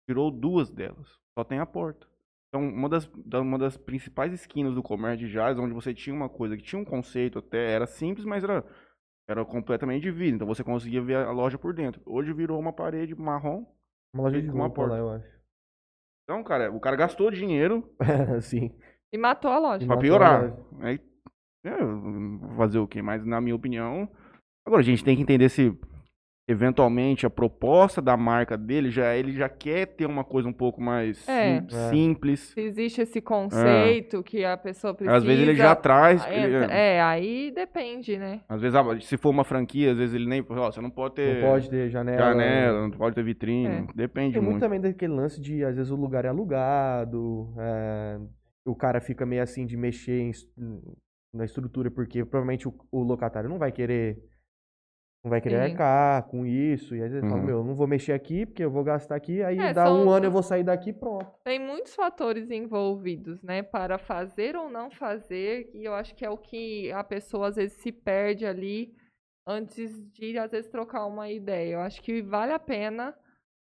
tirou 0.09 0.30
duas 0.30 0.70
delas. 0.70 1.20
Só 1.38 1.44
tem 1.44 1.59
a 1.59 1.66
porta. 1.66 2.15
Então, 2.48 2.66
uma 2.68 2.89
das, 2.89 3.06
da- 3.24 3.40
uma 3.40 3.59
das 3.59 3.77
principais 3.77 4.32
esquinas 4.32 4.74
do 4.74 4.82
comércio 4.82 5.27
de 5.27 5.32
Jales, 5.32 5.59
onde 5.59 5.74
você 5.74 5.93
tinha 5.93 6.14
uma 6.14 6.28
coisa 6.28 6.56
que 6.56 6.62
tinha 6.62 6.81
um 6.81 6.85
conceito 6.85 7.39
até, 7.39 7.73
era 7.73 7.86
simples, 7.86 8.24
mas 8.24 8.43
era, 8.44 8.64
era 9.28 9.44
completamente 9.44 10.02
de 10.02 10.10
vidro. 10.10 10.36
Então 10.36 10.47
você 10.47 10.62
conseguia 10.64 11.02
ver 11.02 11.16
a 11.16 11.31
loja 11.32 11.59
por 11.59 11.74
dentro. 11.74 12.01
Hoje 12.06 12.32
virou 12.32 12.59
uma 12.59 12.73
parede 12.73 13.14
marrom. 13.14 13.66
Uma 14.14 14.24
loja 14.24 14.40
de 14.40 14.48
uma 14.51 14.64
roupa 14.66 14.82
lá, 14.82 14.89
porta. 14.89 15.02
eu 15.02 15.10
acho. 15.10 15.36
Então, 16.24 16.43
cara, 16.43 16.73
o 16.73 16.81
cara 16.81 16.97
gastou 16.97 17.31
dinheiro 17.31 17.89
Sim. 18.43 18.77
E 19.12 19.18
matou 19.18 19.51
a 19.51 19.59
loja. 19.59 19.85
E 19.85 19.86
pra 19.86 19.97
piorar. 19.97 20.52
Aí, 20.81 20.98
é, 21.64 21.70
fazer 22.56 22.78
o 22.78 22.86
quê? 22.89 23.02
Mas 23.02 23.24
na 23.24 23.40
minha 23.40 23.55
opinião. 23.55 24.09
Agora, 24.66 24.81
a 24.81 24.85
gente 24.85 25.05
tem 25.05 25.14
que 25.16 25.23
entender 25.23 25.48
se 25.48 25.70
eventualmente 26.48 27.27
a 27.27 27.31
proposta 27.31 28.01
da 28.01 28.16
marca 28.16 28.56
dele 28.56 28.89
já 28.89 29.14
ele 29.16 29.32
já 29.32 29.48
quer 29.48 29.86
ter 29.86 30.06
uma 30.06 30.23
coisa 30.23 30.48
um 30.48 30.52
pouco 30.52 30.81
mais 30.81 31.27
É. 31.28 31.56
É. 31.56 31.90
simples. 31.90 32.40
Se 32.55 32.60
existe 32.60 33.01
esse 33.01 33.20
conceito 33.20 34.23
que 34.23 34.44
a 34.44 34.56
pessoa 34.56 34.94
precisa. 34.94 35.16
Às 35.16 35.24
vezes 35.24 35.43
ele 35.43 35.55
já 35.56 35.74
traz. 35.74 36.23
ah, 36.24 36.32
ele- 36.32 36.56
entra- 36.56 36.73
é, 36.73 37.01
aí 37.02 37.51
depende, 37.51 38.16
né? 38.16 38.40
Às 38.48 38.60
vezes, 38.60 38.77
ah, 38.77 38.85
se 39.01 39.16
for 39.16 39.31
uma 39.31 39.43
franquia, 39.44 39.90
às 39.90 39.98
vezes 39.98 40.14
ele 40.14 40.27
nem. 40.28 40.44
Ó, 40.48 40.70
você 40.70 40.81
não 40.81 40.90
pode 40.90 41.14
ter 41.16 41.43
Não 41.43 41.48
pode 41.51 41.68
ter 41.68 41.90
janela. 41.90 42.18
janela, 42.18 42.81
não 42.82 42.90
pode 42.90 43.14
ter 43.16 43.24
vitrine. 43.24 43.66
É. 43.66 43.86
Depende 43.94 44.35
Tem 44.35 44.40
muito 44.43 44.52
muito. 44.52 44.60
também 44.60 44.81
daquele 44.81 45.12
lance 45.14 45.40
de, 45.40 45.64
às 45.64 45.74
vezes, 45.74 45.90
o 45.90 45.97
lugar 45.97 46.24
é 46.24 46.28
alugado, 46.28 47.52
é, 47.59 48.18
o 48.64 48.74
cara 48.77 49.01
fica 49.01 49.27
meio 49.27 49.43
assim 49.43 49.66
de 49.66 49.77
mexer 49.77 50.20
em 50.20 50.31
na 51.35 51.44
estrutura, 51.44 51.90
porque 51.90 52.24
provavelmente 52.24 52.66
o, 52.66 52.74
o 52.90 53.02
locatário 53.02 53.51
não 53.51 53.59
vai 53.59 53.70
querer 53.70 54.16
não 55.24 55.30
vai 55.30 55.40
querer 55.40 55.56
Sim. 55.56 55.62
arcar 55.72 56.24
com 56.28 56.47
isso, 56.47 56.94
e 56.97 57.02
às 57.02 57.10
vezes 57.12 57.28
fala, 57.28 57.40
Uhum. 57.40 57.47
meu, 57.47 57.59
eu 57.59 57.64
não 57.64 57.74
vou 57.74 57.86
mexer 57.86 58.12
aqui, 58.12 58.47
porque 58.47 58.64
eu 58.64 58.70
vou 58.70 58.84
gastar 58.84 59.16
aqui, 59.16 59.43
aí 59.43 59.68
É, 59.68 59.72
dá 59.72 59.93
um 59.93 60.09
ano 60.10 60.26
eu 60.26 60.30
vou 60.30 60.43
sair 60.43 60.64
daqui 60.64 60.93
pronto. 60.93 61.32
Tem 61.44 61.59
muitos 61.59 61.94
fatores 61.94 62.51
envolvidos, 62.51 63.43
né? 63.43 63.62
Para 63.62 63.98
fazer 63.98 64.56
ou 64.56 64.68
não 64.68 64.90
fazer, 64.90 65.70
e 65.74 65.84
eu 65.84 65.94
acho 65.94 66.14
que 66.14 66.24
é 66.24 66.30
o 66.30 66.36
que 66.36 66.90
a 66.93 67.02
pessoa 67.05 67.48
às 67.48 67.56
vezes 67.56 67.78
se 67.80 67.93
perde 67.93 68.44
ali 68.44 68.94
antes 69.47 70.02
de, 70.10 70.36
às 70.38 70.51
vezes, 70.51 70.68
trocar 70.70 71.06
uma 71.06 71.30
ideia. 71.30 71.74
Eu 71.74 71.80
acho 71.80 72.02
que 72.02 72.20
vale 72.20 72.52
a 72.52 72.59
pena, 72.59 73.16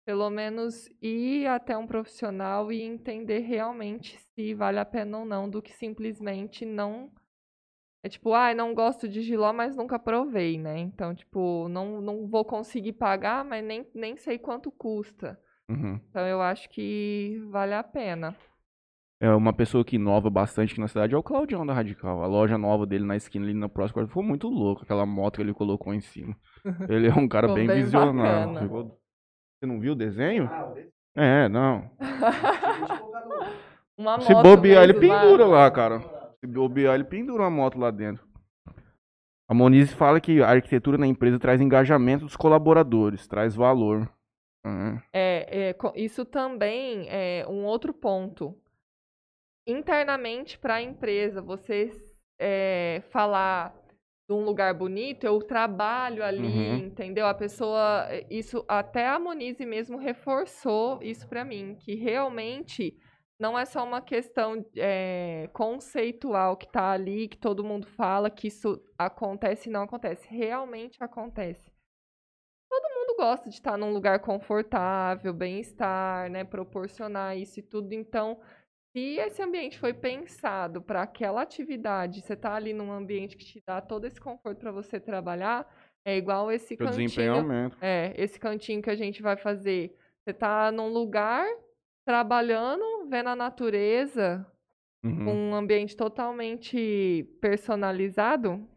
pelo 0.05 0.29
menos, 0.29 0.89
ir 1.01 1.47
até 1.47 1.77
um 1.77 1.87
profissional 1.87 2.71
e 2.71 2.81
entender 2.81 3.39
realmente 3.39 4.17
se 4.35 4.53
vale 4.53 4.79
a 4.79 4.85
pena 4.85 5.19
ou 5.19 5.25
não, 5.25 5.49
do 5.49 5.61
que 5.61 5.71
simplesmente 5.73 6.65
não. 6.65 7.11
É 8.01 8.07
tipo, 8.07 8.33
ah, 8.33 8.53
não 8.53 8.73
gosto 8.73 9.09
de 9.09 9.21
giló, 9.21 9.51
mas 9.51 9.75
nunca 9.75 9.99
provei, 9.99 10.57
né? 10.57 10.79
Então, 10.79 11.13
tipo, 11.13 11.67
não, 11.67 11.99
não 11.99 12.27
vou 12.27 12.45
conseguir 12.45 12.93
pagar, 12.93 13.43
mas 13.43 13.63
nem, 13.63 13.85
nem 13.93 14.15
sei 14.15 14.37
quanto 14.37 14.71
custa. 14.71 15.37
Uhum. 15.69 15.99
Então 16.09 16.25
eu 16.25 16.41
acho 16.41 16.69
que 16.69 17.41
vale 17.49 17.73
a 17.73 17.83
pena. 17.83 18.35
É 19.21 19.29
uma 19.31 19.51
pessoa 19.51 19.83
que 19.83 19.97
inova 19.97 20.29
bastante 20.29 20.71
aqui 20.71 20.79
na 20.79 20.87
cidade 20.87 21.13
é 21.13 21.17
o 21.17 21.21
Claudião 21.21 21.65
da 21.65 21.73
Radical. 21.73 22.23
A 22.23 22.27
loja 22.27 22.57
nova 22.57 22.85
dele 22.85 23.03
na 23.03 23.17
esquina 23.17 23.45
ali 23.45 23.53
na 23.53 23.67
próxima 23.67 24.07
foi 24.07 24.23
muito 24.23 24.47
louco, 24.47 24.83
aquela 24.83 25.05
moto 25.05 25.35
que 25.35 25.41
ele 25.41 25.53
colocou 25.53 25.93
em 25.93 25.99
cima. 25.99 26.33
Ele 26.89 27.07
é 27.09 27.13
um 27.13 27.27
cara 27.27 27.47
bem, 27.47 27.67
bem 27.67 27.83
visionário. 27.83 28.59
Ficou- 28.59 28.97
Você 29.59 29.65
não 29.65 29.79
viu 29.79 29.91
o 29.91 29.95
desenho? 29.95 30.49
É, 31.15 31.49
não. 31.49 31.91
Uma 33.97 34.21
Se 34.21 34.33
moto 34.33 34.43
bobear, 34.43 34.83
ele 34.83 34.93
pendura 34.93 35.45
lá, 35.45 35.69
cara. 35.69 36.18
Se 36.39 36.47
bobear, 36.47 36.95
ele 36.95 37.03
pendura 37.03 37.43
uma 37.43 37.49
moto 37.49 37.77
lá 37.77 37.91
dentro. 37.91 38.27
A 39.49 39.53
Monize 39.53 39.93
fala 39.95 40.21
que 40.21 40.41
a 40.41 40.47
arquitetura 40.49 40.97
na 40.97 41.07
empresa 41.07 41.39
traz 41.39 41.59
engajamento 41.59 42.25
dos 42.25 42.35
colaboradores, 42.35 43.27
traz 43.27 43.55
valor. 43.55 44.09
Uhum. 44.65 45.01
É, 45.13 45.71
é, 45.71 45.75
isso 45.95 46.23
também 46.23 47.07
é 47.09 47.45
um 47.47 47.65
outro 47.65 47.93
ponto. 47.93 48.55
Internamente 49.67 50.57
para 50.57 50.75
a 50.75 50.81
empresa, 50.81 51.41
você 51.41 51.91
é, 52.39 53.01
falar 53.09 53.75
de 54.29 54.35
um 54.35 54.45
lugar 54.45 54.73
bonito, 54.75 55.23
eu 55.25 55.39
trabalho 55.39 56.23
ali, 56.23 56.45
Uhum. 56.45 56.77
entendeu? 56.77 57.25
A 57.25 57.33
pessoa, 57.33 58.07
isso 58.29 58.63
até 58.67 59.07
a 59.07 59.17
Monize 59.19 59.65
mesmo 59.65 59.97
reforçou 59.97 61.01
isso 61.01 61.27
para 61.27 61.43
mim, 61.43 61.75
que 61.75 61.95
realmente 61.95 62.95
não 63.39 63.57
é 63.57 63.65
só 63.65 63.83
uma 63.85 64.01
questão 64.01 64.65
é, 64.75 65.49
conceitual 65.53 66.57
que 66.57 66.65
está 66.65 66.91
ali, 66.91 67.29
que 67.29 67.37
todo 67.37 67.63
mundo 67.63 67.87
fala 67.87 68.29
que 68.29 68.47
isso 68.47 68.83
acontece 68.97 69.69
e 69.69 69.71
não 69.71 69.83
acontece. 69.83 70.27
Realmente 70.29 71.01
acontece. 71.01 71.71
Todo 72.69 72.93
mundo 72.93 73.15
gosta 73.17 73.49
de 73.49 73.55
estar 73.55 73.77
num 73.77 73.93
lugar 73.93 74.19
confortável, 74.19 75.33
bem-estar, 75.33 76.29
né? 76.29 76.43
Proporcionar 76.43 77.37
isso 77.37 77.59
e 77.59 77.63
tudo. 77.63 77.93
Então, 77.93 78.39
se 78.91 79.17
esse 79.17 79.41
ambiente 79.41 79.79
foi 79.79 79.93
pensado 79.93 80.81
para 80.81 81.03
aquela 81.03 81.41
atividade, 81.41 82.21
você 82.21 82.35
tá 82.35 82.53
ali 82.53 82.73
num 82.73 82.91
ambiente 82.91 83.37
que 83.37 83.45
te 83.45 83.63
dá 83.65 83.79
todo 83.79 84.05
esse 84.05 84.19
conforto 84.19 84.59
para 84.59 84.71
você 84.71 84.99
trabalhar, 84.99 85.65
é 86.05 86.17
igual 86.17 86.51
esse 86.51 86.75
Seu 86.75 86.77
cantinho. 86.77 87.07
desempenho 87.07 87.35
aumenta. 87.35 87.77
É, 87.81 88.13
esse 88.17 88.37
cantinho 88.37 88.81
que 88.81 88.89
a 88.89 88.95
gente 88.95 89.21
vai 89.21 89.37
fazer. 89.37 89.95
Você 90.21 90.33
tá 90.33 90.71
num 90.71 90.89
lugar 90.89 91.47
trabalhando, 92.05 93.07
vendo 93.09 93.29
a 93.29 93.35
natureza, 93.35 94.45
Uhum. 95.03 95.23
com 95.25 95.33
um 95.33 95.55
ambiente 95.55 95.95
totalmente 95.95 97.23
personalizado, 97.39 98.67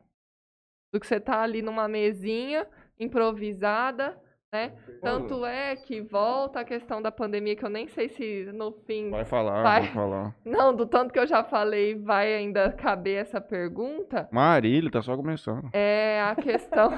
do 0.94 1.00
que 1.00 1.06
você 1.06 1.18
tá 1.18 1.40
ali 1.42 1.62
numa 1.62 1.88
mesinha 1.88 2.64
improvisada, 3.00 4.16
né? 4.54 4.72
Tanto 5.00 5.44
é 5.44 5.74
que 5.74 6.00
volta 6.00 6.60
a 6.60 6.64
questão 6.64 7.02
da 7.02 7.10
pandemia, 7.10 7.56
que 7.56 7.64
eu 7.64 7.68
nem 7.70 7.88
sei 7.88 8.08
se 8.08 8.44
no 8.52 8.70
fim. 8.86 9.10
Vai 9.10 9.24
falar, 9.24 9.62
Vai. 9.64 9.80
vai 9.80 9.92
falar. 9.92 10.36
Não, 10.46 10.72
do 10.76 10.86
tanto 10.86 11.12
que 11.12 11.18
eu 11.18 11.26
já 11.26 11.42
falei, 11.42 11.96
vai 11.96 12.32
ainda 12.34 12.70
caber 12.70 13.16
essa 13.20 13.40
pergunta. 13.40 14.28
Marília, 14.30 14.90
tá 14.92 15.02
só 15.02 15.16
começando. 15.16 15.70
É 15.72 16.20
a 16.22 16.36
questão. 16.36 16.90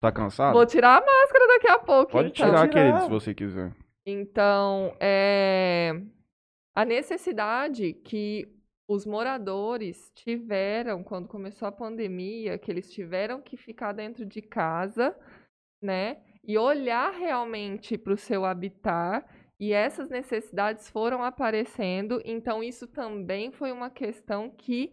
Tá 0.00 0.12
cansado? 0.12 0.52
Vou 0.54 0.64
tirar 0.66 0.98
a 0.98 1.04
máscara 1.04 1.46
daqui 1.48 1.68
a 1.68 1.78
pouco, 1.78 2.12
Pode 2.12 2.28
então. 2.28 2.46
tirar, 2.46 2.68
Tirar. 2.68 2.68
querido, 2.68 3.00
se 3.04 3.08
você 3.10 3.34
quiser. 3.34 3.72
Então, 4.06 4.96
é, 5.00 5.92
a 6.74 6.84
necessidade 6.84 7.92
que 7.92 8.48
os 8.88 9.06
moradores 9.06 10.10
tiveram 10.14 11.04
quando 11.04 11.28
começou 11.28 11.68
a 11.68 11.72
pandemia, 11.72 12.58
que 12.58 12.70
eles 12.70 12.90
tiveram 12.90 13.40
que 13.40 13.56
ficar 13.56 13.92
dentro 13.92 14.26
de 14.26 14.42
casa, 14.42 15.16
né? 15.82 16.22
E 16.42 16.58
olhar 16.58 17.12
realmente 17.12 17.96
para 17.96 18.14
o 18.14 18.18
seu 18.18 18.44
habitat. 18.44 19.24
E 19.60 19.72
essas 19.72 20.08
necessidades 20.08 20.88
foram 20.88 21.22
aparecendo. 21.22 22.20
Então, 22.24 22.62
isso 22.62 22.86
também 22.86 23.52
foi 23.52 23.70
uma 23.70 23.90
questão 23.90 24.50
que 24.50 24.92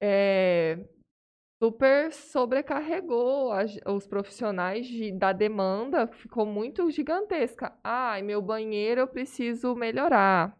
é, 0.00 0.78
super 1.62 2.12
sobrecarregou 2.12 3.52
a 3.52 3.66
ge- 3.66 3.80
os 3.86 4.06
profissionais 4.06 4.86
de- 4.86 5.12
da 5.12 5.32
demanda, 5.32 6.06
ficou 6.06 6.46
muito 6.46 6.90
gigantesca. 6.90 7.72
Ai, 7.82 8.22
meu 8.22 8.40
banheiro 8.40 9.00
eu 9.00 9.08
preciso 9.08 9.74
melhorar. 9.74 10.56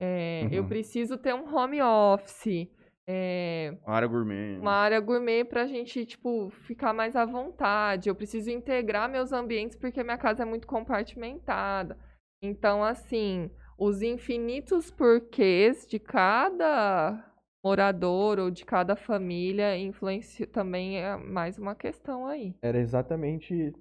É, 0.00 0.48
Eu 0.52 0.62
Uhum. 0.62 0.68
preciso 0.68 1.16
ter 1.16 1.34
um 1.34 1.54
home 1.54 1.80
office. 1.82 2.68
é, 3.06 3.76
Área 3.86 4.08
gourmet. 4.08 4.58
uma 4.58 4.72
área 4.72 4.98
gourmet 4.98 5.44
pra 5.44 5.66
gente, 5.66 6.06
tipo, 6.06 6.48
ficar 6.66 6.94
mais 6.94 7.14
à 7.14 7.26
vontade. 7.26 8.08
Eu 8.08 8.14
preciso 8.14 8.50
integrar 8.50 9.10
meus 9.10 9.30
ambientes 9.30 9.76
porque 9.76 10.02
minha 10.02 10.16
casa 10.16 10.42
é 10.42 10.46
muito 10.46 10.66
compartimentada. 10.66 11.98
Então, 12.42 12.82
assim, 12.82 13.50
os 13.78 14.00
infinitos 14.00 14.90
porquês 14.90 15.86
de 15.86 15.98
cada 15.98 17.22
morador 17.64 18.38
ou 18.38 18.50
de 18.50 18.64
cada 18.64 18.94
família 18.94 19.76
influencia 19.78 20.46
também 20.46 20.98
é 20.98 21.16
mais 21.16 21.58
uma 21.58 21.74
questão 21.74 22.26
aí. 22.26 22.54
Era 22.60 22.78
exatamente 22.78 23.74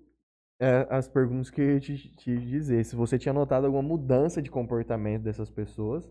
é, 0.60 0.88
as 0.90 1.08
perguntas 1.08 1.50
que 1.50 1.62
eu 1.62 1.74
ia 1.74 1.80
te, 1.80 2.16
te 2.16 2.38
dizer. 2.38 2.86
Se 2.86 2.96
você 2.96 3.20
tinha 3.20 3.34
notado 3.34 3.66
alguma 3.66 3.84
mudança 3.84 4.42
de 4.42 4.50
comportamento 4.50 5.24
dessas 5.24 5.50
pessoas, 5.50 6.10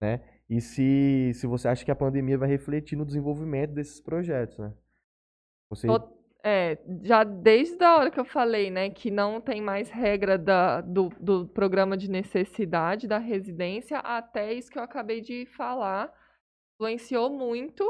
né? 0.00 0.20
E 0.48 0.60
se, 0.60 1.32
se 1.34 1.46
você 1.46 1.68
acha 1.68 1.84
que 1.84 1.90
a 1.90 1.96
pandemia 1.96 2.38
vai 2.38 2.48
refletir 2.48 2.96
no 2.96 3.04
desenvolvimento 3.04 3.72
desses 3.72 4.00
projetos, 4.00 4.58
né? 4.58 4.72
Você 5.68 5.86
É, 6.44 6.78
já 7.02 7.24
desde 7.24 7.82
a 7.82 7.96
hora 7.96 8.10
que 8.10 8.20
eu 8.20 8.24
falei, 8.24 8.70
né, 8.70 8.88
que 8.90 9.10
não 9.10 9.40
tem 9.40 9.60
mais 9.60 9.90
regra 9.90 10.38
da, 10.38 10.80
do, 10.80 11.10
do 11.20 11.48
programa 11.48 11.96
de 11.96 12.08
necessidade 12.08 13.08
da 13.08 13.18
residência, 13.18 13.98
até 13.98 14.52
isso 14.54 14.70
que 14.70 14.78
eu 14.78 14.82
acabei 14.82 15.20
de 15.20 15.46
falar, 15.46 16.10
influenciou 16.78 17.28
muito, 17.28 17.84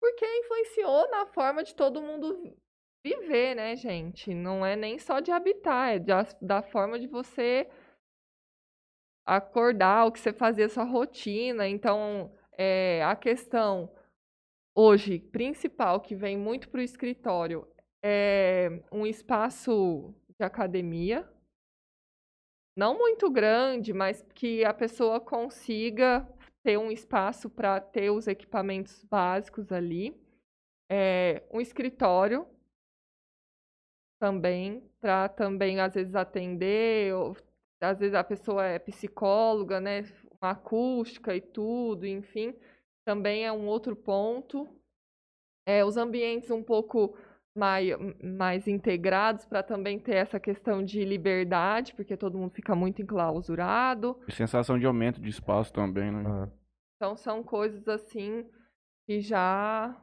porque 0.00 0.24
influenciou 0.24 1.10
na 1.10 1.26
forma 1.26 1.62
de 1.62 1.74
todo 1.74 2.00
mundo 2.00 2.56
viver, 3.04 3.54
né, 3.54 3.76
gente? 3.76 4.32
Não 4.34 4.64
é 4.64 4.74
nem 4.74 4.98
só 4.98 5.20
de 5.20 5.30
habitar, 5.30 5.94
é 5.94 5.98
da, 5.98 6.26
da 6.40 6.62
forma 6.62 6.98
de 6.98 7.06
você 7.06 7.68
acordar, 9.26 10.06
o 10.06 10.12
que 10.12 10.18
você 10.18 10.32
fazia, 10.32 10.68
sua 10.68 10.84
rotina. 10.84 11.68
Então, 11.68 12.34
é, 12.56 13.02
a 13.04 13.14
questão 13.14 13.94
hoje 14.74 15.18
principal 15.18 16.00
que 16.00 16.14
vem 16.14 16.38
muito 16.38 16.68
para 16.70 16.80
o 16.80 16.82
escritório 16.82 17.68
é 18.02 18.82
um 18.90 19.06
espaço 19.06 20.14
de 20.38 20.42
academia, 20.42 21.28
não 22.74 22.96
muito 22.96 23.28
grande, 23.30 23.92
mas 23.92 24.22
que 24.34 24.64
a 24.64 24.72
pessoa 24.72 25.20
consiga 25.20 26.26
ter 26.62 26.78
um 26.78 26.90
espaço 26.90 27.48
para 27.48 27.80
ter 27.80 28.10
os 28.10 28.26
equipamentos 28.26 29.04
básicos 29.04 29.72
ali. 29.72 30.14
É, 30.90 31.42
um 31.50 31.60
escritório 31.60 32.46
também, 34.20 34.82
para 35.00 35.28
também 35.28 35.80
às 35.80 35.94
vezes 35.94 36.14
atender, 36.14 37.14
ou, 37.14 37.36
às 37.80 37.98
vezes 37.98 38.14
a 38.14 38.22
pessoa 38.22 38.64
é 38.64 38.78
psicóloga, 38.78 39.80
né, 39.80 40.02
uma 40.40 40.50
acústica 40.50 41.34
e 41.34 41.40
tudo, 41.40 42.06
enfim, 42.06 42.54
também 43.04 43.46
é 43.46 43.52
um 43.52 43.66
outro 43.66 43.96
ponto. 43.96 44.68
É, 45.66 45.84
os 45.84 45.96
ambientes 45.96 46.50
um 46.50 46.62
pouco 46.62 47.16
mais, 47.54 47.88
mais 48.22 48.66
integrados 48.68 49.44
para 49.44 49.62
também 49.62 49.98
ter 49.98 50.14
essa 50.16 50.38
questão 50.38 50.84
de 50.84 51.04
liberdade, 51.04 51.94
porque 51.94 52.16
todo 52.16 52.38
mundo 52.38 52.52
fica 52.52 52.74
muito 52.74 53.02
enclausurado. 53.02 54.18
E 54.28 54.32
sensação 54.32 54.78
de 54.78 54.86
aumento 54.86 55.20
de 55.20 55.28
espaço 55.28 55.72
também, 55.72 56.10
né? 56.10 56.20
Aham. 56.28 56.52
Então 56.96 57.16
são 57.16 57.42
coisas 57.42 57.88
assim 57.88 58.46
que 59.06 59.20
já 59.20 59.96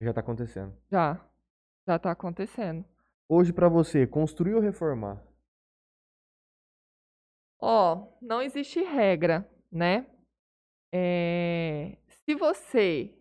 Já 0.00 0.12
tá 0.12 0.20
acontecendo. 0.20 0.74
já 0.90 1.20
já 1.86 1.98
tá 1.98 2.12
acontecendo. 2.12 2.84
Hoje, 3.28 3.52
pra 3.52 3.68
você, 3.68 4.06
construir 4.06 4.54
ou 4.54 4.60
reformar? 4.60 5.22
Ó, 7.60 8.06
não 8.22 8.40
existe 8.40 8.80
regra, 8.82 9.48
né? 9.70 10.06
É, 10.92 11.96
se 12.24 12.34
você 12.34 13.14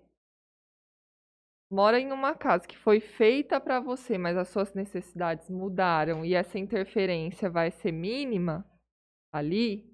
mora 1.70 2.00
em 2.00 2.12
uma 2.12 2.34
casa 2.34 2.68
que 2.68 2.78
foi 2.78 3.00
feita 3.00 3.60
para 3.60 3.80
você, 3.80 4.18
mas 4.18 4.38
as 4.38 4.48
suas 4.50 4.74
necessidades 4.74 5.50
mudaram 5.50 6.26
e 6.26 6.34
essa 6.34 6.58
interferência 6.58 7.50
vai 7.50 7.72
ser 7.72 7.92
mínima 7.92 8.66
ali, 9.32 9.86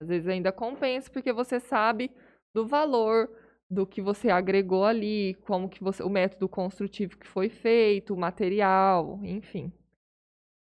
às 0.00 0.08
vezes 0.08 0.28
ainda 0.28 0.52
compensa 0.52 1.10
porque 1.10 1.32
você 1.32 1.58
sabe 1.58 2.10
do 2.54 2.66
valor 2.66 3.30
do 3.70 3.86
que 3.86 4.00
você 4.00 4.30
agregou 4.30 4.84
ali, 4.84 5.34
como 5.46 5.68
que 5.68 5.82
você, 5.82 6.02
o 6.02 6.08
método 6.08 6.48
construtivo 6.48 7.18
que 7.18 7.26
foi 7.26 7.48
feito, 7.48 8.14
o 8.14 8.18
material, 8.18 9.20
enfim. 9.22 9.72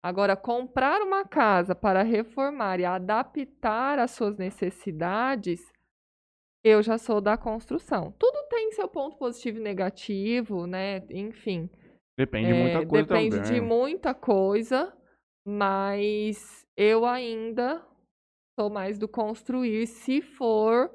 Agora, 0.03 0.37
comprar 0.37 1.01
uma 1.03 1.25
casa 1.25 1.75
para 1.75 2.03
reformar 2.03 2.81
e 2.81 2.85
adaptar 2.85 3.99
às 3.99 4.13
suas 4.13 4.37
necessidades, 4.37 5.61
eu 6.65 6.83
já 6.83 6.99
sou 6.99 7.21
da 7.21 7.37
construção. 7.37 8.13
Tudo 8.19 8.49
tem 8.49 8.73
seu 8.73 8.89
ponto 8.89 9.17
positivo 9.17 9.59
e 9.59 9.63
negativo, 9.63 10.67
né? 10.67 10.99
Enfim. 11.11 11.71
Depende 12.19 12.49
de 12.49 12.53
É, 12.55 12.63
muita 12.63 12.87
coisa 12.87 13.07
depende 13.07 13.37
também. 13.37 13.53
de 13.55 13.61
muita 13.61 14.15
coisa, 14.15 14.97
mas 15.47 16.67
eu 16.77 17.05
ainda 17.07 17.87
sou 18.59 18.69
mais 18.69 18.99
do 18.99 19.09
construir 19.09 19.87
se 19.87 20.21
for 20.21 20.91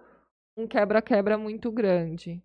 um 0.58 0.68
quebra-quebra 0.68 1.38
muito 1.38 1.72
grande. 1.72 2.44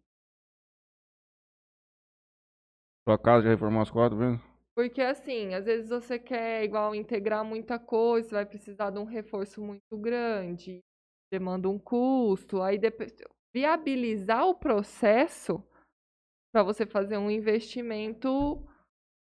Sua 3.08 3.18
casa 3.18 3.44
já 3.44 3.50
reformou 3.50 3.82
as 3.82 3.90
quatro 3.90 4.16
vezes? 4.16 4.40
Porque 4.76 5.00
assim, 5.00 5.54
às 5.54 5.64
vezes 5.64 5.88
você 5.88 6.18
quer 6.18 6.62
igual 6.62 6.94
integrar 6.94 7.44
muita 7.44 7.78
coisa, 7.78 8.30
vai 8.36 8.46
precisar 8.46 8.90
de 8.90 8.98
um 8.98 9.04
reforço 9.04 9.60
muito 9.60 9.98
grande, 9.98 10.80
demanda 11.30 11.68
um 11.68 11.78
custo, 11.78 12.62
aí 12.62 12.78
depois 12.78 13.14
viabilizar 13.54 14.46
o 14.46 14.54
processo 14.54 15.62
para 16.52 16.62
você 16.62 16.86
fazer 16.86 17.16
um 17.16 17.30
investimento 17.30 18.62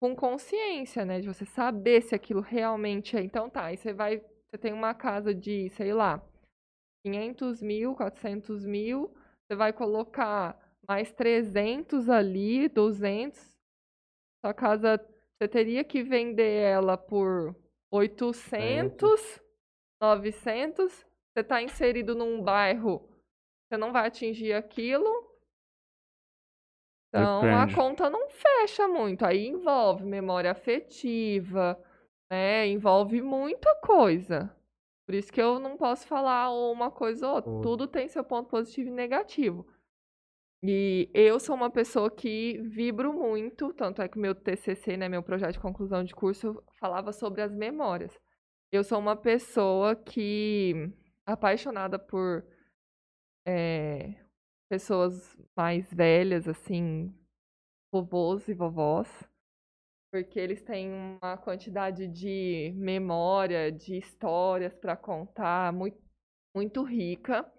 com 0.00 0.14
consciência, 0.14 1.04
né? 1.04 1.20
De 1.20 1.28
você 1.28 1.44
saber 1.44 2.02
se 2.02 2.14
aquilo 2.14 2.40
realmente 2.40 3.16
é. 3.16 3.20
Então 3.20 3.50
tá, 3.50 3.66
aí 3.66 3.76
você 3.76 3.92
vai, 3.92 4.18
você 4.18 4.58
tem 4.58 4.72
uma 4.72 4.94
casa 4.94 5.34
de, 5.34 5.68
sei 5.70 5.92
lá, 5.92 6.22
500 7.04 7.62
mil, 7.62 7.94
400 7.94 8.64
mil, 8.64 9.12
você 9.46 9.56
vai 9.56 9.72
colocar 9.72 10.58
mais 10.88 11.12
300 11.12 12.08
ali, 12.08 12.68
200, 12.68 13.38
sua 14.44 14.54
casa, 14.54 14.96
você 15.36 15.48
teria 15.48 15.84
que 15.84 16.02
vender 16.02 16.62
ela 16.62 16.96
por 16.96 17.54
800, 17.90 19.40
900, 20.00 21.06
você 21.38 21.40
está 21.40 21.62
inserido 21.62 22.14
num 22.14 22.42
bairro, 22.42 23.08
você 23.68 23.78
não 23.78 23.92
vai 23.92 24.08
atingir 24.08 24.52
aquilo, 24.52 25.28
então 27.08 27.42
a 27.42 27.60
Depende. 27.60 27.74
conta 27.74 28.10
não 28.10 28.28
fecha 28.28 28.86
muito. 28.86 29.24
Aí 29.24 29.46
envolve 29.46 30.04
memória 30.04 30.50
afetiva, 30.50 31.78
né? 32.30 32.66
Envolve 32.66 33.22
muita 33.22 33.74
coisa. 33.76 34.54
Por 35.06 35.14
isso 35.14 35.32
que 35.32 35.40
eu 35.40 35.58
não 35.58 35.76
posso 35.76 36.06
falar 36.06 36.50
uma 36.50 36.90
coisa 36.90 37.26
ou 37.26 37.34
outra. 37.36 37.50
Tudo 37.62 37.86
tem 37.86 38.08
seu 38.08 38.22
ponto 38.22 38.48
positivo 38.50 38.90
e 38.90 38.92
negativo. 38.92 39.66
E 40.62 41.08
eu 41.14 41.38
sou 41.38 41.54
uma 41.54 41.70
pessoa 41.70 42.10
que 42.10 42.58
vibro 42.62 43.12
muito, 43.12 43.72
tanto 43.72 44.02
é 44.02 44.08
que 44.08 44.18
o 44.18 44.20
meu 44.20 44.34
TCC, 44.34 44.96
né, 44.96 45.08
meu 45.08 45.22
projeto 45.22 45.52
de 45.52 45.60
conclusão 45.60 46.02
de 46.02 46.12
curso, 46.14 46.60
falava 46.80 47.12
sobre 47.12 47.40
as 47.40 47.54
memórias. 47.54 48.18
Eu 48.72 48.82
sou 48.82 48.98
uma 48.98 49.14
pessoa 49.16 49.94
que 49.94 50.92
apaixonada 51.32 51.98
por 51.98 52.44
eh, 53.46 54.14
pessoas 54.68 55.36
mais 55.56 55.92
velhas, 55.92 56.48
assim, 56.48 57.14
vovôs 57.92 58.48
e 58.48 58.54
vovós, 58.54 59.08
porque 60.10 60.38
eles 60.40 60.62
têm 60.62 60.90
uma 60.90 61.36
quantidade 61.36 62.08
de 62.08 62.72
memória, 62.76 63.70
de 63.70 63.98
histórias 63.98 64.74
para 64.74 64.96
contar 64.96 65.72
muito, 65.72 66.00
muito 66.56 66.82
rica. 66.82 67.50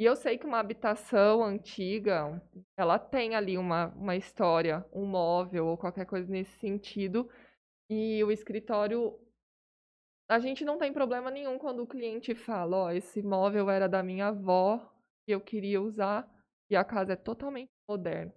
E 0.00 0.04
eu 0.04 0.16
sei 0.16 0.38
que 0.38 0.46
uma 0.46 0.60
habitação 0.60 1.42
antiga, 1.42 2.40
ela 2.78 2.98
tem 2.98 3.34
ali 3.34 3.58
uma, 3.58 3.88
uma 3.88 4.16
história, 4.16 4.86
um 4.92 5.04
móvel 5.04 5.66
ou 5.66 5.76
qualquer 5.76 6.06
coisa 6.06 6.30
nesse 6.30 6.56
sentido. 6.58 7.28
E 7.90 8.22
o 8.24 8.30
escritório, 8.30 9.18
a 10.28 10.38
gente 10.38 10.64
não 10.64 10.76
tem 10.76 10.92
problema 10.92 11.30
nenhum 11.30 11.58
quando 11.58 11.82
o 11.82 11.86
cliente 11.86 12.34
fala, 12.34 12.76
ó, 12.76 12.90
esse 12.90 13.22
móvel 13.22 13.70
era 13.70 13.88
da 13.88 14.02
minha 14.02 14.28
avó 14.28 14.92
e 15.26 15.32
eu 15.32 15.40
queria 15.40 15.80
usar 15.80 16.28
e 16.70 16.76
a 16.76 16.84
casa 16.84 17.14
é 17.14 17.16
totalmente 17.16 17.70
moderna. 17.88 18.34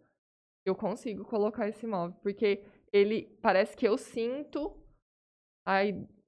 Eu 0.66 0.74
consigo 0.74 1.26
colocar 1.26 1.68
esse 1.68 1.86
móvel, 1.86 2.18
porque 2.22 2.64
ele 2.94 3.24
parece 3.42 3.76
que 3.76 3.88
eu 3.88 3.98
sinto 3.98 4.78
a, 5.66 5.80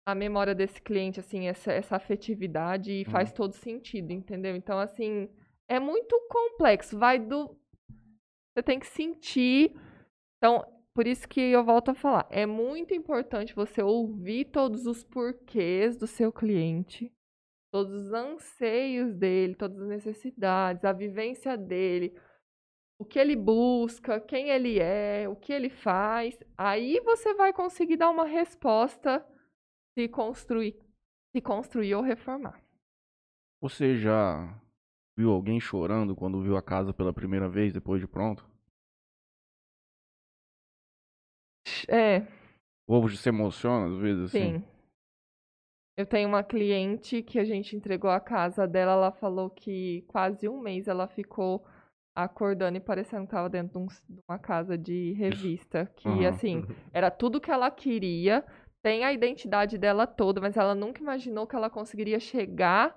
a 0.06 0.14
memória 0.14 0.54
desse 0.54 0.82
cliente, 0.82 1.20
assim, 1.20 1.48
essa, 1.48 1.72
essa 1.72 1.96
afetividade 1.96 2.92
e 2.92 3.06
faz 3.06 3.32
todo 3.32 3.54
sentido, 3.54 4.12
entendeu? 4.12 4.56
Então, 4.56 4.80
assim, 4.80 5.30
é 5.70 5.80
muito 5.80 6.20
complexo, 6.30 6.98
vai 6.98 7.20
do. 7.20 7.58
Você 8.54 8.64
tem 8.64 8.80
que 8.80 8.88
sentir. 8.88 9.76
Então, 10.38 10.66
por 10.94 11.08
isso 11.08 11.28
que 11.28 11.42
eu 11.42 11.64
volto 11.64 11.90
a 11.90 11.96
falar, 11.96 12.28
é 12.30 12.46
muito 12.46 12.94
importante 12.94 13.56
você 13.56 13.82
ouvir 13.82 14.46
todos 14.46 14.86
os 14.86 15.04
porquês 15.04 15.98
do 15.98 16.06
seu 16.06 16.32
cliente, 16.32 17.12
todos 17.72 17.94
os 17.94 18.14
anseios 18.14 19.16
dele, 19.16 19.56
todas 19.56 19.82
as 19.82 19.88
necessidades, 19.88 20.86
a 20.86 20.94
vivência 20.94 21.58
dele, 21.58 22.16
o 23.00 23.06
que 23.06 23.18
ele 23.18 23.36
busca, 23.36 24.22
quem 24.22 24.50
ele 24.50 24.80
é, 24.80 25.28
o 25.28 25.36
que 25.36 25.52
ele 25.52 25.70
faz. 25.70 26.38
Aí 26.56 27.00
você 27.00 27.34
vai 27.34 27.52
conseguir 27.52 27.98
dar 27.98 28.12
uma 28.12 28.26
resposta 28.26 29.26
se 29.98 30.08
construir, 30.08 30.80
se 31.36 31.42
construir 31.42 31.96
ou 31.96 32.04
reformar. 32.04 32.64
Você 33.62 33.98
já 33.98 34.62
viu 35.18 35.32
alguém 35.32 35.60
chorando 35.60 36.16
quando 36.16 36.42
viu 36.42 36.56
a 36.56 36.62
casa 36.62 36.94
pela 36.94 37.14
primeira 37.14 37.50
vez 37.50 37.74
depois 37.74 38.00
de 38.00 38.08
pronto? 38.08 38.48
É, 41.90 42.20
O 42.88 42.94
povo 42.94 43.10
se 43.10 43.30
emociona 43.30 43.88
às 43.88 43.98
vezes 44.02 44.24
assim? 44.26 44.54
sim. 44.60 44.64
Eu 45.96 46.06
tenho 46.08 46.28
uma 46.28 46.44
cliente 46.44 47.22
que 47.22 47.38
a 47.40 47.46
gente 47.46 47.76
entregou 47.76 48.10
a 48.10 48.20
casa 48.20 48.68
dela, 48.68 48.94
ela 48.94 49.12
falou 49.12 49.50
que 49.50 50.02
quase 50.08 50.50
um 50.50 50.60
mês 50.60 50.88
ela 50.88 51.08
ficou 51.08 51.64
acordando 52.16 52.78
e 52.78 52.82
parecendo 52.82 53.26
que 53.26 53.32
tava 53.32 53.50
dentro 53.50 53.74
de, 53.74 53.78
um- 53.78 53.88
de 54.16 54.22
uma 54.28 54.40
casa 54.40 54.78
de 54.78 55.14
revista. 55.14 55.86
Que, 55.96 56.10
Aham. 56.10 56.30
assim, 56.30 56.64
era 56.92 57.12
tudo 57.12 57.40
que 57.40 57.52
ela 57.52 57.70
queria, 57.70 58.44
tem 58.82 59.04
a 59.04 59.14
identidade 59.14 59.78
dela 59.78 60.08
toda, 60.08 60.42
mas 60.42 60.58
ela 60.58 60.74
nunca 60.74 61.00
imaginou 61.02 61.46
que 61.46 61.56
ela 61.56 61.70
conseguiria 61.70 62.20
chegar, 62.20 62.96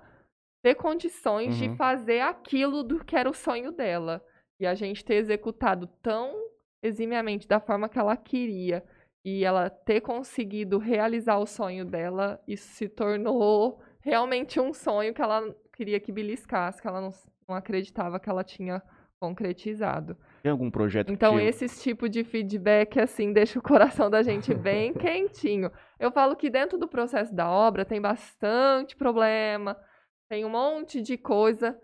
ter 0.63 0.75
condições 0.75 1.55
de 1.57 1.69
Uhum. 1.69 1.77
fazer 1.77 2.21
aquilo 2.21 2.83
do 2.83 3.05
que 3.05 3.15
era 3.15 3.29
o 3.29 3.35
sonho 3.35 3.73
dela. 3.73 4.25
E 4.59 4.67
a 4.67 4.75
gente 4.75 5.05
ter 5.05 5.17
executado 5.17 5.87
tão 6.03 6.46
eximiamente 6.83 7.49
da 7.49 7.61
forma 7.61 7.89
que 7.89 7.99
ela 7.99 8.17
queria 8.17 8.85
e 9.25 9.45
ela 9.45 9.69
ter 9.69 10.01
conseguido 10.01 10.79
realizar 10.79 11.39
o 11.39 11.47
sonho 11.47 11.85
dela, 11.85 12.41
isso 12.47 12.69
se 12.75 12.89
tornou 12.89 13.83
realmente 14.01 14.61
um 14.61 14.73
sonho 14.73 15.13
que 15.13 15.21
ela 15.21 15.43
queria 15.73 15.99
que 15.99 16.13
beliscasse, 16.13 16.81
que 16.81 16.87
ela 16.87 17.01
não, 17.01 17.11
não 17.49 17.57
acreditava 17.57 18.21
que 18.21 18.31
ela 18.31 18.45
tinha 18.45 18.81
concretizado. 19.19 20.17
Tem 20.43 20.53
algum 20.53 20.71
projeto 20.71 21.11
Então, 21.11 21.37
que... 21.37 21.43
esses 21.43 21.83
tipo 21.83 22.09
de 22.09 22.23
feedback, 22.23 23.01
assim, 23.01 23.33
deixa 23.33 23.59
o 23.59 23.63
coração 23.63 24.09
da 24.09 24.23
gente 24.23 24.55
bem 24.55 24.93
quentinho. 24.93 25.71
Eu 25.99 26.13
falo 26.13 26.37
que 26.37 26.49
dentro 26.49 26.79
do 26.79 26.87
processo 26.87 27.35
da 27.35 27.51
obra 27.51 27.85
tem 27.85 28.01
bastante 28.01 28.95
problema, 28.95 29.77
tem 30.29 30.45
um 30.45 30.51
monte 30.51 31.01
de 31.01 31.17
coisa. 31.17 31.77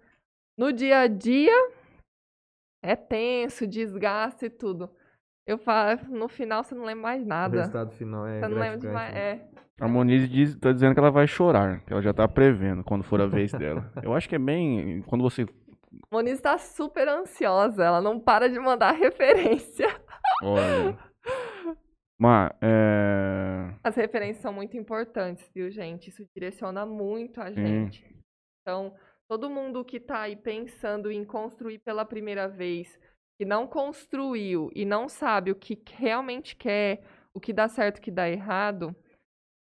No 0.57 0.73
dia 0.73 1.01
a 1.01 1.07
dia, 1.07 1.71
é 2.83 2.97
tenso, 2.97 3.67
desgaste 3.67 4.47
e 4.47 4.51
tudo. 4.51 4.91
Eu 5.47 5.59
falo, 5.59 5.99
no 6.09 6.29
final 6.29 6.63
você 6.63 6.75
não 6.75 6.85
lembra 6.85 7.03
mais 7.03 7.23
O 7.23 7.27
nada. 7.27 7.57
resultado 7.59 7.91
final 7.93 8.27
é 8.27 8.41
Você 8.41 8.49
não 8.49 8.59
lembra 8.59 8.79
de 8.79 8.89
mais. 8.89 9.15
né? 9.15 9.21
É. 9.21 9.49
A 9.81 9.89
Moniz 9.89 10.29
diz, 10.29 10.57
tá 10.57 10.71
dizendo 10.73 10.95
que 10.95 11.01
ela 11.01 11.11
vai 11.11 11.27
chorar, 11.27 11.81
que 11.85 11.93
ela 11.93 12.03
já 12.03 12.13
tá 12.13 12.29
prevendo 12.29 12.85
quando 12.85 13.03
for 13.03 13.21
a 13.21 13.27
vez 13.27 13.53
dela. 13.53 13.91
Eu 14.03 14.15
acho 14.15 14.29
que 14.29 14.37
é 14.37 14.39
bem... 14.39 15.03
Quando 15.03 15.23
você... 15.23 15.47
Moniz 16.13 16.41
tá 16.41 16.57
super 16.59 17.09
ansiosa, 17.09 17.85
ela 17.85 18.01
não 18.01 18.21
para 18.21 18.49
de 18.49 18.59
mandar 18.59 18.93
referência. 18.97 19.89
Olha... 20.43 20.97
Mas, 22.21 22.51
é... 22.63 23.75
As 23.83 23.97
referências 23.97 24.43
são 24.43 24.53
muito 24.53 24.77
importantes, 24.77 25.51
viu, 25.53 25.69
gente? 25.73 26.09
Isso 26.09 26.25
direciona 26.37 26.87
muito 26.87 27.41
a 27.41 27.49
Sim. 27.49 27.55
gente. 27.67 28.17
Então, 28.61 28.95
todo 29.33 29.49
mundo 29.49 29.83
que 29.83 29.99
tá 29.99 30.21
aí 30.21 30.37
pensando 30.37 31.11
em 31.11 31.25
construir 31.25 31.79
pela 31.79 32.05
primeira 32.05 32.47
vez, 32.47 33.01
que 33.39 33.47
não 33.47 33.67
construiu 33.67 34.71
e 34.75 34.85
não 34.85 35.09
sabe 35.09 35.51
o 35.51 35.55
que 35.55 35.83
realmente 35.95 36.55
quer, 36.55 37.03
o 37.33 37.41
que 37.41 37.51
dá 37.51 37.67
certo 37.67 37.97
e 37.97 38.01
o 38.01 38.03
que 38.03 38.11
dá 38.11 38.29
errado, 38.29 38.95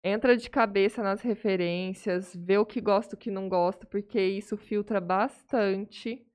entra 0.03 0.35
de 0.35 0.49
cabeça 0.49 1.03
nas 1.03 1.21
referências, 1.21 2.35
vê 2.35 2.57
o 2.57 2.65
que 2.65 2.81
gosta 2.81 3.15
e 3.15 3.17
o 3.17 3.19
que 3.19 3.31
não 3.31 3.51
gosta, 3.51 3.85
porque 3.85 4.19
isso 4.19 4.57
filtra 4.57 4.99
bastante, 4.99 6.27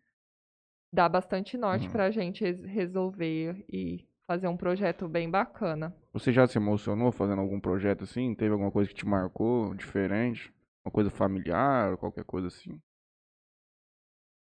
dá 0.94 1.10
bastante 1.10 1.58
norte 1.58 1.88
Uhum. 1.88 1.94
pra 1.94 2.12
gente 2.12 2.44
res- 2.44 2.62
resolver 2.64 3.66
e 3.68 4.06
fazer 4.28 4.48
um 4.48 4.56
projeto 4.56 5.08
bem 5.08 5.32
bacana. 5.32 5.96
Você 6.14 6.32
já 6.32 6.46
se 6.46 6.60
emocionou 6.60 7.12
fazendo 7.12 7.42
algum 7.42 7.60
projeto 7.60 8.04
assim? 8.04 8.36
Teve 8.36 8.52
alguma 8.52 8.70
coisa 8.72 8.88
que 8.88 8.96
te 8.96 9.08
marcou 9.08 9.74
diferente? 9.74 10.54
Uma 10.86 10.92
coisa 10.92 11.10
familiar, 11.10 11.98
qualquer 11.98 12.24
coisa 12.24 12.50
assim? 12.50 12.80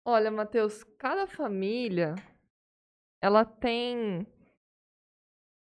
Olha, 0.04 0.32
Matheus, 0.32 0.82
cada 0.98 1.28
família 1.28 2.16
ela 3.22 3.44
tem 3.44 4.26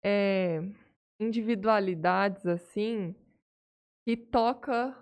é, 0.03 0.59
individualidades 1.21 2.47
assim 2.47 3.15
que 4.07 4.17
toca 4.17 4.97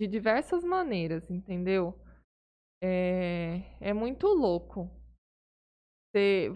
de 0.00 0.08
diversas 0.08 0.64
maneiras, 0.64 1.30
entendeu? 1.30 1.96
É, 2.82 3.60
é 3.80 3.92
muito 3.92 4.26
louco. 4.26 4.90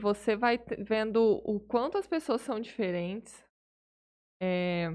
Você, 0.01 0.37
vai 0.37 0.59
vendo 0.59 1.41
o 1.45 1.61
quanto 1.61 1.97
as 1.97 2.07
pessoas 2.07 2.41
são 2.43 2.61
diferentes, 2.61 3.45
é, 4.41 4.87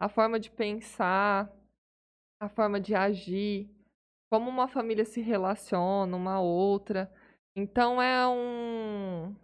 a 0.00 0.08
forma 0.08 0.38
de 0.38 0.50
pensar, 0.50 1.52
a 2.40 2.48
forma 2.48 2.80
de 2.80 2.94
agir, 2.94 3.70
como 4.32 4.48
uma 4.48 4.66
família 4.66 5.04
se 5.04 5.20
relaciona 5.20 6.16
uma 6.16 6.40
outra. 6.40 7.12
Então 7.54 8.00
é 8.00 8.26
um 8.26 9.36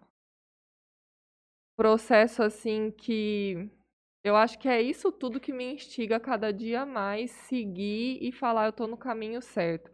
processo 1.76 2.42
assim 2.42 2.90
que 2.90 3.70
eu 4.24 4.34
acho 4.34 4.58
que 4.58 4.66
é 4.66 4.80
isso 4.80 5.12
tudo 5.12 5.38
que 5.38 5.52
me 5.52 5.74
instiga 5.74 6.16
a 6.16 6.20
cada 6.20 6.50
dia 6.50 6.86
mais 6.86 7.30
seguir 7.30 8.18
e 8.22 8.32
falar 8.32 8.64
eu 8.64 8.72
tô 8.72 8.86
no 8.86 8.96
caminho 8.96 9.42
certo. 9.42 9.90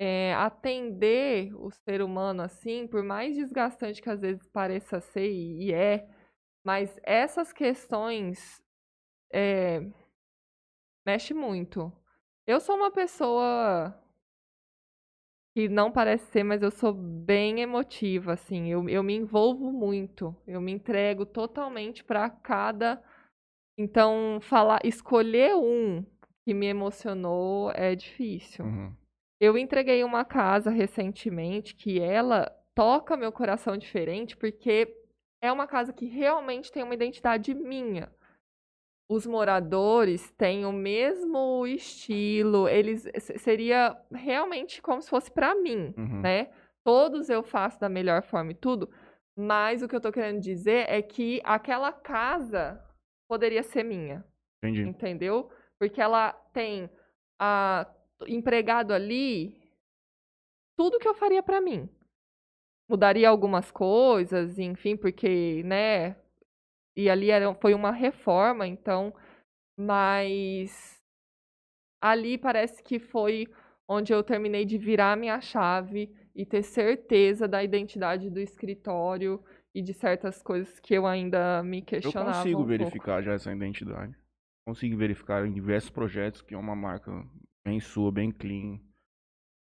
É, 0.00 0.32
atender 0.34 1.52
o 1.56 1.68
ser 1.72 2.00
humano 2.00 2.42
assim, 2.42 2.86
por 2.86 3.02
mais 3.02 3.34
desgastante 3.34 4.00
que 4.00 4.08
às 4.10 4.20
vezes 4.20 4.46
pareça 4.50 5.00
ser 5.00 5.28
e 5.28 5.70
e 5.70 5.72
é, 5.72 6.08
mas 6.64 7.00
essas 7.02 7.52
questões 7.52 8.62
é, 9.32 9.80
mexe 11.04 11.34
muito. 11.34 11.92
Eu 12.46 12.60
sou 12.60 12.76
uma 12.76 12.92
pessoa 12.92 14.05
que 15.56 15.70
não 15.70 15.90
parece 15.90 16.30
ser, 16.32 16.42
mas 16.42 16.62
eu 16.62 16.70
sou 16.70 16.92
bem 16.92 17.62
emotiva, 17.62 18.34
assim. 18.34 18.70
Eu, 18.70 18.86
eu 18.90 19.02
me 19.02 19.14
envolvo 19.16 19.72
muito. 19.72 20.36
Eu 20.46 20.60
me 20.60 20.70
entrego 20.70 21.24
totalmente 21.24 22.04
para 22.04 22.28
cada. 22.28 23.02
Então, 23.78 24.38
falar, 24.42 24.80
escolher 24.84 25.56
um 25.56 26.04
que 26.44 26.52
me 26.52 26.66
emocionou 26.66 27.72
é 27.74 27.94
difícil. 27.94 28.66
Uhum. 28.66 28.94
Eu 29.40 29.56
entreguei 29.56 30.04
uma 30.04 30.26
casa 30.26 30.68
recentemente 30.68 31.74
que 31.74 31.98
ela 31.98 32.54
toca 32.74 33.16
meu 33.16 33.32
coração 33.32 33.78
diferente 33.78 34.36
porque 34.36 34.94
é 35.42 35.50
uma 35.50 35.66
casa 35.66 35.90
que 35.90 36.04
realmente 36.04 36.70
tem 36.70 36.82
uma 36.82 36.92
identidade 36.92 37.54
minha. 37.54 38.12
Os 39.08 39.24
moradores 39.26 40.32
têm 40.32 40.66
o 40.66 40.72
mesmo 40.72 41.64
estilo, 41.66 42.68
eles 42.68 43.02
se- 43.18 43.38
seria 43.38 43.96
realmente 44.12 44.82
como 44.82 45.00
se 45.00 45.08
fosse 45.08 45.30
para 45.30 45.54
mim, 45.54 45.94
Uhum. 45.96 46.20
né? 46.22 46.50
Todos 46.84 47.28
eu 47.28 47.42
faço 47.42 47.78
da 47.80 47.88
melhor 47.88 48.22
forma 48.22 48.50
e 48.50 48.54
tudo, 48.54 48.90
mas 49.36 49.82
o 49.82 49.88
que 49.88 49.94
eu 49.94 50.00
tô 50.00 50.10
querendo 50.10 50.40
dizer 50.40 50.86
é 50.88 51.00
que 51.02 51.40
aquela 51.44 51.92
casa 51.92 52.82
poderia 53.28 53.62
ser 53.62 53.84
minha 53.84 54.24
Entendi. 54.62 54.82
entendeu? 54.88 55.50
Porque 55.78 56.00
ela 56.00 56.32
tem 56.52 56.90
a 57.40 57.86
empregado 58.26 58.92
ali 58.92 59.60
tudo 60.76 60.98
que 60.98 61.06
eu 61.08 61.14
faria 61.14 61.42
pra 61.42 61.60
mim. 61.60 61.88
Mudaria 62.88 63.28
algumas 63.28 63.70
coisas, 63.70 64.58
enfim, 64.58 64.96
porque, 64.96 65.62
né? 65.64 66.16
E 66.96 67.10
ali 67.10 67.30
era, 67.30 67.54
foi 67.54 67.74
uma 67.74 67.90
reforma, 67.92 68.66
então, 68.66 69.14
mas 69.78 71.00
ali 72.02 72.38
parece 72.38 72.82
que 72.82 72.98
foi 72.98 73.46
onde 73.88 74.12
eu 74.12 74.22
terminei 74.22 74.64
de 74.64 74.78
virar 74.78 75.12
a 75.12 75.16
minha 75.16 75.40
chave 75.40 76.10
e 76.34 76.44
ter 76.44 76.62
certeza 76.62 77.46
da 77.46 77.62
identidade 77.62 78.30
do 78.30 78.40
escritório 78.40 79.42
e 79.74 79.82
de 79.82 79.92
certas 79.94 80.42
coisas 80.42 80.80
que 80.80 80.94
eu 80.94 81.06
ainda 81.06 81.62
me 81.62 81.78
Eu 81.78 81.84
questionava. 81.84 82.30
consigo 82.38 82.62
um 82.62 82.64
pouco. 82.64 82.68
verificar 82.68 83.22
já 83.22 83.32
essa 83.34 83.52
identidade. 83.52 84.14
Consigo 84.66 84.96
verificar 84.96 85.46
em 85.46 85.52
diversos 85.52 85.90
projetos 85.90 86.42
que 86.42 86.54
é 86.54 86.58
uma 86.58 86.74
marca 86.74 87.12
bem 87.64 87.78
sua, 87.80 88.10
bem 88.10 88.32
clean. 88.32 88.80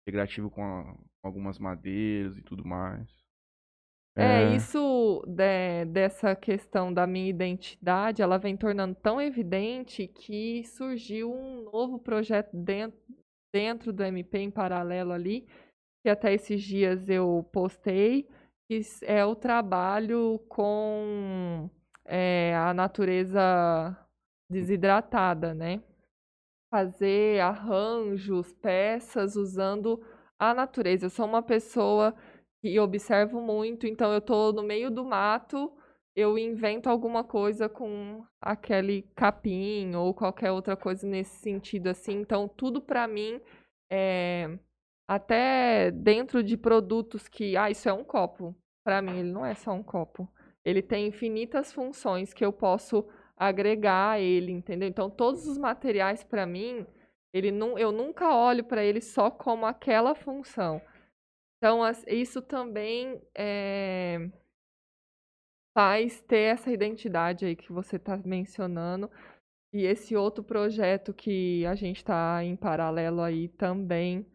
Integrativo 0.05 0.49
com, 0.49 0.63
a- 0.63 0.93
com 0.93 1.27
algumas 1.27 1.57
madeiras 1.57 2.37
e 2.37 2.41
tudo 2.41 2.65
mais. 2.65 3.22
É, 4.15 4.55
isso 4.55 5.23
de- 5.25 5.85
dessa 5.85 6.35
questão 6.35 6.93
da 6.93 7.07
minha 7.07 7.29
identidade, 7.29 8.21
ela 8.21 8.37
vem 8.37 8.55
tornando 8.55 8.93
tão 8.95 9.19
evidente 9.19 10.07
que 10.07 10.63
surgiu 10.65 11.33
um 11.33 11.63
novo 11.63 11.97
projeto 11.97 12.55
dentro, 12.55 12.99
dentro 13.51 13.91
do 13.91 14.03
MP 14.03 14.37
em 14.37 14.51
paralelo 14.51 15.11
ali, 15.11 15.47
que 16.03 16.09
até 16.09 16.33
esses 16.33 16.61
dias 16.61 17.09
eu 17.09 17.47
postei, 17.51 18.27
que 18.69 18.81
é 19.01 19.25
o 19.25 19.35
trabalho 19.35 20.39
com 20.47 21.69
é, 22.05 22.55
a 22.55 22.73
natureza 22.73 23.97
desidratada, 24.51 25.55
né? 25.55 25.81
Fazer 26.71 27.39
arranjos, 27.39 28.53
peças 28.53 29.35
usando 29.35 30.03
a 30.39 30.53
natureza. 30.53 31.05
Eu 31.05 31.09
sou 31.09 31.25
uma 31.25 31.41
pessoa 31.41 32.15
que 32.63 32.79
observo 32.79 33.41
muito, 33.41 33.85
então 33.85 34.13
eu 34.13 34.21
tô 34.21 34.53
no 34.53 34.63
meio 34.63 34.89
do 34.89 35.03
mato, 35.03 35.69
eu 36.15 36.37
invento 36.37 36.89
alguma 36.89 37.21
coisa 37.21 37.67
com 37.67 38.23
aquele 38.41 39.01
capim 39.17 39.93
ou 39.95 40.13
qualquer 40.13 40.49
outra 40.49 40.77
coisa 40.77 41.05
nesse 41.05 41.35
sentido 41.41 41.87
assim. 41.87 42.21
Então 42.21 42.47
tudo 42.47 42.81
pra 42.81 43.05
mim 43.05 43.41
é 43.91 44.57
até 45.05 45.91
dentro 45.91 46.41
de 46.41 46.55
produtos 46.55 47.27
que, 47.27 47.57
ah, 47.57 47.69
isso 47.69 47.89
é 47.89 47.93
um 47.93 48.05
copo. 48.05 48.55
Pra 48.81 49.01
mim 49.01 49.19
ele 49.19 49.31
não 49.33 49.45
é 49.45 49.55
só 49.55 49.73
um 49.73 49.83
copo. 49.83 50.31
Ele 50.63 50.81
tem 50.81 51.07
infinitas 51.07 51.73
funções 51.73 52.33
que 52.33 52.45
eu 52.45 52.53
posso 52.53 53.05
agregar 53.35 54.11
a 54.11 54.19
ele, 54.21 54.53
entendeu? 54.53 54.87
Então 54.87 55.09
todos 55.09 55.45
os 55.45 55.57
materiais 55.57 56.23
pra 56.23 56.45
mim, 56.45 56.85
ele 57.33 57.51
não, 57.51 57.77
eu 57.77 57.91
nunca 57.91 58.33
olho 58.33 58.63
pra 58.63 58.85
ele 58.85 59.01
só 59.01 59.29
como 59.29 59.65
aquela 59.65 60.15
função. 60.15 60.81
Então, 61.63 61.79
isso 62.07 62.41
também 62.41 63.21
é, 63.33 64.29
faz 65.73 66.21
ter 66.23 66.53
essa 66.53 66.69
identidade 66.69 67.45
aí 67.45 67.55
que 67.55 67.71
você 67.71 67.95
está 67.95 68.17
mencionando. 68.17 69.09
E 69.73 69.85
esse 69.85 70.13
outro 70.13 70.43
projeto 70.43 71.13
que 71.13 71.65
a 71.65 71.73
gente 71.73 71.99
está 71.99 72.43
em 72.43 72.57
paralelo 72.57 73.21
aí 73.21 73.47
também 73.47 74.29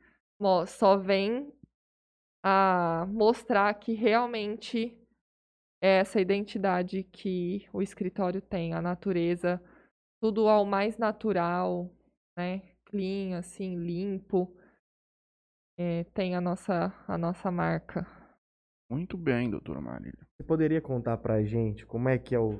só 0.66 0.96
vem 0.96 1.52
a 2.42 3.04
mostrar 3.10 3.74
que 3.74 3.92
realmente 3.92 4.98
é 5.82 5.98
essa 5.98 6.22
identidade 6.22 7.02
que 7.02 7.68
o 7.74 7.82
escritório 7.82 8.40
tem, 8.40 8.72
a 8.72 8.80
natureza, 8.80 9.62
tudo 10.18 10.48
ao 10.48 10.64
mais 10.64 10.96
natural, 10.96 11.90
né? 12.38 12.62
Clean, 12.86 13.36
assim, 13.36 13.76
limpo. 13.76 14.57
É, 15.80 16.02
tem 16.12 16.34
a 16.34 16.40
nossa, 16.40 16.92
a 17.06 17.16
nossa 17.16 17.52
marca. 17.52 18.04
Muito 18.90 19.16
bem, 19.16 19.48
doutora 19.48 19.80
Marília. 19.80 20.26
Você 20.32 20.42
poderia 20.42 20.82
contar 20.82 21.18
pra 21.18 21.44
gente 21.44 21.86
como 21.86 22.08
é 22.08 22.18
que 22.18 22.34
é 22.34 22.40
o, 22.40 22.58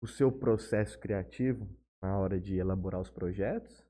o 0.00 0.06
seu 0.06 0.30
processo 0.30 0.96
criativo 1.00 1.68
na 2.00 2.16
hora 2.16 2.38
de 2.38 2.56
elaborar 2.56 3.00
os 3.00 3.10
projetos? 3.10 3.84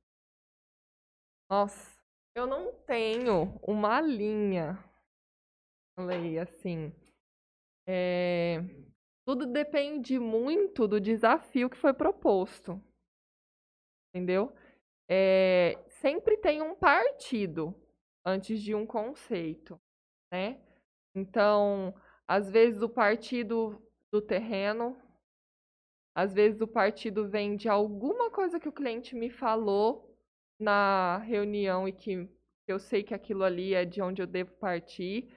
Nossa, 1.50 2.02
eu 2.34 2.46
não 2.46 2.72
tenho 2.86 3.60
uma 3.62 4.00
linha, 4.00 4.82
falei 5.94 6.38
assim. 6.38 6.94
É, 7.86 8.58
tudo 9.26 9.44
depende 9.44 10.18
muito 10.18 10.88
do 10.88 10.98
desafio 10.98 11.68
que 11.68 11.76
foi 11.76 11.92
proposto. 11.92 12.82
Entendeu? 14.14 14.50
É, 15.10 15.84
sempre 15.88 16.38
tem 16.38 16.62
um 16.62 16.74
partido 16.74 17.81
antes 18.24 18.62
de 18.62 18.74
um 18.74 18.86
conceito, 18.86 19.80
né? 20.32 20.60
Então, 21.14 21.94
às 22.26 22.50
vezes 22.50 22.82
o 22.82 22.88
partido 22.88 23.80
do 24.10 24.20
terreno, 24.20 24.96
às 26.14 26.32
vezes 26.32 26.60
o 26.60 26.66
partido 26.66 27.28
vem 27.28 27.56
de 27.56 27.68
alguma 27.68 28.30
coisa 28.30 28.60
que 28.60 28.68
o 28.68 28.72
cliente 28.72 29.14
me 29.14 29.30
falou 29.30 30.16
na 30.58 31.18
reunião 31.18 31.88
e 31.88 31.92
que 31.92 32.28
eu 32.66 32.78
sei 32.78 33.02
que 33.02 33.14
aquilo 33.14 33.44
ali 33.44 33.74
é 33.74 33.84
de 33.84 34.00
onde 34.00 34.22
eu 34.22 34.26
devo 34.26 34.52
partir. 34.52 35.34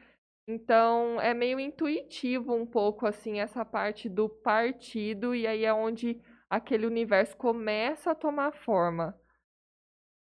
Então, 0.48 1.20
é 1.20 1.34
meio 1.34 1.60
intuitivo 1.60 2.54
um 2.54 2.66
pouco 2.66 3.08
assim 3.08 3.40
essa 3.40 3.66
parte 3.66 4.08
do 4.08 4.30
partido 4.30 5.34
e 5.34 5.48
aí 5.48 5.66
é 5.66 5.74
onde 5.74 6.22
aquele 6.50 6.86
universo 6.86 7.36
começa 7.36 8.12
a 8.12 8.16
tomar 8.16 8.54
forma. 8.54 9.20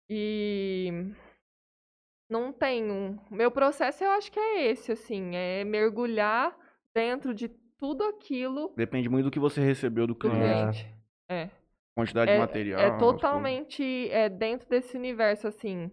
E 0.09 1.13
não 2.29 2.51
tem 2.51 2.91
um. 2.91 3.17
Meu 3.29 3.49
processo 3.49 4.03
eu 4.03 4.11
acho 4.11 4.31
que 4.31 4.39
é 4.39 4.67
esse, 4.67 4.91
assim, 4.91 5.35
é 5.35 5.63
mergulhar 5.63 6.55
dentro 6.93 7.33
de 7.33 7.49
tudo 7.77 8.03
aquilo. 8.03 8.73
Depende 8.75 9.09
muito 9.09 9.25
do 9.25 9.31
que 9.31 9.39
você 9.39 9.61
recebeu 9.61 10.07
do 10.07 10.15
cliente. 10.15 10.83
cliente. 10.83 10.95
É. 11.29 11.49
Quantidade 11.95 12.31
é, 12.31 12.33
de 12.35 12.39
material. 12.39 12.79
É 12.79 12.97
totalmente 12.97 14.09
é, 14.11 14.29
dentro 14.29 14.69
desse 14.69 14.95
universo, 14.95 15.47
assim, 15.47 15.91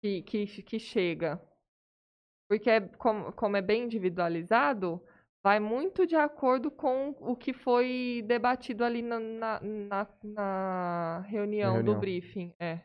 que, 0.00 0.22
que, 0.22 0.46
que 0.46 0.78
chega. 0.78 1.40
Porque, 2.48 2.70
é, 2.70 2.80
como, 2.80 3.32
como 3.32 3.56
é 3.56 3.62
bem 3.62 3.84
individualizado, 3.84 5.02
vai 5.44 5.58
muito 5.58 6.06
de 6.06 6.14
acordo 6.14 6.70
com 6.70 7.10
o 7.20 7.34
que 7.34 7.52
foi 7.52 8.22
debatido 8.26 8.84
ali 8.84 9.02
na, 9.02 9.18
na, 9.18 9.60
na, 9.60 10.08
na 10.22 11.20
reunião, 11.28 11.74
reunião, 11.74 11.94
do 11.94 12.00
briefing. 12.00 12.52
É. 12.58 12.80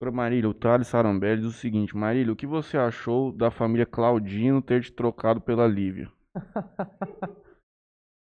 Para 0.00 0.10
Marília, 0.10 0.48
o 0.48 0.54
Thales 0.54 0.88
Sarambelli 0.88 1.42
diz 1.42 1.50
o 1.50 1.52
seguinte: 1.52 1.94
Marília, 1.94 2.32
o 2.32 2.36
que 2.36 2.46
você 2.46 2.78
achou 2.78 3.30
da 3.30 3.50
família 3.50 3.84
Claudino 3.84 4.62
ter 4.62 4.82
te 4.82 4.90
trocado 4.90 5.42
pela 5.42 5.66
Lívia? 5.66 6.10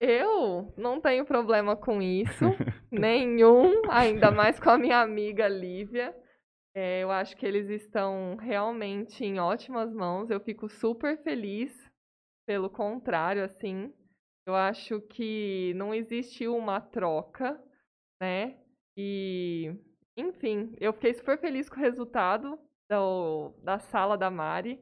Eu 0.00 0.72
não 0.76 1.00
tenho 1.00 1.26
problema 1.26 1.76
com 1.76 2.00
isso, 2.00 2.44
nenhum, 2.90 3.90
ainda 3.90 4.30
mais 4.30 4.60
com 4.60 4.70
a 4.70 4.78
minha 4.78 5.00
amiga 5.00 5.48
Lívia. 5.48 6.16
É, 6.72 7.02
eu 7.02 7.10
acho 7.10 7.36
que 7.36 7.44
eles 7.44 7.68
estão 7.68 8.36
realmente 8.36 9.24
em 9.24 9.40
ótimas 9.40 9.92
mãos. 9.92 10.30
Eu 10.30 10.38
fico 10.38 10.68
super 10.68 11.20
feliz. 11.24 11.76
Pelo 12.46 12.70
contrário, 12.70 13.42
assim, 13.42 13.92
eu 14.46 14.54
acho 14.54 15.00
que 15.00 15.74
não 15.74 15.92
existiu 15.92 16.56
uma 16.56 16.80
troca, 16.80 17.60
né? 18.22 18.56
E, 18.96 19.74
enfim, 20.18 20.74
eu 20.80 20.92
fiquei 20.92 21.14
super 21.14 21.38
feliz 21.38 21.68
com 21.68 21.76
o 21.76 21.82
resultado 21.82 22.58
do, 22.90 23.52
da 23.62 23.78
sala 23.78 24.18
da 24.18 24.30
Mari. 24.30 24.80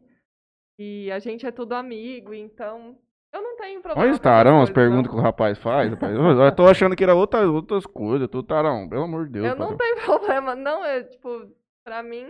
E 0.78 1.10
a 1.10 1.18
gente 1.18 1.46
é 1.46 1.50
tudo 1.50 1.74
amigo, 1.74 2.32
então 2.34 2.98
eu 3.34 3.42
não 3.42 3.56
tenho 3.56 3.80
problema. 3.82 4.08
Olha 4.08 4.18
tarão, 4.18 4.62
as 4.62 4.70
perguntas 4.70 5.10
que 5.10 5.16
o 5.16 5.20
rapaz 5.20 5.58
faz. 5.58 5.90
Rapaz. 5.90 6.14
Eu 6.14 6.54
tô 6.54 6.66
achando 6.66 6.96
que 6.96 7.04
era 7.04 7.14
outra, 7.14 7.48
outras 7.50 7.86
coisas, 7.86 8.28
tu 8.28 8.42
tarão, 8.42 8.88
pelo 8.88 9.04
amor 9.04 9.26
de 9.26 9.32
Deus. 9.32 9.46
Eu 9.46 9.56
não 9.56 9.76
tenho 9.76 9.96
problema, 10.04 10.54
não, 10.54 10.84
é 10.84 11.02
tipo, 11.02 11.50
pra 11.84 12.02
mim, 12.02 12.26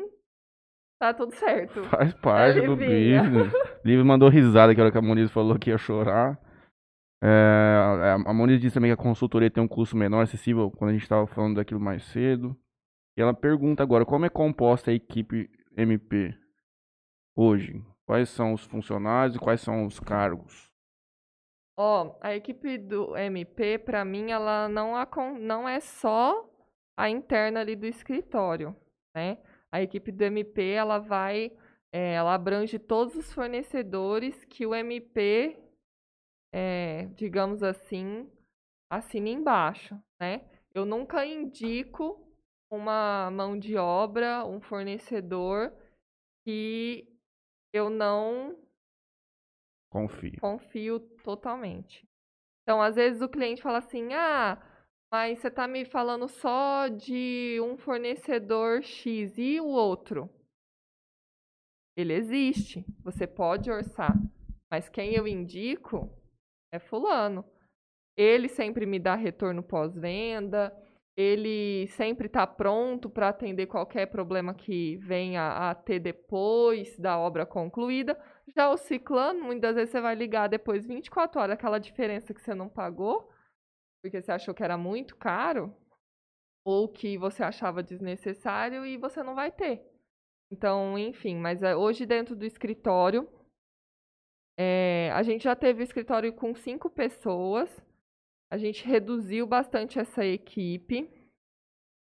tá 1.01 1.15
tudo 1.15 1.35
certo. 1.35 1.85
Faz 1.85 2.13
parte 2.15 2.61
do 2.61 2.77
business. 2.77 3.53
Livre 3.85 4.05
mandou 4.05 4.29
risada 4.29 4.75
que 4.75 4.81
hora 4.81 4.91
que 4.91 4.99
a 4.99 5.03
Moniz 5.03 5.31
falou 5.31 5.59
que 5.59 5.71
ia 5.71 5.79
chorar. 5.79 6.41
É, 7.23 8.17
a 8.25 8.33
Moniz 8.33 8.61
disse 8.61 8.75
também 8.75 8.91
que 8.91 9.01
a 9.01 9.03
consultoria 9.03 9.51
tem 9.51 9.63
um 9.63 9.69
custo 9.69 9.97
menor, 9.97 10.23
acessível, 10.23 10.71
quando 10.71 10.91
a 10.91 10.93
gente 10.93 11.03
estava 11.03 11.27
falando 11.27 11.57
daquilo 11.57 11.81
mais 11.81 12.05
cedo. 12.05 12.57
E 13.17 13.23
ela 13.23 13.35
pergunta 13.35 13.83
agora, 13.83 14.05
como 14.05 14.27
é 14.27 14.31
composta 14.31 14.91
a 14.91 14.95
equipe 14.95 15.51
MP 15.77 16.37
hoje? 17.35 17.83
Quais 18.05 18.29
são 18.29 18.53
os 18.53 18.65
funcionários 18.65 19.37
e 19.37 19.39
quais 19.41 19.61
são 19.61 19.87
os 19.87 19.99
cargos? 19.99 20.71
Ó, 21.79 22.07
oh, 22.07 22.19
a 22.21 22.35
equipe 22.35 22.79
do 22.79 23.17
MP, 23.17 23.79
para 23.79 24.05
mim, 24.05 24.31
ela 24.31 24.69
não, 24.69 24.93
não 25.39 25.69
é 25.69 25.81
só 25.81 26.49
a 26.97 27.11
interna 27.11 27.61
ali 27.61 27.77
do 27.77 27.87
escritório 27.87 28.75
né? 29.17 29.39
A 29.73 29.81
equipe 29.81 30.13
do 30.13 30.23
MP 30.23 30.63
ela 30.73 30.99
vai, 30.99 31.51
é, 31.91 32.13
ela 32.13 32.35
abrange 32.35 32.79
todos 32.79 33.17
os 33.17 33.33
fornecedores 33.33 34.45
que 34.45 34.67
o 34.67 34.75
MP, 34.75 35.59
é, 36.53 37.07
digamos 37.17 37.63
assim, 37.63 38.31
assina 38.91 39.31
embaixo, 39.31 39.99
né? 40.21 40.43
Eu 40.75 40.85
nunca 40.85 41.25
indico 41.25 42.26
uma 42.71 43.31
mão 43.31 43.59
de 43.59 43.77
obra, 43.77 44.45
um 44.45 44.61
fornecedor 44.61 45.73
que 46.45 47.09
eu 47.73 47.91
não 47.91 48.57
confio, 49.91 50.41
confio 50.41 51.01
totalmente. 51.23 52.07
Então, 52.63 52.81
às 52.83 52.97
vezes 52.97 53.23
o 53.23 53.29
cliente 53.29 53.63
fala 53.63 53.79
assim: 53.79 54.13
"Ah, 54.15 54.61
mas 55.13 55.39
você 55.39 55.49
está 55.49 55.69
me 55.69 55.85
falando 55.85 56.29
só 56.29 56.89
de 56.89 57.59
um 57.63 57.77
fornecedor 57.77 58.83
X 58.83 59.39
e 59.39 59.61
o 59.61 59.67
outro? 59.67 60.29
Ele 61.97 62.13
existe, 62.13 62.85
você 63.03 63.27
pode 63.27 63.71
orçar, 63.71 64.15
mas 64.71 64.89
quem 64.89 65.15
eu 65.15 65.27
indico 65.27 66.11
é 66.73 66.79
fulano. 66.79 67.45
Ele 68.17 68.49
sempre 68.49 68.85
me 68.85 68.99
dá 68.99 69.15
retorno 69.15 69.63
pós-venda, 69.63 70.75
ele 71.17 71.87
sempre 71.89 72.27
está 72.27 72.47
pronto 72.47 73.09
para 73.09 73.31
atender 73.31 73.67
qualquer 73.67 74.07
problema 74.07 74.53
que 74.53 74.97
venha 74.99 75.71
a 75.71 75.75
ter 75.75 75.99
depois 75.99 76.99
da 76.99 77.19
obra 77.19 77.47
concluída. 77.47 78.19
Já 78.55 78.71
o 78.71 78.77
ciclano, 78.77 79.43
muitas 79.43 79.75
vezes 79.75 79.91
você 79.91 80.01
vai 80.01 80.15
ligar 80.15 80.49
depois 80.49 80.87
24 80.87 81.41
horas, 81.41 81.55
aquela 81.55 81.79
diferença 81.79 82.35
que 82.35 82.41
você 82.41 82.55
não 82.55 82.69
pagou, 82.69 83.31
porque 84.03 84.21
você 84.21 84.31
achou 84.31 84.55
que 84.55 84.63
era 84.63 84.77
muito 84.77 85.17
caro 85.17 85.75
ou 86.65 86.89
que 86.89 87.17
você 87.17 87.43
achava 87.43 87.83
desnecessário 87.83 88.85
e 88.85 88.99
você 88.99 89.23
não 89.23 89.35
vai 89.35 89.51
ter. 89.51 89.83
Então, 90.51 90.99
enfim, 90.99 91.37
mas 91.37 91.63
eh, 91.63 91.75
hoje 91.75 92.05
dentro 92.05 92.37
do 92.37 92.45
escritório, 92.45 93.29
é, 94.59 95.11
a 95.13 95.23
gente 95.23 95.45
já 95.45 95.57
teve 95.57 95.83
o 95.83 95.85
escritório 95.85 96.33
com 96.33 96.55
cinco 96.55 96.91
pessoas, 96.91 97.71
a 98.51 98.57
gente 98.57 98.85
reduziu 98.87 99.47
bastante 99.47 99.99
essa 99.99 100.25
equipe, 100.25 101.11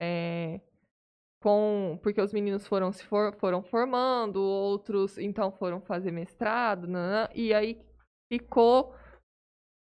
é, 0.01 0.59
com, 1.41 1.99
porque 2.01 2.21
os 2.21 2.33
meninos 2.33 2.67
foram 2.67 2.91
se 2.91 3.03
for, 3.05 3.35
foram 3.35 3.63
formando, 3.63 4.41
outros 4.41 5.17
então 5.17 5.51
foram 5.51 5.81
fazer 5.81 6.11
mestrado, 6.11 6.87
e 7.33 7.53
aí 7.53 7.81
ficou 8.31 8.95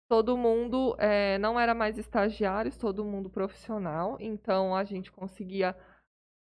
todo 0.09 0.37
mundo 0.37 0.97
é, 0.99 1.37
não 1.39 1.59
era 1.59 1.75
mais 1.75 1.99
estagiários, 1.99 2.77
todo 2.77 3.05
mundo 3.05 3.29
profissional, 3.29 4.17
então 4.21 4.75
a 4.75 4.85
gente 4.85 5.11
conseguia 5.11 5.77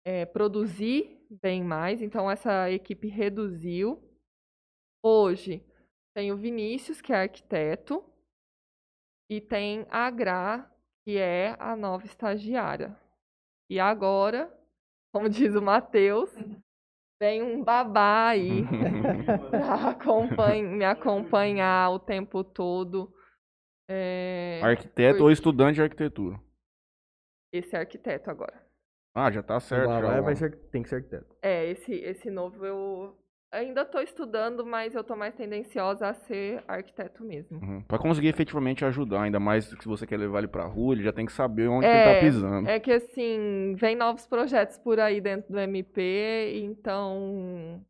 é, 0.04 0.24
produzir 0.24 1.26
bem 1.42 1.62
mais, 1.62 2.00
então 2.00 2.30
essa 2.30 2.70
equipe 2.70 3.08
reduziu. 3.08 4.02
Hoje 5.02 5.64
tem 6.14 6.32
o 6.32 6.36
Vinícius, 6.36 7.00
que 7.00 7.12
é 7.12 7.22
arquiteto, 7.22 8.04
e 9.30 9.40
tem 9.40 9.86
a 9.90 10.10
Gra, 10.10 10.70
que 11.05 11.16
é 11.18 11.56
a 11.59 11.76
nova 11.76 12.05
estagiária. 12.06 12.96
E 13.70 13.78
agora, 13.78 14.52
como 15.12 15.28
diz 15.30 15.55
o 15.55 15.62
Matheus, 15.62 16.30
vem 17.20 17.42
um 17.42 17.62
babá 17.62 18.28
aí 18.28 18.62
pra 19.50 19.90
acompanha- 19.90 20.62
me 20.68 20.84
acompanhar 20.84 21.90
o 21.90 21.98
tempo 21.98 22.42
todo. 22.44 23.12
É, 23.90 24.60
Arquiteto 24.62 25.22
ou 25.24 25.30
estudante 25.30 25.76
de 25.76 25.82
arquitetura. 25.82 26.38
esse 27.52 27.74
arquiteto 27.74 28.30
agora. 28.30 28.66
Ah, 29.14 29.30
já 29.30 29.42
tá 29.42 29.59
certo. 29.59 29.88
Vai, 29.88 30.00
já, 30.02 30.20
vai 30.20 30.36
ser, 30.36 30.56
tem 30.70 30.82
que 30.82 30.88
ser 30.88 30.96
arquiteto. 30.96 31.36
É, 31.42 31.66
esse, 31.66 31.92
esse 31.94 32.30
novo 32.30 32.64
eu 32.64 33.18
ainda 33.50 33.84
tô 33.84 34.00
estudando, 34.00 34.64
mas 34.64 34.94
eu 34.94 35.02
tô 35.02 35.16
mais 35.16 35.34
tendenciosa 35.34 36.08
a 36.08 36.14
ser 36.14 36.62
arquiteto 36.66 37.24
mesmo. 37.24 37.58
Uhum. 37.58 37.82
Pra 37.82 37.98
conseguir 37.98 38.28
efetivamente 38.28 38.84
ajudar, 38.84 39.22
ainda 39.22 39.40
mais 39.40 39.66
se 39.66 39.86
você 39.86 40.06
quer 40.06 40.18
levar 40.18 40.38
ele 40.38 40.48
pra 40.48 40.64
rua, 40.64 40.94
ele 40.94 41.02
já 41.02 41.12
tem 41.12 41.26
que 41.26 41.32
saber 41.32 41.68
onde 41.68 41.86
que 41.86 41.92
É, 41.92 42.06
ele 42.06 42.14
tá 42.14 42.20
pisando. 42.20 42.68
É 42.68 42.80
que 42.80 42.92
assim, 42.92 43.74
vem 43.76 43.96
novos 43.96 44.26
projetos 44.26 44.78
por 44.78 45.00
aí 45.00 45.20
dentro 45.20 45.52
do 45.52 45.58
MP, 45.58 46.60
então 46.62 47.84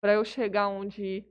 para 0.00 0.14
eu 0.14 0.24
chegar 0.24 0.68
onde 0.68 1.24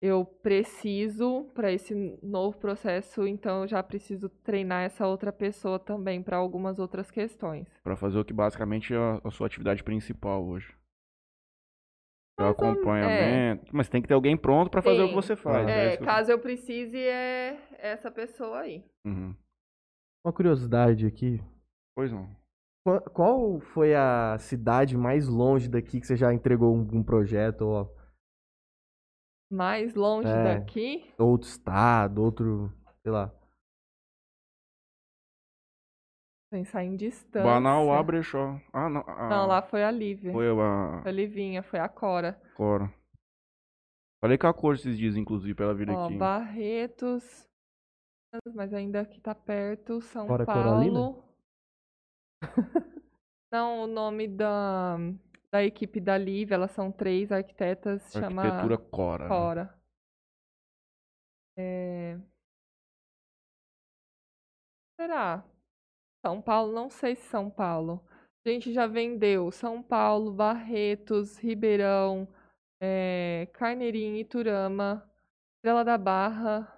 eu 0.00 0.24
preciso 0.24 1.44
para 1.54 1.70
esse 1.70 1.94
novo 2.20 2.58
processo, 2.58 3.24
então 3.24 3.62
eu 3.62 3.68
já 3.68 3.80
preciso 3.82 4.28
treinar 4.28 4.82
essa 4.82 5.06
outra 5.06 5.32
pessoa 5.32 5.78
também 5.78 6.20
para 6.20 6.36
algumas 6.36 6.80
outras 6.80 7.08
questões. 7.08 7.68
Pra 7.84 7.94
fazer 7.94 8.18
o 8.18 8.24
que 8.24 8.32
basicamente 8.32 8.92
é 8.92 8.96
a, 8.96 9.20
a 9.22 9.30
sua 9.30 9.46
atividade 9.46 9.84
principal 9.84 10.44
hoje. 10.44 10.74
É 12.38 12.42
o 12.42 12.46
Mais 12.46 12.58
ou- 12.58 12.68
acompanhamento. 12.70 13.70
Mas 13.76 13.88
tem 13.88 14.00
que 14.02 14.08
ter 14.08 14.14
alguém 14.14 14.36
pronto 14.36 14.70
pra 14.70 14.82
fazer 14.82 15.02
o 15.02 15.08
que 15.08 15.14
você 15.14 15.36
faz. 15.36 15.66
Ah. 15.66 15.70
é 15.70 15.94
É, 15.94 15.96
caso 15.98 16.30
eu 16.30 16.38
precise, 16.40 16.96
é 16.98 17.58
essa 17.78 18.10
pessoa 18.10 18.60
aí. 18.60 18.84
Uhum. 19.06 19.34
Uma 20.24 20.32
curiosidade 20.32 21.06
aqui. 21.06 21.40
Pois 21.96 22.10
não. 22.12 22.28
Qual, 22.84 23.00
qual 23.10 23.60
foi 23.60 23.94
a 23.94 24.36
cidade 24.38 24.96
mais 24.96 25.28
longe 25.28 25.68
daqui 25.68 26.00
que 26.00 26.06
você 26.06 26.16
já 26.16 26.32
entregou 26.32 26.74
um, 26.74 26.80
um 26.98 27.02
projeto? 27.04 27.62
Ou 27.62 27.94
Mais 29.52 29.94
longe 29.94 30.28
É. 30.28 30.58
daqui, 30.58 31.12
outro 31.18 31.48
estado, 31.48 32.22
outro. 32.22 32.72
Sei 33.02 33.12
lá. 33.12 33.30
Pensar 36.52 36.84
em 36.84 36.94
distância. 36.94 37.42
Banal, 37.42 37.90
Abrechó. 37.90 38.60
Ah, 38.72 38.90
não. 38.90 39.02
ah, 39.06 39.28
Não, 39.30 39.46
lá 39.46 39.62
foi 39.62 39.82
a 39.82 39.90
Lívia. 39.90 40.30
Foi 40.32 40.46
a 40.50 41.00
Foi 41.02 41.10
a 41.10 41.14
Livinha, 41.14 41.62
foi 41.62 41.80
a 41.80 41.88
Cora. 41.88 42.38
Cora. 42.54 42.92
Falei 44.20 44.36
com 44.36 44.46
a 44.46 44.54
cor 44.54 44.74
esses 44.74 44.96
dias, 44.96 45.16
inclusive, 45.16 45.54
pra 45.54 45.64
ela 45.64 45.74
vir 45.74 45.88
Ó, 45.90 46.04
aqui. 46.04 46.16
Barretos. 46.16 47.48
Mas 48.54 48.72
ainda 48.72 49.00
aqui 49.00 49.20
tá 49.20 49.34
perto. 49.34 50.00
São 50.02 50.26
Cora 50.26 50.44
Coralina? 50.44 50.92
Paulo. 51.00 51.24
Não, 53.50 53.84
o 53.84 53.86
nome 53.86 54.28
da, 54.28 54.96
da 55.50 55.64
equipe 55.64 56.00
da 56.00 56.16
Lívia, 56.16 56.54
elas 56.54 56.70
são 56.70 56.92
três 56.92 57.32
arquitetas, 57.32 58.10
chama 58.12 58.42
Arquitetura 58.42 58.78
Cora. 58.78 59.24
né? 59.24 59.28
Cora. 59.28 59.82
É... 61.58 62.18
Será? 64.98 65.44
São 66.24 66.40
Paulo, 66.40 66.72
não 66.72 66.88
sei 66.88 67.16
se 67.16 67.22
São 67.28 67.50
Paulo. 67.50 68.00
A 68.46 68.48
gente 68.50 68.72
já 68.72 68.86
vendeu 68.86 69.50
São 69.50 69.82
Paulo, 69.82 70.32
Barretos, 70.32 71.36
Ribeirão, 71.38 72.28
é, 72.80 73.48
Carneirinho, 73.52 74.16
Iturama, 74.16 75.08
Estrela 75.56 75.84
da 75.84 75.98
Barra. 75.98 76.68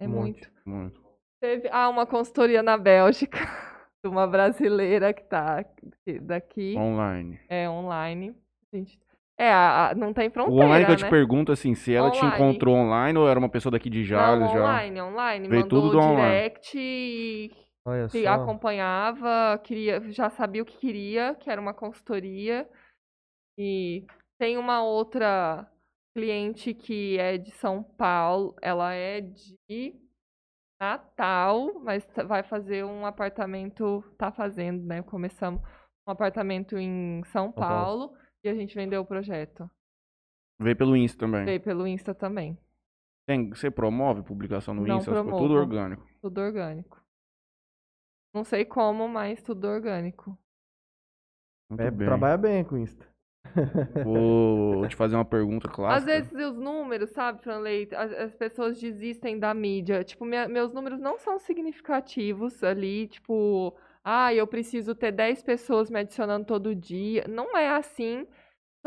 É 0.00 0.06
muito. 0.06 0.50
Muito. 0.64 1.02
Teve, 1.40 1.68
ah, 1.70 1.88
uma 1.88 2.06
consultoria 2.06 2.62
na 2.62 2.76
Bélgica, 2.76 3.38
de 4.04 4.08
uma 4.10 4.26
brasileira 4.26 5.12
que 5.14 5.22
tá 5.22 5.58
aqui- 5.60 6.18
daqui, 6.20 6.76
Online. 6.76 7.40
é 7.48 7.68
online. 7.68 8.34
Gente, 8.72 8.98
é, 9.38 9.50
a- 9.50 9.90
a- 9.90 9.94
não 9.94 10.12
tem 10.12 10.28
O 10.28 10.32
fronteira, 10.32 10.64
online 10.64 10.86
que 10.86 10.92
eu 10.92 10.96
te 10.96 11.04
né? 11.04 11.10
pergunto, 11.10 11.52
assim, 11.52 11.74
se 11.74 11.92
ela 11.94 12.10
te 12.10 12.24
Online. 12.24 12.34
encontrou 12.34 12.74
online 12.76 13.18
ou 13.18 13.28
era 13.28 13.38
uma 13.38 13.48
pessoa 13.48 13.70
daqui 13.72 13.90
de 13.90 14.04
Jales 14.04 14.40
não, 14.40 14.52
já? 14.52 14.60
online, 14.60 15.00
online. 15.02 15.48
Veio 15.48 15.62
Mandou 15.62 15.82
tudo 15.82 15.90
do 15.90 15.98
online. 15.98 16.32
direct 16.32 16.78
e 16.78 17.50
Olha 17.84 18.08
que 18.08 18.22
só. 18.22 18.30
acompanhava, 18.30 19.58
queria, 19.62 20.00
já 20.10 20.30
sabia 20.30 20.62
o 20.62 20.66
que 20.66 20.78
queria, 20.78 21.34
que 21.34 21.50
era 21.50 21.60
uma 21.60 21.74
consultoria. 21.74 22.68
E 23.58 24.04
tem 24.38 24.56
uma 24.58 24.82
outra 24.82 25.66
cliente 26.14 26.74
que 26.74 27.18
é 27.18 27.36
de 27.38 27.50
São 27.52 27.82
Paulo, 27.82 28.54
ela 28.62 28.92
é 28.92 29.20
de 29.20 29.94
Natal, 30.80 31.80
mas 31.82 32.06
vai 32.26 32.42
fazer 32.42 32.84
um 32.84 33.06
apartamento, 33.06 34.02
tá 34.18 34.30
fazendo, 34.30 34.84
né? 34.84 35.02
Começamos 35.02 35.60
um 36.06 36.10
apartamento 36.12 36.76
em 36.78 37.22
São 37.32 37.50
Paulo. 37.50 38.08
Paulo 38.10 38.25
e 38.46 38.50
a 38.50 38.54
gente 38.54 38.74
vendeu 38.74 39.02
o 39.02 39.06
projeto. 39.06 39.70
Veio 40.60 40.76
pelo 40.76 40.96
Insta 40.96 41.18
também. 41.18 41.44
Veio 41.44 41.60
pelo 41.60 41.86
Insta 41.86 42.14
também, 42.14 42.58
Tem, 43.28 43.50
você 43.50 43.70
promove 43.70 44.22
publicação 44.22 44.72
no 44.74 44.86
Não 44.86 44.96
Insta? 44.98 45.10
Promovo. 45.10 45.38
tudo 45.38 45.54
orgânico. 45.54 46.06
tudo 46.22 46.40
orgânico. 46.40 47.02
Não 48.34 48.44
sei 48.44 48.64
como, 48.64 49.08
mas 49.08 49.42
tudo 49.42 49.66
orgânico. 49.66 50.38
É, 51.78 51.90
bem. 51.90 52.06
trabalha 52.06 52.36
bem 52.36 52.64
com 52.64 52.76
Insta. 52.78 53.06
Vou 54.04 54.86
te 54.88 54.96
fazer 54.96 55.14
uma 55.16 55.24
pergunta 55.24 55.68
clássica. 55.68 55.98
Às 55.98 56.04
vezes 56.30 56.32
os 56.52 56.56
números, 56.58 57.10
sabe, 57.10 57.42
Franley, 57.42 57.88
as, 57.94 58.12
as 58.12 58.34
pessoas 58.34 58.80
desistem 58.80 59.38
da 59.38 59.52
mídia. 59.54 60.04
Tipo, 60.04 60.24
minha- 60.24 60.48
meus 60.48 60.72
números 60.72 61.00
não 61.00 61.18
são 61.18 61.38
significativos 61.38 62.62
ali, 62.62 63.08
tipo, 63.08 63.76
ah, 64.04 64.32
eu 64.34 64.46
preciso 64.46 64.94
ter 64.94 65.12
10 65.12 65.42
pessoas 65.42 65.90
me 65.90 65.98
adicionando 66.00 66.44
todo 66.46 66.74
dia. 66.74 67.24
Não 67.28 67.56
é 67.56 67.70
assim. 67.70 68.26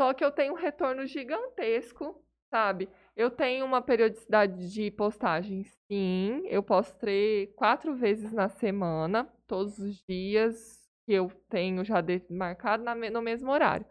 Só 0.00 0.14
que 0.14 0.24
eu 0.24 0.32
tenho 0.32 0.54
um 0.54 0.56
retorno 0.56 1.04
gigantesco, 1.06 2.24
sabe? 2.48 2.88
Eu 3.14 3.30
tenho 3.30 3.66
uma 3.66 3.82
periodicidade 3.82 4.72
de 4.72 4.90
postagens, 4.90 5.78
sim. 5.92 6.40
Eu 6.46 6.62
posto 6.62 6.98
tre- 6.98 7.52
quatro 7.54 7.94
vezes 7.94 8.32
na 8.32 8.48
semana, 8.48 9.30
todos 9.46 9.78
os 9.78 10.02
dias 10.08 10.88
que 11.04 11.12
eu 11.12 11.30
tenho 11.50 11.84
já 11.84 12.02
marcado 12.30 12.82
na 12.82 12.94
no 12.94 13.20
mesmo 13.20 13.50
horário. 13.50 13.84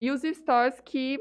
E 0.00 0.10
os 0.10 0.22
stories 0.22 0.80
que 0.80 1.20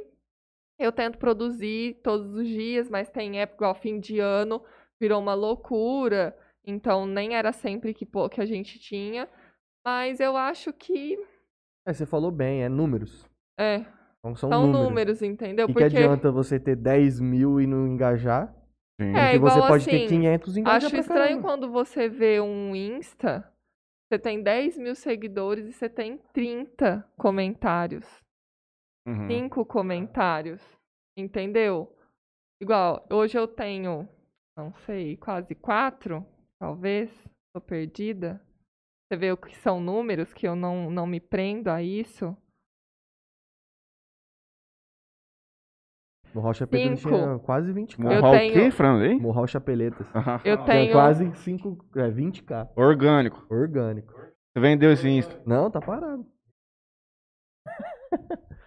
eu 0.80 0.91
tento 0.91 1.19
produzir 1.19 2.02
todos 2.03 2.34
os 2.34 2.47
dias, 2.47 2.89
mas 2.89 3.10
tem 3.11 3.39
época, 3.41 3.57
igual 3.65 3.76
fim 3.76 3.99
de 3.99 4.19
ano, 4.19 4.64
virou 4.99 5.22
uma 5.22 5.35
loucura. 5.35 6.35
Então 6.65 7.06
nem 7.06 7.35
era 7.35 7.52
sempre 7.52 7.93
que, 7.93 8.07
que 8.31 8.41
a 8.41 8.45
gente 8.47 8.80
tinha. 8.80 9.30
Mas 9.85 10.19
eu 10.19 10.35
acho 10.35 10.73
que 10.73 11.18
É, 11.88 11.93
você 11.93 12.06
falou 12.06 12.31
bem, 12.31 12.64
é 12.64 12.69
números. 12.69 13.30
é, 13.60 13.85
Então 14.26 14.35
são, 14.35 14.49
são 14.49 14.65
números. 14.65 14.84
números, 14.89 15.22
entendeu? 15.22 15.65
E 15.65 15.68
que 15.68 15.73
Porque 15.73 15.84
adianta 15.84 16.31
você 16.31 16.60
ter 16.60 16.76
10 16.76 17.19
mil 17.19 17.61
e 17.61 17.68
não 17.68 17.85
engajar? 17.88 18.52
Sim. 18.99 19.11
É, 19.15 19.34
Porque 19.34 19.39
você 19.39 19.57
igual 19.57 19.68
pode 19.68 19.85
ter 19.85 19.97
assim, 19.97 20.07
500 20.07 20.57
e 20.57 20.60
engajar 20.61 20.77
acho 20.77 20.89
pra 20.89 20.99
estranho 20.99 21.41
caramba. 21.41 21.47
quando 21.47 21.72
você 21.72 22.10
vê 22.10 22.41
um 22.41 22.76
Insta, 22.76 23.47
você 24.10 24.18
tem 24.18 24.41
10 24.41 24.77
mil 24.80 24.95
seguidores 24.95 25.68
e 25.68 25.73
você 25.73 25.88
tem 25.88 26.18
30 26.34 27.07
comentários. 27.18 28.06
Uhum. 29.07 29.27
cinco 29.27 29.64
comentários, 29.64 30.60
entendeu? 31.15 31.95
Igual, 32.60 33.06
hoje 33.11 33.38
eu 33.38 33.47
tenho, 33.47 34.10
não 34.57 34.73
sei, 34.73 35.15
quase 35.18 35.53
quatro, 35.53 36.26
talvez, 36.60 37.11
tô 37.53 37.61
perdida. 37.61 38.41
Você 39.06 39.19
vê 39.19 39.31
o 39.31 39.38
que 39.38 39.56
são 39.57 39.80
números 39.80 40.34
que 40.34 40.47
eu 40.47 40.56
não, 40.56 40.89
não 40.89 41.06
me 41.06 41.19
prendo 41.19 41.68
a 41.69 41.84
isso? 41.84 42.35
Morral 46.35 46.53
Chapeletas 46.53 46.99
Cinco. 46.99 47.15
tinha 47.15 47.39
quase 47.39 47.71
20k. 47.73 48.03
Eu 48.03 48.15
Morral 48.15 48.31
o 48.33 48.37
tenho- 48.37 48.53
quê, 48.53 48.71
Franley? 48.71 49.19
Morral 49.19 49.47
Chapeletas. 49.47 50.05
Eu 50.43 50.57
Tinha 50.57 50.65
tenho. 50.65 50.91
quase 50.91 51.33
5, 51.35 51.77
é, 51.95 52.09
20k. 52.11 52.69
Orgânico. 52.75 53.45
Orgânico. 53.49 54.13
Você 54.13 54.59
vendeu 54.59 54.91
esse 54.91 55.07
Insta. 55.07 55.41
Não, 55.45 55.71
tá 55.71 55.79
parado. 55.79 56.25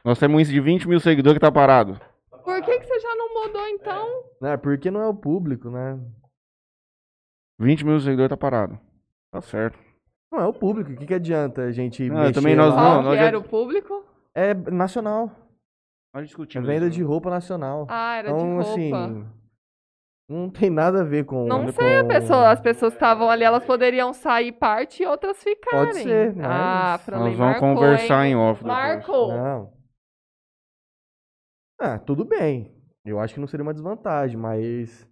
Nós 0.05 0.19
temos 0.19 0.37
um 0.37 0.41
Insta 0.41 0.53
de 0.55 0.61
20 0.61 0.89
mil 0.89 0.99
seguidores 1.01 1.35
que 1.39 1.45
tá 1.45 1.53
parado. 1.53 2.01
Por 2.31 2.63
que, 2.63 2.79
que 2.81 2.87
você 2.87 2.99
já 3.01 3.15
não 3.15 3.35
mudou 3.45 3.69
então? 3.69 4.25
Não, 4.41 4.49
é 4.51 4.57
porque 4.57 4.91
não 4.91 5.01
é 5.03 5.07
o 5.07 5.15
público, 5.15 5.71
né? 5.71 6.01
20 7.61 7.85
mil 7.85 8.01
seguidores 8.01 8.31
tá 8.31 8.37
parado. 8.37 8.79
Tá 9.31 9.41
certo. 9.43 9.79
Não 10.33 10.41
é 10.41 10.47
o 10.47 10.53
público. 10.55 10.93
O 10.93 10.97
que, 10.97 11.07
que 11.07 11.15
adianta 11.15 11.63
a 11.63 11.73
gente 11.73 12.09
Não, 12.09 12.17
mexer 12.21 12.33
também 12.33 12.57
nós 12.57 12.75
lá? 12.75 12.81
não, 12.83 12.91
Qual 12.91 13.03
nós 13.03 13.13
que 13.15 13.21
já- 13.21 13.27
era 13.27 13.39
o 13.39 13.43
público? 13.45 14.05
É 14.35 14.55
nacional. 14.55 15.31
Nós 16.19 16.25
É 16.25 16.27
discutimos 16.27 16.67
venda 16.67 16.87
isso, 16.87 16.95
de 16.97 17.01
né? 17.03 17.07
roupa 17.07 17.31
nacional. 17.31 17.87
Ah, 17.89 18.17
era 18.17 18.31
então, 18.31 18.39
de 18.39 18.55
roupa. 18.55 18.71
assim... 18.73 19.27
Não 20.31 20.51
tem 20.51 20.69
nada 20.69 21.01
a 21.01 21.05
ver 21.05 21.25
com... 21.25 21.47
não 21.47 21.65
com- 21.67 21.73
sei, 21.73 21.97
a 21.99 22.05
pessoa, 22.05 22.51
as 22.51 22.61
pessoas 22.61 22.93
estavam 22.93 23.31
ali, 23.31 23.45
elas 23.45 23.65
poderiam 23.65 24.13
sair 24.13 24.53
parte 24.53 25.03
e 25.03 25.07
outras 25.07 25.43
ficarem. 25.43 25.87
Pode 25.87 26.03
ser, 26.03 26.35
mas 26.37 26.47
Ah, 26.47 26.99
Franley, 26.99 27.29
Nós 27.31 27.39
vamos 27.39 27.53
marcou, 27.61 27.75
conversar 27.75 28.27
hein? 28.27 28.33
em 28.33 28.37
off. 28.37 28.63
Marcou. 28.63 29.29
Não. 29.33 29.73
Ah, 31.81 31.99
tudo 31.99 32.25
bem. 32.27 32.75
Eu 33.07 33.19
acho 33.21 33.33
que 33.33 33.41
não 33.41 33.47
seria 33.47 33.63
uma 33.65 33.73
desvantagem, 33.73 34.37
mas... 34.37 35.09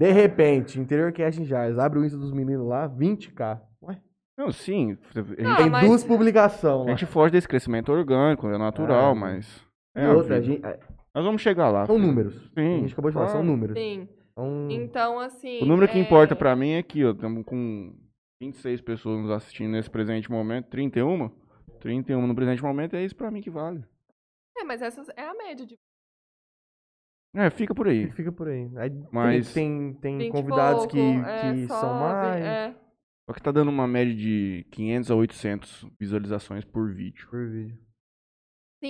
De 0.00 0.10
repente, 0.10 0.80
Interior 0.80 1.12
Cast 1.12 1.40
em 1.40 1.44
Jars, 1.44 1.78
abre 1.78 1.98
o 2.00 2.04
Insta 2.04 2.18
dos 2.18 2.32
meninos 2.32 2.66
lá, 2.66 2.88
20k. 2.88 3.60
Ué, 3.82 4.00
Não, 4.36 4.50
sim. 4.50 4.98
Ah, 5.46 5.56
Tem 5.58 5.70
mas- 5.70 5.86
duas 5.86 6.02
publicações 6.02 6.88
a 6.88 6.90
gente 6.90 7.06
foge 7.06 7.30
desse 7.32 7.46
crescimento 7.46 7.92
orgânico, 7.92 8.48
é 8.48 8.58
natural, 8.58 9.12
Ah, 9.12 9.14
mas. 9.14 9.64
E 9.96 10.00
É 10.00 10.04
a 10.06 10.12
outra, 10.14 10.36
a 10.36 10.40
gente- 10.40 10.64
é, 10.64 10.78
Nós 11.14 11.24
vamos 11.24 11.40
chegar 11.42 11.70
lá. 11.70 11.86
são 11.86 11.98
números. 11.98 12.34
Sim, 12.54 12.74
a 12.76 12.78
gente 12.80 12.92
acabou 12.92 13.10
de 13.10 13.14
falar, 13.14 13.28
são 13.28 13.42
números. 13.42 13.76
Sim. 13.78 14.08
Então, 14.32 14.68
Então, 14.70 15.18
assim. 15.20 15.62
O 15.62 15.64
número 15.66 15.90
que 15.90 15.96
é, 15.96 16.00
importa 16.02 16.36
pra 16.36 16.54
mim 16.54 16.70
é 16.72 16.78
aqui, 16.78 17.02
ó. 17.04 17.12
Estamos 17.12 17.42
com 17.46 17.94
26 18.42 18.82
pessoas 18.82 19.22
nos 19.22 19.30
assistindo 19.30 19.70
nesse 19.72 19.88
presente 19.90 20.30
momento. 20.30 20.66
31? 20.68 21.30
31 21.80 22.26
no 22.26 22.34
presente 22.34 22.62
momento 22.62 22.94
é 22.96 23.02
isso 23.04 23.16
pra 23.16 23.30
mim 23.30 23.40
que 23.40 23.48
vale. 23.48 23.82
É, 24.58 24.64
mas 24.64 24.82
essa 24.82 25.02
é 25.16 25.26
a 25.26 25.34
média 25.34 25.64
de 25.64 25.74
É, 27.34 27.48
fica 27.50 27.74
por 27.74 27.88
aí. 27.88 28.10
fica 28.12 28.30
por 28.32 28.48
aí. 28.48 28.70
Aí 28.76 28.90
tem- 28.90 29.08
Mas- 29.10 29.52
tem, 29.54 29.94
tem 29.94 30.18
20 30.18 30.28
e 30.28 30.32
convidados 30.32 30.80
pouco, 30.86 30.92
que, 30.92 30.98
é, 31.00 31.52
que 31.54 31.66
são 31.66 31.80
sobe, 31.80 32.00
mais 32.00 32.44
É. 32.44 32.74
Só 33.28 33.34
que 33.34 33.42
tá 33.42 33.50
dando 33.50 33.68
uma 33.70 33.88
média 33.88 34.14
de 34.14 34.66
500 34.70 35.10
a 35.10 35.14
800 35.16 35.84
visualizações 35.98 36.64
por 36.64 36.92
vídeo. 36.92 37.26
por 37.28 37.48
vídeo. 37.48 37.85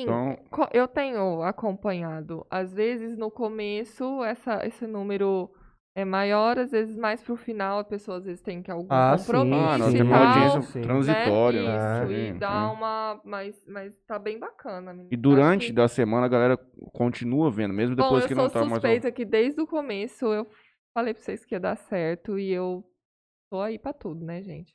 Sim, 0.05 0.37
Então- 0.47 0.69
eu 0.73 0.87
tenho 0.89 1.43
acompanhado. 1.43 2.47
Às 2.51 2.73
vezes 2.73 3.17
no 3.17 3.31
começo 3.31 4.23
essa, 4.25 4.67
esse 4.67 4.87
número 4.87 5.51
é 5.97 6.05
maior, 6.05 6.59
às 6.59 6.71
vezes 6.73 6.95
mais 6.97 7.23
pro 7.23 7.37
final 7.37 7.79
a 7.79 7.85
pessoa 7.85 8.19
às 8.19 8.25
vezes 8.27 8.43
tem 8.43 8.63
que 8.63 8.71
algum 8.71 8.87
Ah, 8.91 9.17
sim, 9.17 9.27
compromisso 9.27 9.59
Ah, 9.69 9.79
nós 9.79 9.89
sim, 9.91 9.95
e 9.95 9.99
temos 9.99 10.13
uma 10.13 10.27
audiência 10.29 10.61
sim. 10.63 10.81
transitória. 10.83 11.63
né? 11.63 11.69
né? 11.69 12.03
Isso, 12.05 12.13
e 12.13 12.33
Sim, 12.33 12.39
dá 12.39 12.69
sim. 12.69 12.77
uma. 12.77 13.21
Mas, 13.25 13.67
mas 13.67 13.99
tá 14.07 14.19
bem 14.19 14.39
bacana. 14.39 14.93
menino. 14.93 15.09
E 15.13 15.17
durante 15.17 15.67
que- 15.69 15.73
da 15.73 15.89
semana 15.89 16.27
a 16.27 16.29
galera 16.29 16.59
continua 16.93 17.51
vendo, 17.51 17.73
mesmo 17.73 17.97
Bom, 17.97 18.03
depois 18.03 18.23
eu 18.25 18.29
que 18.29 18.35
sou 18.35 18.43
não 18.45 18.51
tá 18.51 18.59
mais. 18.61 18.73
ao- 18.73 18.75
suspeita 18.81 19.11
que 19.11 19.25
desde 19.25 19.61
o 19.61 19.67
começo 19.67 20.27
eu 20.27 20.47
falei 20.95 21.15
pra 21.15 21.23
vocês 21.23 21.45
que 21.45 21.55
ia 21.55 21.61
dar 21.61 21.77
certo 21.77 22.39
e 22.39 22.53
eu 22.53 22.85
tô 23.51 23.61
aí 23.61 23.79
pra 23.79 23.93
tudo, 23.95 24.23
né, 24.25 24.43
gente? 24.43 24.71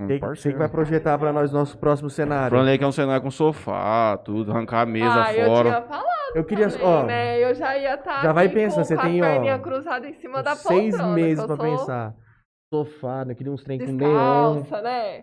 Um 0.00 0.06
Quem, 0.06 0.18
que 0.18 0.58
vai 0.58 0.68
projetar 0.68 1.18
pra 1.18 1.32
nós 1.32 1.52
nosso 1.52 1.76
próximo 1.76 2.08
cenário. 2.08 2.58
Aí 2.58 2.78
que 2.78 2.84
é 2.84 2.86
um 2.86 2.92
cenário 2.92 3.22
com 3.22 3.30
sofá, 3.30 4.16
tudo, 4.18 4.50
arrancar 4.50 4.82
a 4.82 4.86
mesa 4.86 5.24
ah, 5.24 5.34
eu 5.34 5.46
fora. 5.46 5.68
tinha 5.70 5.82
falado 5.82 6.10
Eu 6.34 6.44
queria, 6.44 6.68
também, 6.70 6.86
ó, 6.86 7.02
né? 7.04 7.38
Eu 7.38 7.54
já 7.54 7.76
ia 7.76 7.94
estar 7.94 8.22
já 8.22 8.32
vai 8.32 8.48
pensando, 8.48 8.84
você 8.84 8.96
tem, 8.96 9.20
a 9.20 9.56
ó, 9.56 9.58
cruzada 9.58 10.08
em 10.08 10.14
cima 10.14 10.42
da 10.42 10.56
seis 10.56 10.90
poltrona. 10.90 11.14
meses 11.14 11.38
eu 11.38 11.46
pra 11.46 11.56
sou 11.56 11.64
pensar. 11.64 12.14
Sofá, 12.72 13.24
né? 13.24 13.34
Queria 13.34 13.52
uns 13.52 13.64
trem 13.64 13.78
com 13.78 13.92
neon. 13.92 14.60
Descalça, 14.60 14.82
né? 14.82 15.18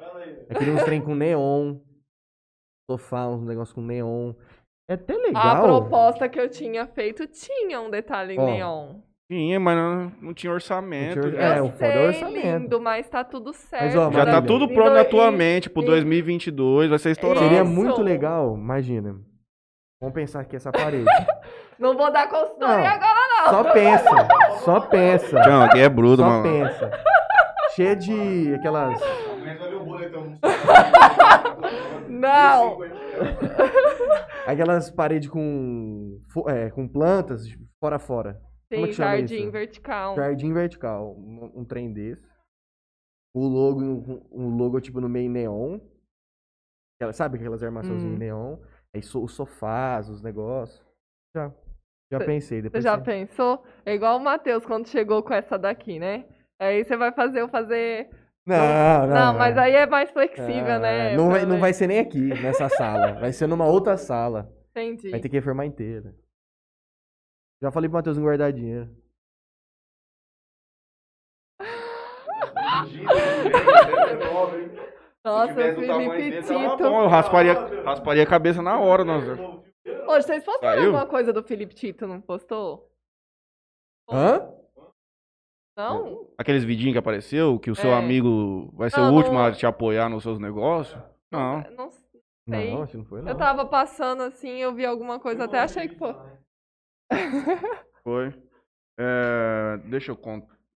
Eu 0.49 0.55
queria 0.57 0.73
uns 0.73 0.83
trem 0.83 1.01
com 1.01 1.15
neon. 1.15 1.77
Sofá, 2.91 3.27
uns 3.27 3.45
negócios 3.45 3.73
com 3.73 3.81
neon. 3.81 4.33
É 4.89 4.93
até 4.93 5.13
A 5.13 5.17
legal. 5.17 5.63
proposta 5.63 6.29
que 6.29 6.39
eu 6.39 6.49
tinha 6.49 6.85
feito 6.87 7.25
tinha 7.27 7.81
um 7.81 7.89
detalhe 7.89 8.35
em 8.35 8.39
Ó, 8.39 8.45
neon. 8.45 8.95
Tinha, 9.29 9.59
mas 9.59 9.75
não, 9.75 10.11
não 10.21 10.33
tinha 10.33 10.53
orçamento. 10.53 11.19
Não 11.21 11.29
tinha-. 11.31 11.41
É, 11.41 11.61
o 11.61 11.69
foda 11.69 11.85
é 11.85 12.07
orçamento. 12.07 12.59
lindo, 12.61 12.81
mas 12.81 13.09
tá 13.09 13.23
tudo 13.25 13.51
certo. 13.53 13.97
ó, 13.99 14.11
Já 14.11 14.25
tá 14.25 14.41
tudo 14.41 14.69
pronto 14.69 14.91
na 14.93 15.03
tua 15.03 15.27
e- 15.27 15.35
mente 15.35 15.69
pro 15.69 15.83
e- 15.83 15.85
2022, 15.85 16.89
vai 16.89 16.97
ser 16.99 17.11
estourado. 17.11 17.45
Seria 17.45 17.63
muito 17.65 18.01
legal, 18.01 18.55
imagina. 18.55 19.15
Vamos 19.99 20.13
pensar 20.13 20.41
aqui 20.41 20.55
essa 20.55 20.71
parede. 20.71 21.05
Não 21.77 21.95
vou 21.97 22.11
dar 22.11 22.27
consultoria 22.29 22.75
Não. 22.77 22.85
agora, 22.85 23.19
não. 23.45 23.49
Só 23.51 23.63
pensa, 23.71 24.27
só 24.63 24.79
pensa. 24.79 25.39
Não, 25.47 25.61
aqui 25.63 25.79
é 25.79 25.87
bruto, 25.89 26.23
Só 26.23 26.27
mano. 26.27 26.43
pensa. 26.43 26.91
Cheia 27.75 27.95
de 27.95 28.55
aquelas. 28.55 28.99
Não. 32.07 32.79
Aquelas 34.47 34.89
paredes 34.89 35.29
com. 35.29 36.19
É, 36.47 36.69
com 36.71 36.87
plantas 36.87 37.43
fora 37.79 37.97
a 37.97 37.99
fora. 38.69 38.81
Como 38.81 38.85
é 38.87 38.91
jardim 38.93 39.43
isso? 39.43 39.51
vertical. 39.51 40.15
Jardim 40.15 40.53
vertical. 40.53 41.15
Um, 41.17 41.51
um 41.61 41.65
trem 41.65 41.91
desse. 41.91 42.25
O 43.35 43.47
logo, 43.47 43.81
um, 43.81 44.27
um 44.31 44.57
logo 44.57 44.79
tipo 44.81 44.99
no 44.99 45.07
meio 45.09 45.29
neon. 45.29 45.79
Aquela- 46.99 47.13
sabe 47.13 47.37
aquelas 47.37 47.61
armaçãozinhas 47.61 48.15
Hum. 48.15 48.17
neon? 48.17 48.57
Aí 48.95 49.01
so- 49.03 49.23
os 49.23 49.33
sofás, 49.33 50.09
os 50.09 50.21
negócios. 50.21 50.83
Já. 51.35 51.53
Já 52.11 52.19
Cê- 52.19 52.25
pensei. 52.25 52.57
Você 52.59 52.63
Depois 52.63 52.83
já 52.83 52.95
você- 52.97 53.03
pensou? 53.03 53.63
É 53.85 53.93
igual 53.93 54.17
o 54.17 54.23
Matheus 54.23 54.65
quando 54.65 54.87
chegou 54.87 55.21
com 55.21 55.33
essa 55.33 55.57
daqui, 55.57 55.99
né? 55.99 56.25
Aí 56.59 56.83
você 56.83 56.95
vai 56.97 57.11
fazer 57.11 57.41
eu 57.41 57.49
fazer. 57.49 58.09
Não, 58.47 59.07
não. 59.07 59.13
Não, 59.13 59.33
mas 59.37 59.57
aí 59.57 59.73
é 59.73 59.85
mais 59.85 60.09
flexível, 60.09 60.75
Ah, 60.75 60.79
né? 60.79 61.15
Não 61.17 61.29
vai, 61.29 61.45
não 61.45 61.59
vai 61.59 61.73
ser 61.73 61.85
nem 61.87 61.99
aqui, 61.99 62.17
nessa 62.41 62.69
sala. 62.69 63.19
Vai 63.19 63.33
ser 63.33 63.45
numa 63.45 63.65
outra 63.67 63.97
sala. 63.97 64.49
Entendi. 64.71 65.09
Vai 65.11 65.19
ter 65.19 65.27
que 65.27 65.35
reformar 65.35 65.65
inteira. 65.65 66.15
Já 67.61 67.71
falei 67.71 67.89
pro 67.89 67.97
Matheus 67.97 68.17
não 68.17 68.23
guardar 68.23 68.51
dinheiro. 68.53 68.89
Nossa, 75.25 75.53
Felipe 75.53 76.41
Tito. 76.41 76.77
Bom, 76.77 77.01
eu 77.03 77.07
rasparia, 77.07 77.53
rasparia 77.83 78.23
a 78.23 78.27
cabeça 78.27 78.61
na 78.61 78.79
hora, 78.79 79.03
nossa. 79.03 79.33
Hoje 80.07 80.25
vocês 80.25 80.43
postaram 80.43 80.75
Saiu? 80.77 80.85
alguma 80.95 81.05
coisa 81.05 81.33
do 81.33 81.43
Felipe 81.43 81.75
Tito, 81.75 82.07
não 82.07 82.21
postou? 82.21 82.89
Hã? 84.09 84.49
Não? 85.77 86.27
Aqueles 86.37 86.63
vidinhos 86.63 86.93
que 86.93 86.97
apareceu, 86.99 87.59
que 87.59 87.69
o 87.69 87.75
seu 87.75 87.91
É. 87.91 87.93
amigo 87.97 88.71
vai 88.73 88.89
ser 88.89 88.99
Não, 88.99 89.11
o 89.11 89.15
último 89.15 89.35
não- 89.35 89.45
a 89.45 89.51
te 89.51 89.65
apoiar 89.65 90.09
nos 90.09 90.23
seus 90.23 90.39
negócios. 90.39 90.99
Não. 91.31 91.61
Não 91.75 91.91
sei. 91.91 92.71
Não, 92.71 92.81
acho 92.83 92.91
que 92.93 92.97
não 92.97 93.05
foi, 93.05 93.21
não. 93.21 93.29
Eu 93.29 93.37
tava 93.37 93.65
passando 93.65 94.23
assim, 94.23 94.49
eu 94.57 94.73
vi 94.73 94.85
alguma 94.85 95.19
coisa, 95.19 95.43
até 95.43 95.59
achei 95.59 95.89
que 95.89 95.95
foi. 95.95 96.15
Foi. 98.03 98.33
É, 98.99 99.77
deixa 99.85 100.11
eu 100.11 100.19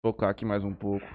tocar 0.03 0.31
aqui 0.31 0.45
mais 0.45 0.65
um 0.65 0.75
pouco. 0.75 1.07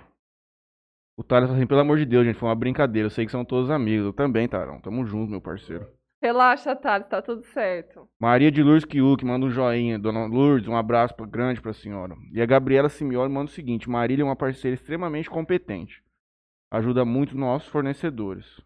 O 1.18 1.24
Thales 1.24 1.50
tá 1.50 1.56
assim, 1.56 1.68
pelo 1.68 1.82
amor 1.82 1.98
de 1.98 2.06
Deus, 2.06 2.26
gente, 2.26 2.40
foi 2.40 2.50
uma 2.50 2.56
brincadeira. 2.56 3.06
Eu 3.06 3.12
sei 3.12 3.26
que 3.26 3.32
são 3.32 3.46
todos 3.46 3.70
amigos. 3.70 4.06
Eu 4.06 4.14
também, 4.14 4.48
Tarão. 4.48 4.82
Tamo 4.82 5.06
junto, 5.06 5.30
meu 5.30 5.42
parceiro. 5.42 5.88
Relaxa, 6.22 6.76
Thales, 6.76 7.08
tá 7.08 7.22
tudo 7.22 7.44
certo. 7.44 8.08
Maria 8.20 8.50
de 8.50 8.64
Lourdes 8.64 8.86
Kiuk 8.86 9.24
manda 9.26 9.46
um 9.46 9.50
joinha. 9.50 10.00
Dona 10.00 10.26
Lourdes, 10.26 10.68
um 10.68 10.76
abraço 10.76 11.14
pra- 11.16 11.26
grande 11.26 11.62
pra 11.62 11.74
senhora. 11.74 12.16
E 12.32 12.42
a 12.42 12.46
Gabriela 12.46 12.90
Simioli 12.90 13.32
manda 13.32 13.52
o 13.52 13.54
seguinte: 13.54 13.90
Marília 13.90 14.24
é 14.24 14.26
uma 14.26 14.36
parceira 14.36 14.74
extremamente 14.74 15.30
competente. 15.30 16.02
Ajuda 16.72 17.04
muito 17.06 17.38
nossos 17.38 17.68
fornecedores. 17.70 18.60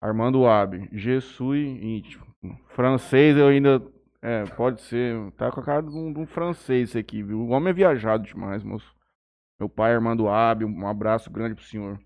Armando 0.00 0.46
Ab, 0.46 0.88
Jesus 0.92 1.58
íntimo. 1.82 2.24
Francês 2.68 3.36
eu 3.36 3.48
ainda. 3.48 3.80
É, 4.24 4.44
pode 4.56 4.80
ser. 4.80 5.14
Tá 5.32 5.50
com 5.50 5.60
a 5.60 5.62
cara 5.62 5.82
de 5.82 5.94
um, 5.94 6.10
de 6.10 6.18
um 6.18 6.26
francês 6.26 6.88
esse 6.88 6.98
aqui, 6.98 7.22
viu? 7.22 7.40
O 7.40 7.48
homem 7.50 7.68
é 7.68 7.74
viajado 7.74 8.24
demais, 8.24 8.64
moço. 8.64 8.90
Meu 9.60 9.68
pai, 9.68 9.92
Armando 9.94 10.26
Ab, 10.28 10.64
um 10.64 10.88
abraço 10.88 11.30
grande 11.30 11.54
pro 11.54 11.64
senhor. 11.64 12.00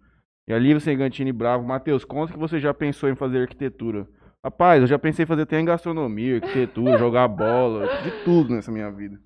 E 0.49 0.53
a 0.53 0.59
Lívia 0.59 0.81
Segantini 0.81 1.31
Bravo. 1.33 1.65
Matheus, 1.65 2.05
conta 2.05 2.33
que 2.33 2.39
você 2.39 2.59
já 2.59 2.75
pensou 2.75 3.09
em 3.09 3.15
fazer 3.15 3.43
arquitetura. 3.43 4.09
Rapaz, 4.45 4.81
eu 4.81 4.89
já 4.89 4.99
pensei 4.99 5.23
em 5.23 5.27
fazer 5.27 5.43
até 5.43 5.61
em 5.61 5.65
gastronomia, 5.65 6.37
arquitetura, 6.37 6.97
jogar 6.99 7.29
bola, 7.29 7.87
de 8.03 8.25
tudo 8.25 8.53
nessa 8.53 8.73
minha 8.73 8.91
vida. 8.91 9.21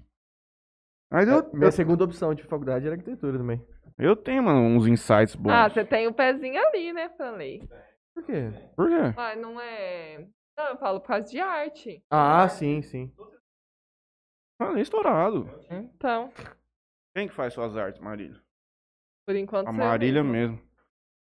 Mas 1.11 1.29
eu, 1.29 1.51
Minha 1.55 1.69
eu, 1.69 1.73
segunda 1.73 2.05
opção 2.05 2.35
de 2.35 2.43
faculdade 2.43 2.85
era 2.87 2.95
arquitetura 2.95 3.39
também. 3.39 3.65
eu 3.99 4.15
tenho, 4.15 4.43
mano, 4.43 4.61
uns 4.61 4.87
insights 4.87 5.35
bons. 5.35 5.53
Ah, 5.53 5.69
você 5.69 5.83
tem 5.83 6.07
o 6.07 6.13
pezinho 6.13 6.61
ali, 6.61 6.93
né, 6.93 7.09
Franley? 7.11 7.67
Por 8.15 8.25
quê? 8.25 8.51
Por 8.77 8.89
quê? 8.89 9.15
Ah, 9.17 9.35
não 9.37 9.59
é. 9.59 10.27
Não, 10.57 10.67
eu 10.69 10.77
falo 10.77 11.01
por 11.01 11.09
causa 11.09 11.29
de 11.29 11.41
arte. 11.41 12.05
Ah, 12.11 12.49
sim, 12.49 12.83
sim. 12.83 13.13
Mano, 14.61 14.79
é 14.79 14.83
estourado. 14.83 15.49
Então, 15.71 16.33
Quem 17.15 17.29
que 17.29 17.35
faz 17.35 17.53
suas 17.55 17.77
artes, 17.77 18.01
Marília? 18.01 18.41
por 19.27 19.37
enquanto. 19.37 19.69
A 19.69 19.73
Marília 19.73 20.23
mesmo. 20.25 20.61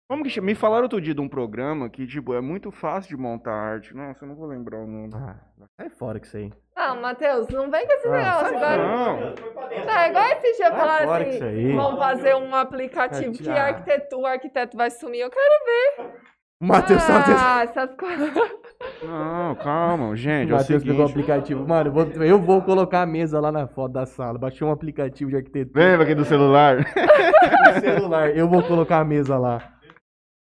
Como 0.09 0.23
que 0.23 0.29
chama? 0.29 0.45
Me 0.47 0.55
falaram 0.55 0.83
outro 0.83 1.01
dia 1.01 1.13
de 1.15 1.21
um 1.21 1.29
programa 1.29 1.89
que, 1.89 2.05
tipo, 2.05 2.33
é 2.33 2.41
muito 2.41 2.71
fácil 2.71 3.15
de 3.15 3.21
montar 3.21 3.53
arte. 3.53 3.95
Nossa, 3.95 4.23
eu 4.23 4.29
não 4.29 4.35
vou 4.35 4.45
lembrar 4.45 4.77
o 4.79 4.87
nome. 4.87 5.11
Ah, 5.15 5.39
sai 5.77 5.89
fora 5.89 6.19
com 6.19 6.25
isso 6.25 6.37
aí. 6.37 6.53
Ah, 6.75 6.93
Matheus, 6.95 7.47
não 7.49 7.69
vem 7.71 7.85
com 7.87 7.93
esse 7.93 8.07
Ah, 8.07 8.11
negócio 8.11 8.39
sai 8.49 8.55
agora. 8.55 8.87
Não, 8.87 9.35
Tá, 9.85 10.07
igual 10.09 10.25
esse 10.25 10.57
dia 10.57 10.69
Sai 10.69 10.77
falaram 10.79 11.05
fora 11.07 11.23
assim: 11.29 11.43
aí. 11.43 11.75
vamos 11.75 11.99
fazer 11.99 12.35
um 12.35 12.53
aplicativo 12.55 13.31
que 13.33 13.49
Ah. 13.49 13.65
arquiteto, 13.67 14.17
o 14.19 14.25
arquiteto 14.25 14.77
vai 14.77 14.91
sumir. 14.91 15.21
Eu 15.21 15.29
quero 15.29 15.63
O 15.99 16.05
Matheus 16.67 17.03
Ah, 17.09 17.63
essas 17.63 17.89
coisas. 17.95 18.31
não, 19.03 19.55
calma, 19.55 20.15
gente. 20.15 20.51
O 20.51 20.53
É 20.53 20.55
o 20.55 20.57
Matheus 20.59 20.83
pegou 20.83 21.05
o 21.05 21.07
seguinte. 21.07 21.11
aplicativo. 21.23 21.67
Mano, 21.67 21.89
eu 21.89 21.93
vou, 21.93 22.05
eu 22.23 22.39
vou 22.41 22.61
colocar 22.61 23.01
a 23.01 23.05
mesa 23.05 23.39
lá 23.39 23.51
na 23.51 23.67
foto 23.67 23.93
da 23.93 24.05
sala. 24.05 24.37
Baixei 24.39 24.65
um 24.65 24.71
aplicativo 24.71 25.29
de 25.29 25.37
arquitetura 25.37 25.83
Lembra 25.85 26.03
aqui 26.05 26.15
do 26.15 26.25
celular? 26.25 26.77
no 27.75 27.79
celular. 27.81 28.29
Eu 28.35 28.47
vou 28.47 28.63
colocar 28.63 28.99
a 28.99 29.05
mesa 29.05 29.37
lá. 29.37 29.61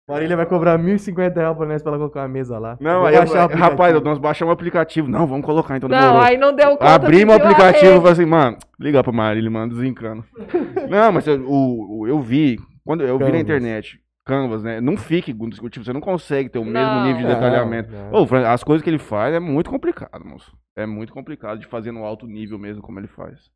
Marília 0.09 0.35
vai 0.35 0.45
cobrar 0.45 0.77
1.050 0.77 1.35
reais 1.37 1.55
pra 1.55 1.65
nós 1.65 1.81
pra 1.81 1.91
ela 1.91 1.97
colocar 1.99 2.23
a 2.23 2.27
mesa 2.27 2.59
lá. 2.59 2.75
Não, 2.81 2.99
Vou 2.99 3.05
aí, 3.07 3.15
eu, 3.15 3.19
baixar 3.19 3.33
o 3.35 3.41
aplicativo. 3.45 3.69
rapaz, 3.71 4.01
nós 4.03 4.17
baixamos 4.17 4.51
o 4.51 4.53
aplicativo. 4.53 5.07
Não, 5.07 5.25
vamos 5.25 5.45
colocar 5.45 5.77
então. 5.77 5.87
Não, 5.87 5.97
demorou. 5.97 6.21
aí 6.21 6.37
não 6.37 6.53
deu 6.53 6.71
conta. 6.71 6.85
Abrimos 6.95 7.35
o 7.35 7.37
pediu 7.39 7.47
a 7.49 7.51
aplicativo 7.53 7.85
e 7.85 7.89
rede. 7.91 7.99
falei 7.99 8.11
assim, 8.11 8.25
mano, 8.25 8.57
liga 8.77 9.01
pra 9.03 9.13
Marília, 9.13 9.49
mano, 9.49 9.69
desencana. 9.73 10.21
não, 10.89 11.13
mas 11.13 11.25
eu, 11.27 11.39
o, 11.47 12.01
o- 12.01 12.07
eu 12.07 12.19
vi, 12.19 12.57
quando 12.85 13.05
eu 13.05 13.17
vi 13.17 13.31
na 13.31 13.39
internet, 13.39 14.00
Canvas, 14.25 14.63
né? 14.63 14.79
Não 14.79 14.95
fique 14.97 15.33
discutivo, 15.33 15.83
você 15.83 15.93
não 15.93 16.01
consegue 16.01 16.47
ter 16.47 16.59
o 16.59 16.65
mesmo 16.65 16.93
Não. 16.95 17.03
nível 17.03 17.17
de 17.21 17.23
Não, 17.27 17.33
detalhamento. 17.33 17.91
não. 17.91 18.13
Ô, 18.13 18.27
Fran, 18.27 18.47
as 18.47 18.63
coisas 18.63 18.83
que 18.83 18.89
ele 18.89 18.99
faz 18.99 19.33
é 19.33 19.39
muito 19.39 19.69
complicado, 19.69 20.23
moço. 20.23 20.55
É 20.75 20.85
muito 20.85 21.11
complicado 21.11 21.59
de 21.59 21.67
fazer 21.67 21.91
no 21.91 22.05
alto 22.05 22.27
nível 22.27 22.59
mesmo, 22.59 22.81
como 22.83 22.99
ele 22.99 23.07
faz. 23.07 23.51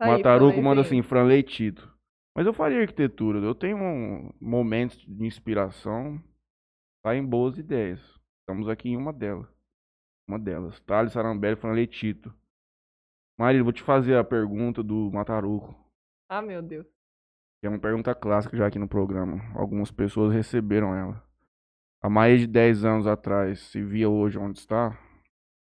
Aí, 0.00 0.10
Mataruco 0.10 0.62
manda 0.62 0.80
assim, 0.80 1.02
Franley 1.02 1.42
Tito. 1.42 1.92
Mas 2.36 2.46
eu 2.46 2.52
faria 2.52 2.80
arquitetura. 2.80 3.38
Eu 3.40 3.54
tenho 3.54 3.76
um, 3.76 4.30
momentos 4.40 4.98
de 5.06 5.26
inspiração, 5.26 6.22
tá 7.04 7.14
em 7.14 7.24
boas 7.24 7.58
ideias. 7.58 8.00
Estamos 8.40 8.68
aqui 8.68 8.90
em 8.90 8.96
uma 8.96 9.12
delas. 9.12 9.48
Uma 10.26 10.38
delas. 10.38 10.80
Thales 10.80 11.12
Sarambelli 11.12 11.56
Franletito. 11.56 12.32
Marília, 13.38 13.64
vou 13.64 13.72
te 13.72 13.82
fazer 13.82 14.16
a 14.16 14.24
pergunta 14.24 14.82
do 14.82 15.10
Mataruco. 15.12 15.74
Ah, 16.28 16.40
meu 16.40 16.62
Deus. 16.62 16.86
É 17.62 17.68
uma 17.68 17.78
pergunta 17.78 18.12
clássica 18.12 18.56
já 18.56 18.66
aqui 18.66 18.78
no 18.78 18.88
programa. 18.88 19.36
Algumas 19.56 19.90
pessoas 19.92 20.34
receberam 20.34 20.96
ela. 20.96 21.22
Há 22.02 22.10
mais 22.10 22.40
de 22.40 22.46
10 22.48 22.84
anos 22.84 23.06
atrás, 23.06 23.60
se 23.60 23.80
via 23.80 24.08
hoje 24.08 24.36
onde 24.36 24.58
está? 24.58 24.98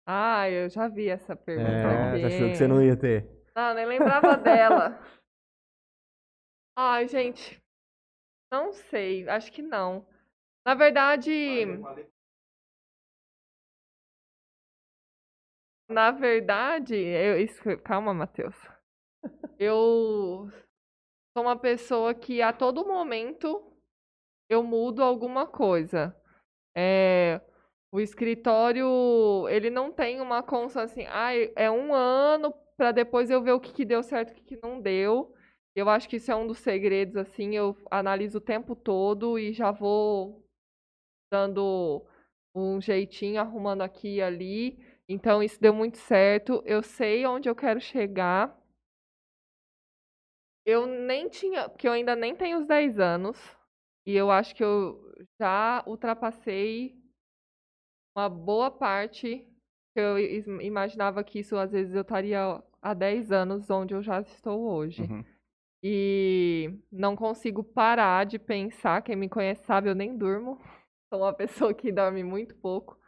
Ah, 0.04 0.50
eu 0.50 0.68
já 0.68 0.88
vi 0.88 1.08
essa 1.08 1.36
pergunta 1.36 1.70
É, 1.70 2.18
você 2.18 2.26
achou 2.26 2.48
que 2.50 2.56
você 2.56 2.66
não 2.66 2.82
ia 2.82 2.96
ter. 2.96 3.28
Não, 3.54 3.72
nem 3.74 3.86
lembrava 3.86 4.34
dela. 4.36 5.00
Ai, 6.76 7.06
gente. 7.06 7.62
Não 8.50 8.72
sei, 8.72 9.28
acho 9.28 9.52
que 9.52 9.62
não. 9.62 10.04
Na 10.66 10.74
verdade, 10.74 11.30
na 15.88 16.10
verdade, 16.10 16.96
eu, 16.96 17.40
isso- 17.40 17.62
calma, 17.84 18.12
Matheus. 18.12 18.56
Eu 19.58 20.50
sou 21.36 21.42
uma 21.42 21.56
pessoa 21.56 22.14
que 22.14 22.40
a 22.40 22.50
todo 22.50 22.86
momento 22.86 23.62
eu 24.48 24.62
mudo 24.62 25.02
alguma 25.02 25.46
coisa. 25.46 26.16
É, 26.74 27.42
o 27.92 28.00
escritório, 28.00 29.46
ele 29.50 29.68
não 29.68 29.92
tem 29.92 30.18
uma 30.22 30.42
constância 30.42 31.02
assim, 31.02 31.06
ah, 31.10 31.34
é 31.54 31.70
um 31.70 31.92
ano 31.92 32.54
para 32.74 32.90
depois 32.90 33.28
eu 33.28 33.42
ver 33.42 33.52
o 33.52 33.60
que, 33.60 33.70
que 33.70 33.84
deu 33.84 34.02
certo 34.02 34.30
e 34.30 34.32
o 34.32 34.34
que, 34.36 34.56
que 34.56 34.62
não 34.62 34.80
deu. 34.80 35.34
Eu 35.74 35.90
acho 35.90 36.08
que 36.08 36.16
isso 36.16 36.32
é 36.32 36.34
um 36.34 36.46
dos 36.46 36.56
segredos, 36.56 37.18
assim, 37.18 37.54
eu 37.54 37.76
analiso 37.90 38.38
o 38.38 38.40
tempo 38.40 38.74
todo 38.74 39.38
e 39.38 39.52
já 39.52 39.70
vou 39.70 40.42
dando 41.30 42.02
um 42.54 42.80
jeitinho, 42.80 43.42
arrumando 43.42 43.82
aqui 43.82 44.14
e 44.16 44.22
ali. 44.22 44.78
Então, 45.06 45.42
isso 45.42 45.60
deu 45.60 45.74
muito 45.74 45.98
certo. 45.98 46.62
Eu 46.64 46.82
sei 46.82 47.26
onde 47.26 47.46
eu 47.46 47.54
quero 47.54 47.78
chegar. 47.78 48.58
Eu 50.66 50.84
nem 50.84 51.28
tinha, 51.28 51.68
porque 51.68 51.86
eu 51.86 51.92
ainda 51.92 52.16
nem 52.16 52.34
tenho 52.34 52.58
os 52.58 52.66
10 52.66 52.98
anos. 52.98 53.38
E 54.04 54.14
eu 54.16 54.30
acho 54.30 54.54
que 54.54 54.64
eu 54.64 55.00
já 55.40 55.84
ultrapassei 55.86 57.00
uma 58.16 58.28
boa 58.28 58.68
parte. 58.68 59.46
que 59.94 60.00
Eu 60.00 60.18
imaginava 60.60 61.22
que 61.22 61.38
isso, 61.38 61.56
às 61.56 61.70
vezes, 61.70 61.94
eu 61.94 62.02
estaria 62.02 62.60
há 62.82 62.94
10 62.94 63.30
anos 63.30 63.70
onde 63.70 63.94
eu 63.94 64.02
já 64.02 64.20
estou 64.20 64.60
hoje. 64.68 65.02
Uhum. 65.02 65.24
E 65.84 66.80
não 66.90 67.14
consigo 67.14 67.62
parar 67.62 68.26
de 68.26 68.38
pensar. 68.38 69.02
Quem 69.02 69.14
me 69.14 69.28
conhece 69.28 69.64
sabe, 69.64 69.88
eu 69.88 69.94
nem 69.94 70.16
durmo. 70.16 70.58
Sou 71.08 71.20
uma 71.22 71.32
pessoa 71.32 71.72
que 71.72 71.92
dorme 71.92 72.24
muito 72.24 72.56
pouco. 72.56 72.98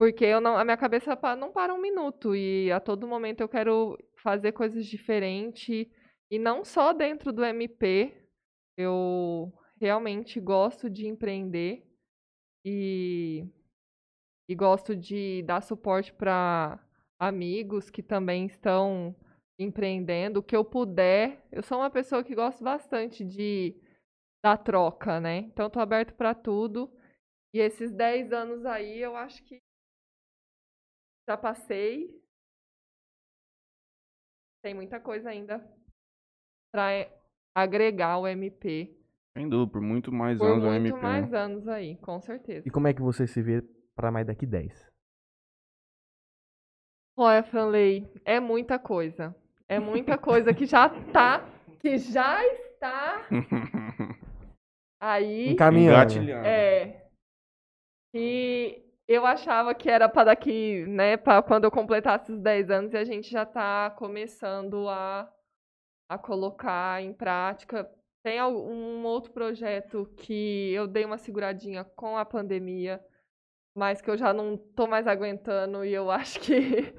Porque 0.00 0.24
eu 0.24 0.40
não, 0.40 0.56
a 0.56 0.64
minha 0.64 0.76
cabeça 0.76 1.16
não 1.38 1.52
para 1.52 1.72
um 1.72 1.80
minuto. 1.80 2.34
E 2.34 2.72
a 2.72 2.80
todo 2.80 3.06
momento 3.06 3.40
eu 3.40 3.48
quero 3.48 3.96
fazer 4.16 4.50
coisas 4.50 4.84
diferentes. 4.84 5.86
E 6.32 6.38
não 6.38 6.64
só 6.64 6.94
dentro 6.94 7.30
do 7.30 7.44
MP. 7.44 8.26
Eu 8.74 9.52
realmente 9.78 10.40
gosto 10.40 10.88
de 10.88 11.06
empreender. 11.06 11.86
E, 12.64 13.46
e 14.48 14.54
gosto 14.54 14.96
de 14.96 15.42
dar 15.42 15.62
suporte 15.62 16.10
para 16.10 16.82
amigos 17.18 17.90
que 17.90 18.02
também 18.02 18.46
estão 18.46 19.14
empreendendo, 19.58 20.40
o 20.40 20.42
que 20.42 20.56
eu 20.56 20.64
puder. 20.64 21.46
Eu 21.52 21.62
sou 21.62 21.76
uma 21.76 21.90
pessoa 21.90 22.24
que 22.24 22.34
gosto 22.34 22.64
bastante 22.64 23.22
de 23.22 23.78
da 24.42 24.56
troca, 24.56 25.20
né? 25.20 25.36
Então 25.36 25.68
tô 25.68 25.80
aberto 25.80 26.14
para 26.14 26.34
tudo. 26.34 26.90
E 27.54 27.58
esses 27.58 27.92
10 27.92 28.32
anos 28.32 28.64
aí, 28.64 28.98
eu 28.98 29.14
acho 29.14 29.44
que 29.44 29.58
já 31.28 31.36
passei. 31.36 32.10
Tem 34.62 34.72
muita 34.72 34.98
coisa 34.98 35.28
ainda 35.28 35.60
para 36.72 37.06
agregar 37.54 38.18
o 38.18 38.26
MP. 38.26 38.96
Sem 39.36 39.48
dúvida, 39.48 39.70
por 39.72 39.80
muito 39.80 40.10
mais 40.10 40.38
Por 40.38 40.46
anos 40.46 40.64
o 40.64 40.66
muito 40.66 40.86
MP. 40.86 40.96
né? 40.96 41.02
mais 41.02 41.32
anos 41.34 41.68
aí, 41.68 41.96
com 41.98 42.20
certeza. 42.20 42.66
E 42.66 42.70
como 42.70 42.88
é 42.88 42.94
que 42.94 43.00
você 43.02 43.26
se 43.26 43.40
vê 43.42 43.62
pra 43.94 44.10
mais 44.10 44.26
daqui 44.26 44.46
10? 44.46 44.90
Olha, 47.16 47.42
Franley, 47.42 48.10
é 48.24 48.40
muita 48.40 48.78
coisa. 48.78 49.34
É 49.68 49.78
muita 49.78 50.18
coisa 50.18 50.52
que 50.52 50.66
já 50.66 50.88
tá, 51.12 51.46
que 51.80 51.96
já 51.98 52.44
está 52.46 53.26
aí. 55.00 55.50
Encaminhando. 55.52 56.30
É. 56.44 57.06
E 58.14 58.82
eu 59.08 59.24
achava 59.24 59.74
que 59.74 59.88
era 59.88 60.08
para 60.08 60.24
daqui, 60.24 60.84
né, 60.86 61.16
para 61.16 61.42
quando 61.42 61.64
eu 61.64 61.70
completasse 61.70 62.32
os 62.32 62.40
10 62.40 62.70
anos 62.70 62.92
e 62.92 62.96
a 62.98 63.04
gente 63.04 63.30
já 63.30 63.46
tá 63.46 63.90
começando 63.90 64.88
a, 64.88 65.30
a 66.12 66.18
colocar 66.18 67.02
em 67.02 67.12
prática. 67.12 67.90
Tem 68.22 68.40
um 68.42 69.04
outro 69.04 69.32
projeto 69.32 70.06
que 70.16 70.72
eu 70.72 70.86
dei 70.86 71.04
uma 71.04 71.18
seguradinha 71.18 71.84
com 71.84 72.16
a 72.16 72.24
pandemia, 72.24 73.04
mas 73.76 74.00
que 74.00 74.10
eu 74.10 74.16
já 74.16 74.32
não 74.32 74.56
tô 74.56 74.86
mais 74.86 75.06
aguentando 75.06 75.84
e 75.84 75.92
eu 75.92 76.10
acho 76.12 76.38
que 76.40 76.94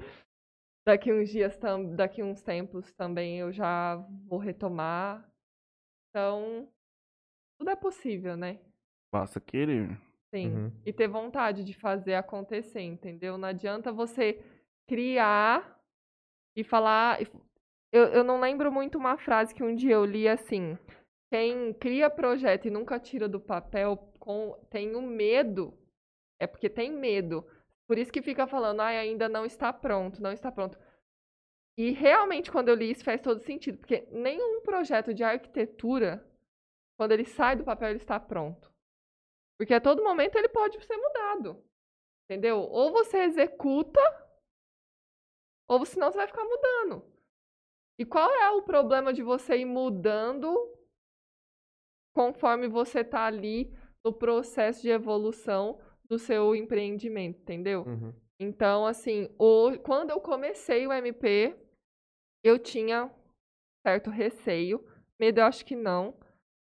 daqui 0.86 1.12
uns 1.12 1.30
dias, 1.30 1.56
tam- 1.56 1.94
daqui 1.94 2.22
uns 2.22 2.42
tempos 2.42 2.92
também 2.92 3.38
eu 3.38 3.52
já 3.52 3.96
vou 4.26 4.38
retomar. 4.38 5.26
Então, 6.10 6.68
tudo 7.58 7.70
é 7.70 7.76
possível, 7.76 8.36
né? 8.36 8.60
Basta 9.12 9.40
querer. 9.40 9.98
Sim. 10.34 10.48
Uhum. 10.48 10.72
E 10.84 10.92
ter 10.92 11.06
vontade 11.08 11.62
de 11.64 11.72
fazer 11.72 12.14
acontecer, 12.14 12.80
entendeu? 12.82 13.38
Não 13.38 13.48
adianta 13.48 13.92
você 13.92 14.44
criar 14.86 15.80
e 16.56 16.64
falar. 16.64 17.18
Eu, 17.94 18.06
eu 18.06 18.24
não 18.24 18.40
lembro 18.40 18.72
muito 18.72 18.98
uma 18.98 19.16
frase 19.16 19.54
que 19.54 19.62
um 19.62 19.72
dia 19.72 19.94
eu 19.94 20.04
li 20.04 20.26
assim: 20.28 20.76
quem 21.32 21.72
cria 21.74 22.10
projeto 22.10 22.66
e 22.66 22.70
nunca 22.70 22.98
tira 22.98 23.28
do 23.28 23.38
papel 23.38 23.96
com, 24.18 24.58
tem 24.68 24.96
o 24.96 25.00
medo, 25.00 25.72
é 26.40 26.46
porque 26.48 26.68
tem 26.68 26.90
medo. 26.90 27.46
Por 27.86 27.96
isso 27.96 28.12
que 28.12 28.20
fica 28.20 28.48
falando, 28.48 28.80
ai, 28.80 28.98
ainda 28.98 29.28
não 29.28 29.46
está 29.46 29.72
pronto, 29.72 30.20
não 30.20 30.32
está 30.32 30.50
pronto. 30.50 30.76
E 31.78 31.92
realmente, 31.92 32.50
quando 32.50 32.68
eu 32.68 32.74
li 32.74 32.90
isso, 32.90 33.04
faz 33.04 33.20
todo 33.20 33.40
sentido, 33.44 33.78
porque 33.78 34.08
nenhum 34.10 34.60
projeto 34.62 35.14
de 35.14 35.22
arquitetura, 35.22 36.26
quando 36.98 37.12
ele 37.12 37.24
sai 37.24 37.54
do 37.54 37.62
papel, 37.62 37.90
ele 37.90 37.98
está 37.98 38.18
pronto. 38.18 38.72
Porque 39.56 39.74
a 39.74 39.80
todo 39.80 40.02
momento 40.02 40.34
ele 40.34 40.48
pode 40.48 40.84
ser 40.84 40.96
mudado. 40.96 41.64
Entendeu? 42.24 42.58
Ou 42.58 42.90
você 42.90 43.18
executa, 43.18 44.00
ou 45.68 45.84
senão 45.84 46.10
você 46.10 46.18
vai 46.18 46.26
ficar 46.26 46.42
mudando. 46.42 47.13
E 47.98 48.04
qual 48.04 48.30
é 48.30 48.50
o 48.50 48.62
problema 48.62 49.12
de 49.12 49.22
você 49.22 49.58
ir 49.58 49.64
mudando 49.64 50.48
conforme 52.14 52.68
você 52.68 53.00
está 53.00 53.24
ali 53.26 53.70
no 54.04 54.12
processo 54.12 54.82
de 54.82 54.88
evolução 54.90 55.80
do 56.08 56.18
seu 56.18 56.54
empreendimento, 56.54 57.40
entendeu? 57.40 57.82
Uhum. 57.82 58.12
Então, 58.40 58.86
assim, 58.86 59.28
o- 59.38 59.78
quando 59.78 60.10
eu 60.10 60.20
comecei 60.20 60.86
o 60.86 60.92
MP, 60.92 61.56
eu 62.44 62.58
tinha 62.58 63.10
certo 63.86 64.10
receio. 64.10 64.84
Medo 65.18 65.40
eu 65.40 65.44
acho 65.44 65.64
que 65.64 65.76
não. 65.76 66.18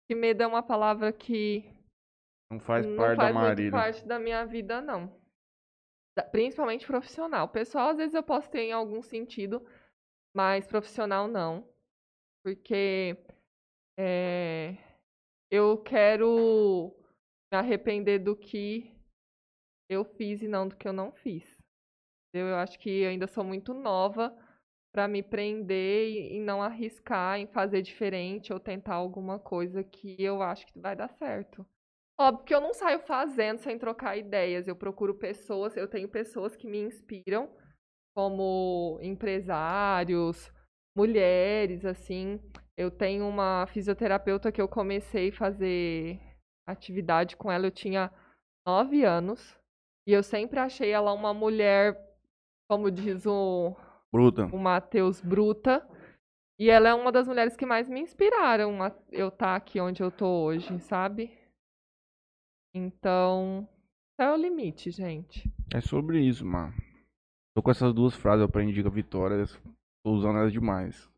Que 0.08 0.14
medo 0.14 0.42
é 0.42 0.46
uma 0.46 0.62
palavra 0.62 1.12
que 1.12 1.64
Não 2.50 2.58
faz 2.58 2.86
não 2.86 2.96
parte 2.96 3.16
faz 3.16 3.34
da 3.34 3.40
muito 3.40 3.70
parte 3.70 4.06
da 4.06 4.18
minha 4.18 4.44
vida, 4.46 4.80
não. 4.80 5.14
Principalmente 6.32 6.86
profissional. 6.86 7.48
Pessoal, 7.48 7.90
às 7.90 7.98
vezes 7.98 8.14
eu 8.14 8.22
posso 8.22 8.50
ter 8.50 8.62
em 8.62 8.72
algum 8.72 9.00
sentido, 9.02 9.64
mas 10.34 10.66
profissional 10.66 11.28
não. 11.28 11.68
Porque 12.44 13.16
é, 13.98 14.76
eu 15.50 15.78
quero 15.78 16.94
me 17.52 17.58
arrepender 17.58 18.18
do 18.18 18.36
que 18.36 18.94
eu 19.88 20.04
fiz 20.04 20.42
e 20.42 20.48
não 20.48 20.68
do 20.68 20.76
que 20.76 20.86
eu 20.86 20.92
não 20.92 21.12
fiz. 21.12 21.58
Eu 22.32 22.54
acho 22.56 22.78
que 22.78 22.90
eu 23.02 23.08
ainda 23.08 23.26
sou 23.26 23.42
muito 23.42 23.72
nova 23.72 24.36
para 24.92 25.08
me 25.08 25.22
prender 25.22 26.08
e, 26.08 26.36
e 26.36 26.40
não 26.40 26.62
arriscar 26.62 27.38
em 27.38 27.46
fazer 27.46 27.82
diferente 27.82 28.52
ou 28.52 28.60
tentar 28.60 28.94
alguma 28.94 29.38
coisa 29.38 29.82
que 29.82 30.16
eu 30.22 30.42
acho 30.42 30.66
que 30.66 30.78
vai 30.78 30.94
dar 30.94 31.08
certo. 31.08 31.66
Óbvio 32.20 32.44
que 32.44 32.54
eu 32.54 32.60
não 32.60 32.74
saio 32.74 32.98
fazendo 33.00 33.58
sem 33.58 33.78
trocar 33.78 34.16
ideias. 34.16 34.66
Eu 34.66 34.74
procuro 34.74 35.14
pessoas, 35.14 35.76
eu 35.76 35.86
tenho 35.86 36.08
pessoas 36.08 36.56
que 36.56 36.66
me 36.66 36.78
inspiram, 36.78 37.48
como 38.18 38.98
empresários, 39.00 40.52
mulheres, 40.96 41.84
assim. 41.84 42.40
Eu 42.76 42.90
tenho 42.90 43.24
uma 43.28 43.64
fisioterapeuta 43.68 44.50
que 44.50 44.60
eu 44.60 44.66
comecei 44.66 45.28
a 45.28 45.32
fazer 45.32 46.20
atividade 46.66 47.36
com 47.36 47.48
ela, 47.48 47.68
eu 47.68 47.70
tinha 47.70 48.10
nove 48.66 49.04
anos. 49.04 49.56
E 50.04 50.12
eu 50.12 50.24
sempre 50.24 50.58
achei 50.58 50.90
ela 50.90 51.12
uma 51.12 51.32
mulher, 51.32 51.96
como 52.68 52.90
diz 52.90 53.24
o, 53.24 53.76
Bruta. 54.12 54.46
o 54.46 54.58
Matheus, 54.58 55.20
bruta. 55.20 55.88
E 56.58 56.70
ela 56.70 56.88
é 56.88 56.94
uma 56.94 57.12
das 57.12 57.28
mulheres 57.28 57.56
que 57.56 57.64
mais 57.64 57.88
me 57.88 58.00
inspiraram 58.00 58.82
a 58.82 58.92
eu 59.12 59.28
estar 59.28 59.54
aqui 59.54 59.80
onde 59.80 60.02
eu 60.02 60.10
tô 60.10 60.26
hoje, 60.26 60.80
sabe? 60.80 61.38
Então, 62.74 63.68
é 64.18 64.28
o 64.28 64.34
limite, 64.34 64.90
gente. 64.90 65.48
É 65.72 65.80
sobre 65.80 66.20
isso, 66.20 66.44
mano. 66.44 66.87
Tô 67.58 67.62
com 67.62 67.72
essas 67.72 67.92
duas 67.92 68.14
frases, 68.14 68.38
eu 68.38 68.44
aprendi 68.44 68.80
com 68.80 68.88
a 68.88 68.92
Vitória, 68.92 69.44
tô 70.04 70.12
usando 70.12 70.38
elas 70.38 70.52
demais. 70.52 71.10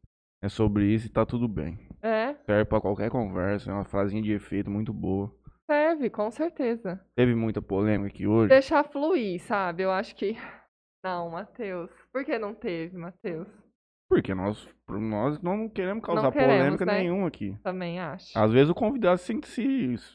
É 0.42 0.48
sobre 0.48 0.86
isso 0.86 1.06
e 1.06 1.10
tá 1.10 1.26
tudo 1.26 1.46
bem. 1.46 1.78
É, 2.00 2.32
Serve 2.46 2.64
pra 2.64 2.80
qualquer 2.80 3.10
conversa, 3.10 3.70
é 3.70 3.74
uma 3.74 3.84
frasinha 3.84 4.22
de 4.22 4.32
efeito 4.32 4.70
muito 4.70 4.90
boa. 4.90 5.30
serve, 5.70 6.08
com 6.08 6.30
certeza. 6.30 6.98
Teve 7.14 7.34
muita 7.34 7.60
polêmica 7.60 8.08
aqui 8.08 8.26
hoje. 8.26 8.48
Deixar 8.48 8.84
fluir, 8.84 9.38
sabe? 9.42 9.82
Eu 9.82 9.90
acho 9.90 10.16
que. 10.16 10.34
Não, 11.04 11.28
Matheus. 11.28 11.90
Por 12.10 12.24
que 12.24 12.38
não 12.38 12.54
teve, 12.54 12.96
Matheus? 12.96 13.46
Porque 14.10 14.34
nós, 14.34 14.68
nós 14.88 15.40
não 15.40 15.68
queremos 15.68 16.04
causar 16.04 16.22
Não 16.24 16.32
queremos, 16.32 16.56
polêmica 16.56 16.84
né? 16.84 16.98
nenhuma 16.98 17.28
aqui. 17.28 17.56
Também 17.62 18.00
acho. 18.00 18.36
Às 18.36 18.50
vezes 18.52 18.68
o 18.68 18.74
convidado 18.74 19.18
se, 19.18 19.38
se, 19.44 19.96
se- 19.96 20.12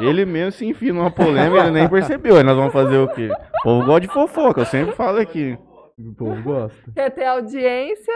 ele 0.00 0.24
mesmo 0.24 0.52
se 0.52 0.64
enfia 0.64 0.92
numa 0.92 1.10
polêmica, 1.10 1.62
ele 1.64 1.72
nem 1.72 1.88
percebeu. 1.88 2.36
Aí 2.36 2.44
nós 2.44 2.56
vamos 2.56 2.72
fazer 2.72 2.96
o 2.96 3.12
quê? 3.12 3.28
O 3.32 3.62
povo 3.64 3.84
gosta 3.86 4.00
de 4.02 4.08
fofoca, 4.08 4.60
eu 4.60 4.66
sempre 4.66 4.94
falo 4.94 5.18
aqui. 5.18 5.58
O 5.98 6.14
povo 6.14 6.40
gosta. 6.44 6.92
Quer 6.92 7.10
ter 7.10 7.24
audiência? 7.26 8.14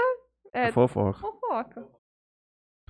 É, 0.54 0.70
Fofoca. 0.70 1.18
fofoca. 1.18 1.80
Muito 1.80 1.90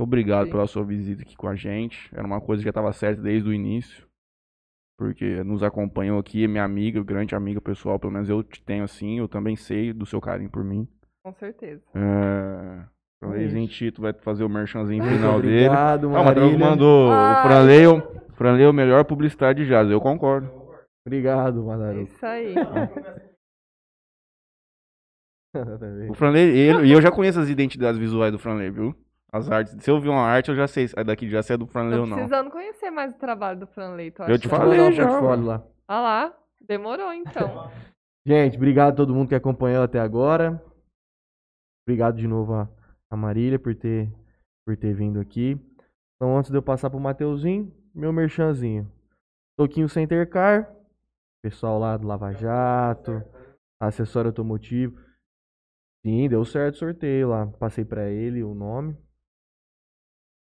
obrigado 0.01 0.45
Sim. 0.47 0.51
pela 0.51 0.67
sua 0.67 0.85
visita 0.85 1.23
aqui 1.23 1.35
com 1.35 1.49
a 1.49 1.55
gente. 1.57 2.15
Era 2.15 2.27
uma 2.27 2.43
coisa 2.43 2.61
que 2.61 2.65
já 2.65 2.71
estava 2.71 2.93
certa 2.93 3.23
desde 3.23 3.49
o 3.49 3.55
início. 3.55 4.07
Porque 4.99 5.43
nos 5.45 5.63
acompanhou 5.63 6.19
aqui, 6.19 6.45
é 6.45 6.49
minha 6.49 6.63
amiga, 6.65 7.03
grande 7.03 7.35
amiga 7.35 7.61
pessoal, 7.61 7.99
pelo 7.99 8.13
menos 8.13 8.29
eu 8.29 8.43
te 8.43 8.63
tenho 8.63 8.85
assim, 8.85 9.19
eu 9.19 9.27
também 9.29 9.57
sei 9.57 9.93
do 9.95 10.05
seu 10.05 10.21
carinho 10.21 10.51
por 10.51 10.63
mim. 10.63 10.87
Com 11.25 11.33
certeza. 11.35 11.83
É... 11.95 12.85
Franleizinho 13.21 13.65
isso. 13.67 13.75
Tito 13.75 14.03
vai 14.03 14.13
fazer 14.13 14.43
o 14.45 14.49
merchanzinho 14.49 15.03
final 15.05 15.41
dele. 15.41 15.67
obrigado, 15.67 16.07
Ah, 16.07 16.09
o 16.09 16.25
Matheus 16.25 16.47
Marília. 16.47 16.67
mandou 16.71 17.09
o 17.09 17.13
Ai. 17.13 17.43
Franley, 17.47 17.87
o 17.87 18.33
Franley 18.35 18.65
é 18.65 18.69
o 18.69 18.73
melhor 18.73 19.05
publicidade 19.05 19.63
de 19.63 19.69
jazz, 19.69 19.89
eu 19.89 20.01
concordo. 20.01 20.51
Obrigado, 21.07 21.61
É 21.61 21.65
Madaru. 21.65 22.03
isso 22.03 22.27
aí. 22.27 22.55
O 26.09 26.15
Franley, 26.15 26.49
ele, 26.57 26.87
e 26.87 26.93
eu 26.93 27.03
já 27.03 27.11
conheço 27.11 27.39
as 27.39 27.51
identidades 27.51 27.99
visuais 27.99 28.33
do 28.33 28.39
Franley, 28.39 28.71
viu? 28.71 28.95
As 29.31 29.51
artes. 29.51 29.77
Se 29.85 29.91
eu 29.91 30.01
ver 30.01 30.09
uma 30.09 30.23
arte, 30.23 30.49
eu 30.49 30.55
já 30.57 30.67
sei 30.67 30.89
se 30.89 30.99
é 30.99 31.05
daqui, 31.05 31.29
já 31.29 31.43
sei 31.43 31.49
se 31.49 31.53
é 31.55 31.57
do 31.59 31.67
Franley 31.67 31.99
ou 31.99 32.07
não. 32.07 32.17
precisando 32.17 32.51
conhecer 32.51 32.91
mais 32.91 33.13
o 33.13 33.19
trabalho 33.19 33.61
do 33.61 33.67
Franley, 33.67 34.11
tô 34.11 34.25
Eu 34.25 34.39
te 34.39 34.49
falei 34.49 34.81
um 34.81 34.93
já, 34.93 35.07
portfólio 35.07 35.45
lá. 35.45 35.63
Ah 35.87 36.01
lá, 36.01 36.35
demorou 36.61 37.13
então. 37.13 37.71
Gente, 38.27 38.57
obrigado 38.57 38.93
a 38.93 38.97
todo 38.97 39.15
mundo 39.15 39.29
que 39.29 39.35
acompanhou 39.35 39.83
até 39.83 39.99
agora. 40.01 40.63
Obrigado 41.87 42.17
de 42.17 42.27
novo 42.27 42.55
a, 42.55 42.69
a 43.11 43.17
Marília 43.17 43.59
por 43.59 43.75
ter, 43.75 44.13
por 44.65 44.77
ter 44.77 44.95
vindo 44.95 45.21
aqui. 45.21 45.61
Então, 46.17 46.37
antes 46.37 46.51
de 46.51 46.57
eu 46.57 46.63
passar 46.63 46.89
pro 46.89 47.01
Mateuzinho, 47.01 47.73
meu 47.95 48.13
merchanzinho. 48.13 48.91
Toquinho 49.57 49.89
Center 49.89 50.29
Car, 50.29 50.73
pessoal 51.43 51.79
lá 51.79 51.97
do 51.97 52.07
Lava 52.07 52.33
Jato, 52.33 53.23
acessório 53.81 54.29
automotivo. 54.29 54.99
Sim, 56.05 56.29
deu 56.29 56.45
certo 56.45 56.77
o 56.77 56.79
sorteio 56.79 57.29
lá. 57.29 57.47
Passei 57.47 57.85
pra 57.85 58.09
ele 58.09 58.43
o 58.43 58.55
nome. 58.55 58.97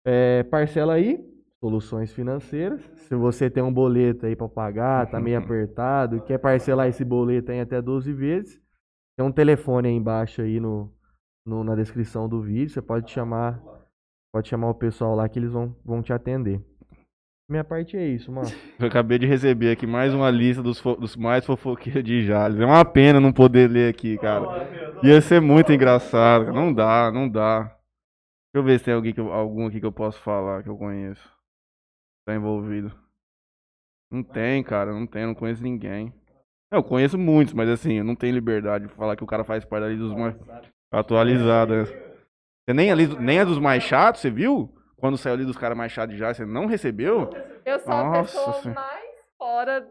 É, 0.04 0.42
parcela 0.44 0.94
aí, 0.94 1.18
soluções 1.60 2.12
financeiras. 2.12 2.80
Se 3.08 3.14
você 3.14 3.50
tem 3.50 3.62
um 3.62 3.72
boleto 3.72 4.26
aí 4.26 4.36
pra 4.36 4.48
pagar, 4.48 5.10
tá 5.10 5.20
meio 5.20 5.38
apertado, 5.38 6.22
quer 6.22 6.38
parcelar 6.38 6.88
esse 6.88 7.04
boleto 7.04 7.52
em 7.52 7.60
até 7.60 7.80
12 7.80 8.12
vezes, 8.12 8.60
tem 9.16 9.26
um 9.26 9.32
telefone 9.32 9.88
aí 9.88 9.94
embaixo 9.94 10.42
aí 10.42 10.60
no, 10.60 10.92
no- 11.48 11.64
na 11.64 11.74
descrição 11.74 12.28
do 12.28 12.40
vídeo. 12.42 12.68
Você 12.70 12.82
pode 12.82 13.10
chamar, 13.10 13.60
pode 14.32 14.48
chamar 14.48 14.68
o 14.70 14.74
pessoal 14.74 15.14
lá 15.14 15.28
que 15.28 15.38
eles 15.38 15.50
vão, 15.52 15.74
vão 15.84 16.02
te 16.02 16.12
atender. 16.12 16.60
Minha 17.50 17.64
parte 17.64 17.96
é 17.96 18.06
isso, 18.06 18.30
mano. 18.30 18.46
Eu 18.78 18.86
acabei 18.88 19.18
de 19.18 19.26
receber 19.26 19.72
aqui 19.72 19.86
mais 19.86 20.12
uma 20.12 20.30
lista 20.30 20.62
dos, 20.62 20.80
dos 20.82 21.16
mais 21.16 21.46
fofoqueiros 21.46 22.04
de 22.04 22.22
Jales. 22.26 22.60
É 22.60 22.64
uma 22.66 22.84
pena 22.84 23.18
não 23.18 23.32
poder 23.32 23.70
ler 23.70 23.88
aqui, 23.88 24.18
cara. 24.18 24.46
Ia 25.02 25.20
ser 25.22 25.40
muito 25.40 25.72
engraçado. 25.72 26.52
Não 26.52 26.72
dá, 26.72 27.10
não 27.10 27.26
dá. 27.28 27.62
Deixa 27.62 27.76
eu 28.56 28.62
ver 28.62 28.78
se 28.78 28.84
tem 28.84 28.94
alguém 28.94 29.14
que 29.14 29.20
eu- 29.20 29.32
algum 29.32 29.66
aqui 29.66 29.80
que 29.80 29.86
eu 29.86 29.92
posso 29.92 30.20
falar 30.20 30.62
que 30.62 30.68
eu 30.68 30.76
conheço. 30.76 31.26
Tá 32.26 32.34
envolvido. 32.34 32.92
Não 34.10 34.22
tem, 34.22 34.62
cara, 34.62 34.92
não 34.92 35.06
tem, 35.06 35.24
não 35.26 35.34
conheço 35.34 35.62
ninguém. 35.62 36.12
Eu 36.70 36.82
conheço 36.82 37.16
muitos, 37.18 37.54
mas 37.54 37.68
assim, 37.68 37.94
eu 37.94 38.04
não 38.04 38.14
tenho 38.14 38.34
liberdade 38.34 38.86
de 38.86 38.92
falar 38.92 39.16
que 39.16 39.24
o 39.24 39.26
cara 39.26 39.42
faz 39.44 39.64
parte 39.64 39.84
ali 39.84 39.96
dos 39.96 40.14
mais 40.14 40.34
atualizados. 40.90 41.90
né? 41.90 41.96
Você 42.64 42.74
nem, 42.74 42.90
ali, 42.90 43.06
nem 43.18 43.38
é 43.38 43.44
dos 43.44 43.58
mais 43.58 43.82
chatos, 43.82 44.20
você 44.20 44.30
viu? 44.30 44.74
Quando 44.96 45.16
saiu 45.16 45.34
ali 45.34 45.44
dos 45.44 45.56
caras 45.56 45.76
mais 45.76 45.92
chatos 45.92 46.16
já, 46.16 46.32
você 46.34 46.44
não 46.44 46.66
recebeu? 46.66 47.30
Eu 47.64 47.78
sou 47.78 47.92
a 47.92 48.04
Nossa 48.04 48.22
pessoa 48.22 48.52
Senhora. 48.54 48.80
mais 48.80 49.10
fora. 49.38 49.86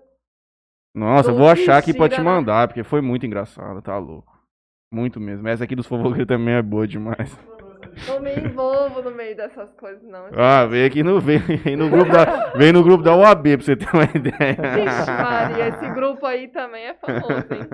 Nossa, 0.94 1.32
eu 1.32 1.36
vou 1.36 1.48
achar 1.50 1.78
aqui 1.78 1.94
pra 1.94 2.10
te 2.10 2.18
né? 2.18 2.24
mandar, 2.24 2.68
porque 2.68 2.84
foi 2.84 3.02
muito 3.02 3.26
engraçado, 3.26 3.82
tá 3.82 3.98
louco. 3.98 4.36
Muito 4.92 5.20
mesmo. 5.20 5.48
Essa 5.48 5.64
aqui 5.64 5.76
dos 5.76 5.86
fofoqueiros 5.86 6.28
também 6.28 6.56
é 6.56 6.62
boa 6.62 6.88
demais. 6.88 7.38
Não 8.08 8.20
me 8.20 8.34
envolvo 8.36 9.02
no 9.02 9.12
meio 9.12 9.36
dessas 9.36 9.72
coisas, 9.74 10.04
não. 10.04 10.26
gente. 10.26 10.40
Ah, 10.40 10.66
vem 10.66 10.86
aqui 10.86 11.04
no, 11.04 11.20
vem, 11.20 11.40
vem 11.40 11.76
no 11.76 11.90
grupo 11.90 12.12
da, 12.12 12.50
vem 12.52 12.72
no 12.72 12.84
grupo 12.84 13.04
da 13.04 13.16
UAB 13.16 13.58
pra 13.58 13.66
você 13.66 13.76
ter 13.76 13.90
uma 13.94 14.04
ideia. 14.04 14.56
Vixe, 14.76 15.12
Maria, 15.12 15.68
esse 15.70 15.90
grupo 15.90 16.26
aí 16.26 16.48
também 16.50 16.86
é 16.86 16.94
famoso, 16.96 17.48
hein? 17.54 17.70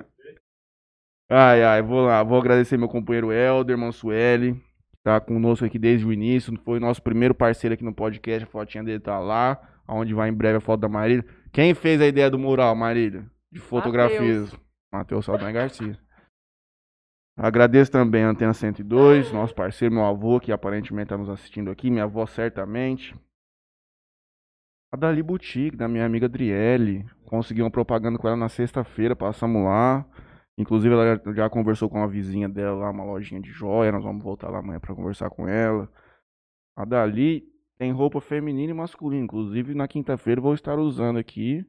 Ai, 1.30 1.64
ai, 1.64 1.82
vou 1.82 2.06
lá. 2.06 2.22
Vou 2.24 2.38
agradecer 2.38 2.78
meu 2.78 2.88
companheiro 2.88 3.32
Helder 3.32 3.78
Mansueli, 3.78 4.54
que 4.54 4.98
tá 5.04 5.20
conosco 5.20 5.66
aqui 5.66 5.80
desde 5.80 6.06
o 6.06 6.14
início. 6.14 6.58
Foi 6.64 6.80
nosso 6.80 7.02
primeiro 7.02 7.34
parceiro 7.34 7.74
aqui 7.74 7.84
no 7.84 7.94
podcast. 7.94 8.44
A 8.44 8.48
fotinha 8.48 8.84
dele 8.84 9.00
tá 9.00 9.20
lá, 9.20 9.60
onde 9.88 10.14
vai 10.14 10.30
em 10.30 10.34
breve 10.34 10.58
a 10.58 10.62
foto 10.62 10.82
da 10.82 10.90
Marília. 10.90 11.26
Quem 11.52 11.74
fez 11.74 12.02
a 12.02 12.08
ideia 12.08 12.30
do 12.30 12.38
mural, 12.38 12.76
Marília? 12.76 13.26
De 13.52 13.60
fotografias? 13.60 14.56
Matheus 14.92 15.26
Saldanha 15.26 15.52
Garcia. 15.52 15.98
Agradeço 17.36 17.92
também 17.92 18.24
a 18.24 18.30
Antena 18.30 18.54
102, 18.54 19.32
nosso 19.32 19.56
parceiro, 19.56 19.96
meu 19.96 20.06
avô, 20.06 20.40
que 20.40 20.52
aparentemente 20.52 21.06
está 21.06 21.18
nos 21.18 21.30
assistindo 21.30 21.72
aqui, 21.72 21.90
minha 21.90 22.04
avó 22.04 22.28
certamente. 22.28 23.16
A 24.92 24.98
Dali 24.98 25.24
Boutique, 25.24 25.76
da 25.76 25.88
minha 25.88 26.06
amiga 26.06 26.28
Adriele. 26.28 27.04
Consegui 27.26 27.64
uma 27.64 27.72
propaganda 27.72 28.20
com 28.20 28.28
ela 28.28 28.38
na 28.38 28.50
sexta-feira, 28.50 29.16
passamos 29.16 29.64
lá. 29.64 30.06
Inclusive, 30.58 30.94
ela 30.94 31.16
já- 31.26 31.34
já 31.34 31.50
conversou 31.50 31.90
com 31.90 31.98
uma 31.98 32.08
vizinha 32.08 32.48
dela 32.48 32.78
lá, 32.78 32.92
uma 32.92 33.04
lojinha 33.04 33.42
de 33.42 33.50
joia. 33.52 33.92
Nós 33.92 34.04
vamos 34.04 34.24
voltar 34.24 34.50
lá 34.50 34.60
amanhã 34.60 34.80
pra 34.80 34.94
conversar 34.96 35.30
com 35.30 35.48
ela. 35.48 35.90
A 36.76 36.86
Dali 36.86 37.44
tem 37.78 37.92
roupa 37.92 38.22
feminina 38.22 38.72
e 38.72 38.76
masculina. 38.76 39.24
Inclusive, 39.24 39.74
na 39.74 39.88
quinta-feira 39.88 40.40
eu 40.40 40.44
vou 40.44 40.54
estar 40.54 40.78
usando 40.78 41.18
aqui. 41.18 41.66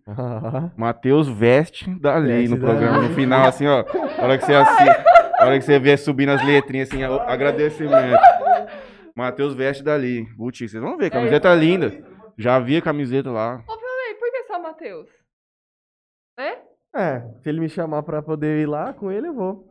Matheus 0.77 1.29
veste 1.29 1.89
Dali 1.99 2.29
Veste 2.29 2.51
no 2.51 2.59
programa. 2.59 2.99
Dali. 2.99 3.09
No 3.09 3.15
final, 3.15 3.47
assim, 3.49 3.67
ó. 3.67 3.81
A 4.19 4.25
hora 4.25 4.39
que 4.39 4.45
você 4.45 4.55
assi... 4.55 4.89
a 5.41 5.47
hora 5.47 5.59
que 5.59 5.65
você 5.65 5.79
vê 5.79 5.97
subindo 5.97 6.31
as 6.31 6.45
letrinhas, 6.45 6.89
assim, 6.91 7.03
ó, 7.05 7.21
agradecimento. 7.23 8.19
Matheus 9.17 9.55
veste 9.55 9.83
Dali. 9.83 10.25
Boutique. 10.37 10.69
Vocês 10.71 10.83
vão 10.83 10.97
ver, 10.99 11.11
camiseta 11.11 11.55
linda. 11.55 11.91
Já 12.37 12.59
vi 12.59 12.77
a 12.77 12.83
camiseta 12.83 13.31
lá. 13.31 13.63
Ô, 13.67 13.77
Peraí, 13.79 14.15
por 14.19 14.31
que 14.31 14.45
só 14.45 14.61
Matheus? 14.61 15.09
Né? 16.39 16.59
É, 16.95 17.21
se 17.43 17.49
ele 17.49 17.61
me 17.61 17.69
chamar 17.69 18.03
pra 18.03 18.23
poder 18.23 18.63
ir 18.63 18.67
lá 18.67 18.93
com 18.93 19.11
ele, 19.11 19.29
eu 19.29 19.35
vou. 19.35 19.69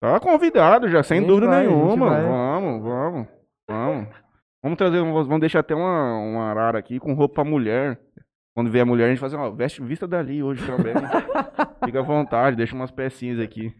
Tá 0.00 0.20
convidado 0.20 0.88
já, 0.88 1.02
sem 1.02 1.26
dúvida 1.26 1.48
vai, 1.48 1.66
nenhuma. 1.66 2.22
Vamos, 2.22 2.82
vamos, 2.82 3.28
vamos. 3.68 4.08
Vamos 4.62 4.78
trazer, 4.78 5.00
vamos 5.00 5.40
deixar 5.40 5.60
até 5.60 5.74
uma, 5.74 6.18
uma 6.18 6.50
arara 6.50 6.78
aqui 6.78 6.98
com 6.98 7.14
roupa 7.14 7.36
pra 7.36 7.44
mulher. 7.44 8.00
Quando 8.56 8.70
vier 8.70 8.82
a 8.82 8.86
mulher, 8.86 9.06
a 9.06 9.08
gente 9.08 9.20
faz 9.20 9.34
assim, 9.34 9.42
ó, 9.42 9.50
veste, 9.50 9.82
vista 9.82 10.06
dali 10.06 10.42
hoje 10.42 10.64
também. 10.66 10.94
Fica 11.84 12.00
à 12.00 12.02
vontade, 12.02 12.56
deixa 12.56 12.74
umas 12.74 12.90
pecinhas 12.90 13.38
aqui. 13.38 13.72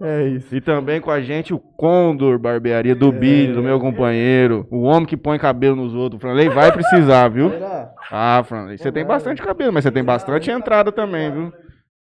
É 0.00 0.28
isso. 0.28 0.54
E 0.54 0.60
também 0.60 1.00
com 1.00 1.10
a 1.10 1.20
gente 1.20 1.52
o 1.52 1.58
Condor 1.58 2.38
Barbearia 2.38 2.94
do 2.94 3.10
Billy, 3.10 3.52
do 3.52 3.62
meu 3.62 3.78
companheiro. 3.80 4.66
O 4.70 4.82
homem 4.82 5.06
que 5.06 5.16
põe 5.16 5.38
cabelo 5.38 5.76
nos 5.76 5.94
outros. 5.94 6.18
O 6.18 6.20
Franley 6.20 6.48
vai 6.48 6.72
precisar, 6.72 7.28
viu? 7.28 7.50
Será? 7.50 7.92
Ah, 8.10 8.42
Franley, 8.44 8.78
você 8.78 8.90
tem 8.92 9.04
bastante 9.04 9.42
cabelo, 9.42 9.72
mas 9.72 9.84
você 9.84 9.90
tem 9.90 10.04
bastante 10.04 10.50
entrada 10.50 10.92
também, 10.92 11.30
viu? 11.30 11.52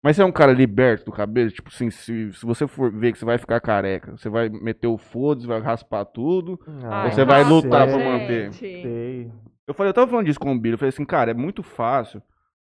Mas 0.04 0.16
você 0.16 0.22
é 0.22 0.24
um 0.24 0.32
cara 0.32 0.52
liberto 0.52 1.04
do 1.06 1.12
cabelo? 1.12 1.50
Tipo 1.50 1.70
assim, 1.72 1.88
se, 1.90 2.32
se 2.32 2.44
você 2.44 2.66
for 2.66 2.90
ver 2.90 3.12
que 3.12 3.18
você 3.18 3.24
vai 3.24 3.38
ficar 3.38 3.60
careca, 3.60 4.16
você 4.16 4.28
vai 4.28 4.48
meter 4.48 4.88
o 4.88 4.98
foda-se, 4.98 5.46
vai 5.46 5.60
raspar 5.60 6.04
tudo. 6.04 6.58
Ah, 6.84 7.08
Você 7.08 7.24
vai 7.24 7.44
lutar 7.44 7.86
pra 7.86 7.98
gente. 7.98 8.04
manter. 8.10 8.52
Sei. 8.52 9.30
Eu 9.66 9.72
falei, 9.72 9.90
eu 9.90 9.94
tava 9.94 10.10
falando 10.10 10.26
disso 10.26 10.40
com 10.40 10.52
o 10.52 10.58
Billy, 10.58 10.74
eu 10.74 10.78
falei 10.78 10.88
assim, 10.88 11.04
cara, 11.04 11.30
é 11.30 11.34
muito 11.34 11.62
fácil 11.62 12.20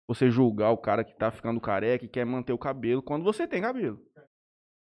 você 0.09 0.31
julgar 0.31 0.71
o 0.71 0.79
cara 0.79 1.05
que 1.05 1.15
tá 1.17 1.31
ficando 1.31 1.61
careca 1.61 2.05
e 2.05 2.09
quer 2.09 2.25
manter 2.25 2.53
o 2.53 2.59
cabelo 2.59 3.03
quando 3.03 3.25
você 3.25 3.47
tem 3.47 3.63
cabelo. 3.63 4.01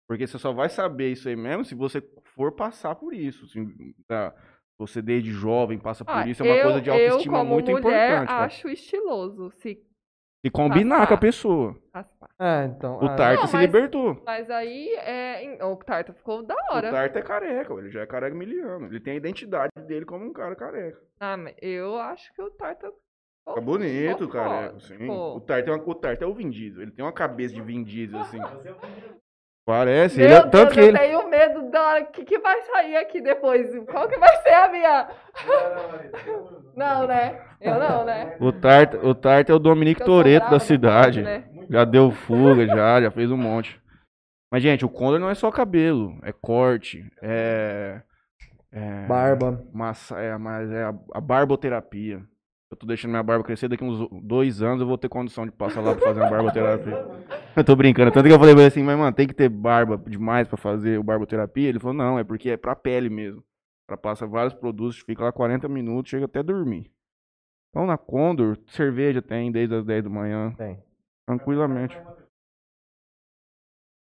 Porque 0.08 0.26
você 0.26 0.38
só 0.38 0.52
vai 0.52 0.68
saber 0.68 1.12
isso 1.12 1.28
aí 1.28 1.36
mesmo 1.36 1.64
se 1.64 1.74
você 1.74 2.00
for 2.34 2.52
passar 2.52 2.94
por 2.96 3.14
isso. 3.14 3.46
Se, 3.48 3.60
tá, 4.08 4.34
você 4.78 5.00
desde 5.00 5.30
jovem 5.30 5.78
passa 5.78 6.04
por 6.04 6.14
Ah, 6.14 6.26
isso, 6.26 6.42
é 6.42 6.46
uma 6.46 6.56
eu, 6.56 6.62
coisa 6.64 6.80
de 6.80 6.90
autoestima 6.90 7.36
eu, 7.38 7.40
como 7.42 7.54
muito 7.54 7.70
mulher, 7.70 8.08
importante. 8.10 8.28
cara. 8.28 8.44
acho 8.44 8.68
estiloso. 8.68 9.50
Se 9.52 9.80
E 10.42 10.50
combinar 10.50 11.06
com 11.06 11.14
a 11.14 11.18
pessoa. 11.18 11.76
É, 12.40 12.64
então. 12.64 12.98
O 12.98 13.04
ah, 13.06 13.14
Tarta 13.14 13.46
se 13.46 13.52
mas- 13.52 13.62
libertou. 13.66 14.20
Mas 14.24 14.50
aí, 14.50 14.88
é, 14.96 15.58
o 15.64 15.76
Tarta 15.76 16.12
ficou 16.14 16.42
da 16.42 16.54
O 16.70 16.74
hora. 16.74 16.90
Tarta 16.90 17.18
é 17.18 17.22
careca, 17.22 17.74
ele 17.74 17.90
já 17.90 18.00
é 18.00 18.06
careca 18.06 18.34
miliano. 18.34 18.86
Ele 18.86 18.98
tem 19.00 19.12
a 19.12 19.16
identidade 19.16 19.70
dele 19.86 20.04
como 20.06 20.24
um 20.24 20.32
cara 20.32 20.56
careca. 20.56 20.98
Ah, 21.20 21.36
mas 21.36 21.54
eu 21.60 21.98
acho 21.98 22.32
que 22.34 22.40
o 22.42 22.50
Tarta 22.50 22.90
Fica 23.48 23.60
bonito, 23.60 24.28
careca, 24.28 24.72
foda, 24.72 24.80
sim. 24.80 25.08
O 25.08 25.40
Tarta, 25.40 25.70
é 25.70 25.74
uma, 25.74 25.82
o 25.82 26.00
é 26.20 26.26
o 26.26 26.34
Vin 26.34 26.50
Diesel. 26.50 26.82
Ele 26.82 26.90
tem 26.92 27.04
uma 27.04 27.12
cabeça 27.12 27.54
de 27.54 27.60
Vin 27.60 27.82
Diesel, 27.82 28.20
assim. 28.20 28.38
Parece. 29.66 30.16
Meu 30.16 30.26
Ele 30.26 30.34
é, 30.34 30.40
Deus, 30.40 30.50
tanto 30.50 30.72
que 30.72 30.80
eu 30.80 30.88
ele... 30.88 30.98
tenho 30.98 31.28
medo 31.28 31.70
da 31.70 31.82
hora 31.82 32.04
que, 32.04 32.24
que 32.24 32.38
vai 32.38 32.60
sair 32.62 32.96
aqui 32.96 33.20
depois. 33.20 33.72
Qual 33.86 34.08
que 34.08 34.18
vai 34.18 34.36
ser 34.42 34.52
a 34.52 34.68
minha? 34.68 35.08
Não, 36.74 37.06
né? 37.06 37.40
Eu 37.60 37.78
não, 37.78 38.04
né? 38.04 38.36
O 38.40 38.52
Tarta, 38.52 39.06
o 39.06 39.14
Tarta 39.14 39.52
é 39.52 39.54
o 39.54 39.58
Dominique 39.58 40.04
Toreto 40.04 40.50
da 40.50 40.58
cidade. 40.58 41.22
né? 41.22 41.44
Já 41.68 41.84
deu 41.84 42.10
fuga, 42.10 42.66
já, 42.66 43.00
já 43.00 43.10
fez 43.10 43.30
um 43.30 43.36
monte. 43.36 43.80
Mas, 44.50 44.62
gente, 44.62 44.84
o 44.84 44.88
Condor 44.88 45.20
não 45.20 45.30
é 45.30 45.34
só 45.34 45.50
cabelo, 45.50 46.18
é 46.22 46.32
corte, 46.32 47.08
é. 47.22 48.02
é 48.72 49.06
Barba. 49.06 49.64
Massa, 49.72 50.18
é, 50.18 50.36
mas 50.36 50.70
é 50.72 50.82
a, 50.82 50.94
a 51.14 51.20
barboterapia. 51.20 52.20
Eu 52.70 52.76
tô 52.76 52.86
deixando 52.86 53.10
minha 53.10 53.22
barba 53.22 53.42
crescer, 53.42 53.66
daqui 53.68 53.82
uns 53.82 54.08
dois 54.22 54.62
anos 54.62 54.80
eu 54.80 54.86
vou 54.86 54.96
ter 54.96 55.08
condição 55.08 55.44
de 55.44 55.50
passar 55.50 55.80
lá 55.80 55.92
pra 55.92 56.04
fazer 56.04 56.20
uma 56.20 56.30
barboterapia. 56.30 56.94
Eu 57.56 57.64
tô 57.64 57.74
brincando, 57.74 58.12
tanto 58.12 58.28
que 58.28 58.32
eu 58.32 58.38
falei 58.38 58.54
pra 58.54 58.62
ele 58.62 58.68
assim, 58.68 58.82
mas 58.82 58.96
mano, 58.96 59.14
tem 59.14 59.26
que 59.26 59.34
ter 59.34 59.48
barba 59.48 59.98
demais 59.98 60.46
pra 60.46 60.56
fazer 60.56 61.00
o 61.00 61.02
barboterapia? 61.02 61.68
Ele 61.68 61.80
falou, 61.80 61.92
não, 61.92 62.16
é 62.16 62.22
porque 62.22 62.50
é 62.50 62.56
pra 62.56 62.76
pele 62.76 63.10
mesmo. 63.10 63.42
Ela 63.88 63.98
passa 63.98 64.24
vários 64.24 64.54
produtos, 64.54 65.00
fica 65.00 65.24
lá 65.24 65.32
40 65.32 65.68
minutos, 65.68 66.08
chega 66.08 66.26
até 66.26 66.44
dormir. 66.44 66.88
Então 67.70 67.86
na 67.86 67.98
Condor, 67.98 68.56
cerveja 68.68 69.20
tem 69.20 69.50
desde 69.50 69.74
as 69.74 69.84
10 69.84 70.04
da 70.04 70.10
manhã, 70.10 70.52
Tem. 70.52 70.80
tranquilamente. 71.26 72.00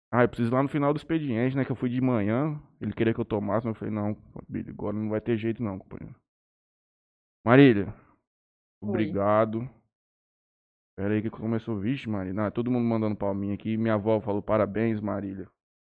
Ah, 0.09 0.23
eu 0.23 0.29
preciso 0.29 0.49
ir 0.49 0.53
lá 0.53 0.63
no 0.63 0.69
final 0.69 0.93
do 0.93 0.97
expediente, 0.97 1.57
né? 1.57 1.65
Que 1.65 1.71
eu 1.71 1.75
fui 1.75 1.89
de 1.89 1.99
manhã. 1.99 2.61
Ele 2.79 2.93
queria 2.93 3.13
que 3.13 3.19
eu 3.19 3.25
tomasse, 3.25 3.67
mas 3.67 3.75
eu 3.75 3.79
falei, 3.79 3.93
não, 3.93 4.15
agora 4.69 4.95
não 4.95 5.09
vai 5.09 5.19
ter 5.19 5.35
jeito 5.35 5.61
não, 5.61 5.77
companheiro. 5.79 6.15
Marília. 7.45 7.93
Obrigado. 8.89 9.69
Pera 10.95 11.13
aí 11.15 11.21
que 11.21 11.29
começou, 11.29 11.77
vixe, 11.79 12.07
Marília. 12.07 12.33
Não, 12.43 12.51
todo 12.51 12.69
mundo 12.69 12.85
mandando 12.85 13.15
palminha 13.15 13.55
aqui. 13.55 13.77
Minha 13.77 13.95
avó 13.95 14.19
falou 14.21 14.41
parabéns, 14.41 14.99
Marília. 15.01 15.47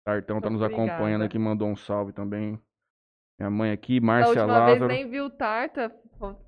Tartão 0.05 0.40
tá 0.40 0.51
nos 0.51 0.60
Obrigada. 0.62 0.90
acompanhando 0.90 1.23
aqui, 1.24 1.39
mandou 1.39 1.69
um 1.69 1.77
salve 1.77 2.12
também. 2.12 2.60
Minha 3.39 3.51
mãe 3.51 3.70
aqui, 3.70 4.01
Da 4.01 4.06
Márcia 4.06 4.28
última 4.43 4.65
vez 4.66 4.81
Lázaro. 4.81 4.86
nem 4.89 5.09
viu 5.09 5.27
o 5.27 5.31
Tarta, 5.31 5.94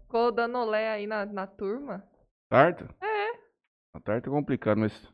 ficou 0.02 0.32
dando 0.32 0.58
olé 0.58 0.90
aí 0.90 1.06
na, 1.06 1.24
na 1.24 1.46
turma. 1.46 2.02
Tarta? 2.50 2.88
É. 3.00 3.30
A 3.94 4.00
Tarta 4.00 4.28
é 4.28 4.32
complicado, 4.32 4.78
mas 4.78 5.12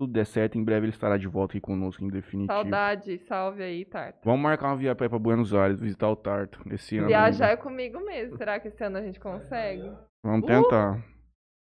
tudo 0.00 0.12
der 0.12 0.24
certo, 0.24 0.56
em 0.56 0.64
breve 0.64 0.86
ele 0.86 0.92
estará 0.92 1.18
de 1.18 1.26
volta 1.28 1.52
aqui 1.52 1.60
conosco 1.60 2.02
em 2.02 2.08
definitivo. 2.08 2.52
Saudade, 2.52 3.18
salve 3.26 3.62
aí, 3.62 3.84
Tarta. 3.84 4.20
Vamos 4.24 4.40
marcar 4.40 4.68
uma 4.68 4.76
viagem 4.76 4.96
pra 4.96 5.18
Buenos 5.18 5.52
Aires, 5.52 5.80
visitar 5.80 6.08
o 6.08 6.16
Tarto 6.16 6.62
esse 6.72 6.96
ano. 6.96 7.08
Viajar 7.08 7.48
ainda. 7.50 7.60
é 7.60 7.62
comigo 7.62 8.00
mesmo. 8.00 8.38
Será 8.38 8.58
que 8.58 8.68
esse 8.68 8.82
ano 8.82 8.96
a 8.96 9.02
gente 9.02 9.20
consegue? 9.20 9.92
Vamos 10.24 10.44
Uh! 10.44 10.46
tentar. 10.46 11.04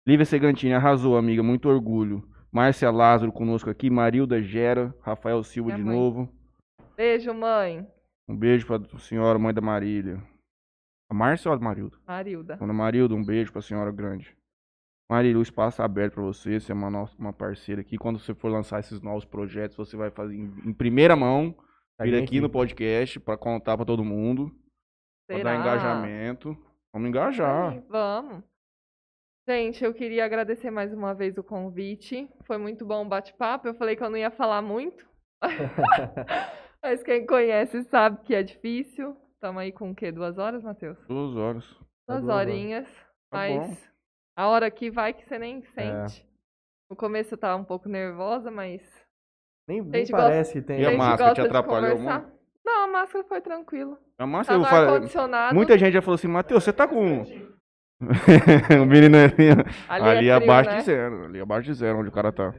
Lívia 0.08 0.26
Segantini 0.26 0.74
arrasou, 0.74 1.18
amiga. 1.18 1.44
Muito 1.44 1.70
orgulho. 1.70 2.28
Márcia 2.52 2.90
Lázaro 2.92 3.32
conosco 3.32 3.70
aqui. 3.70 3.90
Marilda 3.90 4.42
Gera. 4.42 4.94
Rafael 5.02 5.44
Silva 5.44 5.68
Minha 5.70 5.78
de 5.78 5.84
mãe. 5.84 5.96
novo. 5.96 6.30
Beijo, 6.98 7.34
mãe. 7.34 7.88
Um 8.28 8.36
beijo 8.36 8.66
pra 8.66 8.80
senhora, 9.00 9.38
mãe 9.40 9.54
da 9.54 9.62
Marília. 9.62 10.22
A 11.10 11.14
Márcia 11.14 11.50
ou 11.52 11.58
a 11.58 11.60
Marilda? 11.60 11.98
Marilda. 12.08 12.56
Dona 12.58 12.74
Marilda, 12.74 13.14
um 13.14 13.24
beijo 13.24 13.52
pra 13.52 13.62
senhora 13.62 13.92
grande. 13.92 14.36
Marília, 15.10 15.38
o 15.38 15.42
espaço 15.42 15.82
é 15.82 15.86
aberto 15.86 16.14
pra 16.16 16.24
você. 16.24 16.60
Você 16.60 16.72
é 16.72 16.76
uma, 16.76 16.90
nossa, 16.90 17.14
uma 17.20 17.34
parceira 17.34 17.82
aqui. 17.82 17.98
Quando 17.98 18.18
você 18.20 18.34
for 18.34 18.50
lançar 18.50 18.80
esses 18.80 19.02
novos 19.02 19.26
projetos, 19.26 19.76
você 19.76 19.98
vai 19.98 20.10
fazer 20.10 20.36
em, 20.36 20.54
em 20.66 20.74
primeira 20.74 21.16
mão. 21.16 21.54
Tá 21.98 22.06
Vir 22.06 22.16
aqui 22.24 22.40
no 22.40 22.50
podcast 22.50 23.20
pra 23.20 23.38
contar 23.38 23.76
pra 23.76 23.86
todo 23.86 24.06
mundo. 24.06 24.52
Pra 25.28 25.40
dar 25.44 25.56
engajamento. 25.60 26.58
Vamos 26.94 27.10
engajar. 27.10 27.72
Aí, 27.74 27.80
vamos. 27.88 28.44
Gente, 29.48 29.84
eu 29.84 29.94
queria 29.94 30.26
agradecer 30.26 30.70
mais 30.70 30.94
uma 30.94 31.14
vez 31.14 31.38
o 31.38 31.44
convite. 31.44 32.30
Foi 32.46 32.58
muito 32.58 32.86
bom 32.86 33.06
o 33.06 33.10
bate-papo. 33.10 33.68
Eu 33.68 33.74
falei 33.74 33.96
que 33.96 34.04
eu 34.04 34.10
não 34.10 34.18
ia 34.18 34.30
falar 34.32 34.62
muito. 34.62 35.06
Mas 36.84 37.02
quem 37.04 37.26
conhece 37.26 37.84
sabe 37.86 38.22
que 38.24 38.36
é 38.36 38.44
difícil. 38.44 39.16
Estamos 39.34 39.62
aí 39.62 39.72
com 39.72 39.92
o 39.92 39.96
quê? 39.96 40.12
Duas 40.12 40.38
horas, 40.38 40.64
Matheus? 40.64 40.98
Duas 41.08 41.36
horas. 41.36 41.66
Tá 42.08 42.16
Duas 42.16 42.22
duas 42.24 42.36
horas. 42.36 42.48
horinhas. 42.54 42.88
Tá 42.90 43.38
mas 43.38 43.58
bom. 43.70 43.78
a 44.36 44.48
hora 44.48 44.70
que 44.70 44.92
vai 44.92 45.14
que 45.14 45.24
você 45.26 45.40
nem 45.40 45.60
É. 45.60 45.62
sente. 46.08 46.28
No 46.90 46.96
começo 46.96 47.34
eu 47.34 47.38
tava 47.38 47.60
um 47.60 47.66
pouco 47.66 47.88
nervosa, 47.90 48.52
mas. 48.52 48.82
Nem, 49.68 49.82
nem 49.82 50.02
Gente, 50.02 50.12
gosta- 50.12 50.28
parece 50.28 50.54
que 50.54 50.62
tem. 50.62 50.82
E 50.82 50.86
a 50.86 50.98
máscara 50.98 51.34
te 51.34 51.42
atrapalhou 51.42 51.98
conversar. 51.98 52.30
Não, 52.66 52.84
a 52.84 52.88
máscara 52.88 53.24
foi 53.24 53.42
tranquila. 53.42 53.98
A 54.20 54.26
Márcia, 54.28 54.54
Tá 54.54 54.60
eu 54.60 54.66
ar-condicionado. 54.66 55.56
muita 55.56 55.78
gente 55.78 55.94
já 55.94 56.02
falou 56.02 56.16
assim, 56.16 56.28
Matheus, 56.28 56.64
você 56.64 56.72
tá 56.72 56.88
com. 56.88 57.24
o 58.82 58.86
menino 58.86 59.18
ali, 59.18 59.50
Ali, 59.90 60.10
ali 60.10 60.30
é 60.30 60.34
abaixo 60.34 60.70
né? 60.70 60.78
de 60.78 60.84
zero. 60.84 61.26
Ali 61.26 61.40
abaixo 61.42 61.66
de 61.68 61.74
zero, 61.74 62.00
onde 62.00 62.10
o 62.10 62.12
cara 62.12 62.32
tá. 62.32 62.54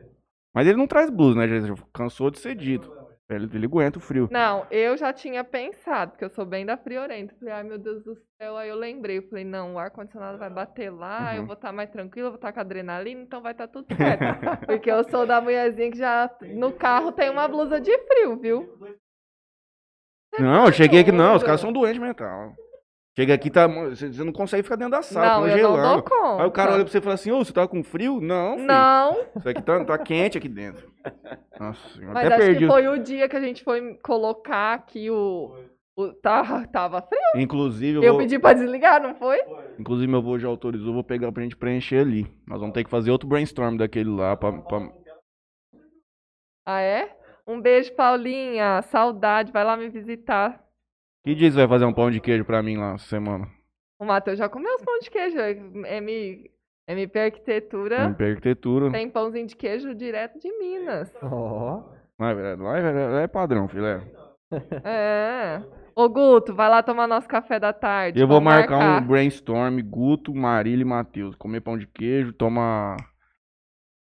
Mas 0.54 0.66
ele 0.66 0.76
não 0.76 0.86
traz 0.86 1.08
blusa, 1.10 1.38
né? 1.38 1.48
Já 1.48 1.74
cansou 1.92 2.30
de 2.30 2.38
ser 2.38 2.54
dito. 2.54 2.90
Ele, 3.30 3.48
ele 3.54 3.64
aguenta 3.64 3.98
o 3.98 4.02
frio. 4.02 4.28
Não, 4.30 4.66
eu 4.70 4.94
já 4.96 5.10
tinha 5.10 5.42
pensado, 5.42 6.10
porque 6.10 6.24
eu 6.24 6.28
sou 6.30 6.44
bem 6.44 6.66
da 6.66 6.76
friorenta. 6.76 7.34
Falei, 7.38 7.54
ai 7.54 7.62
meu 7.62 7.78
Deus 7.78 8.02
do 8.04 8.14
céu. 8.38 8.56
Aí 8.58 8.68
eu 8.68 8.76
lembrei, 8.76 9.18
eu 9.18 9.22
falei, 9.28 9.42
não, 9.44 9.74
o 9.74 9.78
ar-condicionado 9.78 10.36
vai 10.36 10.50
bater 10.50 10.90
lá, 10.90 11.34
eu 11.34 11.40
Uhum. 11.40 11.46
vou 11.46 11.54
estar 11.54 11.72
mais 11.72 11.88
tranquila, 11.88 12.26
eu 12.26 12.32
vou 12.32 12.36
estar 12.36 12.52
com 12.52 12.60
adrenalina, 12.60 13.22
então 13.22 13.40
vai 13.40 13.52
estar 13.52 13.68
tudo 13.68 13.86
certo. 13.96 14.66
porque 14.66 14.90
eu 14.90 15.02
sou 15.08 15.24
da 15.26 15.40
mulherzinha 15.40 15.90
que 15.90 15.96
já 15.96 16.30
no 16.54 16.72
carro 16.72 17.10
tem 17.12 17.30
uma 17.30 17.48
blusa 17.48 17.80
de 17.80 17.96
frio, 18.06 18.36
viu? 18.38 18.78
Não, 20.38 20.66
eu 20.66 20.72
cheguei 20.72 21.00
aqui, 21.00 21.12
não, 21.12 21.36
os 21.36 21.42
caras 21.42 21.60
são 21.60 21.72
doentes 21.72 22.00
mental. 22.00 22.52
Chega 23.14 23.34
aqui, 23.34 23.50
tá, 23.50 23.66
você 23.66 24.08
não 24.24 24.32
consegue 24.32 24.62
ficar 24.62 24.76
dentro 24.76 24.92
da 24.92 25.02
sala, 25.02 25.40
não, 25.40 25.46
eu 25.48 25.62
não 25.62 25.70
congelando. 25.72 25.92
dou 25.94 26.02
conta. 26.02 26.42
Aí 26.42 26.48
o 26.48 26.50
cara 26.50 26.72
olha 26.72 26.82
pra 26.82 26.90
você 26.90 26.96
e 26.96 27.00
fala 27.02 27.14
assim, 27.14 27.30
ô, 27.30 27.44
você 27.44 27.52
tá 27.52 27.68
com 27.68 27.84
frio? 27.84 28.20
Não, 28.22 28.54
filho. 28.54 28.66
Não, 28.66 29.16
Isso 29.36 29.48
aqui 29.50 29.60
tá, 29.62 29.84
tá 29.84 29.98
quente 29.98 30.38
aqui 30.38 30.48
dentro. 30.48 30.90
Nossa 31.60 31.88
senhora, 31.90 32.14
mas 32.14 32.24
até 32.26 32.34
acho 32.36 32.44
perdi. 32.46 32.60
que 32.60 32.66
foi 32.72 32.88
o 32.88 32.98
dia 32.98 33.28
que 33.28 33.36
a 33.36 33.40
gente 33.40 33.62
foi 33.62 33.94
colocar 34.02 34.72
aqui 34.72 35.10
o. 35.10 35.54
o 35.94 36.12
tava, 36.22 36.66
tava 36.68 37.02
frio. 37.02 37.20
Inclusive, 37.42 37.98
eu 37.98 38.02
Eu 38.02 38.12
vou, 38.14 38.22
pedi 38.22 38.38
pra 38.38 38.54
desligar, 38.54 39.02
não 39.02 39.14
foi? 39.14 39.38
inclusive, 39.78 40.08
meu 40.10 40.20
avô 40.20 40.38
já 40.38 40.48
autorizou, 40.48 40.94
vou 40.94 41.04
pegar 41.04 41.30
pra 41.32 41.42
gente 41.42 41.54
preencher 41.56 41.98
ali. 41.98 42.26
Nós 42.48 42.60
vamos 42.60 42.72
ter 42.72 42.82
que 42.82 42.88
fazer 42.90 43.10
outro 43.10 43.28
brainstorm 43.28 43.76
daquele 43.76 44.08
lá 44.08 44.34
pra- 44.38 44.52
pra, 44.52 44.88
Ah, 46.64 46.80
é? 46.80 47.14
Um 47.46 47.60
beijo, 47.60 47.92
Paulinha. 47.94 48.82
Saudade, 48.82 49.52
vai 49.52 49.64
lá 49.64 49.76
me 49.76 49.88
visitar. 49.88 50.60
Que 51.24 51.34
dia 51.34 51.50
você 51.50 51.56
vai 51.58 51.68
fazer 51.68 51.84
um 51.84 51.92
pão 51.92 52.10
de 52.10 52.20
queijo 52.20 52.44
pra 52.44 52.62
mim 52.62 52.76
lá 52.76 52.94
essa 52.94 53.06
semana? 53.06 53.46
O 54.00 54.04
Matheus 54.04 54.38
já 54.38 54.48
comeu 54.48 54.74
os 54.74 54.82
pão 54.82 54.98
de 54.98 55.10
queijo. 55.10 55.38
M, 55.38 56.50
MP 56.88 57.18
Arquitetura 57.20 58.04
MP 58.04 58.24
Arquitetura. 58.24 58.90
tem 58.90 59.08
pãozinho 59.08 59.46
de 59.46 59.54
queijo 59.56 59.94
direto 59.94 60.38
de 60.40 60.50
Minas. 60.58 61.14
Ó. 61.22 61.84
Lá 62.18 62.30
é, 62.30 62.56
lá 62.56 62.78
é- 62.78 63.08
lá 63.08 63.20
é 63.22 63.26
padrão, 63.28 63.68
filé. 63.68 64.00
É. 64.84 65.62
Ô, 65.94 66.08
Guto, 66.08 66.54
vai 66.54 66.68
lá 66.68 66.82
tomar 66.82 67.06
nosso 67.06 67.28
café 67.28 67.58
da 67.60 67.72
tarde. 67.72 68.20
Eu 68.20 68.26
vou 68.26 68.36
vamos 68.40 68.52
marcar 68.52 69.02
um 69.02 69.06
brainstorm, 69.06 69.80
Guto, 69.82 70.34
Marília 70.34 70.82
e 70.82 70.86
Matheus. 70.86 71.34
Comer 71.36 71.60
pão 71.60 71.76
de 71.78 71.86
queijo, 71.86 72.32
tomar 72.32 72.96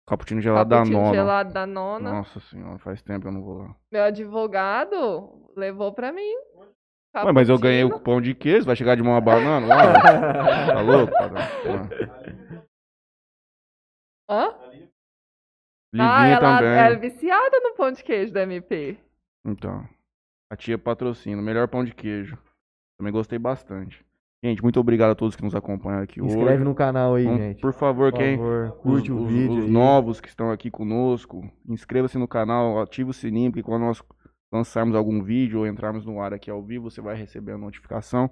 cappuccino 0.07 0.41
gelado 0.41 0.71
da 0.71 0.85
nona. 0.85 1.13
gelado 1.15 1.53
da 1.53 1.67
nona. 1.67 2.13
Nossa 2.13 2.41
senhora, 2.41 2.79
faz 2.79 3.03
tempo 3.03 3.23
que 3.23 3.29
eu 3.29 3.33
não 3.33 3.43
vou 3.43 3.59
lá. 3.59 3.77
Meu 3.93 4.03
advogado 4.05 5.51
levou 5.57 5.93
pra 5.93 6.13
mim. 6.13 6.33
Ué, 7.25 7.33
mas 7.33 7.49
eu 7.49 7.59
ganhei 7.59 7.83
o 7.85 7.99
pão 7.99 8.21
de 8.21 8.35
queijo, 8.35 8.67
vai 8.67 8.77
chegar 8.77 8.95
de 8.95 9.03
mão 9.03 9.17
a 9.17 9.21
banana? 9.21 9.67
Lá, 9.67 9.93
tá 10.75 10.81
louco? 10.83 11.13
cara? 11.13 11.35
Hã? 14.29 14.55
Livinha 15.95 16.13
Ah, 16.13 16.27
ela 16.27 16.59
também. 16.59 16.71
é 16.79 16.97
viciada 16.97 17.61
no 17.61 17.75
pão 17.75 17.91
de 17.91 18.05
queijo 18.05 18.33
da 18.33 18.43
MP. 18.43 18.99
Então, 19.47 19.89
a 20.53 20.57
tia 20.57 20.77
patrocina, 20.79 21.41
melhor 21.41 21.69
pão 21.69 21.85
de 21.85 21.95
queijo. 21.95 22.37
Também 22.99 23.13
gostei 23.13 23.39
bastante. 23.39 24.05
Gente, 24.49 24.63
muito 24.63 24.79
obrigado 24.79 25.11
a 25.11 25.15
todos 25.15 25.35
que 25.35 25.43
nos 25.43 25.55
acompanham 25.55 26.01
aqui 26.03 26.21
Inscreve 26.23 26.55
hoje. 26.55 26.65
no 26.65 26.75
canal 26.75 27.15
aí, 27.17 27.25
Então, 27.25 27.37
gente. 27.39 27.61
Por 27.61 27.73
favor, 27.73 28.13
Por 28.13 28.19
quem 28.19 28.37
favor, 28.37 28.71
curte 28.83 29.11
os, 29.11 29.19
o 29.21 29.25
os- 29.25 29.33
vídeo 29.33 29.59
os 29.59 29.65
aí. 29.65 29.71
novos 29.71 30.21
que 30.21 30.29
estão 30.29 30.51
aqui 30.51 30.71
conosco, 30.71 31.43
inscreva-se 31.69 32.17
no 32.17 32.29
canal, 32.29 32.81
ative 32.81 33.11
o 33.11 33.13
sininho, 33.13 33.51
porque 33.51 33.63
quando 33.65 33.83
nós 33.83 34.01
lançarmos 34.53 34.95
algum 34.95 35.23
vídeo 35.23 35.59
ou 35.61 35.67
entrarmos 35.67 36.07
no 36.07 36.21
ar 36.21 36.33
aqui 36.33 36.51
ao 36.51 36.63
vivo, 36.63 36.89
você 36.91 37.01
vai 37.01 37.17
receber 37.17 37.53
a 37.53 37.59
notificação. 37.59 38.31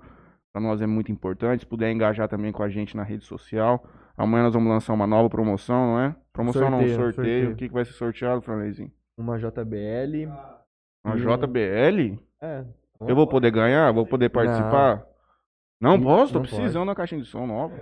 Para 0.53 0.63
nós 0.63 0.81
é 0.81 0.87
muito 0.87 1.11
importante. 1.11 1.61
Se 1.63 1.67
puder 1.67 1.91
engajar 1.91 2.29
também 2.29 2.53
com 2.53 2.63
a 2.63 2.69
gente 2.69 2.97
na 2.97 3.03
rede 3.03 3.25
social. 3.25 3.85
Amanhã 4.17 4.45
nós 4.45 4.55
vamos 4.55 4.69
lançar 4.71 4.93
uma 4.93 5.09
nova 5.09 5.29
promoção, 5.29 5.95
não 5.95 6.01
é? 6.01 6.15
Promoção 6.33 6.71
não, 6.71 6.79
Sorteio, 6.79 6.95
sorteio. 6.95 7.13
sorteio. 7.15 7.51
O 7.51 7.57
que, 7.57 7.67
que 7.67 7.75
vai 7.75 7.85
ser 7.85 7.93
sorteado, 7.95 8.41
Franleizinho? 8.41 8.93
Uma 9.19 9.37
JBL. 9.37 10.29
Uma 11.05 11.17
JBL? 11.17 12.21
É. 12.41 12.65
Eu 13.01 13.17
vou 13.17 13.27
poder 13.27 13.51
ganhar? 13.51 13.91
Vou 13.93 14.07
poder 14.07 14.29
participar? 14.29 14.99
Não, 14.99 15.14
Não 15.85 16.01
posso? 16.01 16.33
Tô 16.33 16.39
não 16.41 16.47
precisando 16.47 16.87
da 16.87 16.95
caixinha 16.95 17.21
de 17.21 17.27
som 17.27 17.47
nova. 17.47 17.75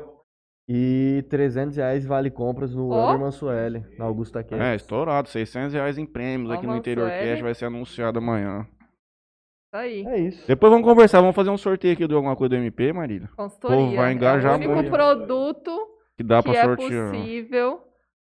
E 0.69 1.25
300 1.29 1.77
reais 1.77 2.05
vale 2.07 2.31
compras 2.31 2.75
no 2.75 2.91
Ó. 2.91 3.07
Under 3.09 3.21
Mansueli, 3.21 3.85
na 3.99 4.05
Augusta 4.05 4.43
Campos. 4.43 4.65
É, 4.65 4.75
estourado. 4.75 5.29
600 5.29 5.75
reais 5.75 5.99
em 5.99 6.07
prêmios 6.07 6.51
aqui 6.51 6.67
no 6.67 6.77
Interior. 6.77 7.09
Cash. 7.09 7.41
Vai 7.41 7.55
ser 7.55 7.67
anunciado 7.67 8.19
amanhã. 8.19 8.67
Isso 8.71 9.77
aí. 9.77 10.07
É 10.07 10.19
isso. 10.19 10.47
Depois 10.47 10.71
vamos 10.71 10.87
conversar. 10.87 11.21
Vamos 11.21 11.35
fazer 11.35 11.51
um 11.51 11.57
sorteio 11.57 11.95
aqui 11.95 12.07
de 12.07 12.15
alguma 12.15 12.37
coisa 12.37 12.51
do 12.51 12.57
MP, 12.57 12.93
Marília. 12.93 13.29
Consultoria. 13.37 13.97
vai 13.97 14.13
engajar 14.13 14.53
é 14.53 14.55
o 14.55 14.59
único 14.59 14.75
muito. 14.75 14.91
produto 14.91 15.71
Que 16.17 16.23
dá 16.23 16.43
pra 16.43 16.53
é 16.55 16.63
sortear. 16.65 17.11
possível 17.11 17.83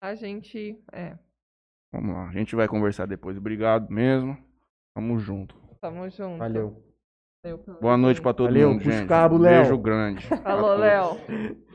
a 0.02 0.15
gente. 0.15 0.80
É, 0.93 1.18
Vamos 1.93 2.15
lá. 2.15 2.30
A 2.30 2.31
gente 2.31 2.56
vai 2.56 2.68
conversar 2.68 3.06
depois. 3.06 3.38
Obrigado 3.38 3.91
mesmo. 3.91 4.38
Tamo 4.95 5.19
junto. 5.19 5.56
tamo 5.81 6.10
junto. 6.10 6.38
Valeu. 6.38 6.81
Boa 7.81 7.97
noite 7.97 8.22
pra 8.22 8.35
todo. 8.35 8.45
Valeu, 8.49 8.69
mundo, 8.69 8.84
gente. 8.84 9.07
cabo, 9.07 9.35
Léo. 9.35 9.61
Beijo 9.61 9.77
grande. 9.80 10.27
a 10.31 10.38
Falou, 10.38 10.61
todos. 10.63 10.80
Léo. 10.80 11.18